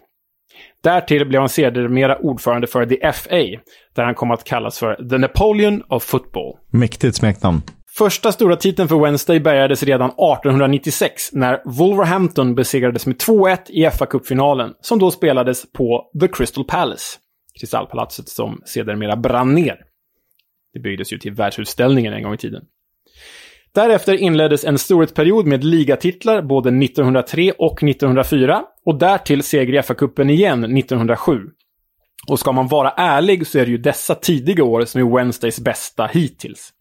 Därtill 0.83 1.29
blev 1.29 1.41
han 1.41 1.49
sedermera 1.49 2.19
ordförande 2.19 2.67
för 2.67 2.87
The 2.87 3.13
FA, 3.13 3.63
där 3.95 4.05
han 4.05 4.15
kom 4.15 4.31
att 4.31 4.45
kallas 4.45 4.79
för 4.79 5.09
The 5.09 5.19
Napoleon 5.19 5.83
of 5.89 6.03
Football. 6.03 6.57
Mäktigt 6.71 7.17
smeknamn. 7.17 7.63
Första 7.99 8.33
stora 8.33 8.57
titeln 8.57 8.89
för 8.89 9.05
Wednesday 9.05 9.41
bärgades 9.41 9.83
redan 9.83 10.11
1896 10.11 11.33
när 11.33 11.63
Wolverhampton 11.65 12.55
besegrades 12.55 13.07
med 13.07 13.17
2-1 13.17 13.59
i 13.69 13.87
FA-cupfinalen, 13.87 14.71
som 14.81 14.99
då 14.99 15.11
spelades 15.11 15.73
på 15.73 16.05
The 16.21 16.29
Crystal 16.29 16.65
Palace. 16.65 17.19
Kristallpalatset 17.63 18.29
som 18.29 18.63
sedermera 18.65 19.17
brann 19.17 19.55
ner. 19.55 19.77
Det 20.75 20.81
byggdes 20.81 21.13
ju 21.13 21.19
till 21.19 21.33
världsutställningen 21.33 22.13
en 22.13 22.23
gång 22.23 22.35
i 22.35 22.39
tiden. 22.39 22.65
Därefter 23.75 24.15
inleddes 24.15 24.65
en 24.65 24.79
storhetsperiod 24.79 25.47
med 25.47 25.65
ligatitlar 25.65 26.43
både 26.43 26.69
1903 26.69 27.53
och 27.59 27.83
1904 27.83 28.65
och 28.87 28.99
därtill 28.99 29.43
seger 29.43 29.75
i 29.75 29.79
FA-cupen 29.79 30.31
igen 30.31 30.77
1907. 30.77 31.39
Och 32.29 32.39
ska 32.39 32.53
man 32.53 32.69
vara 32.69 32.91
ärlig 32.91 33.47
så 33.47 33.59
är 33.59 33.65
det 33.65 33.71
ju 33.71 33.79
dessa 33.79 34.15
tidiga 34.15 34.65
år 34.65 34.85
som 34.85 35.01
är 35.01 35.17
Wednesdays 35.17 35.61
bästa 35.61 36.07
hittills. 36.07 36.73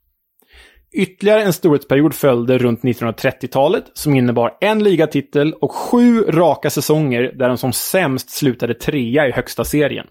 Ytterligare 0.93 1.43
en 1.43 1.53
storhetsperiod 1.53 2.13
följde 2.13 2.57
runt 2.57 2.82
1930-talet 2.82 3.84
som 3.93 4.15
innebar 4.15 4.57
en 4.61 4.84
ligatitel 4.84 5.53
och 5.53 5.71
sju 5.71 6.21
raka 6.21 6.69
säsonger 6.69 7.34
där 7.36 7.47
de 7.47 7.57
som 7.57 7.73
sämst 7.73 8.29
slutade 8.29 8.73
trea 8.73 9.27
i 9.27 9.32
högsta 9.32 9.63
serien. 9.63 10.07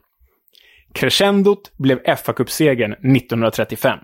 Crescendot 0.92 1.72
blev 1.76 1.98
FA-cupsegern 1.98 2.92
1935. 2.92 3.98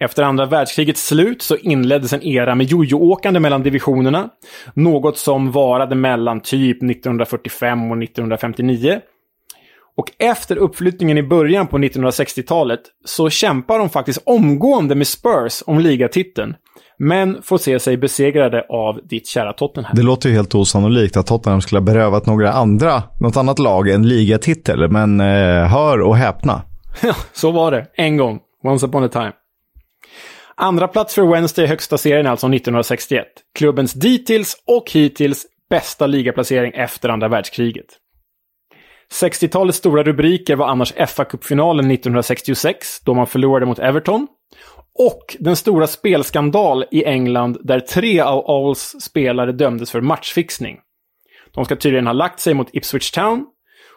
Efter 0.00 0.22
andra 0.22 0.46
världskrigets 0.46 1.06
slut 1.06 1.42
så 1.42 1.56
inleddes 1.56 2.12
en 2.12 2.22
era 2.22 2.54
med 2.54 2.66
jojoåkande 2.66 3.40
mellan 3.40 3.62
divisionerna. 3.62 4.30
Något 4.74 5.18
som 5.18 5.52
varade 5.52 5.94
mellan 5.94 6.40
typ 6.40 6.76
1945 6.82 7.90
och 7.90 8.02
1959. 8.02 9.00
Och 9.96 10.12
efter 10.18 10.56
uppflyttningen 10.56 11.18
i 11.18 11.22
början 11.22 11.66
på 11.66 11.78
1960-talet 11.78 12.80
så 13.04 13.30
kämpar 13.30 13.78
de 13.78 13.90
faktiskt 13.90 14.22
omgående 14.24 14.94
med 14.94 15.06
Spurs 15.06 15.62
om 15.66 15.78
ligatiteln. 15.78 16.54
Men 16.98 17.42
får 17.42 17.58
se 17.58 17.80
sig 17.80 17.96
besegrade 17.96 18.66
av 18.68 19.00
ditt 19.08 19.26
kära 19.26 19.52
Tottenham. 19.52 19.92
Det 19.96 20.02
låter 20.02 20.28
ju 20.28 20.34
helt 20.34 20.54
osannolikt 20.54 21.16
att 21.16 21.26
Tottenham 21.26 21.60
skulle 21.60 21.78
ha 21.78 21.84
berövat 21.84 22.26
några 22.26 22.52
andra, 22.52 23.02
något 23.20 23.36
annat 23.36 23.58
lag 23.58 23.88
en 23.88 24.08
ligatitel. 24.08 24.90
Men 24.90 25.20
eh, 25.20 25.66
hör 25.66 26.00
och 26.00 26.16
häpna. 26.16 26.62
Ja, 27.02 27.14
så 27.32 27.50
var 27.50 27.70
det. 27.70 27.86
En 27.94 28.16
gång. 28.16 28.40
Once 28.64 28.86
upon 28.86 29.04
a 29.04 29.08
time. 29.08 29.32
Andra 30.56 30.88
plats 30.88 31.14
för 31.14 31.32
Wednesday 31.32 31.64
i 31.64 31.68
högsta 31.68 31.98
serien 31.98 32.26
alltså 32.26 32.46
1961. 32.46 33.26
Klubbens 33.54 33.92
dittills 33.92 34.56
och 34.66 34.90
hittills 34.90 35.46
bästa 35.70 36.06
ligaplacering 36.06 36.72
efter 36.74 37.08
andra 37.08 37.28
världskriget. 37.28 37.86
60-talets 39.20 39.78
stora 39.78 40.02
rubriker 40.02 40.56
var 40.56 40.66
annars 40.66 40.92
FA-cupfinalen 40.92 41.92
1966, 41.92 43.00
då 43.04 43.14
man 43.14 43.26
förlorade 43.26 43.66
mot 43.66 43.78
Everton. 43.78 44.26
Och 44.98 45.36
den 45.40 45.56
stora 45.56 45.86
spelskandal 45.86 46.84
i 46.90 47.04
England 47.04 47.58
där 47.64 47.80
tre 47.80 48.20
av 48.20 48.50
Owls 48.50 48.96
spelare 49.00 49.52
dömdes 49.52 49.90
för 49.90 50.00
matchfixning. 50.00 50.78
De 51.54 51.64
ska 51.64 51.76
tydligen 51.76 52.06
ha 52.06 52.12
lagt 52.12 52.40
sig 52.40 52.54
mot 52.54 52.68
Ipswich 52.72 53.10
Town. 53.10 53.46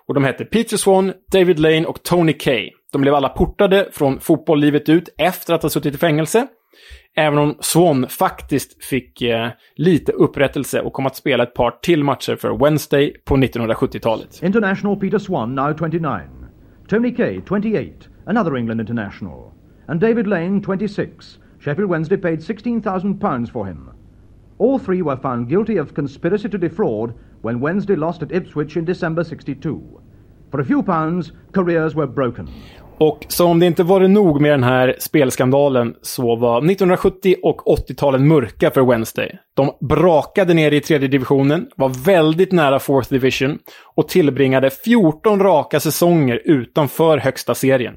Och 0.08 0.14
de 0.14 0.24
hette 0.24 0.46
Peter 0.46 0.78
Swan, 0.78 1.14
David 1.32 1.60
Lane 1.60 1.86
och 1.86 2.04
Tony 2.04 2.34
Kay. 2.34 2.72
De 2.91 3.02
blev 3.02 3.16
alla 3.16 3.30
portade 3.30 3.89
från 3.91 4.20
fotbolllivet 4.20 4.89
ut 4.89 5.10
efter 5.18 5.54
att 5.54 5.64
ha 5.64 5.70
suttit 5.70 5.96
i 5.96 5.98
fängelse. 5.98 6.48
Även 7.18 7.39
om 7.39 7.58
Swan 7.60 8.08
faktiskt 8.10 8.84
fick 8.84 9.22
eh, 9.22 9.50
lite 9.76 10.12
upprättelse 10.12 10.82
och 10.82 10.93
kom 10.93 11.06
att 11.06 11.16
spela 11.16 11.43
ett 11.43 11.54
par 11.54 11.72
till 11.72 12.04
matcher 12.04 12.36
för 12.36 12.64
Wednesday 12.64 13.14
på 13.26 13.36
1970-talet. 13.36 14.43
International 14.43 15.00
Peter 15.00 15.18
Swan, 15.18 15.56
now 15.56 15.78
29. 15.78 16.20
Tony 16.88 17.16
Kay, 17.16 17.41
28, 17.48 18.10
another 18.26 18.56
England 18.56 18.80
international. 18.80 19.55
And 19.88 20.00
David 20.00 20.28
Lane, 20.28 20.62
26. 20.62 21.40
Sheffield 21.60 21.90
Wednesday 21.90 22.18
paid 22.18 22.40
£16,000 22.40 23.52
for 23.52 23.66
him. 23.66 23.90
All 24.58 24.80
three 24.80 25.02
were 25.02 25.18
found 25.18 25.50
guilty 25.50 25.78
of 25.78 25.94
conspiracy 25.94 26.50
to 26.50 26.58
defraud 26.58 27.14
when 27.42 27.60
Wednesday 27.60 27.96
lost 27.96 28.24
at 28.24 28.32
Ipswich 28.32 28.78
in 28.78 28.86
December 28.86 29.24
62. 29.24 29.82
For 30.52 30.62
a 30.62 30.66
few 30.66 30.84
pounds, 30.84 31.32
careers 31.52 31.96
were 31.96 32.08
broken. 32.08 32.48
Och 32.98 33.26
som 33.28 33.52
om 33.52 33.60
det 33.60 33.66
inte 33.66 33.84
var 33.84 34.00
nog 34.00 34.42
med 34.42 34.52
den 34.52 34.64
här 34.64 34.96
spelskandalen 35.00 35.96
så 36.02 36.36
var 36.36 36.58
1970 36.58 37.36
och 37.44 37.62
80-talen 37.66 38.28
mörka 38.28 38.72
för 38.72 38.86
Wednesday. 38.86 39.38
De 39.54 39.88
brakade 39.88 40.54
ner 40.54 40.72
i 40.72 40.82
tredje 40.82 41.08
divisionen, 41.08 41.68
var 41.76 42.06
väldigt 42.06 42.52
nära 42.52 42.80
fourth 42.80 43.10
division 43.10 43.60
och 43.96 44.08
tillbringade 44.08 44.70
14 44.70 45.40
raka 45.40 45.80
säsonger 45.80 46.42
utanför 46.46 47.18
högsta 47.18 47.56
serien. 47.56 47.96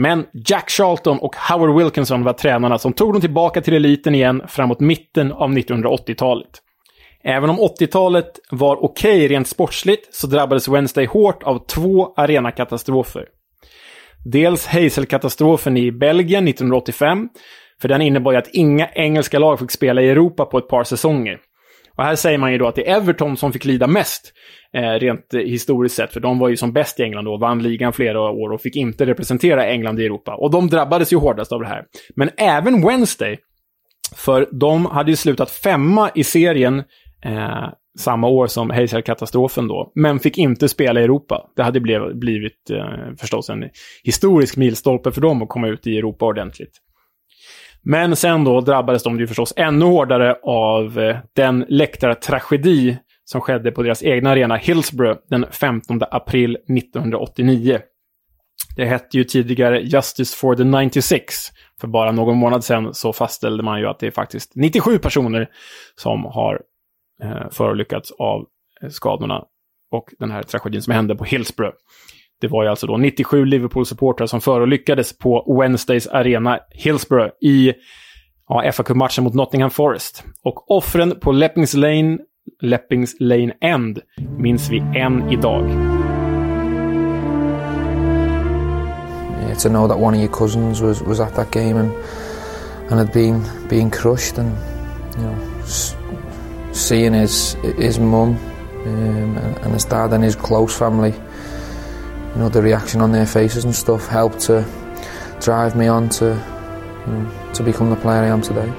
Men 0.00 0.26
Jack 0.32 0.70
Charlton 0.70 1.18
och 1.18 1.36
Howard 1.36 1.76
Wilkinson 1.76 2.24
var 2.24 2.32
tränarna 2.32 2.78
som 2.78 2.92
tog 2.92 3.12
dem 3.12 3.20
tillbaka 3.20 3.60
till 3.60 3.74
eliten 3.74 4.14
igen 4.14 4.42
framåt 4.48 4.80
mitten 4.80 5.32
av 5.32 5.50
1980-talet. 5.50 6.48
Även 7.24 7.50
om 7.50 7.58
80-talet 7.58 8.38
var 8.50 8.84
okej 8.84 9.16
okay 9.16 9.28
rent 9.28 9.48
sportsligt 9.48 10.14
så 10.14 10.26
drabbades 10.26 10.68
Wednesday 10.68 11.06
hårt 11.06 11.42
av 11.42 11.66
två 11.66 12.14
arenakatastrofer. 12.16 13.26
Dels 14.24 14.66
Hazel-katastrofen 14.66 15.76
i 15.76 15.92
Belgien 15.92 16.48
1985, 16.48 17.28
för 17.80 17.88
den 17.88 18.02
innebar 18.02 18.32
ju 18.32 18.38
att 18.38 18.48
inga 18.52 18.88
engelska 18.88 19.38
lag 19.38 19.58
fick 19.58 19.70
spela 19.70 20.02
i 20.02 20.08
Europa 20.08 20.44
på 20.44 20.58
ett 20.58 20.68
par 20.68 20.84
säsonger. 20.84 21.38
Och 21.98 22.04
här 22.04 22.16
säger 22.16 22.38
man 22.38 22.52
ju 22.52 22.58
då 22.58 22.68
att 22.68 22.74
det 22.74 22.88
är 22.88 22.96
Everton 22.96 23.36
som 23.36 23.52
fick 23.52 23.64
lida 23.64 23.86
mest, 23.86 24.32
eh, 24.72 24.80
rent 24.80 25.34
eh, 25.34 25.40
historiskt 25.40 25.94
sett, 25.94 26.12
för 26.12 26.20
de 26.20 26.38
var 26.38 26.48
ju 26.48 26.56
som 26.56 26.72
bäst 26.72 27.00
i 27.00 27.02
England 27.02 27.24
då, 27.24 27.36
vann 27.36 27.62
ligan 27.62 27.92
flera 27.92 28.20
år 28.20 28.52
och 28.52 28.60
fick 28.60 28.76
inte 28.76 29.06
representera 29.06 29.66
England 29.66 30.00
i 30.00 30.04
Europa. 30.04 30.34
Och 30.34 30.50
de 30.50 30.68
drabbades 30.68 31.12
ju 31.12 31.16
hårdast 31.16 31.52
av 31.52 31.60
det 31.60 31.66
här. 31.66 31.84
Men 32.16 32.30
även 32.36 32.86
Wednesday, 32.86 33.38
för 34.16 34.48
de 34.52 34.86
hade 34.86 35.10
ju 35.10 35.16
slutat 35.16 35.50
femma 35.50 36.10
i 36.14 36.24
serien 36.24 36.78
eh, 37.24 37.68
samma 37.98 38.28
år 38.28 38.46
som 38.46 38.70
Hazel-katastrofen 38.70 39.68
då, 39.68 39.92
men 39.94 40.18
fick 40.18 40.38
inte 40.38 40.68
spela 40.68 41.00
i 41.00 41.04
Europa. 41.04 41.50
Det 41.56 41.62
hade 41.62 41.80
blivit, 41.80 42.16
blivit 42.16 42.70
eh, 42.70 43.14
förstås 43.20 43.50
en 43.50 43.64
historisk 44.04 44.56
milstolpe 44.56 45.12
för 45.12 45.20
dem 45.20 45.42
att 45.42 45.48
komma 45.48 45.68
ut 45.68 45.86
i 45.86 45.98
Europa 45.98 46.26
ordentligt. 46.26 46.72
Men 47.82 48.16
sen 48.16 48.44
då 48.44 48.60
drabbades 48.60 49.02
de 49.02 49.20
ju 49.20 49.26
förstås 49.26 49.54
ännu 49.56 49.84
hårdare 49.84 50.36
av 50.42 50.98
eh, 50.98 51.16
den 51.36 51.64
läktartragedi 51.68 52.98
som 53.24 53.40
skedde 53.40 53.70
på 53.70 53.82
deras 53.82 54.02
egna 54.02 54.30
arena 54.30 54.56
Hillsborough 54.56 55.20
den 55.30 55.46
15 55.50 56.00
april 56.10 56.56
1989. 56.56 57.80
Det 58.76 58.84
hette 58.84 59.16
ju 59.16 59.24
tidigare 59.24 59.80
Justice 59.80 60.36
for 60.36 60.54
the 60.54 60.64
96. 60.64 61.34
För 61.80 61.88
bara 61.88 62.12
någon 62.12 62.36
månad 62.38 62.64
sedan 62.64 62.94
så 62.94 63.12
fastställde 63.12 63.62
man 63.62 63.80
ju 63.80 63.86
att 63.86 63.98
det 63.98 64.06
är 64.06 64.10
faktiskt 64.10 64.52
97 64.54 64.98
personer 64.98 65.48
som 65.94 66.24
har 66.24 66.60
eh, 67.22 67.50
förolyckats 67.50 68.12
av 68.18 68.46
eh, 68.82 68.88
skadorna 68.88 69.44
och 69.90 70.04
den 70.18 70.30
här 70.30 70.42
tragedin 70.42 70.82
som 70.82 70.92
hände 70.92 71.16
på 71.16 71.24
Hillsborough. 71.24 71.76
Det 72.40 72.48
var 72.48 72.62
ju 72.62 72.68
alltså 72.68 72.86
då 72.86 72.96
97 72.96 73.44
Liverpool-supportrar 73.44 74.26
som 74.26 74.40
förolyckades 74.40 75.18
på 75.18 75.58
Wednesdays 75.60 76.06
arena 76.06 76.58
Hillsborough 76.70 77.30
i 77.40 77.72
ja, 78.48 78.72
fa 78.72 78.94
matchen 78.94 79.24
mot 79.24 79.34
Nottingham 79.34 79.70
Forest. 79.70 80.24
Och 80.44 80.70
offren 80.70 81.20
på 81.20 81.32
Leppings 81.32 81.74
Lane, 81.74 82.18
Leppings 82.60 83.16
Lane 83.20 83.52
End 83.60 83.98
minns 84.38 84.70
vi 84.70 84.78
än 84.78 85.32
idag. 85.32 85.68
Yeah, 89.40 89.58
to 89.58 89.68
know 89.68 89.88
that 89.88 89.98
one 89.98 90.16
of 90.16 90.20
your 90.20 90.32
cousins 90.32 90.80
was, 90.80 91.02
was 91.02 91.20
at 91.20 91.34
that 91.34 91.50
game 91.50 91.80
and, 91.80 91.92
and 92.90 92.98
had 92.98 93.12
been, 93.12 93.42
been 93.68 93.90
crushed 93.90 94.38
and 94.38 94.50
you 95.16 95.24
know, 95.24 95.34
seeing 96.72 97.14
his 97.14 97.56
his 97.78 97.98
mum 97.98 98.36
um, 98.86 99.36
and 99.62 99.72
his 99.72 99.84
dad 99.84 100.12
and 100.12 100.24
his 100.24 100.36
close 100.36 100.78
family, 100.78 101.14
you 102.34 102.40
know, 102.40 102.48
the 102.48 102.62
reaction 102.62 103.00
on 103.00 103.12
their 103.12 103.26
faces 103.26 103.64
and 103.64 103.74
stuff 103.74 104.08
helped 104.08 104.40
to 104.40 104.66
drive 105.40 105.76
me 105.76 105.86
on 105.86 106.08
to 106.08 106.26
you 107.06 107.12
know, 107.12 107.52
to 107.54 107.62
become 107.62 107.90
the 107.90 107.96
player 107.96 108.22
I 108.22 108.26
am 108.26 108.42
today. 108.42 108.72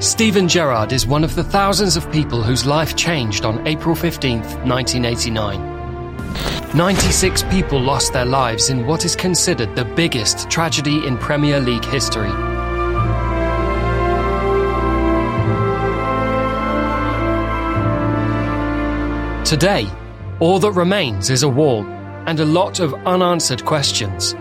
Stephen 0.00 0.46
Gerrard 0.46 0.92
is 0.92 1.06
one 1.06 1.24
of 1.24 1.34
the 1.34 1.42
thousands 1.42 1.96
of 1.96 2.10
people 2.12 2.42
whose 2.42 2.64
life 2.64 2.94
changed 2.94 3.44
on 3.44 3.66
April 3.66 3.96
15th, 3.96 4.64
1989. 4.64 6.76
96 6.76 7.42
people 7.44 7.80
lost 7.80 8.12
their 8.12 8.26
lives 8.26 8.68
in 8.68 8.86
what 8.86 9.04
is 9.04 9.16
considered 9.16 9.74
the 9.74 9.84
biggest 9.84 10.48
tragedy 10.50 11.04
in 11.06 11.16
Premier 11.18 11.58
League 11.58 11.84
history. 11.84 12.28
Today, 19.44 19.88
all 20.40 20.58
that 20.58 20.72
remains 20.72 21.30
is 21.30 21.42
a 21.42 21.48
wall 21.48 21.82
and 22.26 22.40
a 22.40 22.44
lot 22.44 22.80
of 22.80 22.94
unanswered 23.06 23.64
questions. 23.64 24.34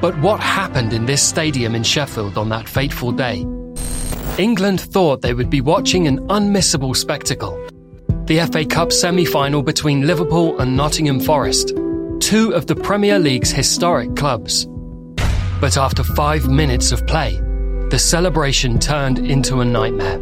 But 0.00 0.18
what 0.18 0.40
happened 0.40 0.92
in 0.92 1.06
this 1.06 1.22
stadium 1.22 1.74
in 1.74 1.82
Sheffield 1.82 2.36
on 2.36 2.48
that 2.48 2.68
fateful 2.68 3.12
day? 3.12 3.46
England 4.38 4.80
thought 4.80 5.22
they 5.22 5.34
would 5.34 5.50
be 5.50 5.60
watching 5.60 6.06
an 6.06 6.18
unmissable 6.28 6.96
spectacle. 6.96 7.56
The 8.24 8.40
FA 8.50 8.64
Cup 8.64 8.92
semi 8.92 9.24
final 9.24 9.62
between 9.62 10.06
Liverpool 10.06 10.58
and 10.58 10.76
Nottingham 10.76 11.20
Forest, 11.20 11.68
two 12.20 12.52
of 12.54 12.66
the 12.66 12.74
Premier 12.74 13.18
League's 13.18 13.50
historic 13.50 14.16
clubs. 14.16 14.66
But 15.60 15.76
after 15.76 16.02
five 16.02 16.48
minutes 16.48 16.92
of 16.92 17.06
play, 17.06 17.36
the 17.90 17.98
celebration 17.98 18.78
turned 18.78 19.18
into 19.18 19.60
a 19.60 19.64
nightmare. 19.64 20.18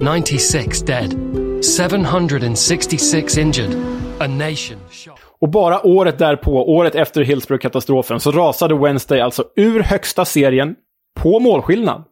96 0.00 0.82
dead, 0.82 1.64
766 1.64 3.36
injured, 3.36 3.72
a 4.20 4.28
nation 4.28 4.78
shocked. 4.90 5.25
Och 5.40 5.50
bara 5.50 5.86
året 5.86 6.18
därpå, 6.18 6.76
året 6.76 6.94
efter 6.94 7.24
Hillsborough-katastrofen, 7.24 8.20
så 8.20 8.30
rasade 8.30 8.74
Wednesday 8.74 9.20
alltså 9.20 9.44
ur 9.56 9.80
högsta 9.80 10.24
serien 10.24 10.74
på 11.20 11.40
målskillnad. 11.40 12.04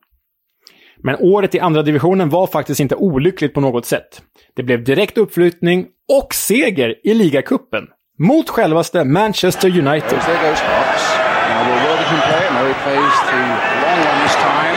Men 1.03 1.16
året 1.20 1.55
i 1.55 1.61
andra 1.61 1.83
divisionen 1.83 2.29
var 2.29 2.47
faktiskt 2.47 2.81
inte 2.81 2.95
olyckligt 2.95 3.55
på 3.55 3.61
något 3.61 3.87
sätt. 3.87 4.22
Det 4.57 4.62
blev 4.62 4.85
direkt 4.85 5.18
uppflyttning 5.18 5.87
och 6.22 6.35
seger 6.35 6.95
i 7.05 7.14
ligacupen 7.14 7.87
mot 8.18 8.51
självaste 8.51 9.05
Manchester 9.05 9.68
United. 9.68 10.20
There 10.20 10.49
goes 10.49 10.61
Fox. 10.61 11.03
Now 11.49 11.64
will 11.64 11.81
Worthington 11.89 12.20
play 12.29 12.47
it? 12.47 12.53
No, 12.53 12.62
he 12.68 12.75
plays 12.85 13.16
the 13.31 13.37
long 13.83 13.99
one 14.11 14.18
this 14.22 14.35
time. 14.35 14.77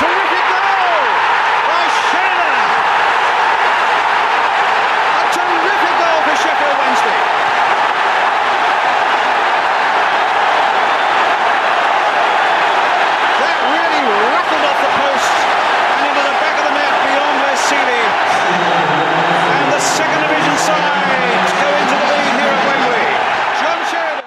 Terrific 0.00 0.44
goal 0.52 1.04
by 1.68 1.84
Sheridan! 2.08 2.68
A 5.20 5.24
terrific 5.36 5.94
goal 6.02 6.18
for 6.26 6.36
Sheffield 6.42 6.76
Wednesday. 6.82 7.20
That 13.40 13.56
really 13.74 14.02
rattled 14.30 14.64
off 14.70 14.78
the 14.86 14.92
post 15.02 15.34
and 15.92 16.00
into 16.08 16.22
the 16.28 16.34
back 16.42 16.54
of 16.60 16.64
the 16.68 16.74
net 16.78 16.94
beyond 17.06 17.36
Sealy. 17.66 18.02
And 19.60 19.72
the 19.74 19.80
second 19.80 20.20
division 20.26 20.56
side 20.66 21.22
go 21.62 21.68
into 21.80 21.96
the 22.00 22.06
lead 22.12 22.34
here 22.40 22.54
at 22.56 22.62
Wembley. 22.68 23.06
John 23.60 23.78
Sheridan. 23.90 24.24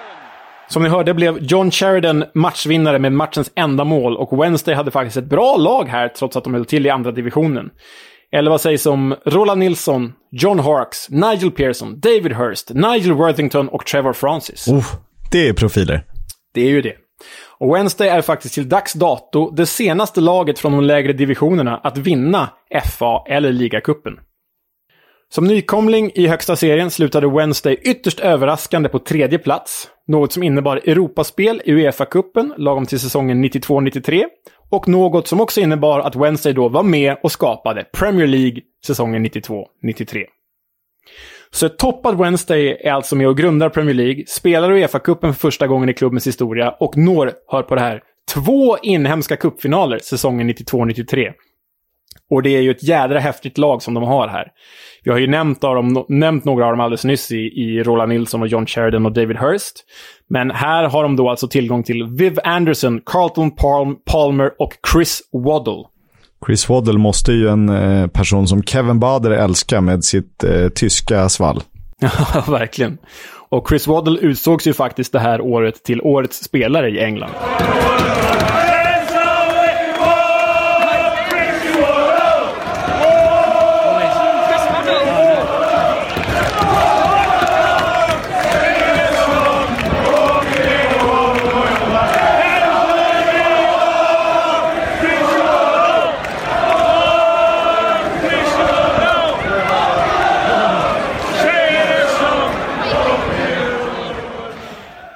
Som 0.78 0.82
ni 0.82 0.88
hörde 0.88 1.14
blev 1.14 1.38
John 1.40 1.70
Sheridan 1.70 2.24
matchvinnare 2.34 2.98
med 2.98 3.12
matchens 3.12 3.50
enda 3.54 3.84
mål 3.84 4.16
och 4.16 4.42
Wednesday 4.42 4.74
hade 4.74 4.90
faktiskt 4.90 5.16
ett 5.16 5.24
bra 5.24 5.56
lag 5.56 5.88
här 5.88 6.08
trots 6.08 6.36
att 6.36 6.44
de 6.44 6.54
höll 6.54 6.64
till 6.64 6.86
i 6.86 6.90
andra 6.90 7.12
divisionen. 7.12 7.70
Eller 8.32 8.50
vad 8.50 8.60
sägs 8.60 8.86
om 8.86 9.14
Roland 9.26 9.60
Nilsson, 9.60 10.12
John 10.32 10.58
Harks, 10.58 11.10
Nigel 11.10 11.50
Pearson, 11.50 12.00
David 12.00 12.32
Hurst, 12.32 12.70
Nigel 12.70 13.12
Worthington 13.12 13.68
och 13.68 13.86
Trevor 13.86 14.12
Francis. 14.12 14.68
Oh, 14.68 14.86
det 15.32 15.48
är 15.48 15.52
profiler. 15.52 16.04
Det 16.54 16.60
är 16.60 16.70
ju 16.70 16.82
det. 16.82 16.94
Och 17.58 17.74
Wednesday 17.74 18.08
är 18.08 18.22
faktiskt 18.22 18.54
till 18.54 18.68
dags 18.68 18.92
dato 18.92 19.50
det 19.50 19.66
senaste 19.66 20.20
laget 20.20 20.58
från 20.58 20.72
de 20.72 20.84
lägre 20.84 21.12
divisionerna 21.12 21.80
att 21.84 21.98
vinna 21.98 22.48
FA 22.84 23.24
eller 23.28 23.52
ligacupen. 23.52 24.12
Som 25.30 25.44
nykomling 25.44 26.10
i 26.14 26.26
högsta 26.26 26.56
serien 26.56 26.90
slutade 26.90 27.28
Wednesday 27.28 27.78
ytterst 27.82 28.20
överraskande 28.20 28.88
på 28.88 28.98
tredje 28.98 29.38
plats. 29.38 29.88
Något 30.06 30.32
som 30.32 30.42
innebar 30.42 30.76
Europaspel 30.76 31.62
i 31.64 31.72
Uefa-cupen 31.72 32.54
lagom 32.56 32.86
till 32.86 33.00
säsongen 33.00 33.44
92-93. 33.44 34.24
Och 34.70 34.88
något 34.88 35.28
som 35.28 35.40
också 35.40 35.60
innebar 35.60 36.00
att 36.00 36.16
Wednesday 36.16 36.52
då 36.52 36.68
var 36.68 36.82
med 36.82 37.16
och 37.22 37.32
skapade 37.32 37.84
Premier 37.84 38.26
League 38.26 38.60
säsongen 38.86 39.26
92-93. 39.26 40.24
Så 41.50 41.66
ett 41.66 41.78
toppad 41.78 42.18
Wednesday 42.18 42.76
är 42.80 42.92
alltså 42.92 43.16
med 43.16 43.28
och 43.28 43.36
grundar 43.36 43.68
Premier 43.68 43.94
League, 43.94 44.24
spelar 44.26 44.70
Uefa-cupen 44.72 45.32
för 45.32 45.40
första 45.40 45.66
gången 45.66 45.88
i 45.88 45.94
klubbens 45.94 46.26
historia 46.26 46.70
och 46.70 46.96
når, 46.96 47.32
hör 47.48 47.62
på 47.62 47.74
det 47.74 47.80
här, 47.80 48.02
två 48.34 48.78
inhemska 48.78 49.36
cupfinaler 49.36 49.98
säsongen 49.98 50.50
92-93. 50.50 51.32
Och 52.30 52.42
det 52.42 52.56
är 52.56 52.60
ju 52.60 52.70
ett 52.70 52.82
jädra 52.82 53.18
häftigt 53.18 53.58
lag 53.58 53.82
som 53.82 53.94
de 53.94 54.04
har 54.04 54.28
här. 54.28 54.48
Vi 55.04 55.10
har 55.10 55.18
ju 55.18 55.26
nämnt, 55.26 55.64
av 55.64 55.74
dem, 55.74 56.04
nämnt 56.08 56.44
några 56.44 56.64
av 56.64 56.72
dem 56.72 56.80
alldeles 56.80 57.04
nyss 57.04 57.32
i, 57.32 57.36
i 57.36 57.82
Roland 57.82 58.08
Nilsson 58.08 58.42
och 58.42 58.48
John 58.48 58.66
Sheridan 58.66 59.06
och 59.06 59.12
David 59.12 59.36
Hurst. 59.36 59.74
Men 60.30 60.50
här 60.50 60.84
har 60.84 61.02
de 61.02 61.16
då 61.16 61.30
alltså 61.30 61.48
tillgång 61.48 61.82
till 61.82 62.04
Viv 62.04 62.38
Anderson, 62.44 63.00
Carlton 63.06 63.50
Palm, 63.50 63.96
Palmer 64.06 64.50
och 64.58 64.72
Chris 64.92 65.20
Waddle. 65.32 65.84
Chris 66.46 66.68
Waddle 66.68 66.98
måste 66.98 67.32
ju 67.32 67.48
en 67.48 67.68
eh, 67.68 68.06
person 68.06 68.48
som 68.48 68.62
Kevin 68.62 69.00
Bader 69.00 69.30
älskar 69.30 69.80
med 69.80 70.04
sitt 70.04 70.44
eh, 70.44 70.68
tyska 70.68 71.28
svall. 71.28 71.62
Ja, 72.00 72.44
verkligen. 72.48 72.98
Och 73.48 73.68
Chris 73.68 73.86
Waddle 73.86 74.18
utsågs 74.18 74.66
ju 74.66 74.72
faktiskt 74.72 75.12
det 75.12 75.20
här 75.20 75.40
året 75.40 75.84
till 75.84 76.00
årets 76.00 76.44
spelare 76.44 76.90
i 76.90 77.00
England. 77.00 77.30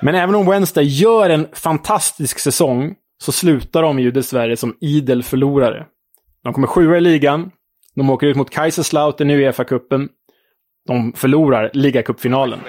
Men 0.04 0.14
även 0.14 0.34
om 0.34 0.46
Wednesday 0.46 0.84
gör 0.84 1.30
en 1.30 1.48
fantastisk 1.52 2.38
säsong 2.38 2.94
så 3.24 3.32
slutar 3.32 3.82
de 3.82 3.98
ju 3.98 4.10
dessvärre 4.10 4.56
som 4.56 4.76
idel 4.80 5.22
förlorare. 5.22 5.86
De 6.44 6.52
kommer 6.52 6.66
sjua 6.66 6.96
i 6.96 7.00
ligan. 7.00 7.50
De 7.94 8.10
åker 8.10 8.26
ut 8.26 8.36
mot 8.36 8.50
Kaiserslautern 8.50 9.30
i 9.30 9.36
Uefa-cupen. 9.36 10.08
De 10.88 11.12
förlorar 11.12 11.70
ligacupfinalen. 11.72 12.60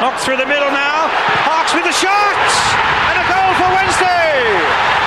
Knocked 0.00 0.20
through 0.24 0.38
the 0.38 0.46
middle 0.46 0.70
now. 0.70 0.98
Hawks 1.50 1.74
with 1.74 1.84
the 1.84 1.92
shot! 1.92 2.38
And 3.08 3.16
a 3.22 3.24
goal 3.32 3.50
for 3.60 3.68
Wednesday! 3.76 4.97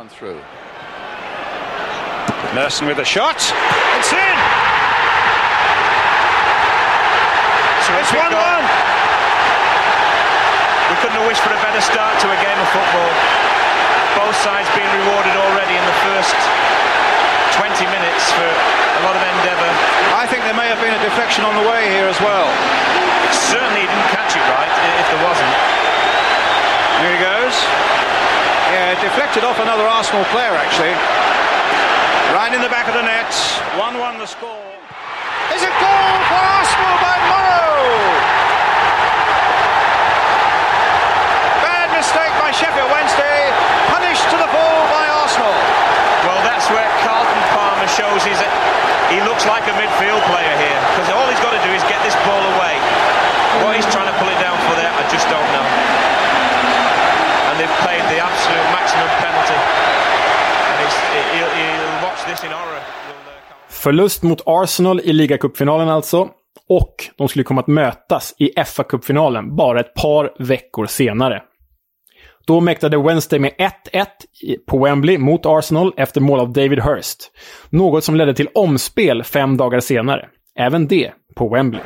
One 0.00 0.08
through. 0.08 0.40
Merson 2.56 2.88
with 2.88 2.96
a 2.96 3.04
shot. 3.04 3.36
It's 3.36 4.12
in! 4.16 4.36
So 7.84 7.92
It's 8.00 8.08
1 8.08 8.16
1. 8.16 8.32
We 10.88 10.96
couldn't 11.04 11.20
have 11.20 11.28
wished 11.28 11.44
for 11.44 11.52
a 11.52 11.60
better 11.60 11.84
start 11.84 12.16
to 12.16 12.32
a 12.32 12.38
game 12.40 12.56
of 12.56 12.68
football. 12.72 13.12
Both 14.24 14.40
sides 14.40 14.72
being 14.72 14.88
rewarded 15.04 15.36
already 15.36 15.76
in 15.76 15.84
the 15.84 15.98
first 16.08 16.32
20 17.60 17.84
minutes 17.92 18.24
for 18.32 18.48
a 18.48 19.00
lot 19.04 19.12
of 19.12 19.20
endeavour. 19.20 19.68
I 20.16 20.24
think 20.24 20.48
there 20.48 20.56
may 20.56 20.72
have 20.72 20.80
been 20.80 20.96
a 20.96 21.02
deflection 21.04 21.44
on 21.44 21.52
the 21.60 21.66
way 21.68 21.92
here 21.92 22.08
as 22.08 22.16
well. 22.24 22.48
Certainly 23.52 23.84
didn't 23.84 24.08
catch 24.16 24.32
it 24.32 24.44
right, 24.48 24.72
if 24.96 25.06
there 25.12 25.22
wasn't. 25.28 25.52
Here 27.04 27.12
he 27.12 27.20
goes. 27.20 27.99
Yeah, 28.70 28.94
deflected 29.02 29.42
off 29.42 29.58
another 29.58 29.82
Arsenal 29.82 30.22
player 30.30 30.54
actually. 30.54 30.94
Right 32.30 32.54
in 32.54 32.62
the 32.62 32.70
back 32.70 32.86
of 32.86 32.94
the 32.94 33.02
net. 33.02 33.26
1 33.74 33.98
1 33.98 34.22
the 34.22 34.30
score. 34.30 34.70
Is 35.50 35.58
it 35.66 35.74
goal 35.82 36.14
for 36.30 36.38
Arsenal 36.38 36.94
by 37.02 37.16
Morrow! 37.26 37.82
Bad 41.66 41.90
mistake 41.98 42.30
by 42.38 42.54
Sheffield 42.54 42.86
Wednesday, 42.94 43.50
punished 43.90 44.22
to 44.30 44.38
the 44.38 44.46
full 44.46 44.80
by 44.94 45.04
Arsenal. 45.18 45.58
Well, 46.30 46.38
that's 46.46 46.70
where 46.70 46.86
Carlton 47.02 47.42
Palmer 47.50 47.90
shows 47.90 48.22
he's 48.22 48.38
a, 48.38 48.46
he 49.10 49.18
looks 49.26 49.50
like 49.50 49.66
a 49.66 49.74
midfield 49.74 50.22
player 50.30 50.54
here 50.62 50.80
because 50.94 51.10
all 51.10 51.26
he's 51.26 51.42
got 51.42 51.49
Förlust 63.80 64.22
mot 64.22 64.42
Arsenal 64.46 65.00
i 65.00 65.12
ligacupfinalen 65.12 65.88
alltså. 65.88 66.28
Och 66.68 66.94
de 67.16 67.28
skulle 67.28 67.44
komma 67.44 67.60
att 67.60 67.66
mötas 67.66 68.34
i 68.38 68.52
FA-cupfinalen 68.56 69.56
bara 69.56 69.80
ett 69.80 69.94
par 69.94 70.32
veckor 70.38 70.86
senare. 70.86 71.42
Då 72.46 72.60
mäktade 72.60 72.98
Wednesday 72.98 73.38
med 73.38 73.52
1-1 73.92 74.06
på 74.66 74.78
Wembley 74.78 75.18
mot 75.18 75.46
Arsenal 75.46 75.92
efter 75.96 76.20
mål 76.20 76.40
av 76.40 76.52
David 76.52 76.80
Hurst. 76.80 77.30
Något 77.70 78.04
som 78.04 78.16
ledde 78.16 78.34
till 78.34 78.48
omspel 78.54 79.24
fem 79.24 79.56
dagar 79.56 79.80
senare. 79.80 80.28
Även 80.58 80.88
det 80.88 81.12
på 81.36 81.48
Wembley. 81.48 81.82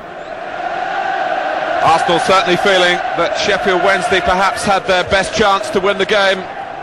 Arsenal 1.83 2.21
certainly 2.21 2.57
feeling 2.57 2.97
that 3.17 3.39
Sheffield 3.39 3.83
Wednesday 3.83 4.21
perhaps 4.21 4.67
had 4.67 4.83
their 4.87 5.05
best 5.11 5.39
chance 5.39 5.73
to 5.73 5.81
win 5.87 5.99
the 5.99 6.15
game 6.19 6.41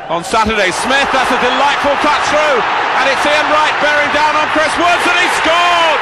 on 0.10 0.24
Saturday. 0.24 0.72
Smith, 0.72 1.10
that's 1.16 1.32
a 1.38 1.42
delightful 1.50 1.96
touch 2.08 2.26
through, 2.32 2.60
and 3.00 3.06
it's 3.08 3.24
Ian 3.24 3.48
Wright 3.48 3.76
bearing 3.80 4.12
down 4.12 4.36
on 4.36 4.48
Chris 4.52 4.74
Woods, 4.76 5.06
and 5.08 5.18
he 5.20 5.28
scored! 5.40 6.02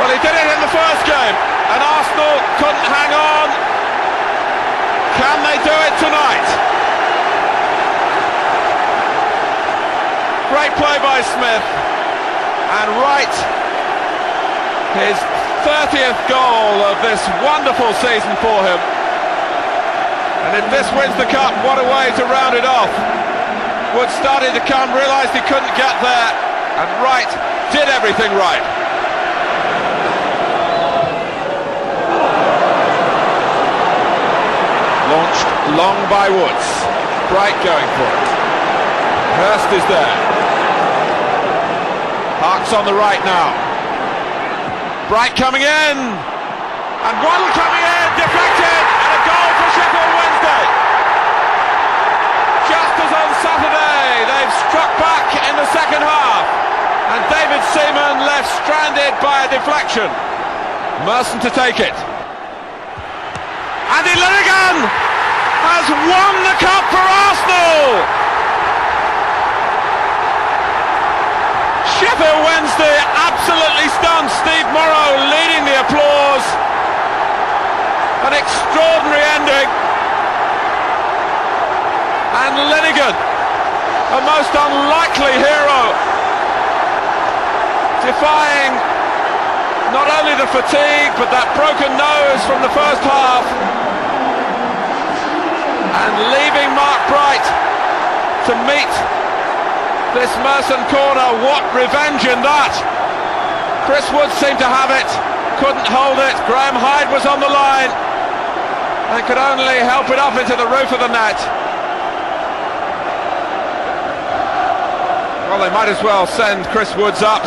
Well, 0.00 0.10
he 0.10 0.20
did 0.24 0.34
it 0.34 0.48
in 0.48 0.60
the 0.64 0.72
first 0.72 1.02
game, 1.04 1.36
and 1.36 1.80
Arsenal 1.84 2.36
couldn't 2.58 2.88
hang 2.88 3.12
on. 3.12 3.48
Can 5.20 5.38
they 5.44 5.58
do 5.60 5.74
it 5.86 5.94
tonight? 6.00 6.48
Great 10.48 10.72
play 10.80 10.98
by 10.98 11.20
Smith 11.22 11.64
and 12.82 12.88
Wright, 13.00 13.36
his 14.96 15.16
30th 15.64 16.20
goal 16.28 16.82
of 16.88 16.96
this 17.04 17.20
wonderful 17.44 17.92
season 18.00 18.34
for 18.40 18.58
him. 18.64 19.01
And 20.48 20.58
if 20.58 20.66
this 20.74 20.88
wins 20.98 21.14
the 21.16 21.28
cup, 21.30 21.54
what 21.62 21.78
a 21.78 21.86
way 21.86 22.10
to 22.18 22.24
round 22.26 22.58
it 22.58 22.66
off. 22.66 22.90
Wood 23.94 24.10
started 24.18 24.56
to 24.56 24.62
come, 24.64 24.90
realised 24.96 25.30
he 25.36 25.44
couldn't 25.46 25.74
get 25.76 25.94
there, 26.00 26.30
and 26.80 26.88
Wright 27.04 27.28
did 27.70 27.88
everything 27.88 28.32
right. 28.34 28.64
Launched 35.12 35.48
long 35.76 35.98
by 36.08 36.28
Woods. 36.32 36.66
Bright 37.28 37.56
going 37.64 37.88
for 37.96 38.08
it. 38.08 38.28
Hurst 39.40 39.70
is 39.76 39.84
there. 39.88 40.16
Harks 42.40 42.72
on 42.72 42.84
the 42.84 42.92
right 42.92 43.22
now. 43.24 43.52
Bright 45.08 45.36
coming 45.36 45.62
in. 45.62 45.96
And 45.96 47.14
Waddle 47.24 47.52
coming 47.56 47.84
in. 47.84 48.08
Deflected. 48.16 48.81
Struck 54.72 54.88
back 54.96 55.28
in 55.52 55.54
the 55.60 55.68
second 55.68 56.00
half. 56.00 56.48
And 57.12 57.20
David 57.28 57.60
Seaman 57.76 58.24
left 58.24 58.48
stranded 58.64 59.12
by 59.20 59.44
a 59.44 59.48
deflection. 59.52 60.08
Merson 61.04 61.44
to 61.44 61.52
take 61.52 61.76
it. 61.76 61.92
Andy 63.92 64.16
Linigan 64.16 64.76
has 65.60 65.84
won 66.08 66.34
the 66.48 66.56
cup 66.56 66.84
for 66.88 67.04
Arsenal. 67.04 68.00
Sheffield 72.00 72.40
Wednesday 72.40 72.96
absolutely 73.28 73.92
stunned. 74.00 74.32
Steve 74.40 74.68
Morrow 74.72 75.20
leading 75.36 75.68
the 75.68 75.76
applause. 75.84 76.46
An 78.24 78.32
extraordinary 78.32 79.20
ending. 79.36 79.68
And 82.40 82.56
Linigan 82.72 83.31
a 84.12 84.20
most 84.28 84.52
unlikely 84.52 85.32
hero, 85.40 85.80
defying 88.04 88.72
not 89.88 90.04
only 90.20 90.36
the 90.36 90.48
fatigue 90.52 91.12
but 91.16 91.32
that 91.32 91.48
broken 91.56 91.88
nose 91.96 92.40
from 92.44 92.60
the 92.60 92.72
first 92.76 93.00
half, 93.00 93.44
and 95.96 96.12
leaving 96.28 96.68
Mark 96.76 97.00
Bright 97.08 97.46
to 98.48 98.52
meet 98.68 98.92
this 100.12 100.32
Merson 100.44 100.80
corner. 100.92 101.28
What 101.40 101.64
revenge 101.72 102.28
in 102.28 102.40
that! 102.44 102.74
Chris 103.88 104.04
Wood 104.12 104.28
seemed 104.36 104.60
to 104.60 104.68
have 104.68 104.92
it, 104.92 105.08
couldn't 105.56 105.88
hold 105.88 106.20
it. 106.20 106.36
Graham 106.44 106.76
Hyde 106.76 107.08
was 107.08 107.24
on 107.24 107.40
the 107.40 107.48
line 107.48 107.88
and 109.12 109.24
could 109.24 109.40
only 109.40 109.80
help 109.84 110.08
it 110.12 110.20
up 110.20 110.36
into 110.36 110.56
the 110.56 110.68
roof 110.68 110.92
of 110.92 111.00
the 111.00 111.08
net. 111.08 111.61
Well, 115.52 115.70
they 115.70 115.78
might 115.80 115.90
as 115.96 116.02
well 116.02 116.26
send 116.26 116.64
Chris 116.72 116.96
Woods 116.96 117.22
up 117.22 117.44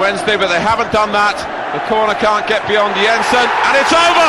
Wednesday, 0.00 0.36
but 0.38 0.48
they 0.48 0.60
haven't 0.60 0.92
done 0.92 1.12
that. 1.12 1.36
The 1.74 1.82
corner 1.94 2.14
can't 2.14 2.48
get 2.48 2.62
beyond 2.68 2.94
Jensen, 2.96 3.46
and 3.66 3.72
it's 3.80 3.94
over! 4.06 4.28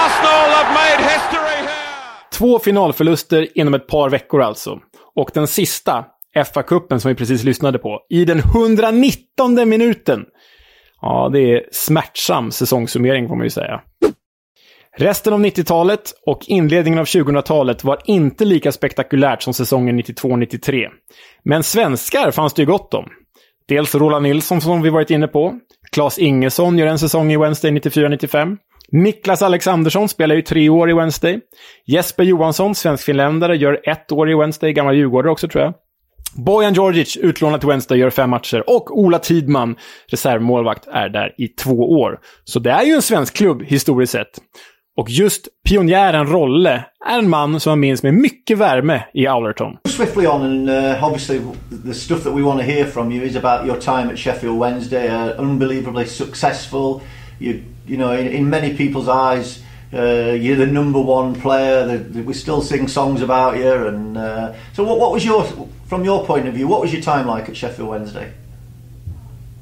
Arsenal 0.00 0.44
have 0.58 0.70
made 0.82 1.00
history 1.12 1.58
here! 1.60 2.28
Två 2.32 2.58
finalförluster 2.58 3.58
inom 3.58 3.74
ett 3.74 3.86
par 3.86 4.10
veckor 4.10 4.42
alltså. 4.42 4.78
Och 5.14 5.30
den 5.34 5.46
sista, 5.46 6.04
FA-cupen 6.52 6.98
som 6.98 7.08
vi 7.08 7.14
precis 7.14 7.44
lyssnade 7.44 7.78
på, 7.78 8.00
i 8.10 8.24
den 8.24 8.38
119 8.38 9.68
minuten. 9.68 10.24
Ja, 11.00 11.30
det 11.32 11.38
är 11.40 11.62
smärtsam 11.72 12.50
säsongssummering 12.50 13.28
får 13.28 13.36
man 13.36 13.44
ju 13.44 13.50
säga. 13.50 13.80
Resten 14.96 15.32
av 15.32 15.40
90-talet 15.40 16.14
och 16.26 16.40
inledningen 16.46 17.00
av 17.00 17.04
2000-talet 17.04 17.84
var 17.84 17.98
inte 18.04 18.44
lika 18.44 18.72
spektakulärt 18.72 19.42
som 19.42 19.54
säsongen 19.54 20.00
92-93. 20.00 20.88
Men 21.44 21.62
svenskar 21.62 22.30
fanns 22.30 22.54
det 22.54 22.62
ju 22.62 22.66
gott 22.66 22.94
om. 22.94 23.08
Dels 23.68 23.94
Roland 23.94 24.22
Nilsson 24.22 24.60
som 24.60 24.82
vi 24.82 24.90
varit 24.90 25.10
inne 25.10 25.28
på. 25.28 25.58
Claes 25.92 26.18
Ingesson 26.18 26.78
gör 26.78 26.86
en 26.86 26.98
säsong 26.98 27.32
i 27.32 27.36
Wednesday 27.36 27.70
94-95. 27.70 28.56
Niklas 28.92 29.42
Alexandersson 29.42 30.08
spelar 30.08 30.34
ju 30.34 30.42
tre 30.42 30.68
år 30.68 30.90
i 30.90 30.94
Wednesday. 30.94 31.40
Jesper 31.86 32.22
Johansson, 32.22 32.74
svensk-finländare, 32.74 33.56
gör 33.56 33.80
ett 33.84 34.12
år 34.12 34.30
i 34.30 34.34
Wednesday, 34.34 34.72
gammal 34.72 34.96
djurgårdare 34.96 35.32
också 35.32 35.48
tror 35.48 35.64
jag. 35.64 35.74
Bojan 36.34 36.74
Djordjic, 36.74 37.16
utlånad 37.16 37.60
till 37.60 37.68
Wednesday, 37.68 37.98
gör 37.98 38.10
fem 38.10 38.30
matcher. 38.30 38.70
Och 38.70 38.98
Ola 38.98 39.18
Tidman, 39.18 39.76
reservmålvakt, 40.06 40.86
är 40.86 41.08
där 41.08 41.34
i 41.38 41.48
två 41.48 41.76
år. 41.76 42.18
Så 42.44 42.58
det 42.58 42.70
är 42.70 42.82
ju 42.82 42.92
en 42.92 43.02
svensk 43.02 43.36
klubb 43.36 43.62
historiskt 43.62 44.12
sett. 44.12 44.38
Och 44.96 45.10
just 45.10 45.48
pionjären 45.68 46.26
Rolle 46.26 46.84
är 47.06 47.18
en 47.18 47.28
man 47.28 47.60
som 47.60 47.70
man 47.70 47.80
minns 47.80 48.02
med 48.02 48.14
mycket 48.14 48.58
värme 48.58 49.04
i 49.14 49.26
Allerton. 49.26 49.78
Swiftly 49.84 50.26
on, 50.26 50.42
and 50.42 50.70
uh, 50.70 51.04
obviously 51.04 51.40
the 51.84 51.94
stuff 51.94 52.22
that 52.24 52.32
we 52.34 52.42
want 52.42 52.60
to 52.60 52.66
hear 52.66 52.86
from 52.86 53.12
you 53.12 53.24
is 53.24 53.36
about 53.36 53.66
your 53.66 53.80
time 53.80 54.10
at 54.12 54.18
Sheffield 54.18 54.58
Wednesday. 54.58 55.08
Uh, 55.08 55.40
unbelievably 55.40 56.06
successful. 56.06 57.00
You, 57.38 57.62
you 57.86 57.96
know, 57.96 58.12
in, 58.12 58.26
in 58.26 58.50
many 58.50 58.76
people's 58.76 59.08
eyes, 59.08 59.62
uh, 59.94 60.36
you're 60.40 60.66
the 60.66 60.72
number 60.72 61.00
one 61.00 61.40
player. 61.40 61.86
The, 61.86 61.98
the, 61.98 62.22
we 62.22 62.34
still 62.34 62.62
sing 62.62 62.88
songs 62.88 63.22
about 63.22 63.56
you. 63.56 63.86
And 63.86 64.18
uh, 64.18 64.52
so, 64.74 64.84
what, 64.84 64.98
what 64.98 65.12
was 65.12 65.24
your, 65.24 65.44
from 65.86 66.04
your 66.04 66.26
point 66.26 66.48
of 66.48 66.54
view, 66.54 66.68
what 66.68 66.80
was 66.80 66.92
your 66.92 67.02
time 67.02 67.26
like 67.26 67.48
at 67.48 67.56
Sheffield 67.56 67.88
Wednesday? 67.88 68.32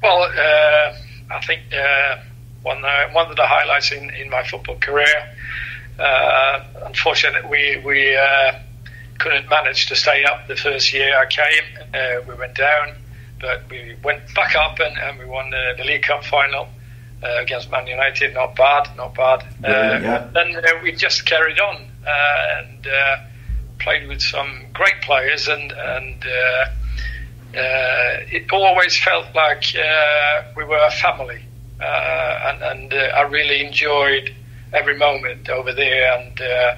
Well, 0.02 0.22
uh, 0.22 1.34
I 1.34 1.40
think 1.46 1.60
uh, 1.72 2.16
one 2.62 2.84
uh, 2.84 3.08
one 3.12 3.30
of 3.30 3.36
the 3.36 3.46
highlights 3.46 3.92
in, 3.92 4.10
in 4.10 4.30
my 4.30 4.42
football 4.44 4.76
career. 4.76 5.36
Uh, 5.98 6.64
unfortunately, 6.86 7.48
we 7.50 7.82
we 7.84 8.16
uh, 8.16 8.52
couldn't 9.18 9.48
manage 9.48 9.86
to 9.86 9.96
stay 9.96 10.24
up 10.24 10.46
the 10.48 10.56
first 10.56 10.92
year 10.92 11.18
I 11.18 11.26
came. 11.26 11.64
Uh, 11.94 12.22
we 12.28 12.34
went 12.34 12.56
down, 12.56 12.96
but 13.40 13.62
we 13.70 13.96
went 14.02 14.34
back 14.34 14.54
up 14.56 14.80
and, 14.80 14.96
and 14.98 15.18
we 15.18 15.24
won 15.26 15.50
the, 15.50 15.74
the 15.76 15.84
League 15.84 16.02
Cup 16.02 16.24
final 16.24 16.68
uh, 17.22 17.36
against 17.40 17.70
Man 17.70 17.86
United. 17.86 18.34
Not 18.34 18.56
bad, 18.56 18.88
not 18.96 19.14
bad. 19.14 19.44
Yeah, 19.62 20.00
yeah. 20.00 20.30
Then 20.32 20.56
we 20.82 20.92
just 20.92 21.26
carried 21.26 21.60
on 21.60 21.86
and 22.06 22.86
played 23.78 24.08
with 24.08 24.22
some 24.22 24.66
great 24.72 25.00
players 25.02 25.48
and 25.48 25.72
and. 25.72 26.24
Uh, 27.52 28.22
it 28.30 28.52
always 28.52 28.96
felt 28.96 29.26
like 29.34 29.74
uh, 29.74 30.42
we 30.56 30.62
were 30.62 30.78
a 30.78 30.90
family, 30.92 31.40
uh, 31.40 31.49
Uh, 31.80 32.38
and, 32.46 32.62
and 32.62 32.94
uh, 32.94 33.16
I 33.16 33.22
really 33.22 33.64
enjoyed 33.64 34.30
every 34.72 34.96
moment 34.96 35.48
over 35.48 35.72
there. 35.72 36.18
And 36.18 36.40
uh, 36.40 36.74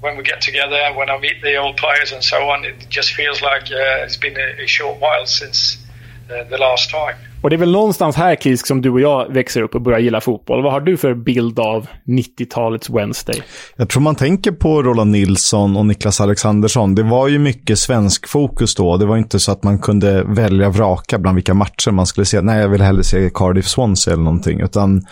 when 0.00 0.16
we 0.16 0.22
get 0.22 0.40
together, 0.40 0.78
when 0.94 1.10
I 1.10 1.18
meet 1.18 1.42
the 1.42 1.56
old 1.56 1.76
players 1.76 2.12
and 2.12 2.22
so 2.22 2.50
on, 2.50 2.64
it 2.64 2.86
just 2.88 3.12
feels 3.14 3.42
like 3.42 3.70
it's 3.70 4.16
been 4.16 4.36
a, 4.38 4.62
a 4.62 4.66
short 4.66 5.00
while 5.00 5.26
since 5.26 5.84
the 6.28 6.58
last 6.58 6.90
time. 6.90 7.16
Och 7.44 7.50
det 7.50 7.56
är 7.56 7.58
väl 7.58 7.72
någonstans 7.72 8.16
här, 8.16 8.36
Kisk, 8.36 8.66
som 8.66 8.82
du 8.82 8.90
och 8.90 9.00
jag 9.00 9.32
växer 9.32 9.62
upp 9.62 9.74
och 9.74 9.82
börjar 9.82 9.98
gilla 9.98 10.20
fotboll. 10.20 10.62
Vad 10.62 10.72
har 10.72 10.80
du 10.80 10.96
för 10.96 11.14
bild 11.14 11.58
av 11.58 11.86
90-talets 12.06 12.90
Wednesday? 12.90 13.42
Jag 13.76 13.88
tror 13.88 14.02
man 14.02 14.14
tänker 14.14 14.52
på 14.52 14.82
Roland 14.82 15.10
Nilsson 15.10 15.76
och 15.76 15.86
Niklas 15.86 16.20
Alexandersson. 16.20 16.94
Det 16.94 17.02
var 17.02 17.28
ju 17.28 17.38
mycket 17.38 17.78
svensk 17.78 18.28
fokus 18.28 18.74
då. 18.74 18.96
Det 18.96 19.06
var 19.06 19.16
inte 19.16 19.38
så 19.38 19.52
att 19.52 19.62
man 19.62 19.78
kunde 19.78 20.24
välja 20.24 20.68
vraka 20.68 21.18
bland 21.18 21.34
vilka 21.34 21.54
matcher 21.54 21.90
man 21.90 22.06
skulle 22.06 22.24
se. 22.24 22.40
Nej, 22.40 22.60
jag 22.60 22.68
vill 22.68 22.82
hellre 22.82 23.04
se 23.04 23.30
Cardiff 23.34 23.66
Swansea 23.66 24.14
eller 24.14 24.24
någonting. 24.24 24.60
Utan 24.60 25.02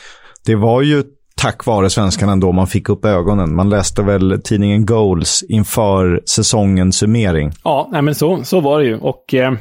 det 0.46 0.54
var 0.54 0.82
ju 0.82 1.02
tack 1.36 1.66
vare 1.66 1.90
svenskarna 1.90 2.32
ändå 2.32 2.52
man 2.52 2.66
fick 2.66 2.88
upp 2.88 3.04
ögonen. 3.04 3.54
Man 3.54 3.70
läste 3.70 4.02
väl 4.02 4.40
tidningen 4.44 4.86
Goals 4.86 5.44
inför 5.48 6.22
säsongens 6.26 6.96
summering. 6.96 7.52
Ja, 7.64 7.88
nej, 7.92 8.02
men 8.02 8.14
så, 8.14 8.44
så 8.44 8.60
var 8.60 8.78
det 8.78 8.84
ju. 8.84 8.98
Och... 8.98 9.34
Eh 9.34 9.52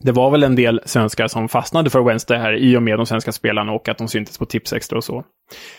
det 0.00 0.12
var 0.12 0.30
väl 0.30 0.42
en 0.42 0.56
del 0.56 0.80
svenskar 0.84 1.28
som 1.28 1.48
fastnade 1.48 1.90
för 1.90 2.02
Wednesday 2.02 2.38
här 2.38 2.56
i 2.56 2.76
och 2.76 2.82
med 2.82 2.98
de 2.98 3.06
svenska 3.06 3.32
spelarna 3.32 3.72
och 3.72 3.88
att 3.88 3.98
de 3.98 4.08
syntes 4.08 4.38
på 4.38 4.46
Tipsextra 4.46 4.96
och 4.96 5.04
så. 5.04 5.24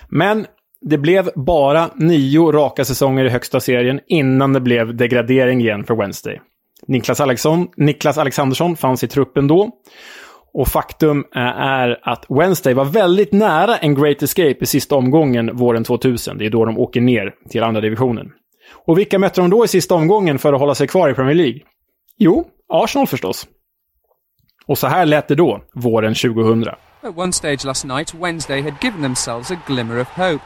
Men 0.10 0.46
det 0.82 0.98
blev 0.98 1.30
bara 1.36 1.90
nio 1.96 2.52
raka 2.52 2.86
säsonger 2.86 3.26
i 3.26 3.30
högsta 3.30 3.60
serien 3.60 4.00
innan 4.08 4.54
det 4.54 4.60
blev 4.60 4.96
degradering 4.96 5.62
igen 5.62 5.84
för 5.84 5.96
Wednesday. 5.96 6.42
Niklas, 6.88 7.22
Alexson, 7.22 7.68
Niklas 7.78 8.18
Alexandersson 8.18 8.76
fanns 8.76 9.04
i 9.04 9.08
truppen 9.08 9.48
då. 9.48 9.72
Och 10.54 10.68
faktum 10.68 11.20
eh, 11.36 11.42
är 11.42 12.00
att 12.04 12.26
Wednesday 12.30 12.74
var 12.74 12.86
väldigt 12.86 13.32
nära 13.32 13.78
en 13.78 13.96
Great 13.96 14.22
Escape 14.22 14.58
i 14.60 14.66
sista 14.66 14.96
omgången 14.96 15.56
våren 15.56 15.84
2000. 15.84 16.38
Det 16.38 16.46
är 16.46 16.50
då 16.50 16.66
de 16.66 16.78
åker 16.78 17.02
ner 17.02 17.34
till 17.50 17.64
andra 17.64 17.82
divisionen. 17.82 18.32
Och 18.86 18.98
vilka 18.98 19.20
mötte 19.20 19.42
de 19.42 19.50
då 19.50 19.66
i 19.66 19.68
sista 19.68 19.96
omgången 19.96 20.40
för 20.40 20.54
att 20.54 20.60
hålla 20.60 20.76
sig 20.76 20.88
kvar 20.88 21.10
i 21.10 21.14
Premier 21.14 21.36
League? 21.36 21.60
Jo, 22.18 22.46
Arsenal 22.70 23.08
förstås. 23.08 23.48
Och 24.70 24.78
så 24.78 24.88
här 24.88 25.06
lät 25.06 25.28
det 25.28 25.36
då, 25.36 25.62
våren 25.74 26.16
2000. 26.16 26.68
At 26.68 26.78
one 27.18 27.34
stage 27.34 27.66
last 27.66 27.86
night, 27.86 28.14
Wednesday 28.14 28.62
had 28.62 28.74
given 28.82 29.02
themselves 29.02 29.52
a 29.52 29.56
glimmer 29.68 30.00
of 30.00 30.08
hope. 30.08 30.42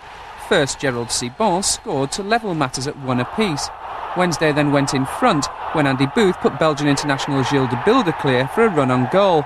First, 0.49 0.81
Gerald 0.81 1.11
Seaborn 1.11 1.63
scored 1.63 2.11
to 2.11 2.23
level 2.23 2.53
matters 2.53 2.87
at 2.87 2.95
one 3.05 3.21
apiece. 3.21 3.71
Wednesday 4.17 4.53
then 4.53 4.71
went 4.71 4.93
in 4.93 5.05
front 5.05 5.45
when 5.73 5.87
Andy 5.87 6.07
Booth 6.15 6.37
put 6.41 6.59
Belgian 6.59 6.87
international 6.87 7.43
Gilles 7.51 7.69
de 7.69 7.81
Bilder 7.85 8.13
clear 8.21 8.47
for 8.47 8.63
a 8.63 8.69
run 8.69 8.91
on 8.91 9.09
goal. 9.11 9.43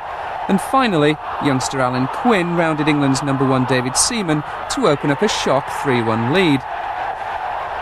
And 0.47 0.61
finally, 0.61 1.15
youngster 1.43 1.79
Alan 1.79 2.07
Quinn 2.07 2.55
rounded 2.55 2.87
England's 2.87 3.23
number 3.23 3.45
one 3.45 3.65
David 3.65 3.97
Seaman 3.97 4.43
to 4.75 4.87
open 4.87 5.09
up 5.09 5.23
a 5.23 5.27
shock 5.27 5.65
3 5.83 6.03
1 6.03 6.33
lead. 6.33 6.61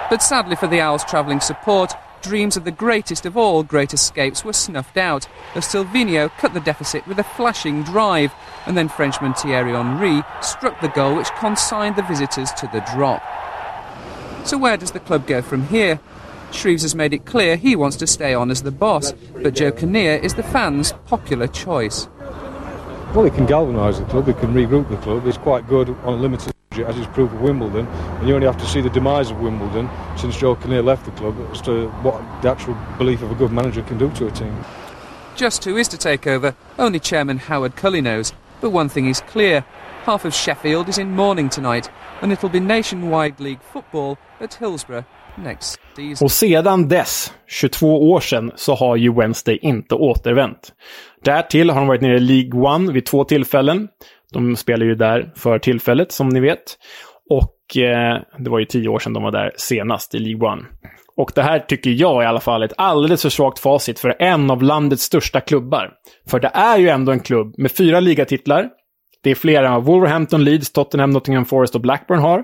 But 0.09 0.21
sadly 0.21 0.55
for 0.55 0.67
the 0.67 0.79
Owls' 0.79 1.03
travelling 1.03 1.41
support, 1.41 1.93
dreams 2.25 2.57
of 2.57 2.63
the 2.63 2.71
greatest 2.71 3.25
of 3.27 3.37
all 3.37 3.61
great 3.61 3.93
escapes 3.93 4.43
were 4.43 4.51
snuffed 4.51 4.97
out 4.97 5.27
as 5.53 5.65
Silvino 5.65 6.29
cut 6.39 6.55
the 6.55 6.59
deficit 6.59 7.05
with 7.05 7.19
a 7.19 7.23
flashing 7.23 7.83
drive, 7.83 8.33
and 8.65 8.75
then 8.75 8.89
Frenchman 8.89 9.35
Thierry 9.35 9.73
Henry 9.73 10.23
struck 10.41 10.81
the 10.81 10.87
goal 10.87 11.15
which 11.15 11.29
consigned 11.35 11.95
the 11.95 12.01
visitors 12.01 12.51
to 12.53 12.67
the 12.73 12.83
drop. 12.93 13.21
So 14.43 14.57
where 14.57 14.75
does 14.75 14.91
the 14.91 14.99
club 14.99 15.27
go 15.27 15.43
from 15.43 15.67
here? 15.67 15.99
Shreves 16.51 16.81
has 16.81 16.95
made 16.95 17.13
it 17.13 17.25
clear 17.25 17.57
he 17.57 17.75
wants 17.75 17.97
to 17.97 18.07
stay 18.07 18.33
on 18.33 18.49
as 18.49 18.63
the 18.63 18.71
boss, 18.71 19.11
but 19.33 19.53
Joe 19.53 19.71
Kinnear 19.71 20.15
is 20.15 20.33
the 20.33 20.43
fans' 20.43 20.93
popular 21.05 21.47
choice. 21.47 22.07
Well, 23.13 23.25
he 23.25 23.29
can 23.29 23.45
galvanise 23.45 23.99
the 23.99 24.05
club, 24.05 24.25
he 24.25 24.33
can 24.33 24.51
regroup 24.53 24.89
the 24.89 24.97
club. 24.97 25.25
he's 25.25 25.37
quite 25.37 25.67
good 25.67 25.89
on 26.03 26.13
a 26.13 26.17
limited 26.17 26.54
as 26.83 26.97
is 26.97 27.07
proof 27.07 27.31
of 27.31 27.41
Wimbledon. 27.41 27.87
And 27.87 28.27
you 28.27 28.35
only 28.35 28.47
have 28.47 28.57
to 28.57 28.65
see 28.65 28.81
the 28.81 28.89
demise 28.89 29.31
of 29.31 29.39
Wimbledon 29.39 29.89
since 30.17 30.37
Joe 30.37 30.55
Kinnear 30.55 30.81
left 30.81 31.05
the 31.05 31.11
club 31.11 31.35
as 31.51 31.61
to 31.61 31.87
what 32.03 32.21
the 32.41 32.49
actual 32.49 32.75
belief 32.97 33.21
of 33.21 33.31
a 33.31 33.35
good 33.35 33.51
manager 33.51 33.83
can 33.83 33.97
do 33.97 34.09
to 34.11 34.27
a 34.27 34.31
team. 34.31 34.53
Just 35.35 35.65
who 35.65 35.77
is 35.77 35.87
to 35.89 35.97
take 35.97 36.27
over, 36.27 36.55
only 36.77 36.99
Chairman 36.99 37.37
Howard 37.37 37.75
Cully 37.75 38.01
knows. 38.01 38.33
But 38.61 38.71
one 38.71 38.89
thing 38.89 39.07
is 39.07 39.21
clear 39.21 39.65
half 40.05 40.25
of 40.25 40.33
Sheffield 40.33 40.89
is 40.89 40.97
in 40.97 41.11
mourning 41.11 41.49
tonight, 41.49 41.89
and 42.21 42.31
it'll 42.31 42.49
be 42.49 42.59
nationwide 42.59 43.39
league 43.39 43.61
football 43.61 44.17
at 44.39 44.53
Hillsborough 44.53 45.05
next 45.37 45.79
season. 45.95 46.25
Och 46.25 46.31
sedan 46.31 46.87
dess, 46.87 47.33
22 47.47 48.11
år 48.11 48.19
sedan, 48.19 48.51
så 48.55 48.75
har 48.75 48.95
ju 48.95 49.13
Wednesday 49.13 49.59
inte 49.61 49.95
återvänt. 49.95 50.73
Därtill 51.23 51.69
har 51.69 51.79
de 51.79 51.87
varit 51.87 52.01
nere 52.01 52.15
i 52.15 52.19
League 52.19 52.61
One 52.61 52.93
vid 52.93 53.05
två 53.05 53.23
tillfällen. 53.23 53.87
De 54.35 54.55
spelar 54.55 54.85
ju 54.85 54.95
där 54.95 55.31
för 55.35 55.59
tillfället, 55.59 56.11
som 56.11 56.29
ni 56.29 56.39
vet. 56.39 56.77
Och 57.29 57.77
eh, 57.77 58.21
det 58.37 58.49
var 58.49 58.59
ju 58.59 58.65
tio 58.65 58.89
år 58.89 58.99
sedan 58.99 59.13
de 59.13 59.23
var 59.23 59.31
där 59.31 59.51
senast 59.55 60.15
i 60.15 60.19
League 60.19 60.49
One. 60.49 60.63
Och 61.17 61.31
det 61.35 61.41
här 61.41 61.59
tycker 61.59 61.89
jag 61.89 62.23
i 62.23 62.25
alla 62.25 62.39
fall 62.39 62.61
är 62.61 62.65
ett 62.65 62.73
alldeles 62.77 63.21
för 63.21 63.29
svagt 63.29 63.59
facit 63.59 63.99
för 63.99 64.15
en 64.19 64.51
av 64.51 64.63
landets 64.63 65.03
största 65.03 65.41
klubbar. 65.41 65.91
För 66.29 66.39
det 66.39 66.51
är 66.53 66.77
ju 66.77 66.89
ändå 66.89 67.11
en 67.11 67.19
klubb 67.19 67.55
med 67.57 67.71
fyra 67.71 67.99
ligatitlar. 67.99 68.69
Det 69.23 69.31
är 69.31 69.35
fler 69.35 69.63
än 69.63 69.73
vad 69.73 69.83
Wolverhampton, 69.83 70.43
Leeds, 70.43 70.71
Tottenham, 70.71 71.09
Nottingham 71.09 71.45
Forest 71.45 71.75
och 71.75 71.81
Blackburn 71.81 72.19
har. 72.19 72.43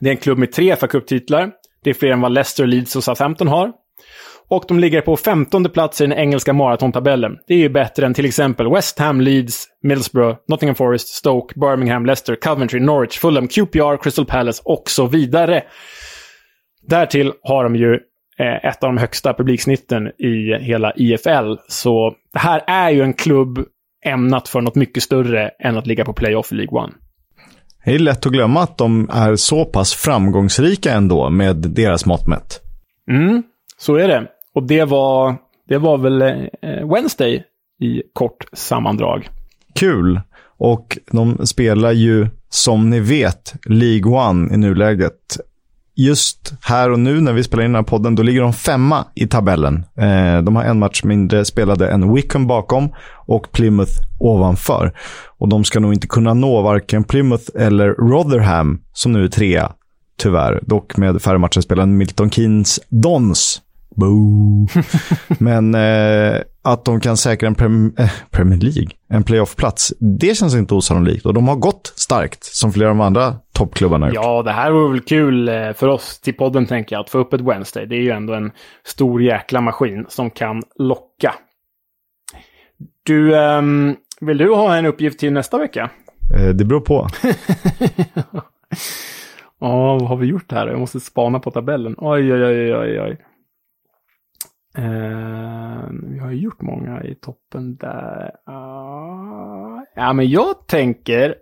Det 0.00 0.08
är 0.08 0.10
en 0.10 0.16
klubb 0.16 0.38
med 0.38 0.52
tre 0.52 0.74
FA-cuptitlar. 0.74 1.50
Det 1.84 1.90
är 1.90 1.94
fler 1.94 2.10
än 2.10 2.20
vad 2.20 2.32
Leicester, 2.32 2.66
Leeds 2.66 2.96
och 2.96 3.04
Southampton 3.04 3.48
har. 3.48 3.72
Och 4.50 4.64
de 4.68 4.78
ligger 4.78 5.00
på 5.00 5.16
15 5.16 5.64
plats 5.64 6.00
i 6.00 6.06
den 6.06 6.18
engelska 6.18 6.52
maratontabellen. 6.52 7.38
Det 7.46 7.54
är 7.54 7.58
ju 7.58 7.68
bättre 7.68 8.06
än 8.06 8.14
till 8.14 8.24
exempel 8.24 8.70
West 8.70 8.98
Ham, 8.98 9.20
Leeds, 9.20 9.66
Middlesbrough, 9.82 10.38
Nottingham 10.48 10.74
Forest, 10.74 11.08
Stoke, 11.08 11.60
Birmingham, 11.60 12.06
Leicester, 12.06 12.36
Coventry, 12.36 12.80
Norwich, 12.80 13.18
Fulham, 13.18 13.48
QPR, 13.48 14.02
Crystal 14.02 14.26
Palace 14.26 14.62
och 14.64 14.82
så 14.86 15.06
vidare. 15.06 15.62
Därtill 16.82 17.32
har 17.42 17.64
de 17.64 17.76
ju 17.76 17.94
eh, 18.38 18.70
ett 18.70 18.84
av 18.84 18.88
de 18.88 18.98
högsta 18.98 19.34
publiksnitten 19.34 20.06
i 20.06 20.58
hela 20.60 20.92
IFL. 20.96 21.54
Så 21.68 22.14
det 22.32 22.38
här 22.38 22.62
är 22.66 22.90
ju 22.90 23.02
en 23.02 23.14
klubb 23.14 23.58
ämnat 24.04 24.48
för 24.48 24.60
något 24.60 24.74
mycket 24.74 25.02
större 25.02 25.48
än 25.48 25.76
att 25.76 25.86
ligga 25.86 26.04
på 26.04 26.12
playoff 26.12 26.52
i 26.52 26.54
League 26.54 26.80
One. 26.80 26.92
Det 27.84 27.94
är 27.94 27.98
lätt 27.98 28.26
att 28.26 28.32
glömma 28.32 28.62
att 28.62 28.78
de 28.78 29.10
är 29.12 29.36
så 29.36 29.64
pass 29.64 29.94
framgångsrika 29.94 30.92
ändå 30.92 31.30
med 31.30 31.56
deras 31.56 32.06
mått 32.06 32.26
mätt. 32.26 32.60
Mm, 33.10 33.42
så 33.78 33.96
är 33.96 34.08
det. 34.08 34.26
Och 34.54 34.62
det 34.62 34.84
var, 34.84 35.36
det 35.68 35.78
var 35.78 35.98
väl 35.98 36.22
eh, 36.22 36.92
Wednesday 36.94 37.44
i 37.80 38.02
kort 38.12 38.44
sammandrag. 38.52 39.28
Kul. 39.74 40.20
Och 40.58 40.98
de 41.10 41.46
spelar 41.46 41.92
ju, 41.92 42.26
som 42.48 42.90
ni 42.90 43.00
vet, 43.00 43.54
League 43.64 44.12
One 44.12 44.54
i 44.54 44.56
nuläget. 44.56 45.36
Just 45.94 46.52
här 46.62 46.90
och 46.90 46.98
nu 46.98 47.20
när 47.20 47.32
vi 47.32 47.42
spelar 47.42 47.64
in 47.64 47.72
den 47.72 47.84
här 47.84 47.90
podden, 47.90 48.14
då 48.14 48.22
ligger 48.22 48.40
de 48.40 48.52
femma 48.52 49.04
i 49.14 49.26
tabellen. 49.26 49.84
Eh, 49.96 50.42
de 50.42 50.56
har 50.56 50.64
en 50.64 50.78
match 50.78 51.04
mindre 51.04 51.44
spelade 51.44 51.90
än 51.90 52.14
Wickham 52.14 52.46
bakom 52.46 52.88
och 53.26 53.52
Plymouth 53.52 53.92
ovanför. 54.18 54.92
Och 55.38 55.48
de 55.48 55.64
ska 55.64 55.80
nog 55.80 55.92
inte 55.92 56.06
kunna 56.06 56.34
nå 56.34 56.62
varken 56.62 57.04
Plymouth 57.04 57.44
eller 57.54 57.88
Rotherham, 57.88 58.80
som 58.92 59.12
nu 59.12 59.24
är 59.24 59.28
trea, 59.28 59.72
tyvärr. 60.16 60.60
Dock 60.62 60.96
med 60.96 61.22
färre 61.22 61.38
matcher 61.38 61.60
spelade 61.60 61.82
än 61.82 61.96
Milton 61.96 62.30
Keynes 62.30 62.80
Dons 62.88 63.62
Boo. 63.96 64.66
Men 65.38 65.74
eh, 65.74 66.40
att 66.62 66.84
de 66.84 67.00
kan 67.00 67.16
säkra 67.16 67.46
en 67.46 67.54
prem 67.54 67.94
eh, 67.98 68.10
Premier 68.30 68.60
League, 68.60 68.88
en 69.08 69.24
playoff-plats, 69.24 69.92
det 69.98 70.36
känns 70.36 70.54
inte 70.54 70.74
osannolikt. 70.74 71.26
Och 71.26 71.34
de 71.34 71.48
har 71.48 71.56
gått 71.56 71.92
starkt, 71.96 72.44
som 72.44 72.72
flera 72.72 72.90
av 72.90 72.96
de 72.96 73.00
andra 73.00 73.34
toppklubbarna 73.52 74.06
har 74.06 74.12
gjort. 74.12 74.24
Ja, 74.24 74.42
det 74.42 74.52
här 74.52 74.70
vore 74.70 74.90
väl 74.90 75.00
kul 75.00 75.48
eh, 75.48 75.72
för 75.72 75.88
oss 75.88 76.20
till 76.20 76.34
podden, 76.34 76.66
tänker 76.66 76.96
jag, 76.96 77.00
att 77.00 77.10
få 77.10 77.18
upp 77.18 77.32
ett 77.32 77.40
Wednesday. 77.40 77.86
Det 77.86 77.96
är 77.96 78.02
ju 78.02 78.10
ändå 78.10 78.34
en 78.34 78.50
stor 78.84 79.22
jäkla 79.22 79.60
maskin 79.60 80.06
som 80.08 80.30
kan 80.30 80.62
locka. 80.78 81.34
Du, 83.02 83.34
um, 83.34 83.96
vill 84.20 84.38
du 84.38 84.54
ha 84.54 84.76
en 84.76 84.86
uppgift 84.86 85.20
till 85.20 85.32
nästa 85.32 85.58
vecka? 85.58 85.90
Eh, 86.34 86.48
det 86.48 86.64
beror 86.64 86.80
på. 86.80 87.08
Ja, 89.60 89.98
vad 89.98 90.08
har 90.08 90.16
vi 90.16 90.26
gjort 90.26 90.52
här? 90.52 90.66
Jag 90.66 90.78
måste 90.78 91.00
spana 91.00 91.40
på 91.40 91.50
tabellen. 91.50 91.94
Oj, 91.98 92.32
oj, 92.32 92.44
oj, 92.44 92.74
oj, 92.74 93.00
oj. 93.00 93.16
Uh, 94.78 95.88
vi 96.02 96.18
har 96.18 96.30
ju 96.30 96.40
gjort 96.40 96.60
många 96.62 97.02
i 97.02 97.14
toppen 97.14 97.76
där. 97.76 98.30
Uh, 98.48 99.82
ja, 99.94 100.12
men 100.12 100.30
jag 100.30 100.66
tänker 100.66 101.34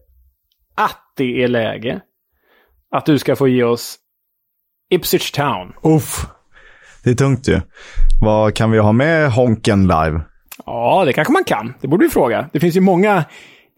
att 0.75 1.13
det 1.17 1.43
är 1.43 1.49
läge 1.49 2.01
att 2.91 3.07
du 3.07 3.19
ska 3.19 3.37
få 3.37 3.49
ge 3.49 3.63
oss 3.63 3.99
Ipswich 4.91 5.31
Town. 5.31 5.73
Uff, 5.83 6.27
det 7.05 7.11
är 7.11 7.15
tungt 7.15 7.49
ju. 7.49 7.61
Vad 8.21 8.55
kan 8.55 8.71
vi 8.71 8.79
ha 8.79 8.93
med 8.93 9.33
Honken 9.33 9.83
live? 9.83 10.21
Ja, 10.67 11.05
det 11.05 11.13
kanske 11.13 11.33
man 11.33 11.45
kan. 11.45 11.75
Det 11.81 11.89
borde 11.89 12.05
vi 12.05 12.11
fråga. 12.11 12.51
Det 12.53 12.61
finns 12.61 12.77
ju 12.77 12.81
många 12.81 13.25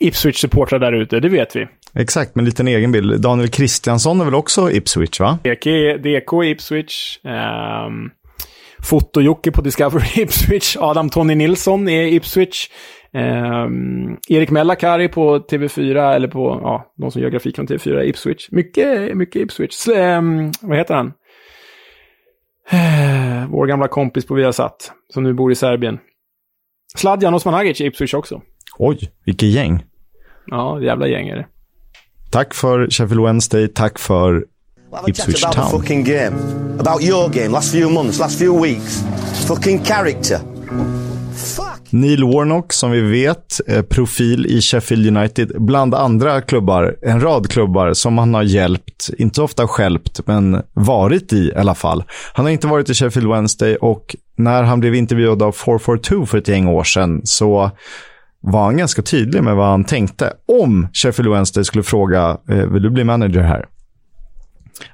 Ipswich-supportrar 0.01 0.79
där 0.79 0.93
ute, 0.93 1.21
det 1.21 1.29
vet 1.29 1.57
vi. 1.57 1.69
Exakt, 1.95 2.35
med 2.35 2.43
en 2.43 2.47
liten 2.47 2.69
egen 2.69 2.93
bild. 2.93 3.21
Daniel 3.21 3.49
Kristiansson 3.49 4.21
är 4.21 4.25
väl 4.25 4.35
också 4.35 4.71
Ipswich, 4.71 5.21
va? 5.21 5.39
DK, 5.43 5.65
DK 6.03 6.45
Ipswich. 6.45 7.19
Um, 7.25 8.11
Foto-Jocke 8.83 9.51
på 9.51 9.61
Discovery 9.61 10.07
Ipswich. 10.23 10.77
Adam 10.81 11.11
Tony 11.11 11.35
Nilsson 11.35 11.89
är 11.89 12.03
Ipswich. 12.03 12.69
Um, 13.13 14.19
Erik 14.29 14.51
Mellakari 14.51 15.09
på 15.09 15.39
TV4, 15.39 16.15
eller 16.15 16.29
på 16.29 16.61
ja, 16.63 16.93
de 16.97 17.11
som 17.11 17.23
gör 17.23 17.31
grafik 17.31 17.57
från 17.57 17.67
TV4, 17.67 18.03
Ipswich. 18.03 18.49
Mycket, 18.51 19.17
mycket 19.17 19.43
Ipswich. 19.43 19.89
Um, 19.89 20.53
vad 20.61 20.79
heter 20.79 20.95
han? 20.95 21.07
Uh, 22.73 23.51
vår 23.51 23.67
gamla 23.67 23.89
kompis 23.89 24.27
på 24.27 24.35
Viasat, 24.35 24.93
som 25.09 25.23
nu 25.23 25.33
bor 25.33 25.53
i 25.53 25.55
Serbien. 25.55 25.99
Sladjan 26.97 27.35
Osmanagic 27.35 27.81
i 27.81 27.87
Ipswich 27.87 28.15
också. 28.15 28.43
Oj, 28.79 28.99
vilket 29.25 29.49
gäng. 29.49 29.85
Ja, 30.47 30.81
jävla 30.83 31.09
gäng 31.09 31.29
är 31.29 31.37
det. 31.37 31.47
Tack 32.31 32.55
för 32.55 32.91
Sheffield 32.91 33.23
Wednesday, 33.23 33.69
tack 33.69 33.99
för 33.99 34.45
Ipswich 35.07 35.43
Town. 35.43 35.53
About 35.53 35.71
the 35.71 35.79
fucking 35.79 36.05
game. 36.05 36.37
About 36.79 37.03
your 37.03 37.29
game, 37.29 37.49
last 37.49 37.73
few 37.73 37.91
months, 37.91 38.19
last 38.19 38.39
few 38.39 38.61
weeks. 38.63 39.05
Fucking 39.49 39.85
character. 39.85 40.39
Neil 41.91 42.25
Warnock, 42.25 42.73
som 42.73 42.91
vi 42.91 43.01
vet, 43.01 43.61
profil 43.89 44.47
i 44.47 44.61
Sheffield 44.61 45.17
United, 45.17 45.63
bland 45.63 45.95
andra 45.95 46.41
klubbar, 46.41 46.97
en 47.03 47.21
rad 47.21 47.51
klubbar 47.51 47.93
som 47.93 48.19
han 48.19 48.35
har 48.35 48.43
hjälpt, 48.43 49.11
inte 49.19 49.43
ofta 49.43 49.67
skälpt, 49.67 50.21
men 50.27 50.63
varit 50.73 51.33
i 51.33 51.37
i 51.37 51.55
alla 51.55 51.75
fall. 51.75 52.05
Han 52.33 52.45
har 52.45 52.53
inte 52.53 52.67
varit 52.67 52.91
i 52.91 52.95
Sheffield 52.95 53.29
Wednesday 53.29 53.77
och 53.77 54.17
när 54.37 54.63
han 54.63 54.81
blev 54.81 54.95
intervjuad 54.95 55.43
av 55.43 55.53
442 55.53 56.27
för 56.27 56.39
ett 56.39 56.49
gäng 56.49 56.67
år 56.67 56.85
sedan 56.85 57.21
så 57.25 57.71
var 58.43 58.65
han 58.65 58.77
ganska 58.77 59.03
tydlig 59.03 59.43
med 59.43 59.57
vad 59.57 59.67
han 59.67 59.85
tänkte 59.85 60.33
om 60.49 60.89
Sheffield 60.93 61.31
Wednesday 61.31 61.65
skulle 61.65 61.85
fråga, 61.85 62.39
vill 62.47 62.83
du 62.83 62.91
bli 62.91 63.05
manager 63.05 63.43
här? 63.43 63.67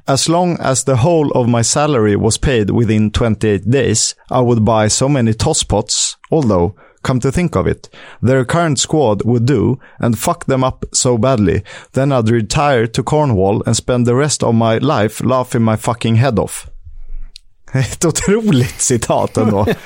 As 0.07 0.29
long 0.29 0.57
as 0.61 0.85
the 0.85 0.97
whole 0.97 1.31
of 1.33 1.49
my 1.49 1.63
salary 1.63 2.17
was 2.17 2.39
paid 2.39 2.71
within 2.71 3.11
28 3.11 3.71
days, 3.71 4.15
I 4.31 4.41
would 4.41 4.65
buy 4.65 4.89
so 4.89 5.09
many 5.09 5.35
tosspots, 5.35 6.17
although, 6.31 6.75
come 7.03 7.21
to 7.21 7.33
think 7.33 7.57
of 7.57 7.67
it, 7.67 7.89
their 8.23 8.45
current 8.45 8.79
squad 8.79 9.23
would 9.25 9.47
do, 9.47 9.79
and 9.99 10.19
fuck 10.19 10.47
them 10.47 10.65
up 10.65 10.85
so 10.93 11.19
badly, 11.19 11.63
then 11.93 12.13
I'd 12.13 12.31
retire 12.31 12.87
to 12.87 13.03
Cornwall 13.03 13.63
and 13.67 13.77
spend 13.77 14.07
the 14.07 14.15
rest 14.15 14.43
of 14.43 14.55
my 14.55 14.79
life 14.79 15.23
laughing 15.25 15.63
my 15.63 15.77
fucking 15.77 16.17
head 16.17 16.39
off. 16.39 16.71
Ett 17.73 18.05
otroligt 18.05 18.81
citat 18.81 19.37
ändå. 19.37 19.67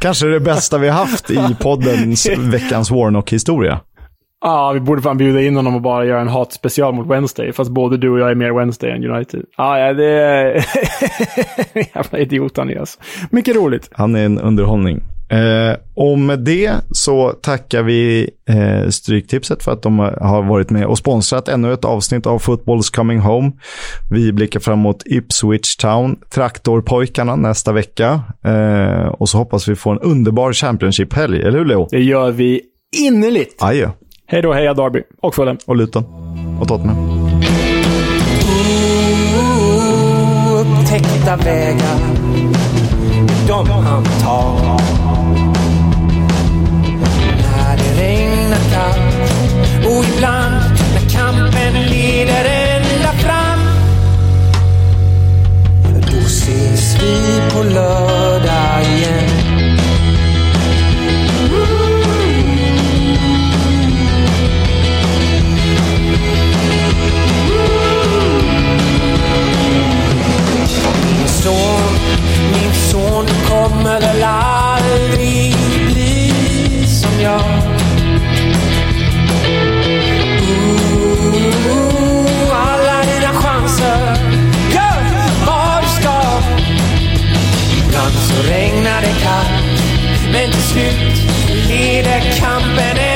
Kanske 0.00 0.26
det 0.26 0.40
bästa 0.40 0.78
vi 0.78 0.88
haft 0.88 1.30
i 1.30 1.56
poddens 1.60 2.26
veckans 2.26 2.90
Warnock-historia. 2.90 3.80
Ja, 4.42 4.72
vi 4.72 4.80
borde 4.80 5.02
fan 5.02 5.18
bjuda 5.18 5.42
in 5.42 5.56
honom 5.56 5.74
och 5.74 5.82
bara 5.82 6.04
göra 6.04 6.20
en 6.20 6.28
hatspecial 6.28 6.94
mot 6.94 7.06
Wednesday. 7.06 7.52
Fast 7.52 7.70
både 7.70 7.96
du 7.96 8.10
och 8.10 8.18
jag 8.18 8.30
är 8.30 8.34
mer 8.34 8.52
Wednesday 8.52 8.90
än 8.90 9.04
United. 9.10 9.44
Ah, 9.56 9.78
ja, 9.78 9.92
det 9.92 10.10
är... 10.10 10.66
Jävla 11.94 12.18
idiot 12.18 12.56
han 12.56 12.70
är 12.70 12.78
alltså. 12.78 13.00
Mycket 13.30 13.56
roligt. 13.56 13.88
Han 13.92 14.14
är 14.14 14.24
en 14.24 14.38
underhållning. 14.38 15.02
Eh, 15.30 15.76
och 15.94 16.18
med 16.18 16.38
det 16.38 16.72
så 16.90 17.30
tackar 17.30 17.82
vi 17.82 18.30
eh, 18.48 18.88
Stryktipset 18.88 19.62
för 19.62 19.72
att 19.72 19.82
de 19.82 19.98
har 19.98 20.42
varit 20.42 20.70
med 20.70 20.86
och 20.86 20.98
sponsrat 20.98 21.48
ännu 21.48 21.72
ett 21.72 21.84
avsnitt 21.84 22.26
av 22.26 22.40
Football's 22.40 22.94
Coming 22.94 23.18
Home. 23.18 23.52
Vi 24.10 24.32
blickar 24.32 24.60
fram 24.60 24.78
mot 24.78 25.02
Ipswich 25.06 25.76
Town, 25.76 26.16
Traktorpojkarna 26.30 27.36
nästa 27.36 27.72
vecka. 27.72 28.20
Eh, 28.44 29.06
och 29.06 29.28
så 29.28 29.38
hoppas 29.38 29.68
vi 29.68 29.74
få 29.74 29.90
en 29.90 29.98
underbar 29.98 30.52
Championship-helg, 30.52 31.42
eller 31.42 31.58
hur 31.58 31.64
Leo? 31.64 31.88
Det 31.90 32.02
gör 32.02 32.30
vi 32.30 32.60
innerligt. 32.96 33.62
Adjö. 33.62 33.90
Hej 34.32 34.42
då, 34.42 34.52
heja 34.52 34.74
Derby. 34.74 35.02
Och 35.20 35.34
Fulham. 35.34 35.58
Och 35.66 35.76
Luton. 35.76 36.04
Och 36.60 36.68
Tottenham. 36.68 36.96
Upptäckta 40.60 41.36
vägar, 41.36 42.00
de 43.48 43.70
han 43.70 44.04
tar. 44.04 44.80
När 47.42 47.76
det 47.76 48.02
regnar 48.02 48.58
kallt 48.72 49.30
och 49.86 50.04
ibland 50.04 50.54
när 50.94 51.10
kampen 51.10 51.82
leder 51.90 52.44
ända 52.44 53.12
fram. 53.12 53.60
Då 56.10 56.18
ses 56.18 57.02
vi 57.02 57.40
på 57.52 57.62
lördag 57.62 58.82
igen. 58.82 59.29
Kommer 73.82 74.00
väl 74.00 74.22
aldrig 74.24 75.54
bli 75.86 76.32
som 76.86 77.20
jag. 77.22 77.40
Ooh, 81.70 82.70
alla 82.70 83.02
dina 83.02 83.32
chanser, 83.32 84.16
gör 84.74 85.02
vad 85.46 85.82
du 85.82 85.88
ska. 85.88 86.20
Ibland 87.84 88.14
så 88.14 88.52
regnar 88.52 89.00
det 89.00 89.14
kallt, 89.22 90.32
men 90.32 90.50
till 90.50 90.62
slut 90.62 91.30
leder 91.68 92.20
kampen 92.38 93.09